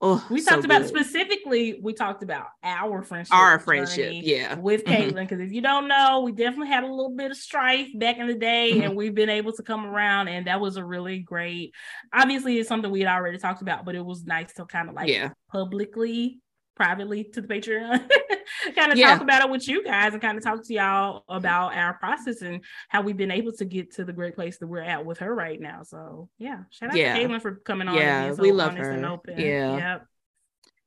oh, 0.00 0.26
we 0.30 0.40
so 0.40 0.52
talked 0.52 0.64
about 0.64 0.86
specifically. 0.86 1.78
We 1.80 1.92
talked 1.92 2.22
about 2.22 2.46
our 2.62 3.02
friendship, 3.02 3.34
our 3.34 3.58
friendship, 3.58 4.12
yeah, 4.16 4.56
with 4.56 4.84
mm-hmm. 4.84 5.02
Caitlin. 5.02 5.28
Because 5.28 5.40
if 5.40 5.52
you 5.52 5.60
don't 5.60 5.88
know, 5.88 6.22
we 6.24 6.32
definitely 6.32 6.68
had 6.68 6.84
a 6.84 6.88
little 6.88 7.14
bit 7.14 7.30
of 7.30 7.36
strife 7.36 7.88
back 7.94 8.18
in 8.18 8.26
the 8.26 8.34
day, 8.34 8.72
mm-hmm. 8.72 8.82
and 8.82 8.96
we've 8.96 9.14
been 9.14 9.30
able 9.30 9.52
to 9.52 9.62
come 9.62 9.86
around, 9.86 10.28
and 10.28 10.46
that 10.46 10.60
was 10.60 10.76
a 10.76 10.84
really 10.84 11.20
great. 11.20 11.72
Obviously, 12.12 12.58
it's 12.58 12.68
something 12.68 12.90
we 12.90 13.00
had 13.00 13.14
already 13.14 13.38
talked 13.38 13.62
about, 13.62 13.84
but 13.84 13.94
it 13.94 14.04
was 14.04 14.24
nice 14.24 14.52
to 14.54 14.64
kind 14.64 14.88
of 14.88 14.94
like 14.94 15.08
yeah. 15.08 15.30
publicly 15.52 16.40
privately 16.74 17.24
to 17.24 17.40
the 17.40 17.48
Patreon, 17.48 18.08
kind 18.74 18.92
of 18.92 18.98
yeah. 18.98 19.12
talk 19.12 19.22
about 19.22 19.42
it 19.42 19.50
with 19.50 19.68
you 19.68 19.84
guys 19.84 20.12
and 20.12 20.22
kind 20.22 20.38
of 20.38 20.44
talk 20.44 20.64
to 20.64 20.74
y'all 20.74 21.24
about 21.28 21.74
our 21.74 21.94
process 21.94 22.42
and 22.42 22.62
how 22.88 23.02
we've 23.02 23.16
been 23.16 23.30
able 23.30 23.52
to 23.52 23.64
get 23.64 23.94
to 23.94 24.04
the 24.04 24.12
great 24.12 24.34
place 24.34 24.58
that 24.58 24.66
we're 24.66 24.80
at 24.80 25.04
with 25.04 25.18
her 25.18 25.34
right 25.34 25.60
now. 25.60 25.82
So 25.82 26.28
yeah, 26.38 26.60
shout 26.70 26.90
out 26.90 26.96
yeah. 26.96 27.14
to 27.14 27.20
Caitlin 27.20 27.42
for 27.42 27.56
coming 27.56 27.88
on. 27.88 27.96
Yeah, 27.96 28.34
so 28.34 28.42
we 28.42 28.52
love 28.52 28.74
her. 28.74 29.20
Yeah. 29.36 29.76
Yep. 29.76 30.06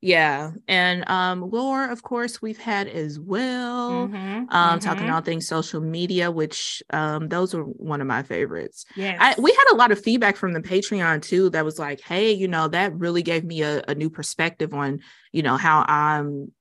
Yeah. 0.03 0.51
And 0.67 1.09
um 1.09 1.49
Laura, 1.49 1.89
of 1.89 2.03
course, 2.03 2.41
we've 2.41 2.57
had 2.57 2.89
as 2.89 3.21
well. 3.21 4.09
Mm-hmm, 4.09 4.15
um, 4.17 4.47
mm-hmm. 4.49 4.79
talking 4.79 5.09
all 5.09 5.21
things 5.21 5.47
social 5.47 5.79
media, 5.79 6.29
which 6.29 6.83
um 6.89 7.29
those 7.29 7.53
were 7.53 7.63
one 7.63 8.01
of 8.01 8.07
my 8.07 8.21
favorites. 8.21 8.85
Yeah. 8.97 9.33
We 9.37 9.51
had 9.51 9.71
a 9.71 9.77
lot 9.77 9.93
of 9.93 10.03
feedback 10.03 10.35
from 10.35 10.51
the 10.51 10.59
Patreon 10.59 11.21
too 11.21 11.49
that 11.51 11.63
was 11.63 11.79
like, 11.79 12.01
hey, 12.01 12.33
you 12.33 12.49
know, 12.49 12.67
that 12.67 12.93
really 12.93 13.23
gave 13.23 13.45
me 13.45 13.61
a, 13.61 13.81
a 13.87 13.95
new 13.95 14.09
perspective 14.09 14.73
on, 14.73 14.99
you 15.31 15.41
know, 15.41 15.55
how 15.55 15.85
I'm 15.87 16.51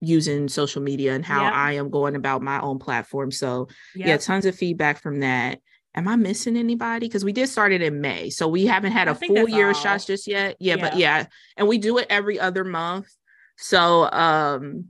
using 0.00 0.48
social 0.48 0.80
media 0.80 1.14
and 1.14 1.22
how 1.22 1.42
yep. 1.42 1.52
I 1.52 1.72
am 1.72 1.90
going 1.90 2.16
about 2.16 2.40
my 2.40 2.60
own 2.60 2.78
platform. 2.78 3.30
So 3.30 3.68
yep. 3.94 4.08
yeah, 4.08 4.16
tons 4.16 4.46
of 4.46 4.56
feedback 4.56 5.02
from 5.02 5.20
that 5.20 5.58
am 5.94 6.08
I 6.08 6.16
missing 6.16 6.56
anybody? 6.56 7.06
Because 7.06 7.24
we 7.24 7.32
did 7.32 7.48
start 7.48 7.72
it 7.72 7.82
in 7.82 8.00
May. 8.00 8.30
So 8.30 8.48
we 8.48 8.66
haven't 8.66 8.92
had 8.92 9.08
a 9.08 9.14
full 9.14 9.48
year 9.48 9.66
all. 9.66 9.70
of 9.72 9.76
shots 9.76 10.04
just 10.04 10.26
yet. 10.26 10.56
Yeah, 10.60 10.76
yeah, 10.76 10.80
but 10.80 10.96
yeah. 10.96 11.26
And 11.56 11.68
we 11.68 11.78
do 11.78 11.98
it 11.98 12.06
every 12.10 12.38
other 12.38 12.64
month. 12.64 13.08
So 13.56 14.10
um, 14.10 14.86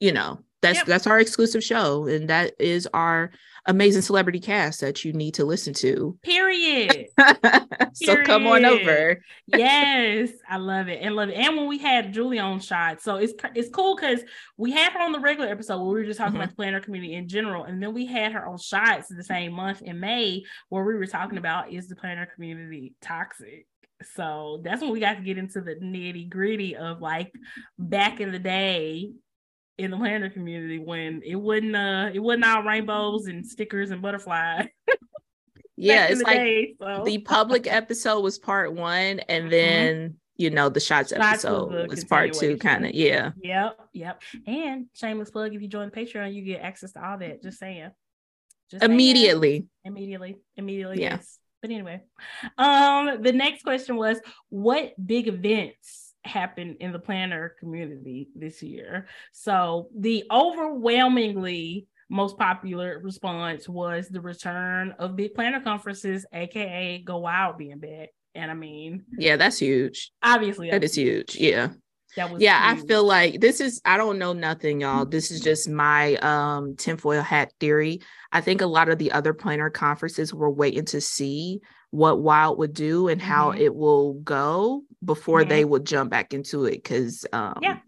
you 0.00 0.12
know, 0.12 0.40
that's 0.62 0.78
yep. 0.78 0.86
that's 0.86 1.06
our 1.06 1.18
exclusive 1.20 1.62
show. 1.62 2.06
And 2.06 2.28
that 2.28 2.54
is 2.58 2.88
our 2.92 3.30
amazing 3.66 4.02
celebrity 4.02 4.40
cast 4.40 4.80
that 4.80 5.04
you 5.04 5.12
need 5.12 5.34
to 5.34 5.44
listen 5.44 5.74
to. 5.74 6.18
Period. 6.22 7.06
so 7.92 8.06
Period. 8.06 8.26
come 8.26 8.46
on 8.46 8.64
over. 8.64 9.20
yes, 9.46 10.30
I 10.48 10.56
love 10.56 10.88
it 10.88 11.00
and 11.02 11.14
love 11.14 11.28
it. 11.28 11.34
And 11.34 11.56
when 11.56 11.68
we 11.68 11.78
had 11.78 12.12
Julie 12.12 12.38
on 12.38 12.60
shot, 12.60 13.02
so 13.02 13.16
it's 13.16 13.34
it's 13.54 13.70
cool 13.70 13.96
because 13.96 14.20
we 14.56 14.72
had 14.72 14.92
her 14.92 15.00
on 15.00 15.12
the 15.12 15.20
regular 15.20 15.50
episode 15.50 15.78
where 15.78 15.94
we 15.94 16.00
were 16.00 16.04
just 16.04 16.18
talking 16.18 16.34
mm-hmm. 16.34 16.42
about 16.42 16.50
the 16.50 16.56
planner 16.56 16.80
community 16.80 17.14
in 17.14 17.28
general, 17.28 17.64
and 17.64 17.82
then 17.82 17.94
we 17.94 18.06
had 18.06 18.32
her 18.32 18.46
on 18.46 18.58
shots 18.58 19.08
the 19.08 19.24
same 19.24 19.52
month 19.52 19.82
in 19.82 20.00
May 20.00 20.42
where 20.68 20.84
we 20.84 20.94
were 20.94 21.06
talking 21.06 21.38
about 21.38 21.72
is 21.72 21.88
the 21.88 21.96
planner 21.96 22.26
community 22.26 22.94
toxic. 23.00 23.66
So 24.14 24.60
that's 24.62 24.80
when 24.80 24.92
we 24.92 25.00
got 25.00 25.14
to 25.14 25.22
get 25.22 25.38
into 25.38 25.60
the 25.60 25.74
nitty 25.74 26.28
gritty 26.28 26.76
of 26.76 27.00
like 27.00 27.32
back 27.78 28.20
in 28.20 28.30
the 28.30 28.38
day 28.38 29.10
in 29.78 29.92
the 29.92 29.96
planner 29.96 30.28
community 30.28 30.78
when 30.78 31.22
it 31.24 31.36
wasn't 31.36 31.74
uh 31.74 32.10
it 32.12 32.18
wasn't 32.18 32.44
all 32.44 32.62
rainbows 32.62 33.26
and 33.26 33.46
stickers 33.46 33.90
and 33.90 34.02
butterflies. 34.02 34.68
yeah, 35.76 36.06
it's 36.06 36.20
like 36.22 36.36
day, 36.36 36.74
so. 36.80 37.04
the 37.04 37.18
public 37.18 37.66
episode 37.66 38.20
was 38.20 38.38
part 38.38 38.72
one, 38.72 39.20
and 39.20 39.44
mm-hmm. 39.44 39.50
then 39.50 39.96
mm-hmm. 39.96 40.14
you 40.36 40.50
know 40.50 40.68
the 40.68 40.80
shots, 40.80 41.10
shots 41.10 41.44
episode 41.44 41.72
was, 41.72 41.88
was 41.88 42.04
part 42.04 42.32
two, 42.32 42.56
kind 42.58 42.84
of. 42.84 42.92
Yeah. 42.92 43.30
Yep. 43.42 43.88
Yep. 43.92 44.22
And 44.46 44.86
shameless 44.94 45.30
plug: 45.30 45.54
if 45.54 45.62
you 45.62 45.68
join 45.68 45.90
Patreon, 45.90 46.34
you 46.34 46.42
get 46.42 46.60
access 46.60 46.92
to 46.92 47.06
all 47.06 47.18
that. 47.18 47.42
Just 47.42 47.58
saying. 47.58 47.90
Just 48.70 48.82
immediately. 48.82 49.52
Saying. 49.52 49.68
Immediately. 49.84 50.36
Immediately. 50.56 51.00
Yeah. 51.00 51.14
Yes. 51.14 51.38
But 51.62 51.70
anyway, 51.70 52.02
um, 52.56 53.22
the 53.22 53.32
next 53.32 53.62
question 53.62 53.96
was, 53.96 54.20
what 54.48 54.94
big 55.04 55.26
events 55.26 56.07
happened 56.28 56.76
in 56.80 56.92
the 56.92 56.98
planner 56.98 57.54
community 57.58 58.28
this 58.36 58.62
year. 58.62 59.08
So 59.32 59.88
the 59.96 60.24
overwhelmingly 60.30 61.86
most 62.08 62.38
popular 62.38 63.00
response 63.02 63.68
was 63.68 64.08
the 64.08 64.20
return 64.20 64.94
of 64.98 65.16
big 65.16 65.34
planner 65.34 65.60
conferences, 65.60 66.24
aka 66.32 67.02
Go 67.04 67.18
Wild 67.18 67.58
being 67.58 67.78
back. 67.78 68.10
And 68.34 68.50
I 68.50 68.54
mean, 68.54 69.04
yeah, 69.18 69.36
that's 69.36 69.58
huge. 69.58 70.12
Obviously, 70.22 70.70
that 70.70 70.84
is 70.84 70.94
huge. 70.94 71.36
Yeah. 71.36 71.68
That 72.16 72.32
was 72.32 72.40
yeah, 72.40 72.72
huge. 72.72 72.84
I 72.84 72.86
feel 72.86 73.04
like 73.04 73.40
this 73.40 73.60
is 73.60 73.80
I 73.84 73.96
don't 73.96 74.18
know 74.18 74.32
nothing, 74.32 74.80
y'all. 74.80 75.04
This 75.04 75.30
is 75.30 75.40
just 75.40 75.68
my 75.68 76.16
um 76.16 76.76
tinfoil 76.76 77.22
hat 77.22 77.52
theory. 77.60 78.00
I 78.32 78.40
think 78.40 78.60
a 78.60 78.66
lot 78.66 78.88
of 78.88 78.98
the 78.98 79.12
other 79.12 79.34
planner 79.34 79.70
conferences 79.70 80.32
were 80.32 80.50
waiting 80.50 80.84
to 80.86 81.00
see 81.00 81.60
what 81.90 82.20
Wild 82.20 82.58
would 82.58 82.74
do 82.74 83.08
and 83.08 83.20
how 83.20 83.52
Mhm. 83.52 83.60
it 83.60 83.74
will 83.74 84.14
go 84.14 84.82
before 85.04 85.42
Mhm. 85.44 85.48
they 85.48 85.64
would 85.64 85.86
jump 85.86 86.10
back 86.10 86.34
into 86.34 86.64
it. 86.66 86.84
Cause 86.84 87.24
um 87.32 87.58
Yeah. 87.62 87.78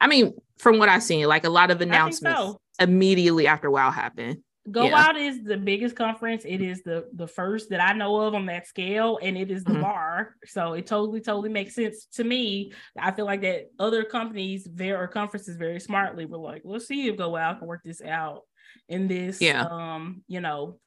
I 0.00 0.06
mean, 0.06 0.34
from 0.58 0.78
what 0.78 0.88
I've 0.88 1.02
seen, 1.02 1.26
like 1.26 1.44
a 1.44 1.50
lot 1.50 1.70
of 1.70 1.80
announcements 1.80 2.40
so. 2.40 2.58
immediately 2.78 3.46
after 3.46 3.70
Wild 3.70 3.94
happened. 3.94 4.42
Go 4.70 4.84
Yeah. 4.84 4.92
Wild 4.92 5.16
is 5.16 5.42
the 5.42 5.56
biggest 5.56 5.96
conference. 5.96 6.44
It 6.44 6.60
is 6.62 6.82
the 6.84 7.08
the 7.14 7.26
first 7.26 7.70
that 7.70 7.80
I 7.80 7.92
know 7.92 8.20
of 8.20 8.34
on 8.34 8.46
that 8.46 8.66
scale, 8.68 9.18
and 9.20 9.36
it 9.36 9.50
is 9.50 9.64
the 9.64 9.72
Mhm. 9.72 9.80
bar. 9.80 10.36
So 10.44 10.74
it 10.74 10.86
totally, 10.86 11.20
totally 11.20 11.48
makes 11.48 11.74
sense 11.74 12.06
to 12.16 12.24
me. 12.24 12.72
I 12.96 13.10
feel 13.10 13.24
like 13.26 13.40
that 13.40 13.70
other 13.78 14.04
companies, 14.04 14.66
very 14.66 14.92
or 14.92 15.08
conferences, 15.08 15.56
very 15.56 15.80
smartly 15.80 16.24
were 16.26 16.38
like, 16.38 16.62
let's 16.64 16.86
see 16.86 17.08
if 17.08 17.16
Go 17.16 17.30
Wild 17.30 17.58
can 17.58 17.66
work 17.68 17.80
this 17.84 18.00
out 18.02 18.42
in 18.88 19.08
this, 19.08 19.40
Yeah. 19.40 19.62
um, 19.62 20.22
you 20.28 20.40
know, 20.40 20.78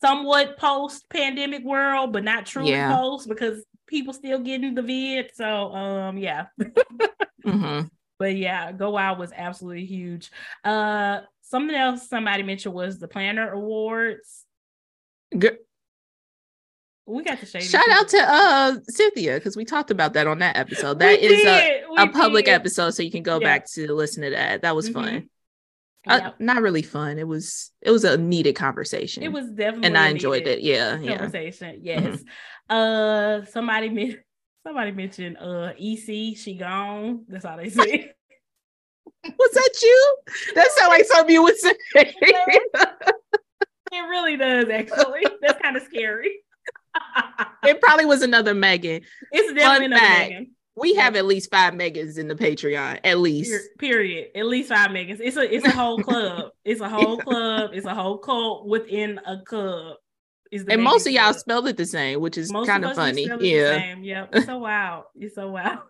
somewhat 0.00 0.56
post 0.58 1.08
pandemic 1.10 1.64
world, 1.64 2.12
but 2.12 2.24
not 2.24 2.46
truly 2.46 2.70
Yeah. 2.70 2.96
post 2.96 3.28
because 3.28 3.64
people 3.86 4.12
still 4.12 4.38
getting 4.38 4.74
the 4.74 4.82
vid. 4.82 5.30
So, 5.34 5.72
um, 5.74 6.18
yeah. 6.18 6.46
Mhm. 7.44 7.90
but 8.18 8.36
yeah, 8.36 8.72
Go 8.72 8.90
Wild 8.90 9.18
was 9.18 9.32
absolutely 9.34 9.86
huge. 9.86 10.30
Uh, 10.64 11.20
something 11.42 11.74
else 11.76 12.08
somebody 12.08 12.42
mentioned 12.42 12.74
was 12.74 12.98
the 12.98 13.08
Planner 13.08 13.50
Awards. 13.52 14.44
Gr- 15.36 15.56
We 17.06 17.22
got 17.22 17.38
to. 17.40 17.46
Shout 17.60 17.88
out 17.88 18.08
to 18.08 18.18
uh 18.18 18.76
Cynthia 18.88 19.34
because 19.34 19.56
we 19.56 19.64
talked 19.64 19.90
about 19.90 20.12
that 20.12 20.26
on 20.26 20.40
that 20.40 20.56
episode. 20.58 20.98
That 20.98 21.18
is 21.20 21.42
a, 21.44 21.82
a 21.96 22.08
public 22.08 22.48
episode, 22.48 22.90
so 22.90 23.02
you 23.02 23.10
can 23.10 23.22
go 23.22 23.38
Yeah. 23.40 23.46
back 23.46 23.66
to 23.72 23.94
listen 23.94 24.22
to 24.24 24.30
that. 24.30 24.60
That 24.62 24.76
was 24.76 24.88
fun. 24.90 25.30
Uh, 26.06 26.30
not 26.38 26.62
really 26.62 26.82
fun. 26.82 27.18
It 27.18 27.26
was 27.26 27.70
it 27.82 27.90
was 27.90 28.04
a 28.04 28.16
needed 28.16 28.54
conversation. 28.54 29.22
It 29.22 29.32
was 29.32 29.50
definitely 29.50 29.88
and 29.88 29.98
I 29.98 30.08
enjoyed 30.08 30.46
it. 30.46 30.60
Yeah, 30.60 30.98
yeah. 30.98 31.18
Conversation, 31.18 31.80
yes. 31.82 32.22
Uh, 32.68 33.44
somebody 33.46 33.88
men- 33.88 34.18
somebody 34.66 34.92
mentioned 34.92 35.38
uh 35.38 35.72
EC, 35.78 36.36
she 36.36 36.56
gone. 36.58 37.24
That's 37.28 37.44
all 37.44 37.56
they 37.56 37.70
said. 37.70 37.84
Was 39.24 39.50
that 39.52 39.70
you? 39.82 40.16
That 40.54 40.70
sounded 40.72 40.96
like 40.96 41.04
something 41.06 41.34
you 41.34 41.42
would 41.42 41.58
say. 41.58 41.74
it 41.94 42.94
really 43.92 44.36
does, 44.36 44.68
actually. 44.68 45.26
That's 45.42 45.60
kind 45.60 45.76
of 45.76 45.82
scary. 45.82 46.30
it 47.64 47.80
probably 47.80 48.06
was 48.06 48.22
another 48.22 48.54
Megan. 48.54 49.02
it's 49.32 49.52
definitely 49.54 49.86
another 49.86 50.00
fact. 50.00 50.30
Megan. 50.30 50.50
We 50.78 50.94
have 50.94 51.16
at 51.16 51.24
least 51.26 51.50
five 51.50 51.74
Megans 51.74 52.18
in 52.18 52.28
the 52.28 52.34
Patreon, 52.34 53.00
at 53.04 53.18
least. 53.18 53.52
Period. 53.78 54.28
At 54.34 54.46
least 54.46 54.68
five 54.68 54.90
Megans. 54.90 55.20
It's 55.20 55.36
a 55.36 55.52
it's 55.54 55.66
a 55.66 55.70
whole 55.70 55.98
club. 55.98 56.50
It's 56.64 56.80
a 56.80 56.88
whole 56.88 57.16
club. 57.26 57.70
It's 57.74 57.86
a 57.86 57.94
whole 57.94 58.18
cult 58.18 58.66
within 58.66 59.20
a 59.26 59.38
club. 59.42 59.96
Is 60.50 60.62
And 60.62 60.68
Megan 60.68 60.84
most 60.84 61.06
of 61.06 61.12
y'all 61.12 61.24
Club. 61.24 61.36
spelled 61.36 61.68
it 61.68 61.76
the 61.76 61.84
same, 61.86 62.20
which 62.20 62.38
is 62.38 62.50
kind 62.50 62.84
of 62.84 62.94
funny. 62.94 63.28
Yeah. 63.40 63.78
same. 63.78 64.02
Yep. 64.04 64.30
It's 64.34 64.46
so 64.46 64.58
wild. 64.58 65.04
It's 65.14 65.34
so 65.34 65.50
wild. 65.50 65.80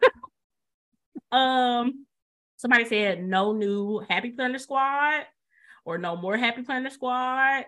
um, 1.32 2.06
somebody 2.56 2.84
said 2.86 3.22
no 3.22 3.52
new 3.52 4.04
Happy 4.08 4.30
Planner 4.30 4.58
Squad 4.58 5.22
or 5.84 5.98
no 5.98 6.16
more 6.16 6.36
Happy 6.36 6.62
Planner 6.62 6.90
Squad. 6.90 7.64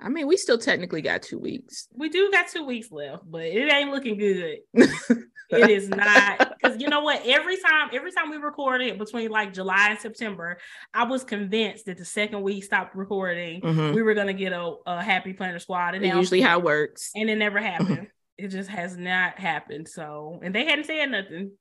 I 0.00 0.08
mean, 0.08 0.26
we 0.26 0.36
still 0.36 0.58
technically 0.58 1.00
got 1.02 1.22
two 1.22 1.38
weeks. 1.38 1.86
We 1.94 2.08
do 2.08 2.30
got 2.32 2.48
two 2.48 2.64
weeks 2.64 2.90
left, 2.90 3.22
but 3.30 3.42
it 3.44 3.72
ain't 3.72 3.90
looking 3.92 4.18
good. 4.18 4.58
it 4.74 5.70
is 5.70 5.88
not 5.88 6.54
because 6.60 6.80
you 6.80 6.88
know 6.88 7.00
what? 7.02 7.22
Every 7.24 7.56
time, 7.56 7.90
every 7.92 8.10
time 8.10 8.30
we 8.30 8.36
recorded 8.36 8.98
between 8.98 9.30
like 9.30 9.52
July 9.52 9.90
and 9.90 9.98
September, 10.00 10.58
I 10.92 11.04
was 11.04 11.22
convinced 11.22 11.86
that 11.86 11.98
the 11.98 12.04
second 12.04 12.42
we 12.42 12.60
stopped 12.60 12.96
recording, 12.96 13.60
Mhm. 13.60 13.94
we 13.94 14.02
were 14.02 14.14
gonna 14.14 14.32
get 14.32 14.52
a, 14.52 14.74
a 14.86 15.02
Happy 15.02 15.34
Planner 15.34 15.60
Squad. 15.60 15.94
And 15.94 16.04
usually 16.04 16.40
how 16.40 16.58
it 16.58 16.64
works. 16.64 17.10
and 17.14 17.30
it 17.30 17.36
never 17.36 17.60
happened. 17.60 18.08
it 18.38 18.48
just 18.48 18.70
has 18.70 18.96
not 18.96 19.38
happened. 19.38 19.88
So, 19.88 20.40
and 20.42 20.52
they 20.54 20.64
hadn't 20.64 20.86
said 20.86 21.06
nothing 21.10 21.52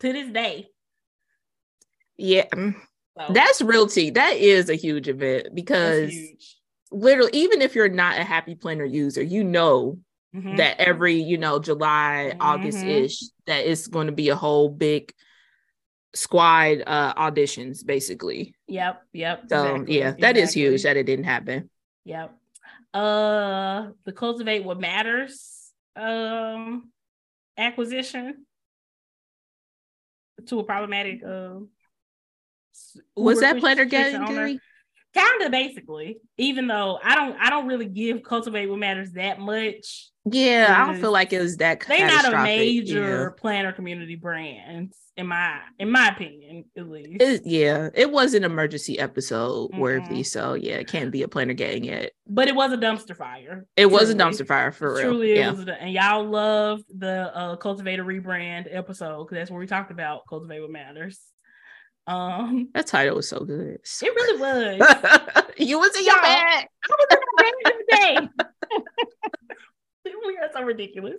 to 0.00 0.12
this 0.12 0.28
day. 0.30 0.68
Yeah. 2.16 2.46
mm. 2.54 2.74
So 3.18 3.32
That's 3.32 3.60
real 3.60 3.88
tea. 3.88 4.10
That 4.10 4.36
is 4.36 4.70
a 4.70 4.76
huge 4.76 5.08
event 5.08 5.44
that's 5.44 5.54
because 5.54 6.12
huge. 6.12 6.56
Literally, 6.90 7.30
even 7.34 7.62
if 7.62 7.74
you're 7.74 7.88
not 7.88 8.18
a 8.18 8.24
happy 8.24 8.54
planner 8.54 8.84
user, 8.84 9.22
you 9.22 9.44
know 9.44 9.98
Mhm. 10.34 10.56
that 10.56 10.80
every, 10.80 11.14
you 11.14 11.38
know, 11.38 11.58
July, 11.58 12.34
August 12.40 12.84
ish, 12.84 13.22
that 13.46 13.66
it's 13.66 13.86
going 13.86 14.06
to 14.06 14.12
be 14.12 14.28
a 14.28 14.36
whole 14.36 14.68
big 14.68 15.12
squad 16.14 16.82
uh 16.86 17.14
auditions, 17.14 17.84
basically. 17.84 18.54
Yep, 18.66 19.02
yep. 19.12 19.44
So 19.48 19.74
exactly, 19.74 19.98
yeah, 19.98 20.10
that 20.18 20.36
is 20.36 20.50
exactly. 20.50 20.62
huge 20.62 20.82
that 20.82 20.96
it 20.96 21.04
didn't 21.04 21.26
happen. 21.26 21.70
Yep. 22.04 22.34
Uh 22.94 23.88
the 24.04 24.12
cultivate 24.12 24.64
what 24.64 24.80
matters 24.80 25.72
um 25.96 26.90
acquisition 27.56 28.46
to 30.46 30.60
a 30.60 30.64
problematic 30.64 31.22
um 31.24 31.68
Was 33.16 33.40
that 33.40 33.58
planner 33.58 33.84
getting. 33.84 34.24
Gary? 34.24 34.60
Kind 35.18 35.42
of 35.42 35.50
basically 35.50 36.18
even 36.36 36.66
though 36.66 36.98
i 37.02 37.14
don't 37.14 37.36
i 37.40 37.50
don't 37.50 37.66
really 37.66 37.86
give 37.86 38.22
cultivate 38.22 38.66
what 38.66 38.78
matters 38.78 39.12
that 39.12 39.38
much 39.40 40.08
Yeah, 40.30 40.74
I 40.76 40.86
don't 40.92 41.00
feel 41.00 41.12
like 41.12 41.32
it 41.32 41.40
was 41.40 41.56
that 41.58 41.80
they're 41.88 42.06
not 42.06 42.26
a 42.32 42.42
major 42.42 43.30
planner 43.32 43.72
community 43.72 44.14
brand 44.16 44.92
in 45.16 45.26
my 45.26 45.58
in 45.78 45.90
my 45.90 46.08
opinion 46.08 46.64
at 46.76 46.88
least 46.88 47.20
Yeah. 47.20 47.26
It, 47.28 47.42
yeah, 47.46 47.88
it 47.94 48.10
was 48.12 48.34
an 48.34 48.44
emergency 48.44 48.98
episode 48.98 49.70
worthy, 49.76 50.20
Mhm. 50.20 50.26
so 50.26 50.54
yeah, 50.54 50.74
it 50.74 50.86
can't 50.88 51.10
be 51.10 51.22
a 51.22 51.28
planner 51.28 51.54
gang 51.54 51.82
yet 51.84 52.12
but 52.26 52.46
it 52.48 52.54
was 52.54 52.72
a 52.72 52.76
dumpster 52.76 53.16
fire 53.16 53.66
It 53.76 53.86
was 53.86 54.10
a 54.10 54.14
dumpster 54.14 54.46
fire 54.46 54.70
for 54.70 54.92
real. 54.94 55.02
Truly, 55.02 55.36
yeah. 55.36 55.48
it 55.48 55.56
was, 55.56 55.66
a- 55.66 55.80
and 55.82 55.92
y'all 55.92 56.24
loved 56.24 56.84
the 56.96 57.34
uh, 57.34 57.56
cultivator 57.56 58.04
rebrand 58.04 58.66
episode 58.70 59.24
because 59.24 59.36
that's 59.38 59.50
where 59.50 59.60
we 59.60 59.66
talked 59.66 59.90
about 59.90 60.22
cultivate 60.28 60.60
what 60.60 60.70
matters. 60.70 61.18
Um, 62.08 62.70
That 62.72 62.86
title 62.86 63.16
was 63.16 63.28
so 63.28 63.40
good. 63.40 63.80
It 63.84 64.02
really 64.02 64.40
was. 64.40 64.96
you 65.58 65.78
was 65.78 65.94
in 65.94 66.04
your 66.06 66.14
Y'all. 66.14 66.22
bag. 66.22 66.66
I 66.90 66.96
was 66.98 67.06
in 67.10 67.18
my 67.36 67.52
bed 67.64 67.72
today. 67.90 68.28
we 70.26 70.38
are 70.38 70.48
so 70.52 70.62
ridiculous. 70.62 71.18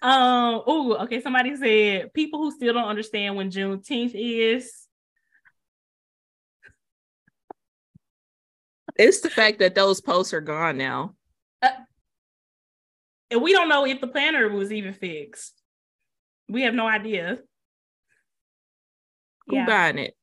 Um. 0.00 0.62
Oh, 0.64 0.96
okay. 1.02 1.20
Somebody 1.20 1.56
said 1.56 2.14
people 2.14 2.38
who 2.38 2.52
still 2.52 2.72
don't 2.72 2.84
understand 2.84 3.34
when 3.34 3.50
Juneteenth 3.50 4.12
is. 4.14 4.72
It's 8.94 9.20
the 9.22 9.30
fact 9.30 9.58
that 9.58 9.74
those 9.74 10.00
posts 10.00 10.32
are 10.32 10.40
gone 10.40 10.78
now. 10.78 11.14
And 13.28 13.42
we 13.42 13.52
don't 13.52 13.68
know 13.68 13.84
if 13.84 14.00
the 14.00 14.06
planner 14.06 14.48
was 14.48 14.72
even 14.72 14.94
fixed. 14.94 15.60
We 16.48 16.62
have 16.62 16.74
no 16.74 16.86
idea. 16.86 17.38
Who 19.48 19.64
buying 19.66 19.98
it? 19.98 20.14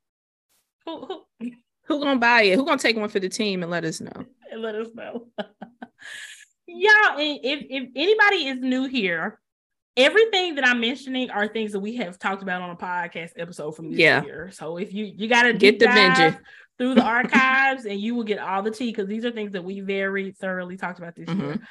Who, 0.85 1.05
who, 1.05 1.51
Who 1.87 1.99
gonna 2.01 2.19
buy 2.19 2.43
it? 2.43 2.55
Who 2.55 2.65
gonna 2.65 2.77
take 2.77 2.97
one 2.97 3.09
for 3.09 3.19
the 3.19 3.29
team 3.29 3.61
and 3.63 3.71
let 3.71 3.85
us 3.85 4.01
know? 4.01 4.25
and 4.51 4.61
let 4.61 4.75
us 4.75 4.87
know. 4.93 5.27
Y'all, 6.67 7.19
and 7.19 7.39
if 7.43 7.65
if 7.69 7.89
anybody 7.95 8.47
is 8.47 8.57
new 8.59 8.85
here, 8.85 9.39
everything 9.97 10.55
that 10.55 10.65
I'm 10.65 10.79
mentioning 10.79 11.29
are 11.29 11.47
things 11.47 11.73
that 11.73 11.79
we 11.79 11.97
have 11.97 12.17
talked 12.17 12.41
about 12.41 12.61
on 12.61 12.69
a 12.69 12.75
podcast 12.75 13.31
episode 13.37 13.75
from 13.75 13.91
this 13.91 13.99
Yeah. 13.99 14.23
year. 14.23 14.49
So 14.51 14.77
if 14.77 14.93
you 14.93 15.05
you 15.05 15.27
gotta 15.27 15.53
Get 15.53 15.79
the 15.79 15.87
ninja. 15.87 16.39
Through 16.77 16.95
the 16.95 17.03
archives 17.03 17.85
and 17.85 17.99
you 17.99 18.15
will 18.15 18.23
get 18.23 18.39
all 18.39 18.63
the 18.63 18.71
tea 18.71 18.89
because 18.91 19.07
these 19.07 19.23
are 19.25 19.31
things 19.31 19.51
that 19.51 19.63
we 19.63 19.79
very 19.79 20.31
thoroughly 20.31 20.75
talked 20.75 20.97
about 20.99 21.15
this 21.15 21.29
year. 21.29 21.61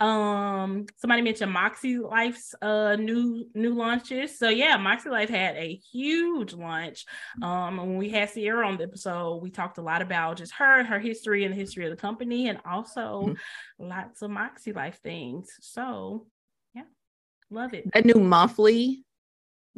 Um 0.00 0.86
somebody 0.96 1.22
mentioned 1.22 1.52
Moxie 1.52 1.98
Life's 1.98 2.54
uh 2.60 2.96
new 2.96 3.46
new 3.54 3.74
launches. 3.74 4.38
So 4.38 4.48
yeah, 4.48 4.76
Moxie 4.76 5.08
Life 5.10 5.30
had 5.30 5.56
a 5.56 5.80
huge 5.92 6.52
launch. 6.52 7.06
Um 7.42 7.78
and 7.78 7.88
when 7.88 7.96
we 7.96 8.10
had 8.10 8.30
Sierra 8.30 8.66
on 8.68 8.76
the 8.76 8.84
episode, 8.84 9.42
we 9.42 9.50
talked 9.50 9.78
a 9.78 9.82
lot 9.82 10.02
about 10.02 10.36
just 10.36 10.52
her, 10.54 10.84
her 10.84 10.98
history 11.00 11.44
and 11.44 11.52
the 11.54 11.58
history 11.58 11.84
of 11.86 11.90
the 11.90 11.96
company, 12.00 12.48
and 12.48 12.58
also 12.64 13.28
Mhm. 13.30 13.36
lots 13.78 14.22
of 14.22 14.30
Moxie 14.30 14.72
Life 14.72 15.00
things. 15.02 15.50
So 15.60 16.26
yeah, 16.74 16.84
love 17.50 17.74
it. 17.74 17.90
That 17.94 18.04
new 18.04 18.20
monthly 18.20 19.04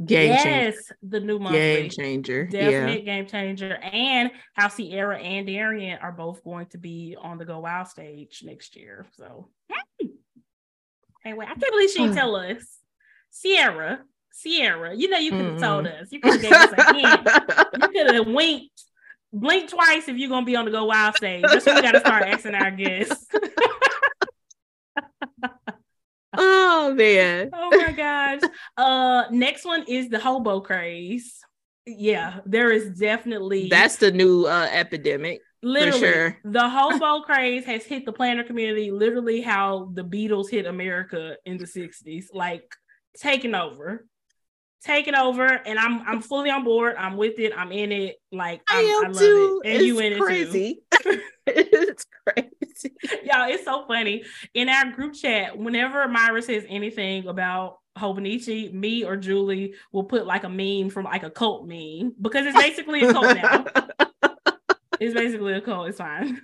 game 0.05 0.37
changer. 0.37 0.49
yes, 0.49 0.93
the 1.03 1.21
new 1.21 1.39
monthly. 1.39 1.59
Game 1.59 1.91
changer. 1.91 2.47
Definite 2.47 3.05
game 3.05 3.27
changer, 3.27 3.75
and 3.77 4.31
how 4.55 4.69
Sierra 4.69 5.19
and 5.19 5.47
Darian 5.47 5.99
are 6.01 6.13
both 6.13 6.43
going 6.45 6.67
to 6.67 6.79
be 6.79 7.17
on 7.21 7.39
the 7.39 7.45
Go 7.45 7.61
Wild 7.61 7.89
stage 7.89 8.43
next 8.45 8.77
year. 8.77 9.07
So, 9.17 9.49
hey, 9.69 10.09
anyway, 11.25 11.47
I 11.47 11.55
can't 11.55 11.73
believe 11.73 11.91
she 11.91 11.99
didn't 11.99 12.13
hmm. 12.13 12.19
tell 12.19 12.37
us. 12.37 12.79
Sierra, 13.31 14.01
Sierra, 14.33 14.95
you 14.95 15.09
know 15.09 15.19
you 15.19 15.31
could 15.31 15.45
have 15.45 15.61
told 15.61 15.85
mm-hmm. 15.87 16.03
us. 16.03 16.09
You 16.11 16.21
could 16.21 16.33
have 16.33 16.43
gave 16.43 16.53
us 16.53 16.73
a 16.77 16.95
hint. 16.95 17.29
You 17.81 17.89
could 17.89 18.15
have 18.15 18.27
winked, 18.35 18.85
blinked 19.33 19.71
twice 19.71 20.09
if 20.09 20.17
you're 20.17 20.29
gonna 20.29 20.47
be 20.47 20.57
on 20.57 20.65
the 20.65 20.71
Go 20.71 20.85
Wild 20.85 21.17
stage. 21.17 21.45
That's 21.47 21.65
when 21.65 21.77
we 21.77 21.83
got 21.83 21.93
to 21.93 22.01
start 22.01 22.25
asking 22.25 22.55
our 22.55 22.71
guests. 22.71 23.27
Oh 26.37 26.95
man. 26.95 27.51
Oh 27.55 27.71
my 27.75 27.93
gosh. 27.93 28.41
Uh 28.77 29.25
next 29.31 29.65
one 29.65 29.85
is 29.89 30.09
the 30.09 30.19
hobo 30.19 30.61
craze. 30.61 31.41
Yeah, 31.87 32.41
there 32.47 32.71
is 32.71 32.91
definitely 32.99 33.69
That's 33.69 33.97
the 33.97 34.11
new 34.13 34.47
uh 34.47 34.69
epidemic. 34.73 35.41
literally 35.63 36.01
sure. 36.01 36.39
the 36.45 36.69
hobo 36.69 37.21
craze 37.27 37.65
has 37.65 37.85
hit 37.85 38.05
the 38.07 38.13
planner 38.13 38.45
community 38.45 38.91
literally 38.91 39.41
how 39.41 39.91
the 39.95 40.05
Beatles 40.05 40.51
hit 40.51 40.67
America 40.67 41.37
in 41.45 41.59
the 41.59 41.67
60s, 41.67 42.27
like 42.33 42.65
taking 43.17 43.55
over. 43.55 44.07
Taking 44.85 45.15
over, 45.15 45.47
and 45.47 45.79
I'm 45.79 46.03
I'm 46.09 46.21
fully 46.21 46.51
on 46.51 46.65
board. 46.65 46.97
I'm 46.99 47.17
with 47.17 47.39
it. 47.39 47.53
I'm 47.57 47.71
in 47.71 47.93
it. 47.93 48.17
Like 48.33 48.63
I'm, 48.69 48.85
I 48.85 48.89
am 48.89 49.05
I 49.05 49.09
love 49.11 49.17
too. 49.19 49.63
it, 49.65 49.69
and 49.69 49.77
it's 49.77 49.87
you 49.87 49.99
in 50.01 50.13
it 50.13 50.17
too. 50.17 50.23
crazy. 50.25 50.83
it's 51.47 52.05
crazy. 52.27 52.51
Y'all, 53.25 53.49
it's 53.51 53.65
so 53.65 53.85
funny. 53.87 54.25
In 54.55 54.69
our 54.69 54.91
group 54.93 55.15
chat, 55.15 55.57
whenever 55.57 56.07
Myra 56.09 56.43
says 56.43 56.65
anything 56.69 57.27
about 57.29 57.79
Hobonichi, 57.99 58.73
me 58.73 59.05
or 59.05 59.17
Julie 59.17 59.75
will 59.93 60.05
put 60.05 60.27
like 60.27 60.45
a 60.45 60.49
meme 60.49 60.91
from 60.91 61.05
like 61.05 61.23
a 61.23 61.31
cult 61.31 61.67
meme 61.67 62.15
because 62.21 62.47
it's 62.47 62.57
basically 62.59 63.03
a 63.05 63.13
cult 63.13 63.37
now. 63.37 63.65
It's 65.01 65.15
basically 65.15 65.55
a 65.55 65.61
cult. 65.61 65.89
It's 65.89 65.99
fine. 65.99 66.41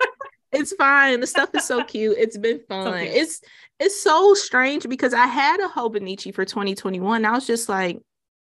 it's 0.52 0.72
fine. 0.74 1.20
The 1.20 1.28
stuff 1.28 1.50
is 1.54 1.64
so 1.64 1.84
cute. 1.84 2.16
It's 2.18 2.36
been 2.36 2.60
fun. 2.68 3.04
cute. 3.04 3.14
it's 3.14 3.40
it's 3.78 4.02
so 4.02 4.34
strange 4.34 4.88
because 4.88 5.14
I 5.14 5.26
had 5.26 5.60
a 5.60 5.68
Hobonichi 5.68 6.34
for 6.34 6.44
2021. 6.44 7.24
I 7.24 7.30
was 7.30 7.46
just 7.46 7.68
like, 7.68 8.00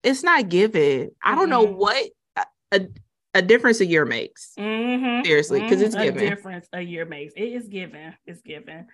it's 0.02 0.22
not 0.22 0.48
given. 0.48 1.10
I 1.22 1.34
don't 1.34 1.50
know 1.50 1.66
Mhm. 1.66 1.74
what 1.74 2.10
a, 2.72 2.86
a, 3.34 3.38
a 3.38 3.42
difference 3.42 3.80
a 3.80 3.86
year 3.86 4.04
makes. 4.04 4.52
Mhm, 4.58 5.24
Seriously, 5.24 5.60
'cause 5.60 5.80
it's 5.80 5.94
mhm. 5.94 6.00
a 6.00 6.04
given. 6.04 6.28
difference 6.28 6.68
a 6.72 6.80
year 6.80 7.04
makes. 7.06 7.32
It 7.36 7.44
is 7.52 7.68
given. 7.68 8.14
It's 8.26 8.42
given. 8.42 8.86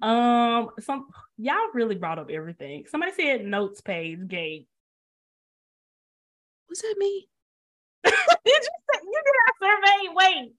Um, 0.00 0.70
some 0.80 1.08
y'all 1.38 1.56
really 1.74 1.94
brought 1.96 2.18
up 2.18 2.30
everything. 2.30 2.84
Somebody 2.88 3.12
said 3.12 3.44
notes 3.44 3.80
page 3.80 4.26
gate. 4.28 4.66
What's 6.66 6.82
that 6.82 6.94
mean? 6.98 7.22
did 8.04 8.12
you 8.46 8.52
say 8.54 9.00
you 9.02 9.22
did 9.24 9.34
a 9.34 9.64
survey? 9.64 10.14
Wait. 10.14 10.52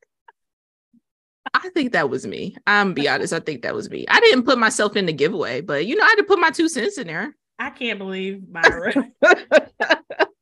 I 1.53 1.69
think 1.69 1.91
that 1.93 2.09
was 2.09 2.25
me. 2.25 2.55
I'm 2.65 2.93
be 2.93 3.07
honest. 3.09 3.33
I 3.33 3.39
think 3.39 3.61
that 3.63 3.75
was 3.75 3.89
me. 3.89 4.05
I 4.07 4.19
didn't 4.21 4.43
put 4.43 4.57
myself 4.57 4.95
in 4.95 5.05
the 5.05 5.13
giveaway, 5.13 5.61
but 5.61 5.85
you 5.85 5.95
know, 5.95 6.03
I 6.03 6.07
had 6.09 6.15
to 6.15 6.23
put 6.23 6.39
my 6.39 6.49
two 6.49 6.67
cents 6.69 6.97
in 6.97 7.07
there. 7.07 7.35
I 7.59 7.69
can't 7.69 7.99
believe 7.99 8.41
Myra. 8.49 8.93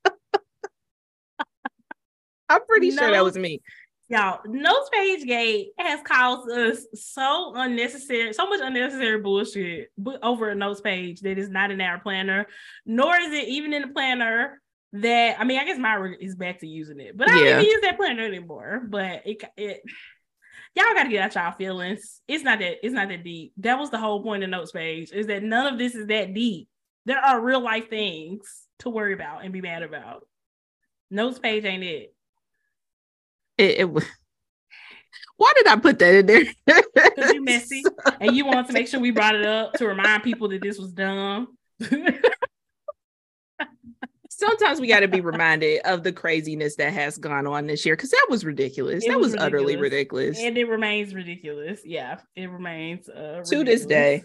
I'm 2.51 2.65
pretty 2.65 2.91
sure 2.91 3.11
that 3.11 3.23
was 3.23 3.37
me. 3.37 3.61
Y'all, 4.09 4.41
Notes 4.45 4.89
Page 4.91 5.25
Gate 5.25 5.69
has 5.77 6.01
caused 6.03 6.51
us 6.51 6.85
so 6.93 7.53
unnecessary, 7.55 8.33
so 8.33 8.49
much 8.49 8.59
unnecessary 8.61 9.21
bullshit 9.21 9.89
over 10.21 10.49
a 10.49 10.55
notes 10.55 10.81
page 10.81 11.21
that 11.21 11.37
is 11.37 11.49
not 11.49 11.71
in 11.71 11.79
our 11.79 11.97
planner, 11.99 12.45
nor 12.85 13.15
is 13.15 13.31
it 13.31 13.47
even 13.47 13.71
in 13.71 13.83
the 13.83 13.87
planner 13.87 14.61
that 14.91 15.39
I 15.39 15.45
mean, 15.45 15.59
I 15.59 15.65
guess 15.65 15.77
Myra 15.77 16.13
is 16.19 16.35
back 16.35 16.59
to 16.59 16.67
using 16.67 16.99
it, 16.99 17.15
but 17.15 17.29
I 17.29 17.31
don't 17.31 17.47
even 17.47 17.65
use 17.65 17.81
that 17.83 17.95
planner 17.95 18.23
anymore. 18.23 18.83
But 18.85 19.21
it, 19.25 19.43
it 19.55 19.81
y'all 20.75 20.93
gotta 20.93 21.09
get 21.09 21.23
out 21.23 21.35
y'all 21.35 21.55
feelings. 21.55 22.21
It's 22.27 22.43
not 22.43 22.59
that 22.59 22.85
it's 22.85 22.93
not 22.93 23.07
that 23.07 23.23
deep. 23.23 23.53
That 23.57 23.79
was 23.79 23.91
the 23.91 23.97
whole 23.97 24.21
point 24.21 24.43
of 24.43 24.49
notes 24.49 24.73
page, 24.73 25.11
is 25.13 25.27
that 25.27 25.41
none 25.41 25.71
of 25.71 25.79
this 25.79 25.95
is 25.95 26.07
that 26.07 26.33
deep. 26.33 26.67
There 27.05 27.19
are 27.19 27.39
real 27.39 27.63
life 27.63 27.89
things 27.89 28.67
to 28.79 28.89
worry 28.89 29.13
about 29.13 29.45
and 29.45 29.53
be 29.53 29.61
mad 29.61 29.83
about. 29.83 30.27
Notes 31.09 31.39
page 31.39 31.63
ain't 31.63 31.83
it. 31.83 32.13
It, 33.57 33.79
it 33.79 33.89
was. 33.91 34.05
Why 35.37 35.51
did 35.55 35.67
I 35.67 35.75
put 35.77 35.97
that 35.99 36.13
in 36.13 36.25
there? 36.27 36.43
because 36.65 37.33
you 37.33 37.43
messy 37.43 37.83
and 38.21 38.35
you 38.35 38.45
want 38.45 38.67
to 38.67 38.73
make 38.73 38.87
sure 38.87 38.99
we 38.99 39.09
brought 39.11 39.33
it 39.35 39.43
up 39.45 39.73
to 39.73 39.87
remind 39.87 40.21
people 40.23 40.47
that 40.49 40.61
this 40.61 40.77
was 40.77 40.91
dumb. 40.91 41.57
Sometimes 44.29 44.79
we 44.79 44.87
got 44.87 45.01
to 45.01 45.07
be 45.07 45.21
reminded 45.21 45.81
of 45.85 46.03
the 46.03 46.11
craziness 46.11 46.75
that 46.77 46.93
has 46.93 47.17
gone 47.17 47.45
on 47.45 47.67
this 47.67 47.85
year 47.85 47.95
because 47.95 48.09
that 48.11 48.27
was 48.29 48.43
ridiculous. 48.43 49.03
It 49.03 49.09
that 49.09 49.19
was 49.19 49.33
was, 49.33 49.41
utterly 49.41 49.75
ridiculous. 49.75 50.37
ridiculous. 50.37 50.47
and 50.47 50.57
it 50.57 50.65
remains 50.65 51.13
ridiculous. 51.13 51.81
Yeah, 51.85 52.19
it 52.35 52.49
remains 52.49 53.07
uh, 53.09 53.43
To 53.45 53.63
this 53.63 53.85
day. 53.85 54.23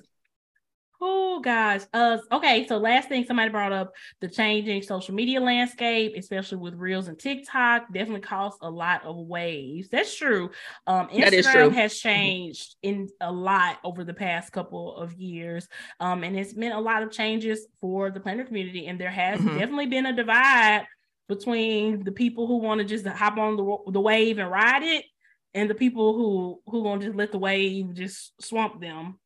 Oh 1.01 1.41
gosh. 1.41 1.83
Uh 1.93 2.19
okay, 2.33 2.67
so 2.67 2.79
last 2.79 3.09
thing 3.09 3.25
somebody 3.27 3.51
brought 3.51 3.73
up 3.73 3.93
the 4.21 4.29
changing 4.29 4.81
social 4.83 5.15
media 5.15 5.41
landscape, 5.41 6.15
especially 6.17 6.59
with 6.59 6.75
Reels 6.75 7.09
and 7.09 7.19
TikTok, 7.19 7.93
definitely 7.93 8.23
caused 8.23 8.59
a 8.63 8.71
lot 8.71 9.05
of 9.05 9.17
waves. 9.17 9.89
That's 9.91 10.17
true. 10.17 10.51
Um 10.87 11.09
That 11.19 11.35
is 11.35 11.47
Instagram 11.47 11.53
true. 11.53 11.71
has 11.71 11.99
changed 11.99 12.77
in 12.83 13.09
a 13.21 13.31
lot 13.31 13.79
over 13.85 14.05
the 14.05 14.15
past 14.15 14.53
couple 14.53 14.97
of 14.97 15.13
years. 15.15 15.69
Um 16.01 16.25
and 16.25 16.39
it's 16.39 16.55
meant 16.57 16.75
a 16.75 16.81
lot 16.81 17.03
of 17.03 17.11
changes 17.11 17.67
for 17.81 18.11
the 18.11 18.21
planner 18.21 18.45
community 18.45 18.87
and 18.87 18.99
there 18.99 19.11
has 19.11 19.39
Mhm. 19.41 19.59
definitely 19.59 19.87
been 19.87 20.07
a 20.07 20.15
divide 20.17 20.87
between 21.29 22.05
the 22.05 22.13
people 22.13 22.47
who 22.47 22.57
want 22.59 22.79
to 22.79 22.85
just 22.87 23.05
hop 23.07 23.37
on 23.37 23.57
the, 23.57 23.91
the 23.93 24.01
wave 24.01 24.39
and 24.39 24.51
ride 24.51 24.83
it 24.83 25.05
and 25.53 25.69
the 25.69 25.75
people 25.75 26.15
who 26.15 26.63
who 26.71 26.83
gonna 26.85 27.03
just 27.05 27.17
let 27.17 27.33
the 27.33 27.39
wave 27.39 27.93
just 27.93 28.33
swamp 28.43 28.81
them 28.81 29.19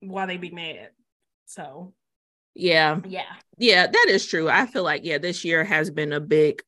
while 0.00 0.28
they 0.28 0.36
be 0.36 0.50
mad. 0.50 0.90
So 1.48 1.94
yeah, 2.54 3.00
yeah, 3.06 3.22
yeah, 3.56 3.86
that 3.86 4.06
is 4.08 4.26
true. 4.26 4.48
I 4.50 4.66
feel 4.66 4.82
like 4.82 5.02
yeah, 5.04 5.18
this 5.18 5.44
year 5.44 5.64
has 5.64 5.90
been 5.90 6.12
a 6.12 6.20
big, 6.20 6.62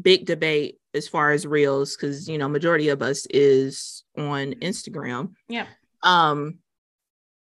big 0.00 0.26
debate 0.26 0.78
as 0.94 1.08
far 1.08 1.30
as 1.32 1.46
reels 1.46 1.96
because 1.96 2.28
you 2.28 2.36
know 2.38 2.48
majority 2.48 2.88
of 2.90 3.00
us 3.02 3.26
is 3.30 4.04
on 4.16 4.52
Instagram. 4.54 5.32
yeah. 5.48 5.66
Um, 6.02 6.58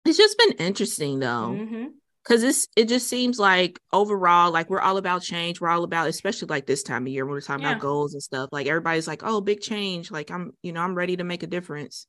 it's 0.05 0.17
just 0.17 0.37
been 0.37 0.53
interesting 0.53 1.19
though. 1.19 1.57
Mhm. 1.59 1.87
because 2.23 2.43
it's 2.43 2.67
it 2.77 2.87
just 2.87 3.07
seems 3.09 3.37
like 3.39 3.79
overall 3.91 4.51
like 4.51 4.69
we're 4.69 4.79
all 4.79 4.97
about 4.97 5.21
change 5.21 5.59
we're 5.61 5.69
all 5.69 5.83
about 5.83 6.07
especially 6.07 6.47
like 6.47 6.65
this 6.65 6.81
time 6.83 7.03
of 7.03 7.07
year 7.09 7.25
when 7.25 7.33
we're 7.33 7.41
talking 7.41 7.63
Yeah. 7.63 7.71
about 7.73 7.81
goals 7.81 8.13
and 8.13 8.23
stuff 8.23 8.49
like 8.51 8.65
everybody's 8.67 9.07
like 9.07 9.21
oh 9.23 9.41
big 9.41 9.61
change 9.61 10.09
like 10.11 10.31
i'm 10.31 10.51
you 10.63 10.71
know 10.73 10.81
i'm 10.81 10.95
ready 10.95 11.17
to 11.17 11.23
make 11.23 11.43
a 11.43 11.47
difference 11.47 12.07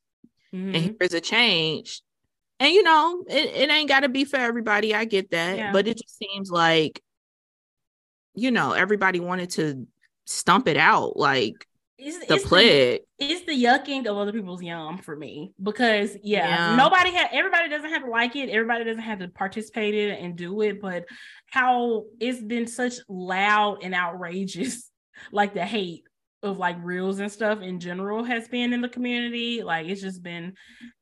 Mhm. 0.53 0.75
and 0.75 0.95
here's 0.99 1.13
a 1.13 1.21
change 1.21 2.01
and 2.59 2.71
you 2.73 2.83
know 2.83 3.23
it, 3.27 3.55
it 3.55 3.69
ain't 3.69 3.89
got 3.89 4.01
to 4.01 4.09
be 4.09 4.25
for 4.25 4.37
everybody 4.37 4.93
i 4.95 5.05
get 5.05 5.31
that 5.31 5.57
Yeah. 5.57 5.71
but 5.71 5.87
it 5.87 5.97
just 5.97 6.17
seems 6.17 6.49
like 6.49 7.01
you 8.35 8.51
know 8.51 8.73
everybody 8.73 9.19
wanted 9.19 9.49
to 9.51 9.87
stump 10.25 10.67
it 10.67 10.77
out 10.77 11.17
like 11.17 11.65
It's, 11.97 12.25
the 12.25 12.35
it's 12.35 12.45
plague 12.45 13.01
it's 13.17 13.45
the 13.45 13.63
yucking 13.63 14.05
of 14.05 14.17
other 14.17 14.31
people's 14.31 14.61
yum 14.61 14.99
for 14.99 15.15
me 15.15 15.53
because 15.61 16.15
yeah, 16.21 16.69
Yeah. 16.69 16.75
nobody 16.75 17.11
had 17.11 17.29
everybody 17.31 17.69
doesn't 17.69 17.89
have 17.89 18.03
to 18.03 18.09
like 18.09 18.35
it 18.35 18.49
everybody 18.49 18.83
doesn't 18.83 19.01
have 19.01 19.19
to 19.19 19.27
participate 19.29 19.95
in 19.95 20.09
it 20.09 20.21
and 20.21 20.35
do 20.35 20.61
it 20.61 20.79
but 20.81 21.05
how 21.49 22.03
it's 22.19 22.41
been 22.41 22.67
such 22.67 22.95
loud 23.09 23.79
and 23.81 23.95
outrageous 23.95 24.91
like 25.31 25.53
the 25.53 25.65
hate 25.65 26.03
of 26.43 26.57
like 26.59 26.75
reels 26.83 27.19
and 27.19 27.31
stuff 27.31 27.61
in 27.61 27.79
general 27.79 28.23
has 28.23 28.47
been 28.47 28.71
in 28.73 28.81
the 28.81 28.89
community 28.89 29.63
like 29.63 29.87
it's 29.87 30.01
just 30.01 30.21
been 30.21 30.53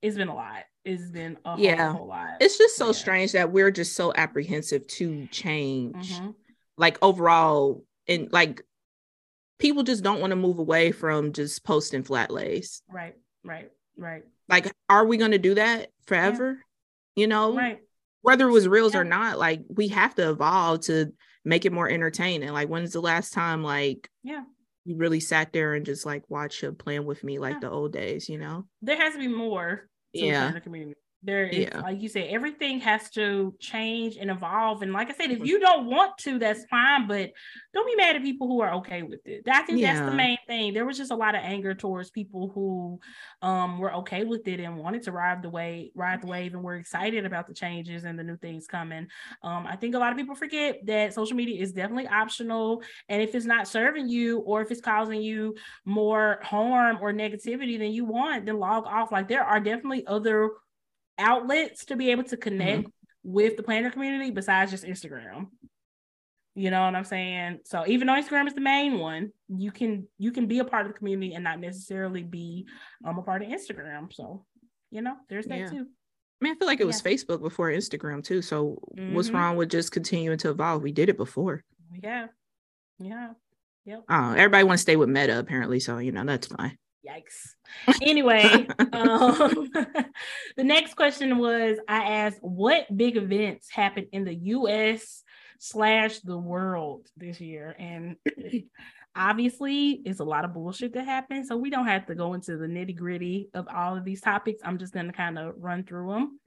it's 0.02 0.16
been 0.16 0.30
a 0.30 0.34
lot 0.36 0.64
it's 0.86 1.10
been 1.12 1.38
a 1.46 1.56
Yeah. 1.58 1.88
whole, 1.90 1.98
whole 2.00 2.08
lot 2.08 2.38
it's 2.40 2.58
just 2.58 2.78
so 2.78 2.88
Yeah. 2.88 2.92
strange 2.94 3.32
that 3.34 3.52
we're 3.52 3.72
just 3.72 3.96
so 3.96 4.14
apprehensive 4.16 4.88
to 4.88 5.28
change 5.28 6.14
Mhm. 6.14 6.36
like 6.78 6.98
overall 7.02 7.84
and 8.08 8.32
like 8.32 8.62
people 9.60 9.84
just 9.84 10.04
don't 10.04 10.22
want 10.22 10.32
to 10.32 10.36
move 10.38 10.60
away 10.60 10.92
from 10.92 11.34
just 11.34 11.64
posting 11.66 12.04
flat 12.04 12.32
lays 12.32 12.82
right 12.90 13.16
right 13.44 13.72
right 13.98 14.24
like 14.48 14.72
are 14.90 15.06
we 15.06 15.18
going 15.18 15.32
to 15.32 15.38
do 15.38 15.56
that 15.56 15.90
forever 16.06 16.60
you 17.16 17.28
know 17.28 17.56
right 17.56 17.82
whether 18.22 18.48
it 18.48 18.52
was 18.54 18.68
reels 18.70 18.94
Yeah. 18.94 19.02
or 19.02 19.04
not 19.04 19.38
like 19.38 19.62
we 19.68 19.90
have 19.90 20.16
to 20.16 20.30
evolve 20.30 20.82
to 20.86 21.14
make 21.44 21.66
it 21.66 21.74
more 21.74 21.90
entertaining 21.90 22.50
like 22.54 22.70
when's 22.70 22.94
the 22.94 23.02
last 23.02 23.34
time 23.34 23.64
like 23.64 24.10
Yeah. 24.24 24.44
You 24.86 24.96
really 24.98 25.20
sat 25.20 25.52
there 25.54 25.74
and 25.74 25.86
just 25.86 26.06
like 26.06 26.24
watched 26.30 26.64
a 26.64 26.72
playing 26.72 27.06
with 27.06 27.24
me 27.24 27.40
like 27.40 27.56
Yeah. 27.56 27.60
the 27.62 27.72
old 27.72 27.92
days 27.94 28.30
you 28.30 28.38
know 28.38 28.68
there 28.82 28.98
has 28.98 29.14
to 29.14 29.20
be 29.20 29.28
more 29.28 29.90
to 30.16 30.22
Yeah. 30.26 30.52
the 30.52 30.62
community. 30.62 30.96
There 31.26 31.48
is, 31.48 31.66
Yeah. 31.68 31.82
like 31.82 32.02
you 32.02 32.08
said, 32.10 32.28
everything 32.30 32.80
has 32.82 33.10
to 33.12 33.56
change 33.60 34.16
and 34.18 34.30
evolve. 34.30 34.82
And 34.84 34.94
like 34.94 35.10
I 35.10 35.14
said, 35.14 35.32
if 35.32 35.40
Mhm. 35.40 35.46
you 35.46 35.60
don't 35.60 35.88
want 35.88 36.18
to, 36.20 36.38
that's 36.38 36.66
fine. 36.66 37.08
But 37.08 37.32
don't 37.74 37.88
be 37.88 37.96
mad 37.96 38.16
at 38.16 38.22
people 38.22 38.48
who 38.48 38.62
are 38.62 38.76
okay 38.76 39.02
with 39.04 39.26
it. 39.26 39.48
I 39.50 39.64
think 39.64 39.82
that's 39.82 40.02
the 40.02 40.12
main 40.12 40.38
thing. 40.48 40.74
There 40.74 40.86
was 40.86 40.98
just 40.98 41.12
a 41.12 41.16
lot 41.16 41.34
of 41.36 41.42
anger 41.42 41.74
towards 41.74 42.12
people 42.12 42.52
who 42.54 43.00
um, 43.42 43.80
were 43.80 43.94
okay 43.96 44.24
with 44.24 44.48
it 44.48 44.60
and 44.60 44.78
wanted 44.78 45.04
to 45.04 45.12
ride 45.12 45.42
the 45.42 45.50
wave, 45.50 45.92
ride 45.96 46.22
the 46.22 46.28
wave, 46.28 46.54
and 46.54 46.64
were 46.64 46.76
excited 46.76 47.26
about 47.26 47.48
the 47.48 47.54
changes 47.54 48.04
and 48.04 48.18
the 48.18 48.24
new 48.24 48.38
things 48.38 48.68
coming. 48.68 49.08
Um, 49.42 49.66
I 49.68 49.76
think 49.76 49.96
a 49.96 50.00
lot 50.00 50.12
of 50.12 50.18
people 50.18 50.36
forget 50.36 50.86
that 50.86 51.14
social 51.14 51.36
media 51.36 51.62
is 51.62 51.74
definitely 51.74 52.08
optional, 52.08 52.84
and 53.10 53.22
if 53.22 53.36
it's 53.36 53.46
not 53.46 53.68
serving 53.68 54.10
you 54.10 54.40
or 54.40 54.62
if 54.62 54.72
it's 54.72 54.82
causing 54.82 55.22
you 55.22 55.56
more 55.86 56.40
harm 56.44 56.98
or 57.02 57.12
negativity 57.14 57.78
than 57.78 57.92
you 57.92 58.06
want, 58.06 58.46
then 58.46 58.60
log 58.60 58.86
off. 58.86 59.12
Like 59.12 59.28
there 59.28 59.44
are 59.44 59.60
definitely 59.60 60.06
other 60.08 60.52
outlets 61.18 61.86
to 61.86 61.96
be 61.96 62.12
able 62.12 62.24
to 62.26 62.38
connect 62.38 62.88
with 63.24 63.58
the 63.58 63.64
planner 63.64 63.90
community 63.90 64.32
besides 64.32 64.72
just 64.72 64.84
Instagram. 64.84 65.48
You 66.58 66.72
know 66.72 66.84
what 66.86 66.96
I'm 66.96 67.04
saying? 67.04 67.60
So 67.66 67.84
even 67.88 68.08
though 68.08 68.14
Instagram 68.14 68.48
is 68.48 68.54
the 68.54 68.62
main 68.62 68.98
one, 68.98 69.32
you 69.50 69.72
can 69.72 70.08
you 70.18 70.32
can 70.32 70.48
be 70.48 70.60
a 70.60 70.66
part 70.66 70.86
of 70.86 70.94
the 70.94 70.98
community 70.98 71.34
and 71.34 71.44
not 71.44 71.60
necessarily 71.60 72.24
be 72.24 72.66
um 73.06 73.18
a 73.20 73.22
part 73.24 73.42
of 73.42 73.50
Instagram. 73.50 74.14
So 74.14 74.46
you 74.92 75.02
know, 75.02 75.16
there's 75.30 75.48
that 75.48 75.60
Yeah. 75.60 75.70
too. 75.70 75.86
I 76.42 76.44
mean, 76.44 76.54
I 76.54 76.56
feel 76.58 76.68
like 76.68 76.80
it 76.80 76.88
was 76.88 77.02
Yeah. 77.04 77.12
Facebook 77.12 77.42
before 77.42 77.70
Instagram 77.70 78.24
too. 78.24 78.42
So 78.42 78.78
what's 79.12 79.30
Mhm. 79.30 79.34
wrong 79.34 79.58
with 79.58 79.70
just 79.70 79.92
continuing 79.92 80.38
to 80.40 80.50
evolve? 80.52 80.82
We 80.84 80.92
did 80.94 81.10
it 81.10 81.18
before. 81.18 81.64
Yeah. 82.02 82.28
Yeah. 83.00 83.34
Yep. 83.86 84.04
Oh, 84.10 84.32
everybody 84.32 84.64
wants 84.64 84.82
to 84.82 84.84
stay 84.84 84.96
with 84.96 85.10
Meta 85.10 85.38
apparently, 85.40 85.80
so 85.80 85.98
you 85.98 86.12
know 86.12 86.24
that's 86.24 86.48
fine. 86.48 86.78
Yikes. 87.06 87.98
Anyway, 88.02 88.68
um, 88.94 89.70
the 90.58 90.64
next 90.64 90.96
question 90.96 91.38
was 91.38 91.78
I 91.88 92.04
asked 92.04 92.40
what 92.42 92.96
big 92.96 93.18
events 93.18 93.70
happened 93.70 94.08
in 94.12 94.24
the 94.24 94.34
US 94.34 95.24
slash 95.60 96.20
the 96.20 96.38
world 96.38 97.08
this 97.18 97.40
year. 97.40 97.76
And 97.78 98.16
obviously 99.16 100.02
it's 100.06 100.20
a 100.20 100.26
lot 100.26 100.46
of 100.46 100.54
bullshit 100.54 100.94
that 100.94 101.06
happened. 101.06 101.48
So 101.48 101.58
we 101.58 101.70
don't 101.70 101.88
have 101.88 102.06
to 102.08 102.16
go 102.16 102.34
into 102.34 102.58
the 102.58 102.68
nitty 102.68 102.96
gritty 102.96 103.50
of 103.54 103.68
all 103.68 103.96
of 103.96 104.04
these 104.04 104.22
topics. 104.22 104.62
I'm 104.64 104.78
just 104.78 104.94
going 104.94 105.08
to 105.08 105.14
kind 105.14 105.38
of 105.38 105.56
run 105.58 105.84
through 105.84 106.12
them. 106.12 106.40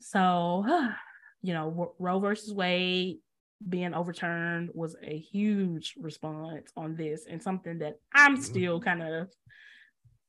So, 0.00 0.64
you 1.42 1.54
know, 1.54 1.94
Roe 1.98 2.20
versus 2.20 2.52
Wade 2.52 3.18
being 3.66 3.94
overturned 3.94 4.70
was 4.74 4.96
a 5.02 5.18
huge 5.18 5.94
response 5.98 6.70
on 6.76 6.96
this 6.96 7.26
and 7.28 7.42
something 7.42 7.78
that 7.78 7.96
I'm 8.14 8.34
mm-hmm. 8.34 8.42
still 8.42 8.80
kind 8.80 9.02
of 9.02 9.28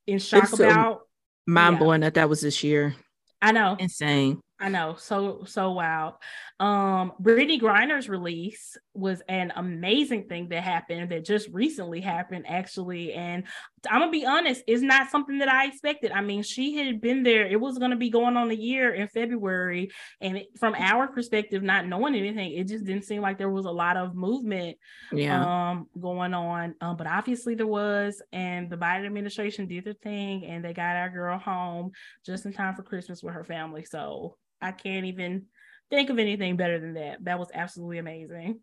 in 0.07 0.19
shock 0.19 0.43
It's, 0.43 0.59
about. 0.59 1.01
Mind 1.45 1.75
Yeah. 1.75 1.79
blowing 1.79 2.01
that 2.01 2.15
that 2.15 2.29
was 2.29 2.41
this 2.41 2.63
year. 2.63 2.95
I 3.41 3.51
know. 3.51 3.75
Insane. 3.79 4.41
I 4.61 4.67
know, 4.67 4.95
so 4.97 5.45
so 5.45 5.71
wild. 5.71 6.15
Um, 6.59 7.13
Brittney 7.21 7.61
Griner's 7.61 8.09
release 8.09 8.75
was 8.93 9.21
an 9.29 9.53
amazing 9.55 10.27
thing 10.27 10.49
that 10.49 10.63
happened 10.63 11.11
that 11.11 11.23
just 11.23 11.47
recently 11.53 12.01
happened, 12.01 12.43
actually. 12.45 13.13
And 13.13 13.45
I'm 13.89 14.01
gonna 14.01 14.11
be 14.11 14.25
honest, 14.25 14.61
it's 14.67 14.81
not 14.81 15.11
something 15.11 15.37
that 15.37 15.47
I 15.47 15.65
expected. 15.67 16.11
I 16.11 16.19
mean, 16.19 16.43
she 16.43 16.75
had 16.75 16.99
been 16.99 17.23
there; 17.23 17.47
it 17.47 17.57
was 17.61 17.77
gonna 17.77 17.95
be 17.95 18.09
going 18.09 18.35
on 18.35 18.51
a 18.51 18.53
year 18.53 18.93
in 18.93 19.07
February, 19.07 19.91
and 20.19 20.39
it, 20.39 20.47
from 20.59 20.75
our 20.77 21.07
perspective, 21.07 21.63
not 21.63 21.87
knowing 21.87 22.13
anything, 22.13 22.51
it 22.51 22.67
just 22.67 22.83
didn't 22.83 23.05
seem 23.05 23.21
like 23.21 23.37
there 23.37 23.49
was 23.49 23.65
a 23.65 23.71
lot 23.71 23.95
of 23.95 24.13
movement 24.13 24.77
Yeah. 25.13 25.69
um 25.69 25.87
going 25.99 26.33
on 26.33 26.75
um 26.81 26.97
but 26.97 27.07
obviously 27.07 27.55
there 27.55 27.65
was 27.67 28.21
and 28.33 28.69
the 28.69 28.75
biden 28.77 29.05
administration 29.05 29.67
did 29.67 29.85
their 29.85 29.93
thing 29.93 30.45
and 30.45 30.63
they 30.65 30.73
got 30.73 30.95
our 30.97 31.09
girl 31.09 31.37
home 31.37 31.91
just 32.25 32.45
in 32.45 32.51
time 32.53 32.75
for 32.75 32.83
christmas 32.83 33.23
with 33.23 33.33
her 33.33 33.43
family 33.43 33.85
so 33.85 34.35
i 34.61 34.71
can't 34.71 35.05
even 35.05 35.45
think 35.89 36.09
of 36.09 36.19
anything 36.19 36.55
better 36.55 36.79
than 36.79 36.93
that 36.93 37.23
that 37.23 37.39
was 37.39 37.49
absolutely 37.53 37.97
amazing 37.97 38.59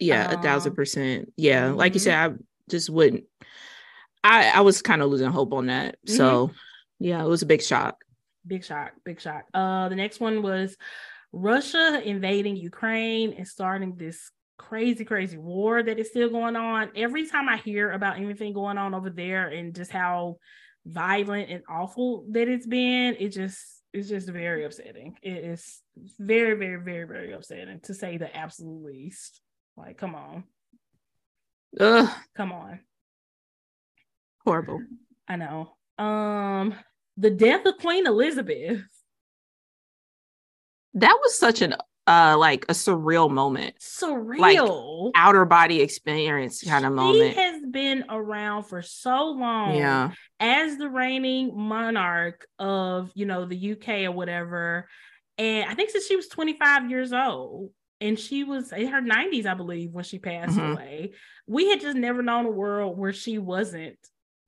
yeah, 0.00 0.32
a 0.32 0.42
thousand 0.42 0.70
um, 0.70 0.76
percent. 0.76 1.32
Yeah. 1.36 1.70
Like 1.72 1.94
you 1.94 2.00
mhm. 2.00 2.04
said, 2.04 2.14
I 2.14 2.34
just 2.68 2.90
wouldn't 2.90 3.24
I 4.24 4.50
I 4.50 4.60
was 4.62 4.82
kind 4.82 5.02
of 5.02 5.10
losing 5.10 5.30
hope 5.30 5.52
on 5.52 5.66
that. 5.66 5.98
Mhm. 6.06 6.16
So 6.16 6.50
yeah, 6.98 7.22
it 7.22 7.28
was 7.28 7.42
a 7.42 7.46
big 7.46 7.62
shock. 7.62 8.02
big 8.46 8.64
shock 8.64 8.92
big 9.04 9.20
shock 9.20 9.44
uh 9.52 9.88
the 9.90 9.96
next 9.96 10.18
one 10.18 10.40
was 10.40 10.74
russia 11.30 12.00
invading 12.02 12.56
ukraine 12.56 13.34
and 13.34 13.46
starting 13.46 13.94
this 13.96 14.30
crazy 14.56 15.04
crazy 15.04 15.36
war 15.36 15.82
that 15.82 15.98
is 15.98 16.08
still 16.08 16.30
going 16.30 16.56
on 16.56 16.90
every 16.96 17.26
time 17.28 17.50
i 17.50 17.58
hear 17.58 17.92
about 17.92 18.16
anything 18.16 18.54
going 18.54 18.78
on 18.78 18.94
over 18.94 19.10
there 19.10 19.48
and 19.48 19.74
just 19.74 19.90
how 19.90 20.36
violent 20.86 21.50
and 21.50 21.62
awful 21.68 22.24
that 22.30 22.48
it's 22.48 22.66
been 22.66 23.14
it 23.20 23.28
just 23.28 23.79
it's 23.92 24.08
just 24.08 24.28
very 24.28 24.64
upsetting. 24.64 25.16
It 25.22 25.44
is 25.44 25.82
very 26.18 26.54
very 26.54 26.82
very 26.82 27.04
very 27.06 27.32
upsetting 27.32 27.80
to 27.80 27.94
say 27.94 28.16
the 28.16 28.34
absolute 28.34 28.84
least. 28.84 29.40
Like 29.76 29.98
come 29.98 30.14
on. 30.14 30.44
Ugh, 31.78 32.08
come 32.36 32.52
on. 32.52 32.80
Horrible. 34.44 34.80
i 35.28 35.36
know. 35.36 35.72
Um 35.98 36.74
the 37.16 37.30
death 37.30 37.66
of 37.66 37.78
queen 37.78 38.06
elizabeth. 38.06 38.82
That 40.94 41.18
was 41.22 41.38
such 41.38 41.62
an 41.62 41.74
uh 42.06 42.36
like 42.38 42.64
a 42.68 42.72
surreal 42.72 43.30
moment. 43.30 43.78
surreal 43.78 45.04
like, 45.06 45.12
Outer 45.14 45.44
body 45.44 45.80
experience 45.80 46.62
kind 46.62 46.84
of 46.86 46.92
moment. 46.92 47.34
She 47.34 47.40
has 47.40 47.62
been 47.70 48.04
around 48.08 48.64
for 48.64 48.82
so 48.82 49.30
long 49.30 49.74
Yeah. 49.74 50.10
as 50.38 50.76
the 50.78 50.88
reigning 50.88 51.56
monarch 51.56 52.46
of, 52.58 53.10
you 53.14 53.26
know, 53.26 53.44
the 53.44 53.56
UK 53.56 54.04
or 54.04 54.12
whatever. 54.12 54.88
And 55.38 55.68
I 55.68 55.74
think 55.74 55.90
since 55.90 56.06
she 56.06 56.16
was 56.16 56.28
25 56.28 56.90
years 56.90 57.12
old, 57.12 57.70
and 58.00 58.18
she 58.18 58.44
was 58.44 58.72
in 58.72 58.86
her 58.88 59.00
90s, 59.02 59.44
I 59.46 59.54
believe, 59.54 59.90
when 59.90 60.04
she 60.04 60.18
passed 60.18 60.56
Mhm. 60.56 60.72
away. 60.72 61.12
We 61.46 61.68
had 61.68 61.80
just 61.80 61.96
never 61.98 62.22
known 62.22 62.46
a 62.46 62.50
world 62.50 62.96
where 62.96 63.12
she 63.12 63.38
wasn't 63.38 63.98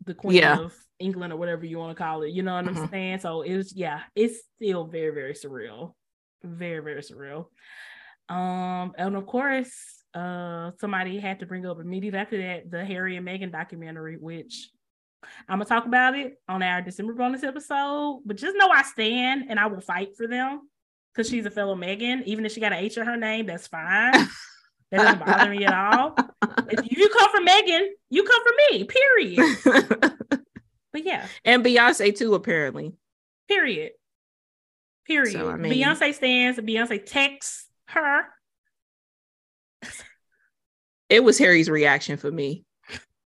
the 0.04 0.14
queen 0.14 0.36
Yeah. 0.36 0.58
of 0.58 0.74
England 0.98 1.32
or 1.32 1.36
whatever 1.36 1.66
you 1.66 1.78
want 1.78 1.96
to 1.96 2.02
call 2.02 2.22
it. 2.22 2.30
You 2.30 2.42
know 2.42 2.54
what 2.54 2.66
I'm 2.66 2.74
Mhm. 2.74 2.90
saying? 2.90 3.18
So 3.18 3.42
it 3.42 3.56
was, 3.56 3.74
yeah, 3.74 4.00
it's 4.14 4.42
still 4.56 4.84
very, 4.84 5.10
very 5.14 5.34
surreal. 5.34 5.94
Very, 6.42 6.82
very 6.82 7.02
surreal. 7.02 7.46
Um, 8.28 8.92
and 8.96 9.16
of 9.16 9.26
course, 9.26 9.72
uh, 10.14 10.72
somebody 10.80 11.18
had 11.18 11.40
to 11.40 11.46
bring 11.46 11.66
up 11.66 11.80
immediately 11.80 12.18
after 12.18 12.38
that 12.38 12.70
the 12.70 12.84
Harry 12.84 13.16
and 13.16 13.26
Meghan 13.26 13.52
documentary, 13.52 14.16
which 14.16 14.70
I'm 15.48 15.58
gonna 15.58 15.64
talk 15.64 15.86
about 15.86 16.16
it 16.16 16.34
on 16.48 16.62
our 16.62 16.82
December 16.82 17.14
bonus 17.14 17.42
episode. 17.42 18.22
But 18.24 18.36
just 18.36 18.56
know 18.56 18.68
I 18.68 18.82
stand 18.82 19.44
and 19.48 19.58
I 19.58 19.66
will 19.66 19.80
fight 19.80 20.16
for 20.16 20.26
them 20.26 20.68
because 21.14 21.28
she's 21.30 21.46
a 21.46 21.50
fellow 21.50 21.74
Megan. 21.74 22.22
Even 22.26 22.44
if 22.46 22.52
she 22.52 22.60
got 22.60 22.72
an 22.72 22.78
H 22.78 22.96
in 22.96 23.06
her 23.06 23.16
name, 23.16 23.46
that's 23.46 23.66
fine. 23.68 24.12
That 24.90 25.04
doesn't 25.04 25.24
bother 25.24 25.50
me 25.50 25.64
at 25.64 25.72
all. 25.72 26.14
If 26.68 26.90
you 26.90 27.08
come 27.08 27.30
for 27.30 27.40
Megan, 27.40 27.94
you 28.10 28.24
come 28.24 28.42
for 28.42 28.52
me. 28.70 28.84
Period. 28.84 30.12
But 30.92 31.06
yeah, 31.06 31.26
and 31.44 31.64
Beyonce 31.64 32.14
too, 32.14 32.34
apparently. 32.34 32.92
period. 33.48 33.92
Period. 35.12 35.32
So, 35.32 35.50
I 35.50 35.56
mean- 35.56 35.72
Beyonce 35.72 36.14
stands. 36.14 36.58
Beyonce 36.60 37.04
texts 37.04 37.66
her. 37.86 38.22
It 41.08 41.22
was 41.22 41.38
Harry's 41.38 41.68
reaction 41.68 42.16
for 42.16 42.30
me. 42.30 42.64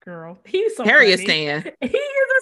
Girl, 0.05 0.39
he's 0.45 0.77
so 0.77 0.85
Harry 0.85 1.11
is 1.11 1.21
funny. 1.21 1.27
staying. 1.27 1.63
He 1.81 1.97
is 1.99 2.29
a 2.37 2.41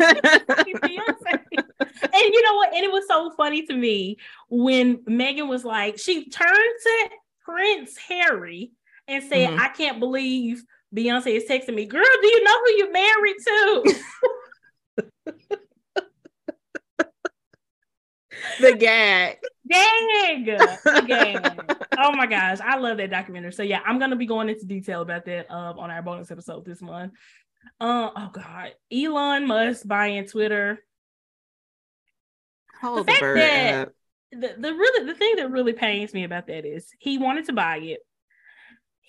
stand. 0.00 0.42
Beyonce. 0.80 1.40
and 1.80 2.34
you 2.34 2.42
know 2.42 2.54
what? 2.56 2.72
And 2.74 2.84
it 2.84 2.92
was 2.92 3.04
so 3.08 3.32
funny 3.36 3.66
to 3.66 3.74
me 3.74 4.16
when 4.48 4.98
Meghan 5.04 5.48
was 5.48 5.64
like, 5.64 5.98
she 5.98 6.28
turned 6.28 6.50
to 6.82 7.08
Prince 7.44 7.96
Harry 8.08 8.72
and 9.08 9.24
said, 9.24 9.50
Mhm. 9.50 9.58
I 9.58 9.68
can't 9.68 9.98
believe 10.00 10.62
Beyonce 10.94 11.36
is 11.36 11.44
texting 11.48 11.74
me. 11.74 11.86
Girl, 11.86 12.02
do 12.22 12.26
you 12.28 12.44
know 12.44 12.60
who 12.64 12.70
you're 12.76 12.92
married 12.92 13.36
to? 13.46 13.94
the 18.60 18.74
gag. 18.76 19.38
Dang. 19.70 20.44
The 20.44 21.04
gang. 21.06 21.76
Oh 22.02 22.12
my 22.12 22.24
gosh. 22.26 22.60
I 22.60 22.78
love 22.78 22.96
that 22.96 23.10
documentary. 23.10 23.52
So 23.52 23.62
yeah, 23.62 23.80
I'm 23.84 23.98
gonna 23.98 24.16
be 24.16 24.24
going 24.24 24.48
into 24.48 24.64
detail 24.64 25.02
about 25.02 25.26
that 25.26 25.50
um 25.50 25.78
on 25.78 25.90
our 25.90 26.00
bonus 26.00 26.30
episode 26.30 26.64
this 26.64 26.80
month. 26.80 27.12
Uh, 27.78 28.08
oh 28.16 28.30
god. 28.32 28.72
Elon 28.90 29.46
Musk 29.46 29.86
buying 29.86 30.24
Twitter. 30.26 30.82
Hold 32.80 33.06
fact 33.06 33.20
the 33.20 33.26
bird 33.26 33.38
that- 33.38 33.88
up. 33.88 33.92
the, 34.32 34.54
the 34.58 34.72
really 34.72 35.06
the 35.06 35.14
thing 35.14 35.36
that 35.36 35.50
really 35.50 35.74
pains 35.74 36.14
me 36.14 36.24
about 36.24 36.46
that 36.46 36.64
is 36.64 36.88
he 36.98 37.18
wanted 37.18 37.44
to 37.46 37.52
buy 37.52 37.76
it. 37.78 38.00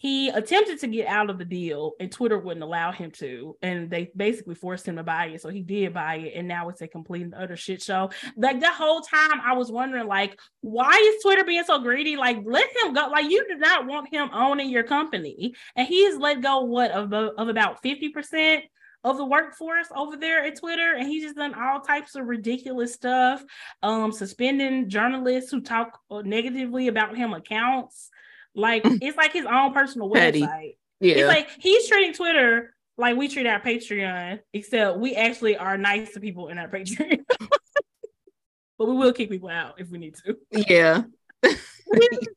He 0.02 0.30
attempted 0.30 0.80
to 0.80 0.88
get 0.88 1.06
out 1.06 1.30
of 1.30 1.38
the 1.38 1.46
deal 1.46 1.92
and 2.00 2.12
Twitter 2.12 2.40
wouldn't 2.40 2.64
allow 2.64 2.92
him 2.92 3.12
to. 3.20 3.56
And 3.62 3.88
they 3.88 4.10
basically 4.16 4.56
forced 4.56 4.88
him 4.88 4.96
to 4.96 5.04
buy 5.04 5.28
it. 5.28 5.42
So 5.42 5.50
he 5.50 5.62
did 5.62 5.94
buy 5.94 6.16
it. 6.16 6.34
And 6.36 6.48
now 6.48 6.70
it's 6.70 6.82
a 6.82 6.88
complete 6.88 7.22
and 7.22 7.36
utter 7.36 7.56
shit 7.56 7.84
show. 7.84 8.10
Like 8.36 8.60
the 8.60 8.72
whole 8.72 9.02
time 9.02 9.40
I 9.46 9.54
was 9.54 9.72
wondering, 9.72 10.08
like, 10.08 10.40
why 10.62 10.90
is 10.90 11.22
Twitter 11.22 11.44
being 11.44 11.64
so 11.66 11.78
greedy? 11.78 12.16
Like, 12.18 12.40
let 12.44 12.68
him 12.78 12.96
go. 12.96 13.10
Like, 13.12 13.30
you 13.30 13.46
do 13.48 13.58
not 13.58 13.86
want 13.86 14.12
him 14.12 14.32
owning 14.34 14.72
your 14.72 14.82
company. 14.82 15.54
And 15.76 15.88
he 15.88 16.06
has 16.06 16.18
let 16.18 16.42
go 16.42 16.62
what 16.62 16.90
of, 16.90 17.14
of 17.14 17.48
about 17.48 17.84
50% 17.84 18.64
of 19.04 19.18
the 19.18 19.26
workforce 19.26 19.88
over 19.96 20.16
there 20.16 20.44
at 20.44 20.60
Twitter, 20.60 20.94
and 20.96 21.08
he's 21.08 21.24
just 21.24 21.36
done 21.36 21.56
all 21.56 21.80
types 21.80 22.16
of 22.16 22.28
ridiculous 22.28 22.94
stuff, 22.94 23.44
um, 23.82 24.12
suspending 24.12 24.90
journalists 24.90 25.50
who 25.50 25.60
talk 25.60 26.00
uh, 26.12 26.22
negatively 26.22 26.88
about 26.88 27.18
him 27.18 27.34
accounts. 27.34 28.11
Like 28.56 28.82
it's 28.86 29.18
like 29.18 29.34
his 29.34 29.46
own 29.46 29.74
personal 29.74 30.10
Petty. 30.12 30.42
website. 30.42 30.78
Yeah. 31.00 31.16
It's 31.16 31.28
like 31.28 31.50
he's 31.60 31.88
treating 31.88 32.14
Twitter 32.14 32.76
like 32.98 33.18
we 33.18 33.28
treat 33.28 33.48
our 33.48 33.60
Patreon, 33.60 34.40
except 34.54 34.98
we 35.00 35.16
actually 35.16 35.58
are 35.58 35.78
nice 35.78 36.14
to 36.14 36.20
people 36.20 36.50
in 36.50 36.58
our 36.58 36.68
Patreon. 36.68 37.20
but 38.78 38.88
we 38.88 38.96
will 38.96 39.14
kick 39.14 39.30
people 39.30 39.50
out 39.50 39.80
if 39.80 39.90
we 39.90 39.98
need 39.98 40.16
to. 40.26 40.38
yeah. 40.52 41.04
like 41.44 41.56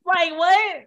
what? 0.06 0.86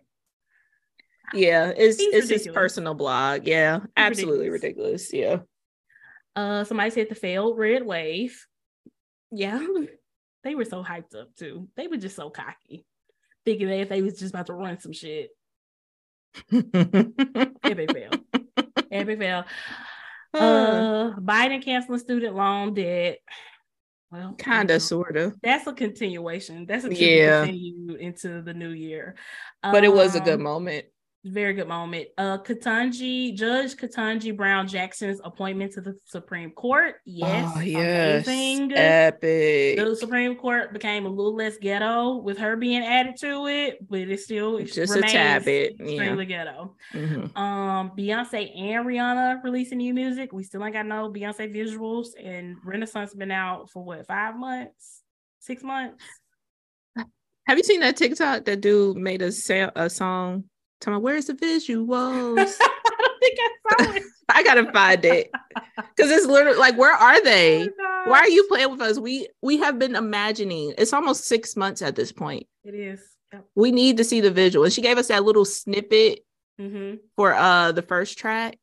Yeah. 1.33 1.73
It's 1.75 1.99
He's 1.99 2.13
it's 2.13 2.29
his 2.29 2.53
personal 2.53 2.93
blog. 2.95 3.45
Yeah. 3.45 3.81
Absolutely 3.95 4.49
ridiculous. 4.49 5.13
Yeah. 5.13 5.39
Uh, 6.35 6.63
somebody 6.63 6.91
said 6.91 7.09
the 7.09 7.15
failed 7.15 7.57
red 7.57 7.83
wave. 7.83 8.45
Yeah, 9.31 9.65
they 10.43 10.55
were 10.55 10.65
so 10.65 10.83
hyped 10.83 11.15
up 11.19 11.35
too. 11.35 11.67
They 11.75 11.87
were 11.87 11.97
just 11.97 12.15
so 12.15 12.29
cocky, 12.29 12.85
thinking 13.47 13.67
that 13.69 13.79
if 13.79 13.87
they 13.89 14.01
was 14.01 14.19
just 14.19 14.33
about 14.33 14.47
to 14.47 14.53
run 14.53 14.77
some 14.77 14.91
shit. 14.91 15.29
Epic 16.51 17.91
fail. 17.93 18.11
Epic 18.91 19.19
fail. 19.19 19.45
Uh, 20.33 21.13
Biden 21.15 21.63
canceling 21.63 21.97
student 21.99 22.35
loan 22.35 22.73
debt. 22.73 23.19
Well, 24.11 24.35
Kind 24.37 24.69
of, 24.71 24.81
sort 24.81 25.15
of. 25.15 25.35
That's 25.41 25.65
a 25.65 25.73
continuation. 25.73 26.65
That's 26.65 26.83
a 26.83 26.93
Yeah. 26.93 27.45
continue 27.45 27.95
into 27.95 28.41
the 28.41 28.53
new 28.53 28.69
year. 28.69 29.15
But 29.63 29.85
it 29.85 29.93
was 29.93 30.15
a 30.15 30.19
good 30.19 30.35
Um, 30.35 30.43
moment. 30.43 30.85
Very 31.29 31.53
good 31.53 31.67
moment. 31.67 32.07
Uh 32.17 32.37
Ketanji, 32.37 33.35
Judge 33.35 33.75
Ketanji 33.75 34.35
Brown 34.35 34.67
Jackson's 34.67 35.19
appointment 35.23 35.73
to 35.73 35.81
the 35.81 35.95
Supreme 36.05 36.51
Court. 36.51 36.95
Yes. 37.05 37.53
oh, 37.55 37.59
yes. 37.59 38.25
Amazing. 38.27 38.71
Epic. 38.73 39.77
the 39.77 39.95
Supreme 39.95 40.35
Court 40.35 40.73
became 40.73 41.05
a 41.05 41.09
little 41.09 41.35
less 41.35 41.57
ghetto 41.57 42.17
with 42.17 42.37
her 42.37 42.55
being 42.55 42.83
added 42.83 43.15
to 43.17 43.47
it, 43.47 43.77
but 43.89 43.99
it 43.99 44.19
still 44.19 44.59
Just 44.59 44.91
a 44.91 44.95
remains 44.95 45.11
tad 45.11 45.45
bit, 45.45 45.75
yeah. 45.79 45.85
extremely 45.85 46.25
ghetto. 46.25 46.75
Mhm. 46.93 47.37
Um, 47.37 47.91
Beyonce 47.97 48.55
and 48.57 48.85
Rihanna 48.85 49.43
releasing 49.43 49.79
new 49.79 49.93
music. 49.93 50.31
We 50.33 50.43
still 50.43 50.63
ain't 50.63 50.73
got 50.73 50.85
no 50.85 51.11
Beyonce 51.11 51.53
visuals, 51.55 52.07
and 52.23 52.55
Renaissance 52.63 53.13
been 53.13 53.31
out 53.31 53.69
for 53.69 53.83
what 53.83 54.05
five 54.07 54.35
months, 54.37 55.01
six 55.39 55.63
months. 55.63 56.03
Have 57.45 57.57
you 57.57 57.63
seen 57.63 57.79
that 57.79 57.95
TikTok 57.95 58.43
that 58.43 58.59
dude 58.59 58.97
made 58.97 59.21
a, 59.21 59.31
sa- 59.31 59.71
a 59.75 59.89
song? 59.89 60.43
Tell 60.81 60.93
me, 60.93 60.99
where's 60.99 61.25
the 61.25 61.33
visuals? 61.33 62.37
I 62.61 62.91
don't 62.99 63.19
think 63.19 63.37
I 63.39 63.49
saw 63.85 63.91
it. 63.93 64.03
I 64.29 64.43
gotta 64.43 64.71
find 64.71 65.03
it 65.05 65.31
because 65.95 66.11
it's 66.11 66.25
literally 66.25 66.57
like, 66.59 66.77
where 66.77 66.93
are 66.93 67.23
they? 67.23 67.67
Oh, 67.79 68.03
Why 68.07 68.19
are 68.19 68.29
you 68.29 68.45
playing 68.49 68.71
with 68.71 68.81
us? 68.81 68.99
We 68.99 69.27
we 69.41 69.57
have 69.57 69.79
been 69.79 69.95
imagining. 69.95 70.73
It's 70.77 70.93
almost 70.93 71.25
six 71.25 71.55
months 71.55 71.81
at 71.81 71.95
this 71.95 72.11
point. 72.11 72.45
It 72.65 72.75
is. 72.75 73.01
Yep. 73.33 73.45
We 73.55 73.71
need 73.71 73.97
to 73.97 74.03
see 74.03 74.21
the 74.21 74.29
visual. 74.31 74.65
And 74.65 74.73
she 74.73 74.81
gave 74.81 74.97
us 74.97 75.07
that 75.07 75.23
little 75.23 75.45
snippet 75.45 76.19
Mm-hmm. 76.59 76.95
for 77.15 77.33
uh 77.35 77.71
the 77.71 77.83
first 77.83 78.17
track. 78.17 78.57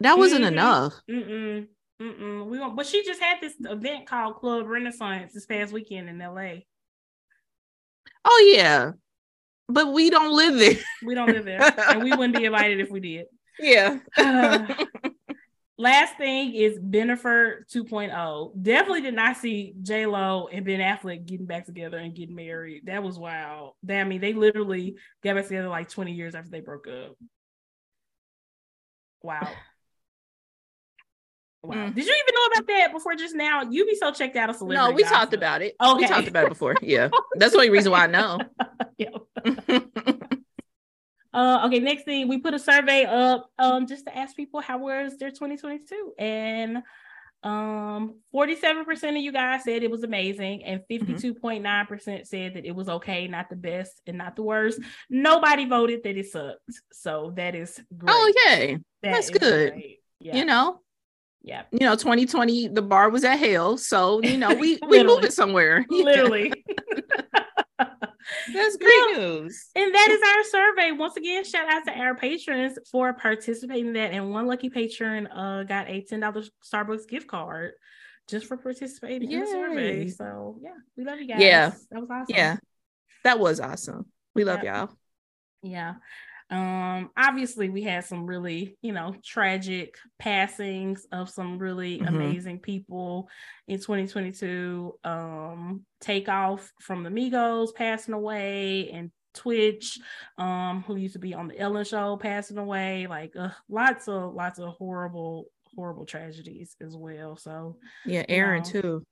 That 0.00 0.16
wasn't 0.18 0.44
Mhm. 0.44 0.48
enough. 0.48 0.94
Mm-mm. 1.10 1.66
Mm-mm. 2.00 2.46
We 2.46 2.58
won't, 2.58 2.74
but 2.74 2.86
she 2.86 3.04
just 3.04 3.20
had 3.20 3.36
this 3.40 3.54
event 3.60 4.06
called 4.06 4.36
Club 4.36 4.66
Renaissance 4.66 5.32
this 5.34 5.44
past 5.46 5.72
weekend 5.72 6.08
in 6.08 6.18
LA. 6.18 6.62
Oh 8.24 8.52
yeah, 8.56 8.92
but 9.68 9.92
we 9.92 10.10
don't 10.10 10.34
live 10.36 10.58
there. 10.58 10.82
We 11.04 11.14
don't 11.14 11.28
live 11.28 11.44
there, 11.44 11.60
and 11.90 12.02
we 12.02 12.10
wouldn't 12.10 12.36
be 12.36 12.44
invited 12.44 12.80
if 12.80 12.90
we 12.90 13.00
did. 13.00 13.26
Yeah. 13.60 13.98
Last 15.78 16.16
thing 16.16 16.54
is 16.54 16.78
Bennifer 16.78 17.66
2.0. 17.72 18.62
Definitely 18.62 19.00
did 19.02 19.14
not 19.14 19.36
see 19.36 19.74
J 19.82 20.06
Lo 20.06 20.48
and 20.50 20.64
Ben 20.64 20.80
Affleck 20.80 21.26
getting 21.26 21.46
back 21.46 21.66
together 21.66 21.98
and 21.98 22.14
getting 22.14 22.34
married. 22.34 22.86
That 22.86 23.02
was 23.02 23.18
wild. 23.18 23.74
They, 23.82 24.00
I 24.00 24.04
mean, 24.04 24.20
they 24.20 24.32
literally 24.32 24.96
got 25.22 25.36
back 25.36 25.48
together 25.48 25.68
like 25.68 25.88
20 25.88 26.12
years 26.12 26.34
after 26.34 26.50
they 26.50 26.60
broke 26.60 26.86
up. 26.88 27.16
Wow. 29.22 29.48
Wow. 31.62 31.76
Mm. 31.76 31.94
Did 31.94 32.06
you 32.06 32.12
even 32.12 32.34
know 32.34 32.46
about 32.54 32.66
that 32.68 32.92
before 32.92 33.14
just 33.14 33.34
now? 33.34 33.62
You 33.70 33.86
be 33.86 33.94
so 33.94 34.10
checked 34.12 34.36
out 34.36 34.50
of 34.50 34.56
celebrity. 34.56 34.90
no, 34.90 34.94
we 34.94 35.02
gossip. 35.02 35.16
talked 35.16 35.34
about 35.34 35.62
it. 35.62 35.74
Okay. 35.80 35.96
We 35.96 36.06
talked 36.06 36.28
about 36.28 36.44
it 36.44 36.48
before. 36.50 36.74
Yeah. 36.82 37.08
That's 37.36 37.52
the 37.52 37.58
only 37.58 37.70
reason 37.70 37.92
why 37.92 38.04
I 38.04 38.06
know. 38.08 38.38
Yep. 38.98 39.14
Uh, 41.34 41.62
okay, 41.64 41.78
next 41.78 42.04
thing 42.04 42.28
we 42.28 42.36
put 42.36 42.52
a 42.52 42.58
survey 42.58 43.06
up 43.06 43.48
um 43.58 43.86
just 43.86 44.04
to 44.04 44.14
ask 44.14 44.36
people 44.36 44.60
how 44.60 44.76
was 44.76 45.16
their 45.16 45.30
2022 45.30 46.12
and 46.18 46.82
um 47.42 48.16
47% 48.34 49.08
of 49.08 49.16
you 49.16 49.32
guys 49.32 49.64
said 49.64 49.82
it 49.82 49.90
was 49.90 50.02
amazing 50.04 50.62
and 50.64 50.82
Mm-hmm. 50.90 51.14
52.9% 51.14 52.26
said 52.26 52.54
that 52.54 52.66
it 52.66 52.72
was 52.76 52.88
okay, 52.90 53.28
not 53.28 53.48
the 53.48 53.56
best 53.56 54.02
and 54.06 54.18
not 54.18 54.36
the 54.36 54.42
worst. 54.42 54.78
Nobody 55.08 55.64
voted 55.64 56.02
that 56.04 56.18
it 56.18 56.26
sucked. 56.26 56.60
So 56.92 57.32
that 57.36 57.54
is 57.54 57.80
great. 57.96 58.12
oh 58.14 58.32
yay. 58.46 58.74
That 59.02 59.12
that's 59.12 59.30
good. 59.30 59.80
Yeah. 60.20 60.36
You 60.36 60.44
know, 60.44 60.80
yeah. 61.42 61.62
you 61.72 61.80
know, 61.80 61.96
2020, 61.96 62.68
the 62.68 62.82
bar 62.82 63.08
was 63.10 63.24
at 63.24 63.38
hell. 63.38 63.76
So, 63.78 64.22
you 64.22 64.36
know, 64.36 64.54
we 64.54 64.78
we 64.86 65.02
moving 65.04 65.30
somewhere. 65.30 65.84
Literally. 65.90 66.52
That's 68.52 68.76
great 68.76 68.92
Yeah. 69.12 69.18
news. 69.18 69.70
And 69.74 69.94
that 69.94 70.08
is 70.10 70.20
our 70.22 70.44
survey. 70.60 70.92
Once 70.92 71.16
again, 71.16 71.44
shout 71.44 71.68
out 71.70 71.84
to 71.86 71.92
our 71.98 72.14
patrons 72.14 72.78
for 72.90 73.12
participating 73.12 73.88
in 73.88 73.92
that. 73.94 74.12
And 74.12 74.30
one 74.30 74.46
lucky 74.46 74.70
patron 74.70 75.26
uh 75.28 75.64
got 75.64 75.88
a 75.88 76.02
$10 76.02 76.50
Starbucks 76.64 77.08
gift 77.08 77.26
card 77.26 77.72
just 78.28 78.46
for 78.46 78.56
participating 78.56 79.30
in 79.30 79.40
the 79.40 79.46
survey. 79.46 80.08
So 80.08 80.58
yeah, 80.62 80.70
we 80.96 81.04
love 81.04 81.18
you 81.20 81.26
guys. 81.28 81.40
Yeah. 81.40 81.72
That 81.90 82.00
was 82.00 82.10
awesome. 82.10 82.26
Yeah. 82.36 82.56
That 83.24 83.38
was 83.38 83.60
awesome. 83.60 84.06
We 84.34 84.44
love 84.44 84.62
Yep. 84.62 84.74
y'all. 84.74 84.96
Yeah. 85.62 85.94
Um, 86.52 87.10
obviously 87.16 87.70
we 87.70 87.82
had 87.82 88.04
some 88.04 88.26
really, 88.26 88.76
you 88.82 88.92
know, 88.92 89.14
tragic 89.24 89.96
passings 90.18 91.06
of 91.10 91.30
some 91.30 91.58
really 91.58 92.00
Mhm. 92.00 92.08
amazing 92.08 92.60
people 92.60 93.28
in 93.68 93.80
2022. 93.80 94.98
Um, 95.04 95.86
Takeoff 96.00 96.70
from 96.80 97.02
the 97.04 97.10
Migos 97.10 97.74
passing 97.74 98.14
away 98.14 98.90
and 98.90 99.10
Twitch, 99.34 99.98
um, 100.36 100.82
who 100.82 100.96
used 100.96 101.14
to 101.14 101.18
be 101.18 101.32
on 101.32 101.48
the 101.48 101.58
Ellen 101.58 101.84
show 101.84 102.16
passing 102.18 102.58
away, 102.58 103.06
like 103.06 103.34
uh, 103.34 103.50
lots 103.68 104.06
of 104.06 104.34
lots 104.34 104.58
of 104.58 104.74
horrible, 104.74 105.46
horrible 105.74 106.04
tragedies 106.04 106.76
as 106.82 106.94
well. 106.96 107.36
So 107.36 107.78
Yeah, 108.04 108.24
Aaron 108.28 108.62
know. 108.62 108.68
too. 108.70 109.06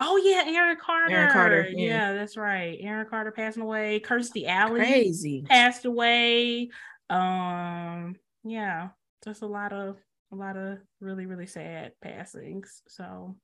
Oh 0.00 0.16
yeah, 0.16 0.44
Aaron 0.46 0.76
Carter. 0.80 1.14
Aaron 1.14 1.32
Carter, 1.32 1.68
yeah. 1.70 1.86
yeah. 1.86 2.12
that's 2.12 2.36
right. 2.36 2.78
Aaron 2.80 3.06
Carter 3.08 3.30
passing 3.30 3.62
away, 3.62 4.00
Kirstie 4.00 4.46
Alley 4.46 4.80
Crazy. 4.80 5.44
passed 5.48 5.84
away. 5.84 6.70
Um, 7.08 8.16
yeah, 8.44 8.88
just 9.24 9.42
a 9.42 9.46
lot 9.46 9.72
of 9.72 9.96
a 10.32 10.36
lot 10.36 10.56
of 10.56 10.78
really 11.00 11.26
really 11.26 11.46
sad 11.46 11.92
passings. 12.02 12.82
So, 12.88 13.36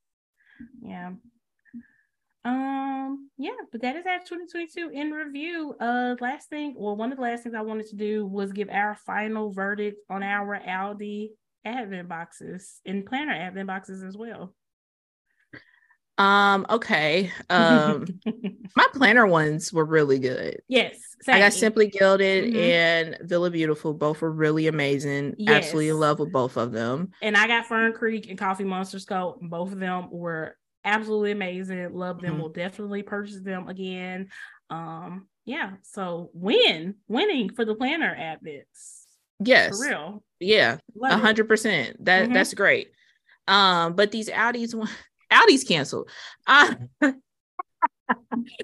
yeah. 0.83 1.13
Um, 2.45 3.31
yeah, 3.39 3.51
but 3.71 3.83
that 3.83 3.95
is 3.95 4.05
our 4.05 4.19
2022 4.19 4.91
in 4.93 5.13
review. 5.13 5.77
Uh, 5.81 6.17
last 6.21 6.49
thing, 6.49 6.75
well, 6.77 6.97
one 6.97 7.13
of 7.13 7.17
the 7.17 7.23
last 7.23 7.45
things 7.45 7.55
I 7.55 7.61
wanted 7.61 7.87
to 7.89 7.97
do 7.97 8.27
was 8.27 8.53
give 8.53 8.69
our 8.69 8.97
final 9.07 9.53
verdict 9.53 10.01
on 10.11 10.25
our 10.25 10.59
Aldi 10.59 11.29
advent 11.65 12.09
boxes 12.09 12.81
and 12.85 13.07
planner 13.07 13.33
advent 13.33 13.69
boxes 13.69 14.03
as 14.03 14.17
well. 14.17 14.55
Um, 16.23 16.67
okay. 16.71 17.33
Um, 17.51 18.07
my 18.77 18.87
planner 18.95 19.27
ones 19.27 19.73
were 19.73 19.85
really 19.85 20.19
good. 20.19 20.61
yes, 20.69 20.99
I 21.29 21.39
got. 21.39 21.53
Simply 21.53 21.89
Gilded 21.89 22.53
Mhm. 22.53 22.57
and 22.57 23.19
Villa 23.29 23.51
Beautiful. 23.51 23.95
Both 23.95 24.21
were 24.23 24.31
really 24.31 24.67
amazing. 24.67 25.37
Absolutely 25.47 25.89
in 25.89 25.99
love 25.99 26.19
with 26.19 26.33
both 26.33 26.57
of 26.57 26.73
them. 26.73 27.11
and 27.23 27.37
I 27.37 27.47
got 27.47 27.67
Fern 27.67 27.93
Creek 27.93 28.29
and 28.29 28.39
Coffee 28.39 28.65
Monsters 28.65 29.05
coat. 29.05 29.39
and 29.41 29.51
Both 29.51 29.73
of 29.73 29.79
them 29.81 30.09
were 30.11 30.57
absolutely 30.85 31.31
amazing. 31.33 31.93
Love 31.95 32.21
them. 32.21 32.37
Mhm. 32.37 32.41
Will 32.41 32.49
definitely 32.51 33.03
purchase 33.03 33.41
them 33.41 33.69
again. 33.69 34.29
Um, 34.71 35.29
yeah. 35.45 35.73
So 35.83 36.31
win, 36.35 36.97
winning 37.09 37.51
for 37.53 37.65
the 37.65 37.75
planner 37.75 38.15
admits. 38.15 39.07
Yes. 39.45 39.77
For 39.79 39.89
real. 39.89 40.25
Yeah. 40.41 40.79
A 41.05 41.17
hundred 41.19 41.49
percent. 41.49 42.05
That 42.05 42.29
Mhm. 42.29 42.35
that's 42.35 42.55
great. 42.55 42.93
Um, 43.49 43.95
but 43.95 44.11
these 44.13 44.29
Aldis 44.31 44.75
one- 44.75 44.89
Aldi's 45.33 45.65
canceled. 45.65 46.09
Uh, 46.47 46.75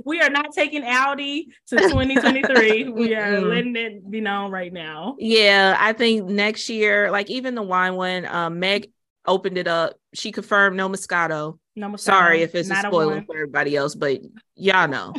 We 0.04 0.20
are 0.20 0.28
not 0.28 0.52
taking 0.52 0.84
Audi 0.84 1.48
to 1.68 1.76
2023. 1.76 2.88
we 2.90 3.14
are 3.14 3.40
letting 3.40 3.76
it 3.76 4.10
be 4.10 4.20
known 4.20 4.50
right 4.50 4.72
now. 4.72 5.16
yeah, 5.18 5.76
I 5.78 5.92
think 5.94 6.26
next 6.28 6.68
year, 6.68 7.10
like 7.10 7.30
even 7.30 7.54
the 7.54 7.62
wine 7.62 7.94
one, 7.94 8.26
um, 8.26 8.58
Meg 8.58 8.90
opened 9.26 9.56
it 9.56 9.66
up. 9.66 9.94
She 10.14 10.32
confirmed 10.32 10.76
no 10.76 10.88
Moscato. 10.88 11.58
No 11.76 11.88
more 11.88 11.98
Sorry 11.98 12.42
if 12.42 12.54
it's 12.54 12.68
a 12.68 12.72
not 12.74 12.86
spoiler 12.86 13.14
one. 13.16 13.24
for 13.24 13.36
everybody 13.36 13.76
else, 13.76 13.94
but 13.94 14.20
y'all 14.54 14.88
know. 14.88 15.14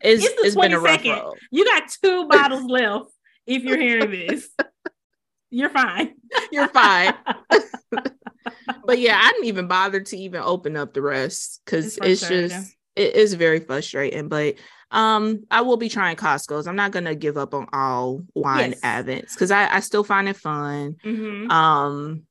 It's, 0.00 0.24
It's 0.24 0.42
it's 0.42 0.56
been 0.56 0.72
a 0.72 0.80
rough 0.80 1.04
road. 1.04 1.34
You 1.50 1.64
got 1.64 1.82
two 2.02 2.28
bottles 2.28 2.64
left. 2.64 3.10
If 3.46 3.62
you're 3.62 3.80
hearing 3.80 4.10
this, 4.10 4.48
you're 5.50 5.70
fine. 5.70 6.14
You're 6.50 6.68
fine. 6.68 7.14
But 8.84 8.98
yeah, 8.98 9.20
I 9.22 9.32
didn't 9.32 9.46
even 9.46 9.68
bother 9.68 10.00
to 10.00 10.16
even 10.16 10.42
open 10.42 10.76
up 10.76 10.94
the 10.94 11.02
rest 11.02 11.60
because 11.64 11.96
It's 11.98 12.22
it's, 12.22 12.28
just 12.28 12.76
it 12.94 13.14
is 13.14 13.34
very 13.34 13.60
frustrating. 13.60 14.28
But 14.28 14.54
um, 14.90 15.44
I 15.50 15.62
will 15.62 15.76
be 15.76 15.88
trying 15.88 16.16
Costco's. 16.16 16.66
I'm 16.66 16.76
not 16.76 16.92
gonna 16.92 17.14
give 17.14 17.36
up 17.36 17.54
on 17.54 17.66
all 17.72 18.22
wine 18.34 18.74
Yes. 18.82 19.34
because 19.34 19.50
I 19.50 19.74
I 19.74 19.80
still 19.80 20.04
find 20.04 20.28
it 20.28 20.36
fun. 20.36 20.96
Mhm. 21.04 21.50
Um, 21.50 22.22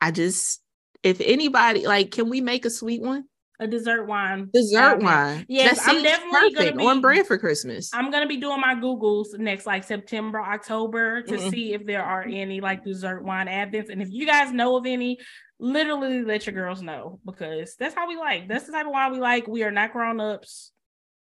I 0.00 0.10
just 0.10 0.62
if 1.02 1.20
anybody 1.20 1.86
like, 1.86 2.10
can 2.10 2.28
we 2.28 2.40
make 2.40 2.64
a 2.64 2.70
sweet 2.70 3.00
one? 3.00 3.24
A 3.60 3.66
dessert 3.66 4.06
wine. 4.06 4.48
Dessert 4.54 4.78
advent. 4.78 5.02
wine. 5.04 5.46
Yes, 5.48 5.84
That 5.84 5.94
I'm 5.94 6.02
definitely 6.02 6.52
gonna 6.54 6.70
perfect. 6.72 6.80
on 6.88 7.00
brand 7.02 7.26
for 7.26 7.36
Christmas. 7.38 7.90
I'm 7.92 8.10
gonna 8.10 8.26
be 8.26 8.38
doing 8.38 8.58
my 8.60 8.74
Googles 8.74 9.38
next 9.38 9.66
like 9.66 9.84
September, 9.84 10.40
October 10.40 11.20
to 11.22 11.34
Mm-mm. 11.34 11.50
see 11.50 11.74
if 11.74 11.84
there 11.84 12.02
are 12.02 12.22
any 12.22 12.62
like 12.62 12.82
dessert 12.84 13.22
wine 13.22 13.48
advents. 13.48 13.90
And 13.90 14.00
if 14.00 14.08
you 14.10 14.24
guys 14.26 14.50
know 14.50 14.76
of 14.76 14.86
any, 14.86 15.18
literally 15.58 16.22
let 16.24 16.46
your 16.46 16.54
girls 16.54 16.80
know 16.80 17.20
because 17.26 17.76
that's 17.78 17.94
how 17.94 18.08
we 18.08 18.16
like. 18.16 18.48
That's 18.48 18.64
the 18.64 18.72
type 18.72 18.86
of 18.86 18.92
wine 18.92 19.12
we 19.12 19.18
like. 19.20 19.46
We 19.46 19.62
are 19.62 19.70
not 19.70 19.92
grown 19.92 20.20
ups. 20.20 20.72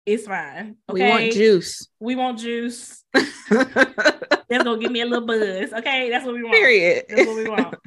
It's 0.06 0.28
fine. 0.28 0.76
We 0.92 1.02
want 1.02 1.32
juice. 1.32 1.88
We 2.02 2.16
want 2.16 2.38
juice. 2.40 3.04
That's 3.50 4.64
gonna 4.64 4.78
give 4.78 4.92
me 4.92 5.02
a 5.02 5.06
little 5.06 5.26
buzz. 5.26 5.74
Okay, 5.74 6.10
that's 6.12 6.24
what 6.26 6.36
we 6.36 6.44
want. 6.44 6.54
Period. 6.56 7.06
That's 7.10 7.26
what 7.28 7.36
we 7.38 7.50
want. 7.50 7.76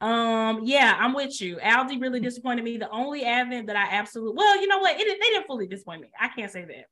Um, 0.00 0.60
yeah, 0.62 0.96
I'm 0.98 1.12
with 1.12 1.40
you. 1.40 1.56
Aldi 1.56 2.00
really 2.00 2.20
disappointed 2.20 2.64
me. 2.64 2.76
The 2.76 2.90
only 2.90 3.24
advent 3.24 3.66
that 3.66 3.76
I 3.76 3.96
absolutely 3.96 4.36
well, 4.36 4.60
you 4.60 4.68
know 4.68 4.78
what? 4.78 4.98
It, 4.98 5.06
they 5.06 5.26
didn't 5.30 5.46
fully 5.46 5.66
disappoint 5.66 6.02
me. 6.02 6.10
I 6.18 6.28
can't 6.28 6.52
say 6.52 6.64
that. 6.64 6.86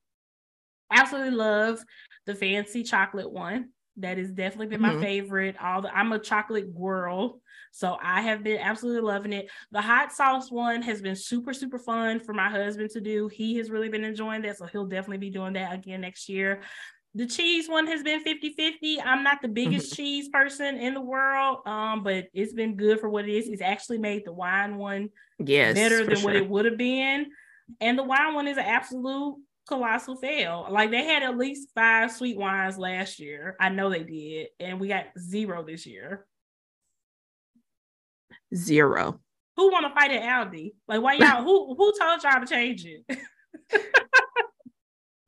Absolutely 0.90 1.32
love 1.32 1.82
the 2.26 2.34
fancy 2.34 2.82
chocolate 2.82 3.30
one. 3.30 3.70
That 3.98 4.18
has 4.18 4.30
definitely 4.30 4.66
been 4.66 4.82
mm-hmm. 4.82 4.96
my 4.98 5.02
favorite. 5.02 5.56
All 5.62 5.82
the 5.82 5.96
I'm 5.96 6.12
a 6.12 6.18
chocolate 6.18 6.76
girl, 6.76 7.40
so 7.72 7.96
I 8.02 8.20
have 8.22 8.44
been 8.44 8.58
absolutely 8.58 9.00
loving 9.00 9.32
it. 9.32 9.48
The 9.70 9.80
hot 9.80 10.12
sauce 10.12 10.50
one 10.50 10.82
has 10.82 11.00
been 11.00 11.16
super 11.16 11.54
super 11.54 11.78
fun 11.78 12.20
for 12.20 12.34
my 12.34 12.50
husband 12.50 12.90
to 12.90 13.00
do. 13.00 13.28
He 13.28 13.56
has 13.56 13.70
really 13.70 13.88
been 13.88 14.04
enjoying 14.04 14.42
that, 14.42 14.58
so 14.58 14.66
he'll 14.66 14.86
definitely 14.86 15.18
be 15.18 15.30
doing 15.30 15.54
that 15.54 15.72
again 15.72 16.02
next 16.02 16.28
year. 16.28 16.60
The 17.16 17.26
cheese 17.26 17.66
one 17.66 17.86
has 17.86 18.02
been 18.02 18.22
50-50. 18.22 18.98
I'm 19.02 19.22
not 19.22 19.40
the 19.40 19.48
biggest 19.48 19.92
mm-hmm. 19.92 19.96
cheese 19.96 20.28
person 20.28 20.76
in 20.76 20.92
the 20.92 21.00
world, 21.00 21.66
um, 21.66 22.02
but 22.02 22.26
it's 22.34 22.52
been 22.52 22.76
good 22.76 23.00
for 23.00 23.08
what 23.08 23.26
it 23.26 23.34
is. 23.34 23.48
It's 23.48 23.62
actually 23.62 23.96
made 23.96 24.26
the 24.26 24.34
wine 24.34 24.76
one 24.76 25.08
yes, 25.38 25.74
better 25.74 26.04
than 26.04 26.16
sure. 26.16 26.24
what 26.26 26.36
it 26.36 26.46
would 26.46 26.66
have 26.66 26.76
been. 26.76 27.28
And 27.80 27.98
the 27.98 28.02
wine 28.02 28.34
one 28.34 28.46
is 28.46 28.58
an 28.58 28.64
absolute 28.64 29.36
colossal 29.66 30.16
fail. 30.16 30.66
Like 30.68 30.90
they 30.90 31.04
had 31.04 31.22
at 31.22 31.38
least 31.38 31.70
five 31.74 32.12
sweet 32.12 32.36
wines 32.36 32.76
last 32.76 33.18
year. 33.18 33.56
I 33.58 33.70
know 33.70 33.88
they 33.88 34.02
did, 34.02 34.48
and 34.60 34.78
we 34.78 34.88
got 34.88 35.06
zero 35.18 35.64
this 35.64 35.86
year. 35.86 36.26
Zero. 38.54 39.20
Who 39.56 39.72
want 39.72 39.86
to 39.86 39.94
fight 39.98 40.10
at 40.10 40.22
Aldi? 40.22 40.72
Like 40.86 41.00
why 41.00 41.14
y'all? 41.14 41.42
who 41.42 41.74
who 41.74 41.94
told 41.98 42.22
y'all 42.22 42.40
to 42.40 42.46
change 42.46 42.84
it? 42.84 43.18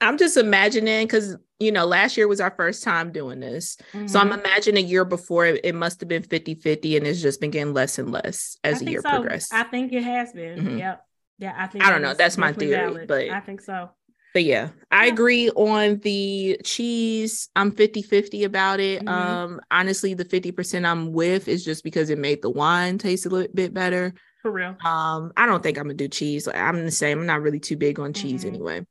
I'm 0.03 0.19
just 0.19 0.37
imagining 0.37 1.07
because 1.07 1.37
you 1.59 1.73
know 1.73 1.87
last 1.87 2.17
year 2.17 2.29
was 2.29 2.41
our 2.41 2.51
first 2.51 2.83
time 2.83 3.13
doing 3.13 3.41
this, 3.41 3.77
mm-hmm. 3.93 4.07
so 4.07 4.21
I'm 4.21 4.31
mm-hmm. 4.31 4.41
imagining 4.41 4.85
a 4.85 4.89
year 4.89 5.05
before 5.05 5.47
it, 5.47 5.61
it 5.65 5.75
must 5.75 6.01
have 6.01 6.09
been 6.09 6.23
50 6.23 6.55
50 6.57 6.97
and 6.97 7.07
it's 7.07 7.21
just 7.21 7.41
been 7.41 7.51
getting 7.51 7.75
less 7.75 7.99
and 7.99 8.11
less 8.11 8.57
as 8.65 8.81
the 8.81 8.91
year 8.91 9.03
so. 9.03 9.11
progressed. 9.11 9.53
I 9.53 9.65
think 9.65 9.93
it 9.93 10.05
has 10.05 10.33
been. 10.33 10.59
Mm-hmm. 10.59 10.79
Yep. 10.79 11.05
Yeah, 11.39 11.55
I 11.57 11.67
think 11.69 11.85
I 11.85 11.91
don't 11.91 12.03
know. 12.03 12.15
That's 12.15 12.37
my 12.37 12.53
theory, 12.53 12.77
valid. 12.77 13.09
but 13.09 13.29
I 13.31 13.41
think 13.41 13.61
so. 13.61 13.91
But 14.35 14.45
yeah, 14.45 14.69
I 14.91 15.07
agree 15.07 15.51
on 15.51 15.99
the 15.99 16.61
cheese. 16.63 17.49
I'm 17.57 17.73
50 17.73 18.03
50 18.03 18.45
about 18.45 18.79
it. 18.81 19.05
Mm-hmm. 19.05 19.09
Um, 19.09 19.61
honestly, 19.71 20.15
the 20.15 20.25
50% 20.25 20.85
I'm 20.85 21.13
with 21.13 21.49
is 21.49 21.65
just 21.65 21.83
because 21.83 22.11
it 22.11 22.19
made 22.19 22.43
the 22.43 22.51
wine 22.51 22.99
taste 22.99 23.27
a 23.27 23.31
little 23.31 23.53
bit 23.55 23.73
better. 23.73 24.15
For 24.43 24.51
real. 24.51 24.77
Um, 24.85 25.33
I 25.37 25.47
don't 25.47 25.63
think 25.63 25.79
I'm 25.79 25.85
gonna 25.85 25.95
do 25.95 26.09
cheese. 26.09 26.47
I'm 26.47 26.85
the 26.85 26.91
same. 26.91 27.21
I'm 27.21 27.27
not 27.27 27.43
really 27.43 27.61
too 27.61 27.77
big 27.77 27.99
on 27.99 28.13
cheese 28.13 28.43
mm-hmm. 28.45 28.55
anyway. 28.55 28.87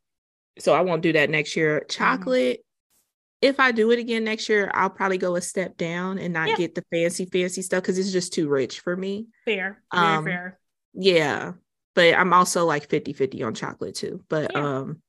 So 0.59 0.73
I 0.73 0.81
won't 0.81 1.01
do 1.01 1.13
that 1.13 1.29
next 1.29 1.55
year. 1.55 1.79
Mm-hmm. 1.79 1.89
Chocolate, 1.89 2.57
mm-hmm. 2.57 3.47
if 3.47 3.59
I 3.59 3.71
do 3.71 3.91
it 3.91 3.99
again 3.99 4.23
next 4.23 4.49
year, 4.49 4.71
I'll 4.73 4.89
probably 4.89 5.17
go 5.17 5.35
a 5.35 5.41
step 5.41 5.77
down 5.77 6.19
and 6.19 6.34
not 6.34 6.49
yeah. 6.49 6.55
get 6.55 6.75
the 6.75 6.84
fancy, 6.91 7.25
fancy 7.25 7.61
stuff 7.61 7.84
because 7.84 7.97
it's 7.97 8.11
just 8.11 8.34
too 8.34 8.49
rich 8.49 8.79
for 8.79 8.95
me. 8.95 9.27
Fair. 9.45 9.81
Very 9.93 10.05
um, 10.05 10.25
fair. 10.25 10.59
Yeah. 10.93 11.53
But 11.95 12.13
I'm 12.13 12.34
also 12.34 12.65
like 12.65 12.89
50 12.89 13.13
50 13.13 13.43
on 13.43 13.53
chocolate 13.55 13.95
too. 13.95 14.23
But 14.29 14.51
yeah. 14.53 14.77
um 14.77 15.01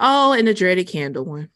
Oh, 0.00 0.32
and 0.32 0.48
the 0.48 0.54
dreaded 0.54 0.88
candle 0.88 1.26
one. 1.26 1.50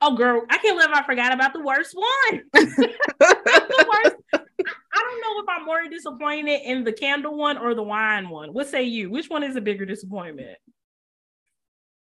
Oh, 0.00 0.16
girl, 0.16 0.42
I 0.50 0.58
can't 0.58 0.76
believe 0.76 0.94
I 0.94 1.04
forgot 1.04 1.32
about 1.32 1.52
the 1.52 1.60
worst 1.60 1.94
one. 1.94 2.42
the 2.52 3.86
worst. 3.92 4.16
I 4.32 5.00
don't 5.00 5.20
know 5.20 5.42
if 5.42 5.48
I'm 5.48 5.64
more 5.64 5.88
disappointed 5.88 6.60
in 6.64 6.84
the 6.84 6.92
candle 6.92 7.36
one 7.36 7.56
or 7.56 7.74
the 7.74 7.82
wine 7.82 8.28
one. 8.28 8.52
What 8.52 8.68
say 8.68 8.84
you? 8.84 9.10
Which 9.10 9.28
one 9.28 9.42
is 9.42 9.56
a 9.56 9.60
bigger 9.60 9.84
disappointment? 9.84 10.58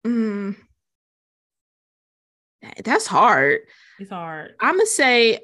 Mm, 0.06 0.56
that's 2.84 3.06
hard. 3.06 3.60
It's 3.98 4.10
hard. 4.10 4.54
I'm 4.60 4.76
gonna 4.76 4.86
say. 4.86 5.40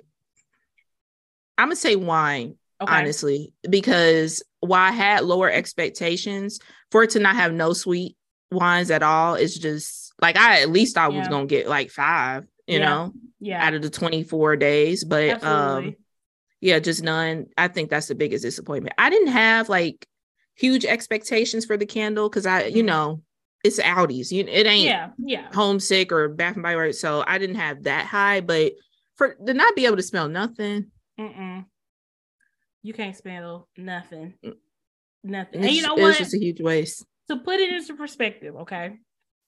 I'm 1.58 1.68
gonna 1.68 1.76
say 1.76 1.96
wine. 1.96 2.56
Okay. 2.80 2.92
Honestly, 2.92 3.52
because 3.68 4.42
while 4.60 4.88
I 4.88 4.92
had 4.92 5.24
lower 5.24 5.50
expectations 5.50 6.58
for 6.90 7.04
it 7.04 7.10
to 7.10 7.20
not 7.20 7.36
have 7.36 7.52
no 7.52 7.72
sweet 7.72 8.16
wines 8.50 8.90
at 8.90 9.02
all, 9.02 9.34
it's 9.34 9.56
just 9.56 10.12
like 10.20 10.36
I 10.36 10.62
at 10.62 10.70
least 10.70 10.98
I 10.98 11.08
yeah. 11.08 11.18
was 11.18 11.28
gonna 11.28 11.46
get 11.46 11.68
like 11.68 11.90
five, 11.90 12.44
you 12.66 12.78
yeah. 12.78 12.88
know, 12.88 13.12
yeah, 13.40 13.64
out 13.64 13.74
of 13.74 13.82
the 13.82 13.90
24 13.90 14.56
days. 14.56 15.04
But 15.04 15.30
Absolutely. 15.30 15.88
um 15.88 15.96
yeah, 16.60 16.78
just 16.78 17.02
none. 17.02 17.46
I 17.58 17.66
think 17.68 17.90
that's 17.90 18.06
the 18.06 18.14
biggest 18.14 18.44
disappointment. 18.44 18.94
I 18.96 19.10
didn't 19.10 19.32
have 19.32 19.68
like 19.68 20.06
huge 20.54 20.84
expectations 20.84 21.64
for 21.64 21.76
the 21.76 21.86
candle 21.86 22.28
because 22.28 22.46
I, 22.46 22.64
you 22.64 22.78
mm-hmm. 22.78 22.86
know, 22.86 23.22
it's 23.64 23.78
Aldi's. 23.78 24.32
You 24.32 24.44
it 24.48 24.66
ain't 24.66 24.84
yeah, 24.84 25.10
yeah. 25.18 25.48
homesick 25.52 26.12
or 26.12 26.28
Bath 26.28 26.54
and 26.54 26.62
Body 26.62 26.76
Works. 26.76 26.98
So 26.98 27.24
I 27.26 27.38
didn't 27.38 27.56
have 27.56 27.84
that 27.84 28.06
high, 28.06 28.40
but 28.40 28.72
for 29.16 29.34
to 29.34 29.54
not 29.54 29.76
be 29.76 29.86
able 29.86 29.96
to 29.96 30.02
smell 30.02 30.28
nothing. 30.28 30.90
Mm-mm. 31.18 31.64
You 32.82 32.92
can't 32.92 33.16
smell 33.16 33.68
nothing. 33.76 34.34
Mm. 34.44 34.54
Nothing. 35.24 35.64
and 35.64 35.70
you 35.70 35.82
know 35.82 35.94
what? 35.94 36.10
It's 36.10 36.18
just 36.18 36.34
a 36.34 36.38
huge 36.38 36.60
waste. 36.60 37.04
To 37.28 37.36
put 37.36 37.60
it 37.60 37.72
into 37.72 37.94
perspective, 37.94 38.56
okay 38.56 38.98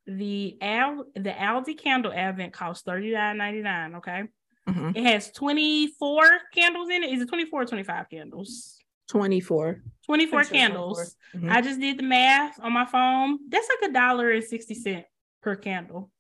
the 0.06 0.56
Al 0.60 1.04
the 1.14 1.30
Aldi 1.30 1.78
candle 1.78 2.12
advent 2.12 2.52
costs 2.52 2.86
$39.99. 2.86 3.96
Okay. 3.96 4.22
Mm-hmm. 4.68 4.90
It 4.94 5.04
has 5.04 5.30
24 5.32 6.24
candles 6.54 6.88
in 6.90 7.02
it. 7.02 7.12
Is 7.12 7.22
it 7.22 7.28
24 7.28 7.62
or 7.62 7.64
25 7.64 8.10
candles? 8.10 8.73
24. 9.08 9.82
24 10.06 10.44
candles. 10.44 11.16
Mm-hmm. 11.34 11.50
I 11.50 11.60
just 11.60 11.80
did 11.80 11.98
the 11.98 12.02
math 12.02 12.58
on 12.60 12.72
my 12.72 12.84
phone. 12.84 13.38
That's 13.48 13.68
like 13.68 13.90
a 13.90 13.92
dollar 13.92 14.30
and 14.30 14.44
60 14.44 14.74
cent 14.74 15.04
per 15.42 15.56
candle. 15.56 16.10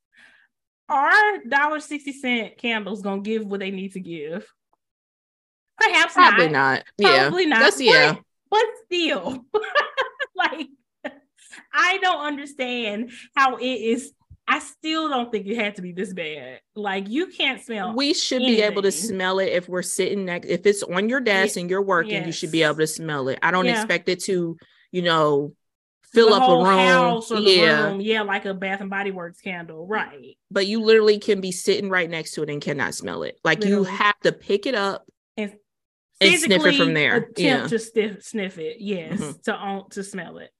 Our 0.88 1.38
dollar 1.48 1.80
60 1.80 2.12
cent 2.12 2.58
candles 2.58 3.02
gonna 3.02 3.22
give 3.22 3.46
what 3.46 3.60
they 3.60 3.70
need 3.70 3.92
to 3.92 4.00
give? 4.00 4.46
Perhaps 5.78 6.14
probably 6.14 6.48
not. 6.48 6.84
not. 6.98 7.10
Probably 7.10 7.42
yeah. 7.44 7.48
not. 7.48 7.60
That's, 7.60 7.80
yeah. 7.80 8.12
But, 8.12 8.22
but 8.50 8.64
still, 8.84 9.44
like 10.36 10.68
I 11.72 11.98
don't 11.98 12.24
understand 12.24 13.12
how 13.34 13.56
it 13.56 13.64
is. 13.64 14.12
I 14.46 14.58
still 14.58 15.08
don't 15.08 15.32
think 15.32 15.46
it 15.46 15.56
had 15.56 15.76
to 15.76 15.82
be 15.82 15.92
this 15.92 16.12
bad. 16.12 16.60
Like 16.74 17.08
you 17.08 17.28
can't 17.28 17.62
smell. 17.62 17.94
We 17.94 18.12
should 18.12 18.42
anything. 18.42 18.56
be 18.56 18.62
able 18.62 18.82
to 18.82 18.92
smell 18.92 19.38
it 19.38 19.46
if 19.46 19.68
we're 19.68 19.82
sitting 19.82 20.26
next. 20.26 20.48
If 20.48 20.66
it's 20.66 20.82
on 20.82 21.08
your 21.08 21.20
desk 21.20 21.56
and 21.56 21.70
you're 21.70 21.82
working, 21.82 22.12
yes. 22.12 22.26
you 22.26 22.32
should 22.32 22.52
be 22.52 22.62
able 22.62 22.76
to 22.76 22.86
smell 22.86 23.28
it. 23.28 23.38
I 23.42 23.50
don't 23.50 23.64
yeah. 23.64 23.80
expect 23.80 24.08
it 24.08 24.22
to, 24.24 24.56
you 24.92 25.02
know, 25.02 25.54
fill 26.14 26.30
the 26.30 26.36
up 26.36 26.48
a 26.48 27.32
room. 27.32 27.44
yeah, 27.46 27.84
room. 27.84 28.00
yeah, 28.00 28.22
like 28.22 28.44
a 28.44 28.54
Bath 28.54 28.80
and 28.80 28.90
Body 28.90 29.10
Works 29.10 29.40
candle, 29.40 29.86
right? 29.86 30.36
But 30.50 30.66
you 30.66 30.80
literally 30.82 31.18
can 31.18 31.40
be 31.40 31.52
sitting 31.52 31.90
right 31.90 32.08
next 32.08 32.32
to 32.32 32.42
it 32.42 32.50
and 32.50 32.62
cannot 32.62 32.94
smell 32.94 33.22
it. 33.24 33.38
Like 33.44 33.60
literally. 33.60 33.88
you 33.88 33.96
have 33.96 34.18
to 34.20 34.32
pick 34.32 34.66
it 34.66 34.74
up 34.74 35.06
and, 35.36 35.54
and 36.20 36.38
sniff 36.38 36.64
it 36.64 36.76
from 36.76 36.94
there. 36.94 37.16
Attempt 37.16 37.38
yeah. 37.38 37.66
to 37.66 37.78
sniff, 37.78 38.22
sniff 38.22 38.58
it, 38.58 38.76
yes, 38.80 39.20
mm-hmm. 39.20 39.32
to 39.44 39.84
to 39.90 40.04
smell 40.04 40.38
it. 40.38 40.50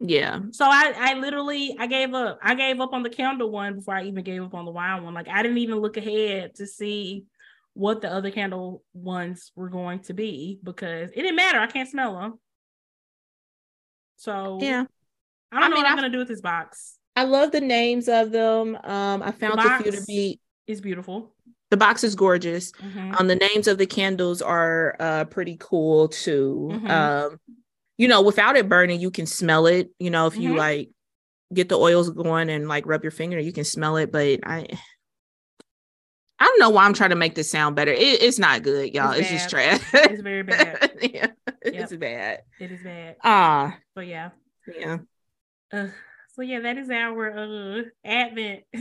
Yeah. 0.00 0.40
So 0.52 0.64
I 0.64 0.94
I 0.96 1.14
literally 1.14 1.76
I 1.78 1.86
gave 1.86 2.14
up. 2.14 2.38
I 2.42 2.54
gave 2.54 2.80
up 2.80 2.94
on 2.94 3.02
the 3.02 3.10
candle 3.10 3.50
one 3.50 3.76
before 3.76 3.94
I 3.94 4.04
even 4.04 4.24
gave 4.24 4.42
up 4.42 4.54
on 4.54 4.64
the 4.64 4.70
wine 4.70 5.04
one. 5.04 5.12
Like 5.12 5.28
I 5.28 5.42
didn't 5.42 5.58
even 5.58 5.78
look 5.78 5.98
ahead 5.98 6.54
to 6.56 6.66
see 6.66 7.24
what 7.74 8.00
the 8.00 8.10
other 8.10 8.30
candle 8.30 8.82
ones 8.94 9.52
were 9.54 9.68
going 9.68 10.00
to 10.00 10.14
be 10.14 10.58
because 10.64 11.10
it 11.10 11.16
didn't 11.16 11.36
matter. 11.36 11.60
I 11.60 11.66
can't 11.66 11.88
smell 11.88 12.18
them. 12.18 12.38
So 14.16 14.58
yeah. 14.60 14.84
I 15.52 15.56
don't 15.56 15.64
I 15.64 15.68
know 15.68 15.74
mean, 15.74 15.84
what 15.84 15.92
I'm 15.92 15.98
I, 15.98 16.02
gonna 16.02 16.12
do 16.12 16.18
with 16.18 16.28
this 16.28 16.40
box. 16.40 16.96
I 17.14 17.24
love 17.24 17.52
the 17.52 17.60
names 17.60 18.08
of 18.08 18.32
them. 18.32 18.76
Um 18.82 19.22
I 19.22 19.32
found 19.32 19.60
a 19.60 19.82
few 19.82 19.92
to 19.92 20.02
be 20.06 20.40
is 20.66 20.80
beautiful. 20.80 21.34
The 21.68 21.76
box 21.76 22.04
is 22.04 22.14
gorgeous. 22.14 22.72
Mm-hmm. 22.72 23.16
Um 23.18 23.28
the 23.28 23.36
names 23.36 23.68
of 23.68 23.76
the 23.76 23.86
candles 23.86 24.40
are 24.40 24.96
uh 24.98 25.24
pretty 25.26 25.58
cool 25.60 26.08
too. 26.08 26.70
Mm-hmm. 26.72 26.90
Um 26.90 27.40
you 28.00 28.08
know, 28.08 28.22
without 28.22 28.56
it 28.56 28.66
burning, 28.66 28.98
you 28.98 29.10
can 29.10 29.26
smell 29.26 29.66
it. 29.66 29.90
You 29.98 30.08
know, 30.08 30.26
if 30.26 30.34
you 30.34 30.48
mm-hmm. 30.48 30.58
like 30.58 30.90
get 31.52 31.68
the 31.68 31.76
oils 31.78 32.08
going 32.08 32.48
and 32.48 32.66
like 32.66 32.86
rub 32.86 33.04
your 33.04 33.10
finger, 33.10 33.38
you 33.38 33.52
can 33.52 33.64
smell 33.64 33.98
it. 33.98 34.10
But 34.10 34.40
I, 34.42 34.66
I 36.38 36.44
don't 36.44 36.60
know 36.60 36.70
why 36.70 36.86
I'm 36.86 36.94
trying 36.94 37.10
to 37.10 37.16
make 37.16 37.34
this 37.34 37.50
sound 37.50 37.76
better. 37.76 37.92
It, 37.92 38.22
it's 38.22 38.38
not 38.38 38.62
good, 38.62 38.94
y'all. 38.94 39.10
It's, 39.10 39.30
it's 39.30 39.30
just 39.30 39.50
trash. 39.50 39.82
it's 39.92 40.22
very 40.22 40.42
bad. 40.42 40.92
yeah, 41.02 41.26
it's 41.60 41.92
yep. 41.92 42.00
bad. 42.00 42.40
It 42.58 42.72
is 42.72 42.82
bad. 42.82 43.16
Ah, 43.22 43.66
uh, 43.66 43.76
but 43.94 44.06
yeah, 44.06 44.30
yeah. 44.74 44.96
Uh, 45.70 45.88
so 46.30 46.40
yeah, 46.40 46.60
that 46.60 46.78
is 46.78 46.88
our 46.88 47.38
uh 47.38 47.82
advent 48.02 48.62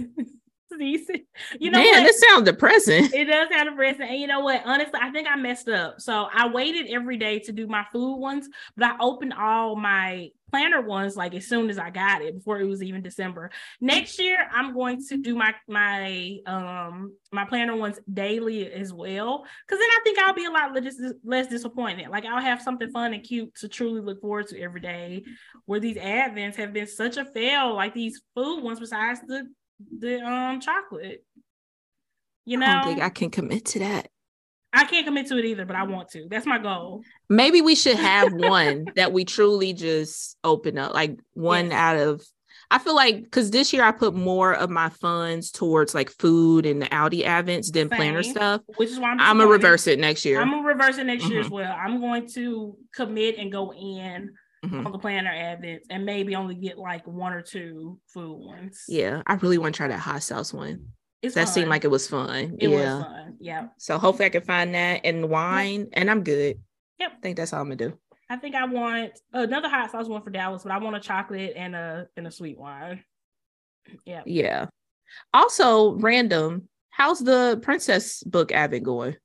you 1.59 1.71
know, 1.71 1.79
man, 1.79 2.03
this 2.03 2.21
sounds 2.21 2.43
depressing. 2.43 3.09
It 3.13 3.25
does 3.25 3.49
sound 3.49 3.69
depressing, 3.69 4.07
and 4.07 4.19
you 4.19 4.27
know 4.27 4.41
what? 4.41 4.61
Honestly, 4.65 4.99
I 5.01 5.09
think 5.11 5.27
I 5.29 5.35
messed 5.35 5.69
up. 5.69 5.99
So 5.99 6.27
I 6.33 6.47
waited 6.47 6.87
every 6.91 7.17
day 7.17 7.39
to 7.39 7.51
do 7.51 7.67
my 7.67 7.85
food 7.91 8.17
ones, 8.17 8.47
but 8.75 8.91
I 8.91 8.95
opened 8.99 9.33
all 9.33 9.75
my 9.75 10.29
planner 10.49 10.81
ones 10.81 11.15
like 11.15 11.35
as 11.35 11.47
soon 11.47 11.69
as 11.69 11.77
I 11.77 11.89
got 11.89 12.21
it 12.21 12.35
before 12.35 12.59
it 12.59 12.65
was 12.65 12.81
even 12.81 13.01
December. 13.01 13.51
Next 13.81 14.19
year, 14.19 14.47
I'm 14.51 14.73
going 14.73 15.03
to 15.07 15.17
do 15.17 15.35
my 15.35 15.53
my 15.67 16.37
um 16.45 17.13
my 17.31 17.45
planner 17.45 17.75
ones 17.75 17.99
daily 18.11 18.71
as 18.71 18.93
well, 18.93 19.45
because 19.67 19.79
then 19.79 19.89
I 19.89 19.99
think 20.03 20.19
I'll 20.19 20.33
be 20.33 20.45
a 20.45 20.51
lot 20.51 20.73
less, 20.73 20.95
less 21.23 21.47
disappointed. 21.47 22.09
Like 22.09 22.25
I'll 22.25 22.41
have 22.41 22.61
something 22.61 22.89
fun 22.89 23.13
and 23.13 23.23
cute 23.23 23.55
to 23.55 23.67
truly 23.67 24.01
look 24.01 24.21
forward 24.21 24.47
to 24.47 24.59
every 24.59 24.81
day. 24.81 25.23
Where 25.65 25.79
these 25.79 25.97
advents 25.97 26.55
have 26.55 26.73
been 26.73 26.87
such 26.87 27.17
a 27.17 27.25
fail, 27.25 27.75
like 27.75 27.93
these 27.93 28.21
food 28.35 28.61
ones, 28.61 28.79
besides 28.79 29.21
the 29.27 29.47
the 29.99 30.19
um 30.21 30.59
chocolate. 30.59 31.23
You 32.45 32.57
know, 32.57 32.65
I 32.65 32.73
don't 32.75 32.83
think 32.85 33.01
I 33.01 33.09
can 33.09 33.29
commit 33.29 33.65
to 33.65 33.79
that. 33.79 34.09
I 34.71 34.85
can't 34.85 35.05
commit 35.05 35.27
to 35.27 35.37
it 35.37 35.45
either, 35.45 35.65
but 35.65 35.75
I 35.75 35.83
want 35.83 36.09
to. 36.09 36.27
That's 36.29 36.45
my 36.45 36.59
goal. 36.59 37.01
Maybe 37.27 37.61
we 37.61 37.75
should 37.75 37.95
have 37.97 38.33
one 38.33 38.85
that 38.95 39.13
we 39.13 39.25
truly 39.25 39.73
just 39.73 40.37
open 40.43 40.77
up, 40.77 40.93
like 40.93 41.19
one 41.33 41.71
yes. 41.71 41.73
out 41.73 41.97
of. 41.97 42.23
I 42.71 42.77
feel 42.77 42.93
like 42.93 43.23
because 43.23 43.49
this 43.49 43.73
year 43.73 43.83
I 43.83 43.91
put 43.91 44.13
more 44.13 44.53
of 44.53 44.69
my 44.69 44.89
funds 44.89 45.49
towards 45.49 45.95
like 45.95 46.11
food 46.11 46.67
and 46.67 46.79
the 46.79 46.85
Aldi 46.85 47.25
Advents 47.25 47.71
than 47.71 47.89
Same. 47.89 47.97
planner 47.97 48.21
stuff. 48.21 48.61
Which 48.77 48.89
is 48.89 48.99
why 48.99 49.09
I'm, 49.09 49.19
I'm 49.19 49.37
gonna 49.39 49.49
reverse 49.49 49.87
it 49.87 49.97
next 49.97 50.23
year. 50.23 50.39
I'm 50.39 50.51
gonna 50.51 50.67
reverse 50.67 50.99
it 50.99 51.05
next 51.05 51.23
mm-hmm. 51.23 51.31
year 51.31 51.41
as 51.41 51.47
mm-hmm. 51.47 51.55
well. 51.55 51.75
I'm 51.75 51.99
going 51.99 52.27
to 52.33 52.77
commit 52.93 53.39
and 53.39 53.51
go 53.51 53.73
in 53.73 54.35
mm-hmm. 54.65 54.85
on 54.85 54.91
the 54.91 54.99
planner 54.99 55.31
Advents 55.31 55.85
and 55.89 56.05
maybe 56.05 56.35
only 56.35 56.55
get 56.55 56.77
like 56.77 57.05
one 57.07 57.33
or 57.33 57.41
two 57.41 57.99
food 58.13 58.37
ones. 58.37 58.83
Yeah, 58.87 59.21
I 59.27 59.35
really 59.35 59.57
want 59.57 59.75
to 59.75 59.77
try 59.77 59.87
that 59.87 59.99
hot 59.99 60.23
sauce 60.23 60.53
one. 60.53 60.87
It's 61.21 61.35
that 61.35 61.45
fun. 61.45 61.53
seemed 61.53 61.69
like 61.69 61.83
it 61.83 61.91
was 61.91 62.07
fun. 62.07 62.57
It 62.59 62.69
yeah. 62.69 62.95
was 62.95 63.03
fun. 63.03 63.37
Yeah. 63.39 63.67
So 63.77 63.97
hopefully 63.97 64.27
I 64.27 64.29
can 64.29 64.43
find 64.43 64.73
that 64.75 65.01
and 65.03 65.29
wine, 65.29 65.81
yep. 65.81 65.89
and 65.93 66.09
I'm 66.09 66.23
good. 66.23 66.59
Yep. 66.99 67.11
I 67.17 67.21
think 67.21 67.37
that's 67.37 67.53
all 67.53 67.61
I'm 67.61 67.67
gonna 67.67 67.75
do. 67.75 67.97
I 68.29 68.37
think 68.37 68.55
I 68.55 68.65
want 68.65 69.11
another 69.33 69.69
hot 69.69 69.91
sauce 69.91 70.07
one 70.07 70.21
for 70.21 70.29
Dallas, 70.29 70.63
but 70.63 70.71
I 70.71 70.77
want 70.77 70.95
a 70.95 70.99
chocolate 70.99 71.53
and 71.55 71.75
a 71.75 72.07
and 72.15 72.27
a 72.27 72.31
sweet 72.31 72.57
wine. 72.57 73.03
Yeah. 74.05 74.21
Yeah. 74.25 74.67
Also, 75.33 75.93
random. 75.95 76.69
How's 76.91 77.19
the 77.19 77.59
princess 77.61 78.21
book 78.23 78.51
advent 78.51 78.83
going? 78.83 79.15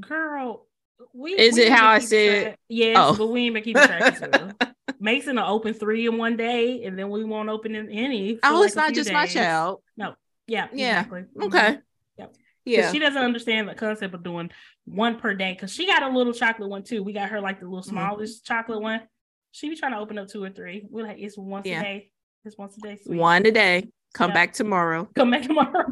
Girl, 0.00 0.66
we 1.12 1.32
is 1.32 1.56
we 1.56 1.62
it 1.62 1.72
how 1.72 1.88
I 1.88 1.98
said? 1.98 2.56
Yes, 2.68 2.96
oh. 2.98 3.16
but 3.16 3.26
we 3.28 3.46
ain't 3.46 3.54
been 3.54 3.62
keeping 3.62 3.82
track 3.82 4.20
of 4.22 4.74
Mason 5.00 5.36
will 5.36 5.44
open 5.44 5.74
three 5.74 6.06
in 6.06 6.18
one 6.18 6.36
day, 6.36 6.84
and 6.84 6.98
then 6.98 7.08
we 7.08 7.24
won't 7.24 7.48
open 7.48 7.74
in 7.74 7.88
any. 7.90 8.38
Oh, 8.42 8.60
like 8.60 8.66
it's 8.66 8.76
not 8.76 8.92
just 8.92 9.08
days. 9.08 9.14
my 9.14 9.26
child. 9.26 9.82
No, 9.96 10.14
yeah, 10.46 10.68
yeah, 10.72 11.00
exactly. 11.00 11.20
Mm-hmm. 11.22 11.42
okay, 11.44 11.78
yep. 12.18 12.34
yeah. 12.64 12.92
She 12.92 12.98
doesn't 12.98 13.22
understand 13.22 13.68
the 13.68 13.74
concept 13.74 14.14
of 14.14 14.22
doing 14.22 14.50
one 14.84 15.18
per 15.18 15.34
day 15.34 15.52
because 15.52 15.72
she 15.72 15.86
got 15.86 16.02
a 16.02 16.08
little 16.08 16.32
chocolate 16.32 16.68
one 16.68 16.82
too. 16.82 17.02
We 17.02 17.12
got 17.12 17.30
her 17.30 17.40
like 17.40 17.60
the 17.60 17.66
little 17.66 17.80
mm-hmm. 17.80 17.90
smallest 17.90 18.44
mm-hmm. 18.44 18.54
chocolate 18.54 18.82
one. 18.82 19.00
She 19.52 19.68
be 19.68 19.76
trying 19.76 19.92
to 19.92 19.98
open 19.98 20.18
up 20.18 20.28
two 20.28 20.44
or 20.44 20.50
three. 20.50 20.86
We're 20.88 21.06
like, 21.06 21.18
it's 21.18 21.36
once 21.36 21.66
yeah. 21.66 21.80
a 21.80 21.82
day. 21.82 22.10
It's 22.44 22.56
once 22.56 22.76
a 22.76 22.80
day. 22.80 22.98
Sweet. 23.02 23.18
One 23.18 23.44
a 23.46 23.50
day. 23.50 23.88
Come 24.14 24.32
back 24.32 24.52
tomorrow. 24.52 25.08
Come 25.14 25.30
back 25.30 25.42
tomorrow. 25.42 25.84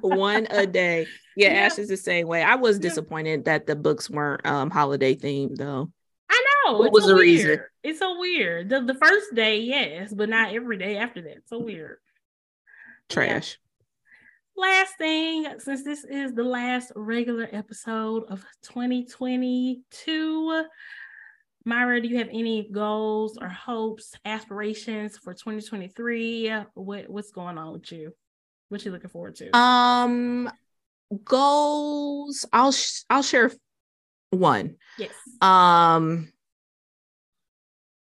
One 0.00 0.46
a 0.50 0.66
day. 0.66 1.06
Yeah, 1.36 1.52
yeah, 1.52 1.66
Ash 1.66 1.78
is 1.78 1.88
the 1.88 1.96
same 1.96 2.28
way. 2.28 2.42
I 2.42 2.54
was 2.54 2.78
disappointed 2.78 3.46
that 3.46 3.66
the 3.66 3.74
books 3.74 4.08
weren't 4.08 4.46
um 4.46 4.70
holiday 4.70 5.16
themed 5.16 5.56
though. 5.56 5.90
I 6.30 6.44
know. 6.66 6.78
What 6.78 6.92
was 6.92 7.04
so 7.04 7.10
the 7.10 7.14
weird. 7.16 7.26
reason? 7.26 7.60
It's 7.82 7.98
so 7.98 8.18
weird. 8.18 8.68
The, 8.68 8.82
the 8.82 8.94
first 8.94 9.34
day, 9.34 9.60
yes, 9.60 10.14
but 10.14 10.28
not 10.28 10.54
every 10.54 10.78
day 10.78 10.96
after 10.96 11.22
that. 11.22 11.38
So 11.46 11.58
weird. 11.58 11.98
Trash. 13.08 13.58
Yeah. 13.58 13.62
Last 14.58 14.96
thing, 14.96 15.46
since 15.58 15.84
this 15.84 16.02
is 16.04 16.32
the 16.32 16.42
last 16.42 16.90
regular 16.96 17.46
episode 17.52 18.24
of 18.28 18.42
2022, 18.62 20.64
Myra, 21.66 22.00
do 22.00 22.06
you 22.06 22.18
have 22.18 22.28
any 22.28 22.68
goals 22.70 23.36
or 23.40 23.48
hopes, 23.48 24.14
aspirations 24.24 25.18
for 25.18 25.34
2023? 25.34 26.52
What 26.74 27.10
what's 27.10 27.32
going 27.32 27.58
on 27.58 27.72
with 27.72 27.90
you? 27.90 28.14
What 28.68 28.84
you 28.84 28.92
looking 28.92 29.10
forward 29.10 29.34
to? 29.36 29.56
Um, 29.56 30.48
goals. 31.24 32.46
I'll 32.52 32.70
sh- 32.70 33.02
I'll 33.10 33.22
share 33.22 33.50
one. 34.30 34.76
Yes. 34.96 35.10
Um. 35.40 36.32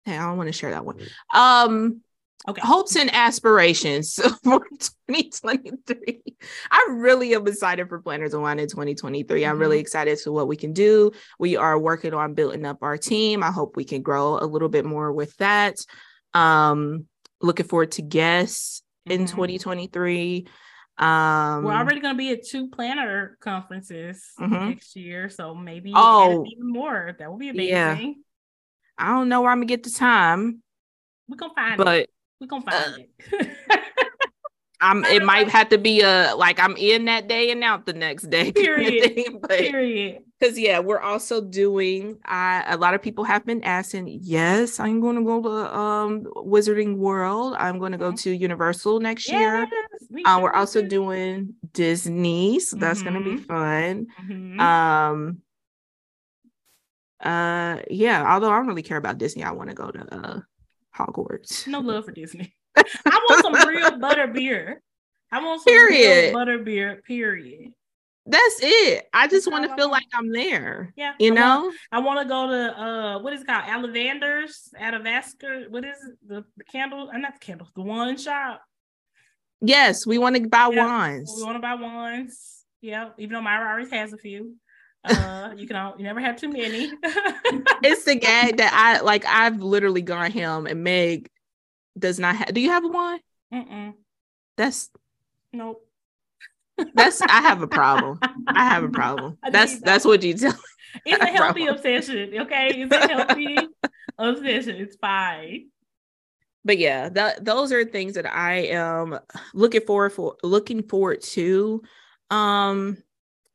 Hey, 0.05 0.15
I 0.15 0.27
don't 0.27 0.37
want 0.37 0.49
to 0.49 0.53
share 0.53 0.71
that 0.71 0.85
one. 0.85 0.99
Um. 1.33 2.01
Okay. 2.47 2.61
Hopes 2.63 2.95
and 2.95 3.13
aspirations 3.13 4.15
for 4.43 4.65
2023. 5.09 6.21
I 6.71 6.87
really 6.91 7.35
am 7.35 7.45
excited 7.45 7.89
for 7.89 7.99
Planners 7.99 8.33
and 8.33 8.41
Wine 8.41 8.59
in 8.59 8.69
2023. 8.69 9.41
Mm-hmm. 9.41 9.49
I'm 9.49 9.59
really 9.59 9.77
mm-hmm. 9.77 9.81
excited 9.81 10.17
to 10.19 10.31
what 10.31 10.47
we 10.47 10.55
can 10.55 10.71
do. 10.71 11.11
We 11.39 11.57
are 11.57 11.77
working 11.77 12.13
on 12.13 12.35
building 12.35 12.65
up 12.65 12.77
our 12.81 12.97
team. 12.97 13.43
I 13.43 13.51
hope 13.51 13.75
we 13.75 13.83
can 13.83 14.01
grow 14.01 14.37
a 14.37 14.47
little 14.47 14.69
bit 14.69 14.85
more 14.85 15.11
with 15.11 15.35
that. 15.37 15.75
Um, 16.33 17.07
looking 17.41 17.67
forward 17.67 17.91
to 17.93 18.01
guests 18.01 18.81
mm-hmm. 19.07 19.21
in 19.21 19.27
2023. 19.27 20.47
Um, 20.99 21.63
we're 21.63 21.73
already 21.73 21.99
going 21.99 22.15
to 22.15 22.17
be 22.17 22.31
at 22.31 22.45
two 22.45 22.69
planner 22.69 23.37
conferences 23.41 24.23
mm-hmm. 24.39 24.69
next 24.69 24.95
year, 24.95 25.29
so 25.29 25.53
maybe 25.53 25.91
oh 25.93 26.45
even 26.47 26.71
more. 26.71 27.15
That 27.19 27.29
would 27.29 27.39
be 27.39 27.49
amazing. 27.49 27.69
Yeah. 27.69 28.13
I 28.97 29.09
don't 29.09 29.29
know 29.29 29.41
where 29.41 29.51
I'm 29.51 29.59
gonna 29.59 29.67
get 29.67 29.83
the 29.83 29.91
time. 29.91 30.63
We're 31.27 31.37
gonna 31.37 31.53
find 31.53 31.77
but, 31.77 31.99
it. 31.99 32.09
We're 32.39 32.47
gonna 32.47 32.63
find 32.63 32.93
uh, 32.93 32.97
it. 33.39 33.57
I'm 34.79 35.03
it 35.05 35.23
might 35.23 35.49
have 35.49 35.69
to 35.69 35.77
be 35.77 36.01
a 36.01 36.35
like 36.35 36.59
I'm 36.59 36.77
in 36.77 37.05
that 37.05 37.27
day 37.27 37.51
and 37.51 37.63
out 37.63 37.85
the 37.85 37.93
next 37.93 38.29
day. 38.29 38.51
Period. 38.53 39.15
Thing, 39.15 39.39
but, 39.41 39.49
Period. 39.49 40.19
Because 40.39 40.57
yeah, 40.59 40.79
we're 40.79 40.99
also 40.99 41.41
doing 41.41 42.19
I 42.25 42.63
a 42.67 42.77
lot 42.77 42.93
of 42.93 43.01
people 43.01 43.23
have 43.23 43.45
been 43.45 43.63
asking, 43.63 44.19
yes, 44.21 44.79
I'm 44.79 45.01
gonna 45.01 45.23
go 45.23 45.41
to 45.41 45.75
um 45.75 46.23
Wizarding 46.35 46.97
World. 46.97 47.55
I'm 47.57 47.79
gonna 47.79 47.97
go 47.97 48.09
mm-hmm. 48.09 48.17
to 48.17 48.35
Universal 48.35 48.99
next 48.99 49.27
yes, 49.29 49.67
year. 50.11 50.23
Uh, 50.25 50.39
we're 50.41 50.53
also 50.53 50.83
doing 50.83 51.55
Disney, 51.73 52.59
so 52.59 52.77
that's 52.77 53.01
mm-hmm. 53.01 53.13
gonna 53.13 53.25
be 53.25 53.41
mm-hmm. 53.41 53.45
fun. 53.45 54.07
Mm-hmm. 54.29 54.59
Um 54.59 55.37
uh 57.19 57.81
yeah, 57.89 58.31
although 58.31 58.51
I 58.51 58.57
don't 58.57 58.67
really 58.67 58.83
care 58.83 58.97
about 58.97 59.17
Disney, 59.17 59.43
I 59.43 59.51
want 59.51 59.69
to 59.69 59.75
go 59.75 59.89
to 59.89 60.15
uh 60.15 60.39
Hogwarts. 60.97 61.67
No 61.67 61.79
love 61.79 62.05
for 62.05 62.11
Disney. 62.11 62.53
I 62.75 62.83
want 63.29 63.43
some 63.43 63.67
real 63.67 63.97
butter 63.99 64.27
beer. 64.27 64.81
I 65.31 65.43
want 65.43 65.61
some 65.61 65.73
period. 65.73 66.25
real 66.25 66.33
butter 66.33 66.59
beer. 66.59 67.01
Period. 67.05 67.71
That's 68.25 68.59
it. 68.61 69.05
I 69.13 69.27
just 69.27 69.49
want 69.49 69.69
to 69.69 69.75
feel 69.75 69.89
like 69.89 70.03
I'm 70.13 70.31
there. 70.31 70.93
Yeah. 70.97 71.13
You 71.17 71.31
I 71.31 71.35
know? 71.35 71.61
Want, 71.61 71.75
I 71.93 71.99
want 71.99 72.19
to 72.21 72.27
go 72.27 72.47
to 72.47 72.81
uh 72.81 73.19
what 73.19 73.33
is 73.33 73.41
it 73.41 73.47
called? 73.47 73.63
Ollivander's 73.65 74.69
Atavasca. 74.79 75.69
What 75.69 75.85
is 75.85 75.97
it? 76.03 76.17
The, 76.27 76.43
the 76.57 76.63
candle, 76.65 77.09
uh, 77.13 77.17
not 77.17 77.33
the 77.39 77.45
candle, 77.45 77.67
the 77.75 77.81
wine 77.81 78.17
shop. 78.17 78.61
Yes, 79.61 80.05
we 80.05 80.17
want 80.17 80.35
to 80.35 80.47
buy 80.47 80.69
yeah, 80.71 80.85
wands. 80.85 81.33
We 81.37 81.43
want 81.43 81.55
to 81.55 81.61
buy 81.61 81.75
wands. 81.75 82.65
Yeah, 82.81 83.09
even 83.17 83.33
though 83.33 83.41
Myra 83.41 83.71
always 83.71 83.91
has 83.91 84.13
a 84.13 84.17
few. 84.17 84.55
Uh, 85.03 85.53
you 85.55 85.67
can 85.67 85.75
all, 85.75 85.95
you 85.97 86.03
never 86.03 86.19
have 86.19 86.35
too 86.35 86.49
many. 86.49 86.91
it's 87.83 88.03
the 88.03 88.15
gag 88.15 88.57
that 88.57 88.73
I 88.73 89.01
like. 89.01 89.25
I've 89.25 89.61
literally 89.61 90.01
gone 90.01 90.31
him 90.31 90.67
and 90.67 90.83
Meg 90.83 91.29
does 91.97 92.19
not 92.19 92.35
have. 92.35 92.53
Do 92.53 92.61
you 92.61 92.69
have 92.69 92.83
one? 92.83 93.19
Mm-mm. 93.53 93.93
That's 94.57 94.89
nope. 95.53 95.83
That's 96.93 97.21
I 97.21 97.41
have 97.41 97.61
a 97.61 97.67
problem. 97.67 98.19
I 98.47 98.65
have 98.65 98.83
a 98.83 98.89
problem. 98.91 99.37
That's 99.51 99.79
that's 99.79 100.05
what 100.05 100.23
you 100.23 100.33
tell. 100.33 100.51
Me. 100.51 100.57
It's 101.05 101.21
a 101.21 101.25
healthy 101.27 101.65
problem. 101.65 101.75
obsession. 101.75 102.33
Okay, 102.41 102.67
it's 102.75 102.93
a 102.93 103.07
healthy 103.07 103.57
obsession. 104.17 104.75
It's 104.77 104.95
fine. 104.95 105.69
But 106.65 106.77
yeah, 106.77 107.09
that 107.09 107.45
those 107.45 107.71
are 107.71 107.85
things 107.85 108.15
that 108.15 108.25
I 108.25 108.67
am 108.67 109.19
looking 109.53 109.81
forward 109.81 110.11
for 110.11 110.35
looking 110.43 110.83
forward 110.83 111.21
to. 111.21 111.81
Um, 112.29 112.97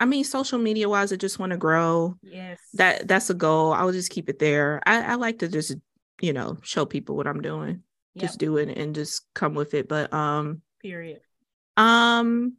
I 0.02 0.04
mean, 0.04 0.24
social 0.24 0.58
media 0.58 0.88
wise, 0.88 1.12
I 1.12 1.16
just 1.16 1.38
want 1.38 1.50
to 1.52 1.56
grow. 1.56 2.16
Yes, 2.22 2.58
that 2.74 3.06
that's 3.06 3.30
a 3.30 3.34
goal. 3.34 3.72
I'll 3.72 3.92
just 3.92 4.10
keep 4.10 4.28
it 4.28 4.40
there. 4.40 4.82
I, 4.84 5.12
I 5.12 5.14
like 5.14 5.38
to 5.38 5.48
just 5.48 5.76
you 6.20 6.32
know 6.32 6.58
show 6.62 6.84
people 6.84 7.16
what 7.16 7.28
I'm 7.28 7.40
doing. 7.40 7.84
Yep. 8.14 8.22
just 8.22 8.40
do 8.40 8.56
it 8.56 8.76
and 8.76 8.96
just 8.96 9.22
come 9.32 9.54
with 9.54 9.74
it. 9.74 9.88
But 9.88 10.12
um 10.12 10.60
period. 10.82 11.20
um 11.76 12.56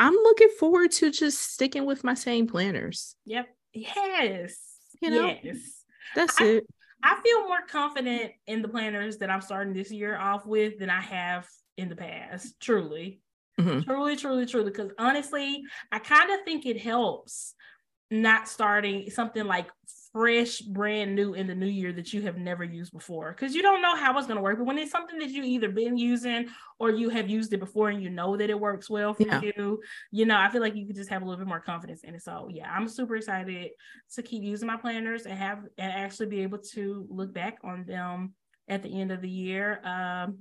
i'm 0.00 0.12
looking 0.12 0.50
forward 0.58 0.90
to 0.90 1.12
just 1.12 1.52
sticking 1.52 1.86
with 1.86 2.02
my 2.02 2.14
same 2.14 2.48
planners. 2.48 3.14
Yep. 3.24 3.46
Yes. 3.72 4.56
You 5.00 5.10
know? 5.10 5.36
Yes. 5.44 5.84
That's 6.16 6.40
I, 6.40 6.44
it. 6.44 6.66
I 7.04 7.20
feel 7.24 7.46
more 7.46 7.62
confident 7.68 8.32
in 8.48 8.62
the 8.62 8.68
planners 8.68 9.18
that 9.18 9.30
i'm 9.30 9.40
starting 9.40 9.74
this 9.74 9.92
year 9.92 10.18
off 10.18 10.44
with 10.44 10.80
than 10.80 10.90
i 10.90 11.00
have 11.00 11.48
in 11.76 11.88
the 11.88 11.96
past 11.96 12.58
truly 12.60 13.22
mm-hmm. 13.60 13.80
truly 13.80 14.16
truly 14.16 14.46
truly 14.46 14.70
because 14.70 14.90
honestly 14.98 15.62
i 15.92 15.98
kind 15.98 16.30
of 16.30 16.40
think 16.44 16.66
it 16.66 16.80
helps 16.80 17.54
not 18.10 18.48
starting 18.48 19.08
something 19.10 19.44
like 19.44 19.68
fresh, 20.12 20.60
brand 20.60 21.14
new 21.14 21.34
in 21.34 21.46
the 21.46 21.54
new 21.54 21.66
year 21.66 21.92
that 21.92 22.12
you 22.12 22.22
have 22.22 22.36
never 22.36 22.64
used 22.64 22.92
before 22.92 23.32
because 23.32 23.54
you 23.54 23.62
don't 23.62 23.82
know 23.82 23.94
how 23.94 24.16
it's 24.16 24.26
going 24.26 24.36
to 24.36 24.42
work. 24.42 24.58
But 24.58 24.66
when 24.66 24.78
it's 24.78 24.90
something 24.90 25.18
that 25.18 25.30
you 25.30 25.42
either 25.42 25.68
been 25.68 25.96
using 25.96 26.48
or 26.78 26.90
you 26.90 27.08
have 27.10 27.28
used 27.28 27.52
it 27.52 27.60
before 27.60 27.90
and 27.90 28.02
you 28.02 28.10
know 28.10 28.36
that 28.36 28.50
it 28.50 28.58
works 28.58 28.90
well 28.90 29.14
for 29.14 29.22
yeah. 29.22 29.40
you, 29.40 29.80
you 30.10 30.26
know, 30.26 30.36
I 30.36 30.48
feel 30.50 30.60
like 30.60 30.74
you 30.74 30.86
could 30.86 30.96
just 30.96 31.10
have 31.10 31.22
a 31.22 31.24
little 31.24 31.38
bit 31.38 31.48
more 31.48 31.60
confidence 31.60 32.02
in 32.02 32.14
it. 32.14 32.22
So 32.22 32.48
yeah, 32.50 32.70
I'm 32.70 32.88
super 32.88 33.16
excited 33.16 33.70
to 34.14 34.22
keep 34.22 34.42
using 34.42 34.66
my 34.66 34.76
planners 34.76 35.26
and 35.26 35.38
have 35.38 35.60
and 35.78 35.92
actually 35.92 36.26
be 36.26 36.42
able 36.42 36.58
to 36.72 37.06
look 37.08 37.32
back 37.32 37.58
on 37.62 37.84
them 37.84 38.34
at 38.68 38.82
the 38.82 39.00
end 39.00 39.12
of 39.12 39.20
the 39.20 39.30
year. 39.30 39.80
Um, 39.84 40.38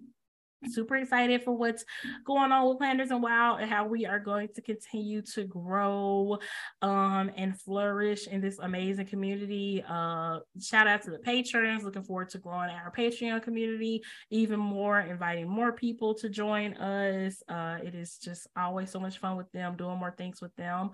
super 0.67 0.97
excited 0.97 1.43
for 1.43 1.53
what's 1.53 1.85
going 2.25 2.51
on 2.51 2.67
with 2.67 2.77
Planners 2.77 3.11
and 3.11 3.23
Wine 3.23 3.61
and 3.61 3.69
how 3.69 3.85
we 3.85 4.05
are 4.05 4.19
going 4.19 4.49
to 4.55 4.61
continue 4.61 5.21
to 5.33 5.43
grow 5.45 6.37
um, 6.81 7.31
and 7.35 7.59
flourish 7.59 8.27
in 8.27 8.41
this 8.41 8.59
amazing 8.59 9.05
community. 9.05 9.83
Uh, 9.87 10.39
shout 10.61 10.87
out 10.87 11.01
to 11.03 11.11
the 11.11 11.19
patrons. 11.19 11.83
Looking 11.83 12.03
forward 12.03 12.29
to 12.29 12.37
growing 12.39 12.69
our 12.69 12.91
Patreon 12.95 13.41
community 13.41 14.01
even 14.29 14.59
more, 14.59 14.99
inviting 14.99 15.47
more 15.47 15.71
people 15.71 16.13
to 16.15 16.29
join 16.29 16.73
us. 16.75 17.41
Uh, 17.47 17.77
it 17.83 17.95
is 17.95 18.17
just 18.17 18.47
always 18.57 18.91
so 18.91 18.99
much 18.99 19.19
fun 19.19 19.37
with 19.37 19.51
them, 19.51 19.75
doing 19.75 19.97
more 19.97 20.13
things 20.17 20.41
with 20.41 20.55
them. 20.55 20.91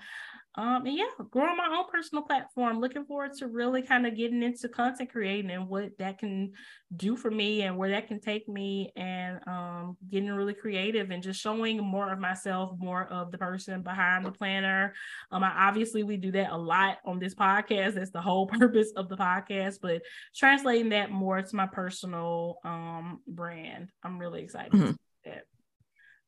Um, 0.57 0.85
and 0.85 0.97
yeah, 0.97 1.05
growing 1.31 1.57
my 1.57 1.75
own 1.77 1.85
personal 1.91 2.23
platform. 2.23 2.79
Looking 2.79 3.05
forward 3.05 3.33
to 3.39 3.47
really 3.47 3.81
kind 3.81 4.07
of 4.07 4.15
getting 4.15 4.41
into 4.41 4.69
content 4.69 5.11
creating 5.11 5.51
and 5.51 5.67
what 5.67 5.97
that 5.99 6.17
can 6.17 6.53
do 6.95 7.17
for 7.17 7.29
me 7.29 7.63
and 7.63 7.77
where 7.77 7.89
that 7.89 8.07
can 8.07 8.21
take 8.21 8.47
me, 8.47 8.91
and 8.95 9.39
um, 9.47 9.97
getting 10.09 10.31
really 10.31 10.53
creative 10.53 11.11
and 11.11 11.21
just 11.21 11.41
showing 11.41 11.77
more 11.83 12.11
of 12.11 12.19
myself, 12.19 12.71
more 12.79 13.03
of 13.05 13.31
the 13.31 13.37
person 13.37 13.81
behind 13.81 14.25
the 14.25 14.31
planner. 14.31 14.93
Um, 15.31 15.43
I, 15.43 15.67
obviously 15.67 16.03
we 16.03 16.17
do 16.17 16.31
that 16.31 16.51
a 16.51 16.57
lot 16.57 16.99
on 17.05 17.19
this 17.19 17.35
podcast. 17.35 17.95
That's 17.95 18.11
the 18.11 18.21
whole 18.21 18.47
purpose 18.59 18.91
of 18.95 19.09
the 19.09 19.17
podcast, 19.17 19.79
but 19.81 20.01
translating 20.35 20.89
that 20.89 21.11
more 21.11 21.41
to 21.41 21.55
my 21.55 21.67
personal 21.67 22.59
um 22.63 23.19
brand. 23.27 23.89
I'm 24.03 24.17
really 24.17 24.43
excited. 24.43 24.71
Mm-hmm. 24.71 24.91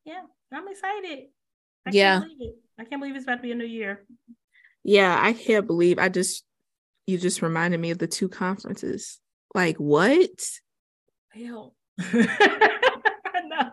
Yeah, 0.07 0.21
I'm 0.53 0.67
excited. 0.69 1.25
I 1.85 1.91
yeah. 1.91 2.21
I 2.79 2.83
can't 2.83 3.01
believe 3.01 3.15
it's 3.15 3.25
about 3.25 3.37
to 3.37 3.41
be 3.41 3.51
a 3.51 3.55
new 3.55 3.65
year. 3.65 4.05
Yeah, 4.83 5.17
I 5.19 5.33
can't 5.33 5.67
believe 5.67 5.99
I 5.99 6.09
just 6.09 6.43
you 7.07 7.17
just 7.17 7.41
reminded 7.41 7.79
me 7.79 7.91
of 7.91 7.97
the 7.97 8.07
two 8.07 8.29
conferences. 8.29 9.19
Like 9.55 9.77
what? 9.77 10.29
Hell. 11.29 11.73
no. 12.13 13.71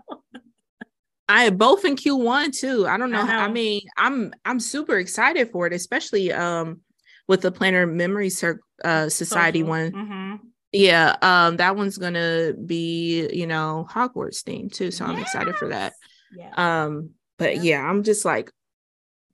I 1.29 1.51
both 1.51 1.85
in 1.85 1.97
Q1 1.97 2.59
too. 2.59 2.87
I 2.87 2.97
don't 2.97 3.11
know. 3.11 3.21
I, 3.21 3.27
know. 3.27 3.39
I, 3.39 3.49
mean, 3.49 3.83
I'm 3.97 4.33
I'm 4.45 4.61
super 4.61 4.99
excited 4.99 5.51
for 5.51 5.67
it, 5.67 5.73
especially 5.73 6.33
um 6.33 6.81
with 7.29 7.41
the 7.41 7.53
Planner 7.53 7.87
Memory 7.87 8.31
Cir- 8.31 8.61
uh, 8.85 9.09
Society 9.09 9.61
Social. 9.61 9.71
one. 9.71 9.93
Mm-hmm. 9.93 10.35
Yeah, 10.73 11.17
um, 11.23 11.57
that 11.59 11.77
one's 11.77 11.99
gonna 11.99 12.53
be 12.53 13.29
you 13.33 13.47
know 13.47 13.87
Hogwarts 13.91 14.43
themed 14.43 14.73
too, 14.73 14.91
so 14.91 15.05
yes. 15.05 15.15
I'm 15.15 15.23
excited 15.23 15.57
for 15.57 15.69
that. 15.69 15.93
Yeah. 16.37 16.53
Um, 16.57 17.11
but 17.39 17.57
yeah. 17.57 17.63
yeah, 17.63 17.89
I'm 17.89 18.03
just 18.03 18.25
like 18.25 18.51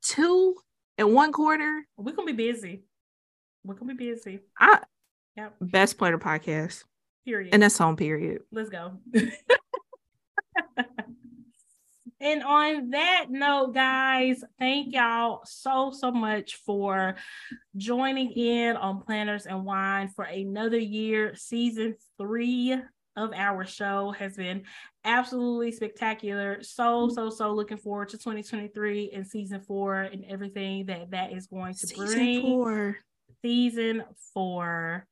two 0.02 0.56
and 0.98 1.14
one 1.14 1.32
quarter. 1.32 1.84
We're 1.96 2.12
gonna 2.12 2.32
be 2.32 2.52
busy. 2.52 2.84
We're 3.64 3.74
gonna 3.74 3.94
be 3.94 4.10
busy. 4.10 4.40
I 4.58 4.80
yep. 5.36 5.54
best 5.60 5.98
planner 5.98 6.18
podcast. 6.18 6.84
Period. 7.24 7.52
And 7.52 7.62
that's 7.62 7.76
home 7.76 7.96
period. 7.96 8.42
Let's 8.50 8.70
go. 8.70 8.98
and 12.20 12.42
on 12.42 12.90
that 12.90 13.26
note, 13.28 13.74
guys, 13.74 14.42
thank 14.58 14.94
y'all 14.94 15.40
so 15.44 15.90
so 15.90 16.10
much 16.10 16.56
for 16.56 17.16
joining 17.76 18.30
in 18.32 18.76
on 18.76 19.02
Planners 19.02 19.46
and 19.46 19.64
Wine 19.64 20.08
for 20.08 20.24
another 20.24 20.78
year, 20.78 21.34
season 21.34 21.96
three 22.18 22.76
of 23.16 23.32
our 23.34 23.66
show 23.66 24.12
has 24.12 24.36
been 24.36 24.62
absolutely 25.04 25.72
spectacular. 25.72 26.62
So, 26.62 26.82
mm-hmm. 26.82 27.14
so, 27.14 27.30
so 27.30 27.52
looking 27.52 27.76
forward 27.76 28.10
to 28.10 28.18
2023 28.18 29.10
and 29.14 29.26
season 29.26 29.60
four 29.60 30.00
and 30.00 30.24
everything 30.28 30.86
that 30.86 31.10
that 31.10 31.32
is 31.32 31.46
going 31.46 31.74
to 31.74 31.86
season 31.86 32.06
bring. 32.06 32.42
Four. 32.42 32.96
Season 33.42 34.04
four. 34.34 35.06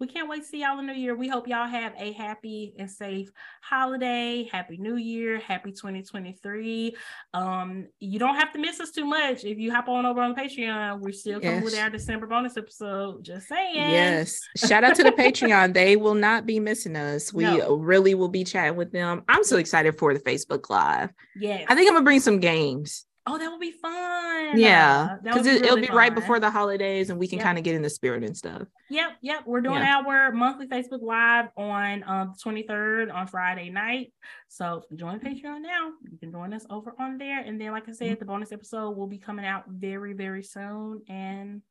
We 0.00 0.08
can't 0.08 0.28
wait 0.28 0.42
to 0.42 0.48
see 0.48 0.62
y'all 0.62 0.78
in 0.78 0.86
the 0.86 0.92
new 0.92 0.98
year. 0.98 1.14
We 1.14 1.28
hope 1.28 1.46
y'all 1.46 1.68
have 1.68 1.92
a 1.96 2.12
happy 2.12 2.74
and 2.78 2.90
safe 2.90 3.30
holiday. 3.62 4.48
Happy 4.50 4.76
New 4.76 4.96
Year. 4.96 5.38
Happy 5.38 5.70
2023. 5.70 6.96
Um, 7.32 7.86
you 8.00 8.18
don't 8.18 8.34
have 8.34 8.52
to 8.54 8.58
miss 8.58 8.80
us 8.80 8.90
too 8.90 9.04
much. 9.04 9.44
If 9.44 9.58
you 9.58 9.72
hop 9.72 9.88
on 9.88 10.04
over 10.04 10.20
on 10.20 10.34
Patreon, 10.34 11.00
we're 11.00 11.12
still 11.12 11.40
yes. 11.40 11.48
coming 11.48 11.64
with 11.64 11.78
our 11.78 11.90
December 11.90 12.26
bonus 12.26 12.56
episode. 12.56 13.24
Just 13.24 13.46
saying. 13.46 13.76
Yes. 13.76 14.40
Shout 14.56 14.82
out 14.82 14.96
to 14.96 15.04
the 15.04 15.12
Patreon. 15.12 15.74
They 15.74 15.94
will 15.96 16.14
not 16.14 16.44
be 16.44 16.58
missing 16.58 16.96
us. 16.96 17.32
We 17.32 17.44
no. 17.44 17.76
really 17.76 18.14
will 18.14 18.28
be 18.28 18.42
chatting 18.42 18.76
with 18.76 18.90
them. 18.90 19.22
I'm 19.28 19.44
so 19.44 19.58
excited 19.58 19.96
for 19.96 20.12
the 20.12 20.20
Facebook 20.20 20.70
Live. 20.70 21.10
Yes. 21.36 21.66
I 21.68 21.74
think 21.76 21.88
I'm 21.88 21.94
gonna 21.94 22.04
bring 22.04 22.20
some 22.20 22.40
games. 22.40 23.06
Oh, 23.26 23.38
that 23.38 23.50
will 23.50 23.58
be 23.58 23.70
fun. 23.70 24.58
Yeah, 24.58 25.16
because 25.22 25.46
it, 25.46 25.62
will 25.62 25.80
be 25.80 25.88
right 25.88 26.14
before 26.14 26.40
the 26.40 26.50
holidays, 26.50 27.08
and 27.08 27.18
we 27.18 27.26
can 27.26 27.38
yep. 27.38 27.46
kind 27.46 27.58
of 27.58 27.64
get 27.64 27.74
in 27.74 27.80
the 27.80 27.88
spirit 27.88 28.22
and 28.22 28.36
stuff. 28.36 28.68
Yep, 28.90 29.12
yep. 29.22 29.42
We're 29.46 29.62
doing 29.62 29.80
yeah. 29.80 30.02
our 30.06 30.30
monthly 30.30 30.66
Facebook 30.66 31.00
Live 31.00 31.46
on 31.56 32.04
um, 32.06 32.34
the 32.36 32.50
23rd 32.50 33.14
on 33.14 33.26
Friday 33.26 33.70
night. 33.70 34.12
So 34.48 34.82
join 34.94 35.20
Patreon 35.20 35.62
now. 35.62 35.92
You 36.02 36.18
can 36.18 36.32
join 36.32 36.52
us 36.52 36.66
over 36.68 36.94
on 36.98 37.16
there, 37.16 37.40
and 37.40 37.58
then, 37.58 37.72
like 37.72 37.88
I 37.88 37.92
said, 37.92 38.08
mm-hmm. 38.08 38.18
the 38.18 38.26
bonus 38.26 38.52
episode 38.52 38.90
will 38.90 39.06
be 39.06 39.18
coming 39.18 39.46
out 39.46 39.64
very, 39.68 40.12
very 40.12 40.42
soon. 40.42 41.00
And 41.08 41.62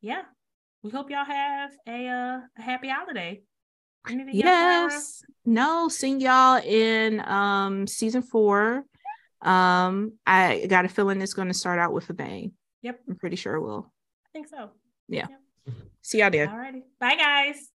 yeah, 0.00 0.22
we 0.82 0.90
hope 0.90 1.10
y'all 1.10 1.26
have 1.26 1.72
a, 1.86 2.08
uh, 2.08 2.40
a 2.56 2.62
happy 2.62 2.88
holiday. 2.88 3.42
Anything 4.08 4.34
yes. 4.34 5.22
No, 5.44 5.88
seeing 5.88 6.20
y'all 6.20 6.60
in 6.64 7.20
um 7.20 7.86
season 7.86 8.22
four 8.22 8.84
um, 9.42 10.12
I 10.26 10.66
got 10.68 10.84
a 10.84 10.88
feeling 10.88 11.20
it's 11.20 11.34
going 11.34 11.48
to 11.48 11.54
start 11.54 11.78
out 11.78 11.92
with 11.92 12.08
a 12.10 12.14
bang. 12.14 12.52
Yep. 12.82 13.00
I'm 13.08 13.16
pretty 13.16 13.36
sure 13.36 13.54
it 13.54 13.62
will. 13.62 13.92
I 14.26 14.28
think 14.32 14.48
so. 14.48 14.70
Yeah. 15.08 15.26
Yep. 15.66 15.76
See 16.02 16.18
y'all 16.18 16.30
there. 16.30 16.48
Alrighty. 16.48 16.82
Bye, 16.98 17.16
guys. 17.16 17.70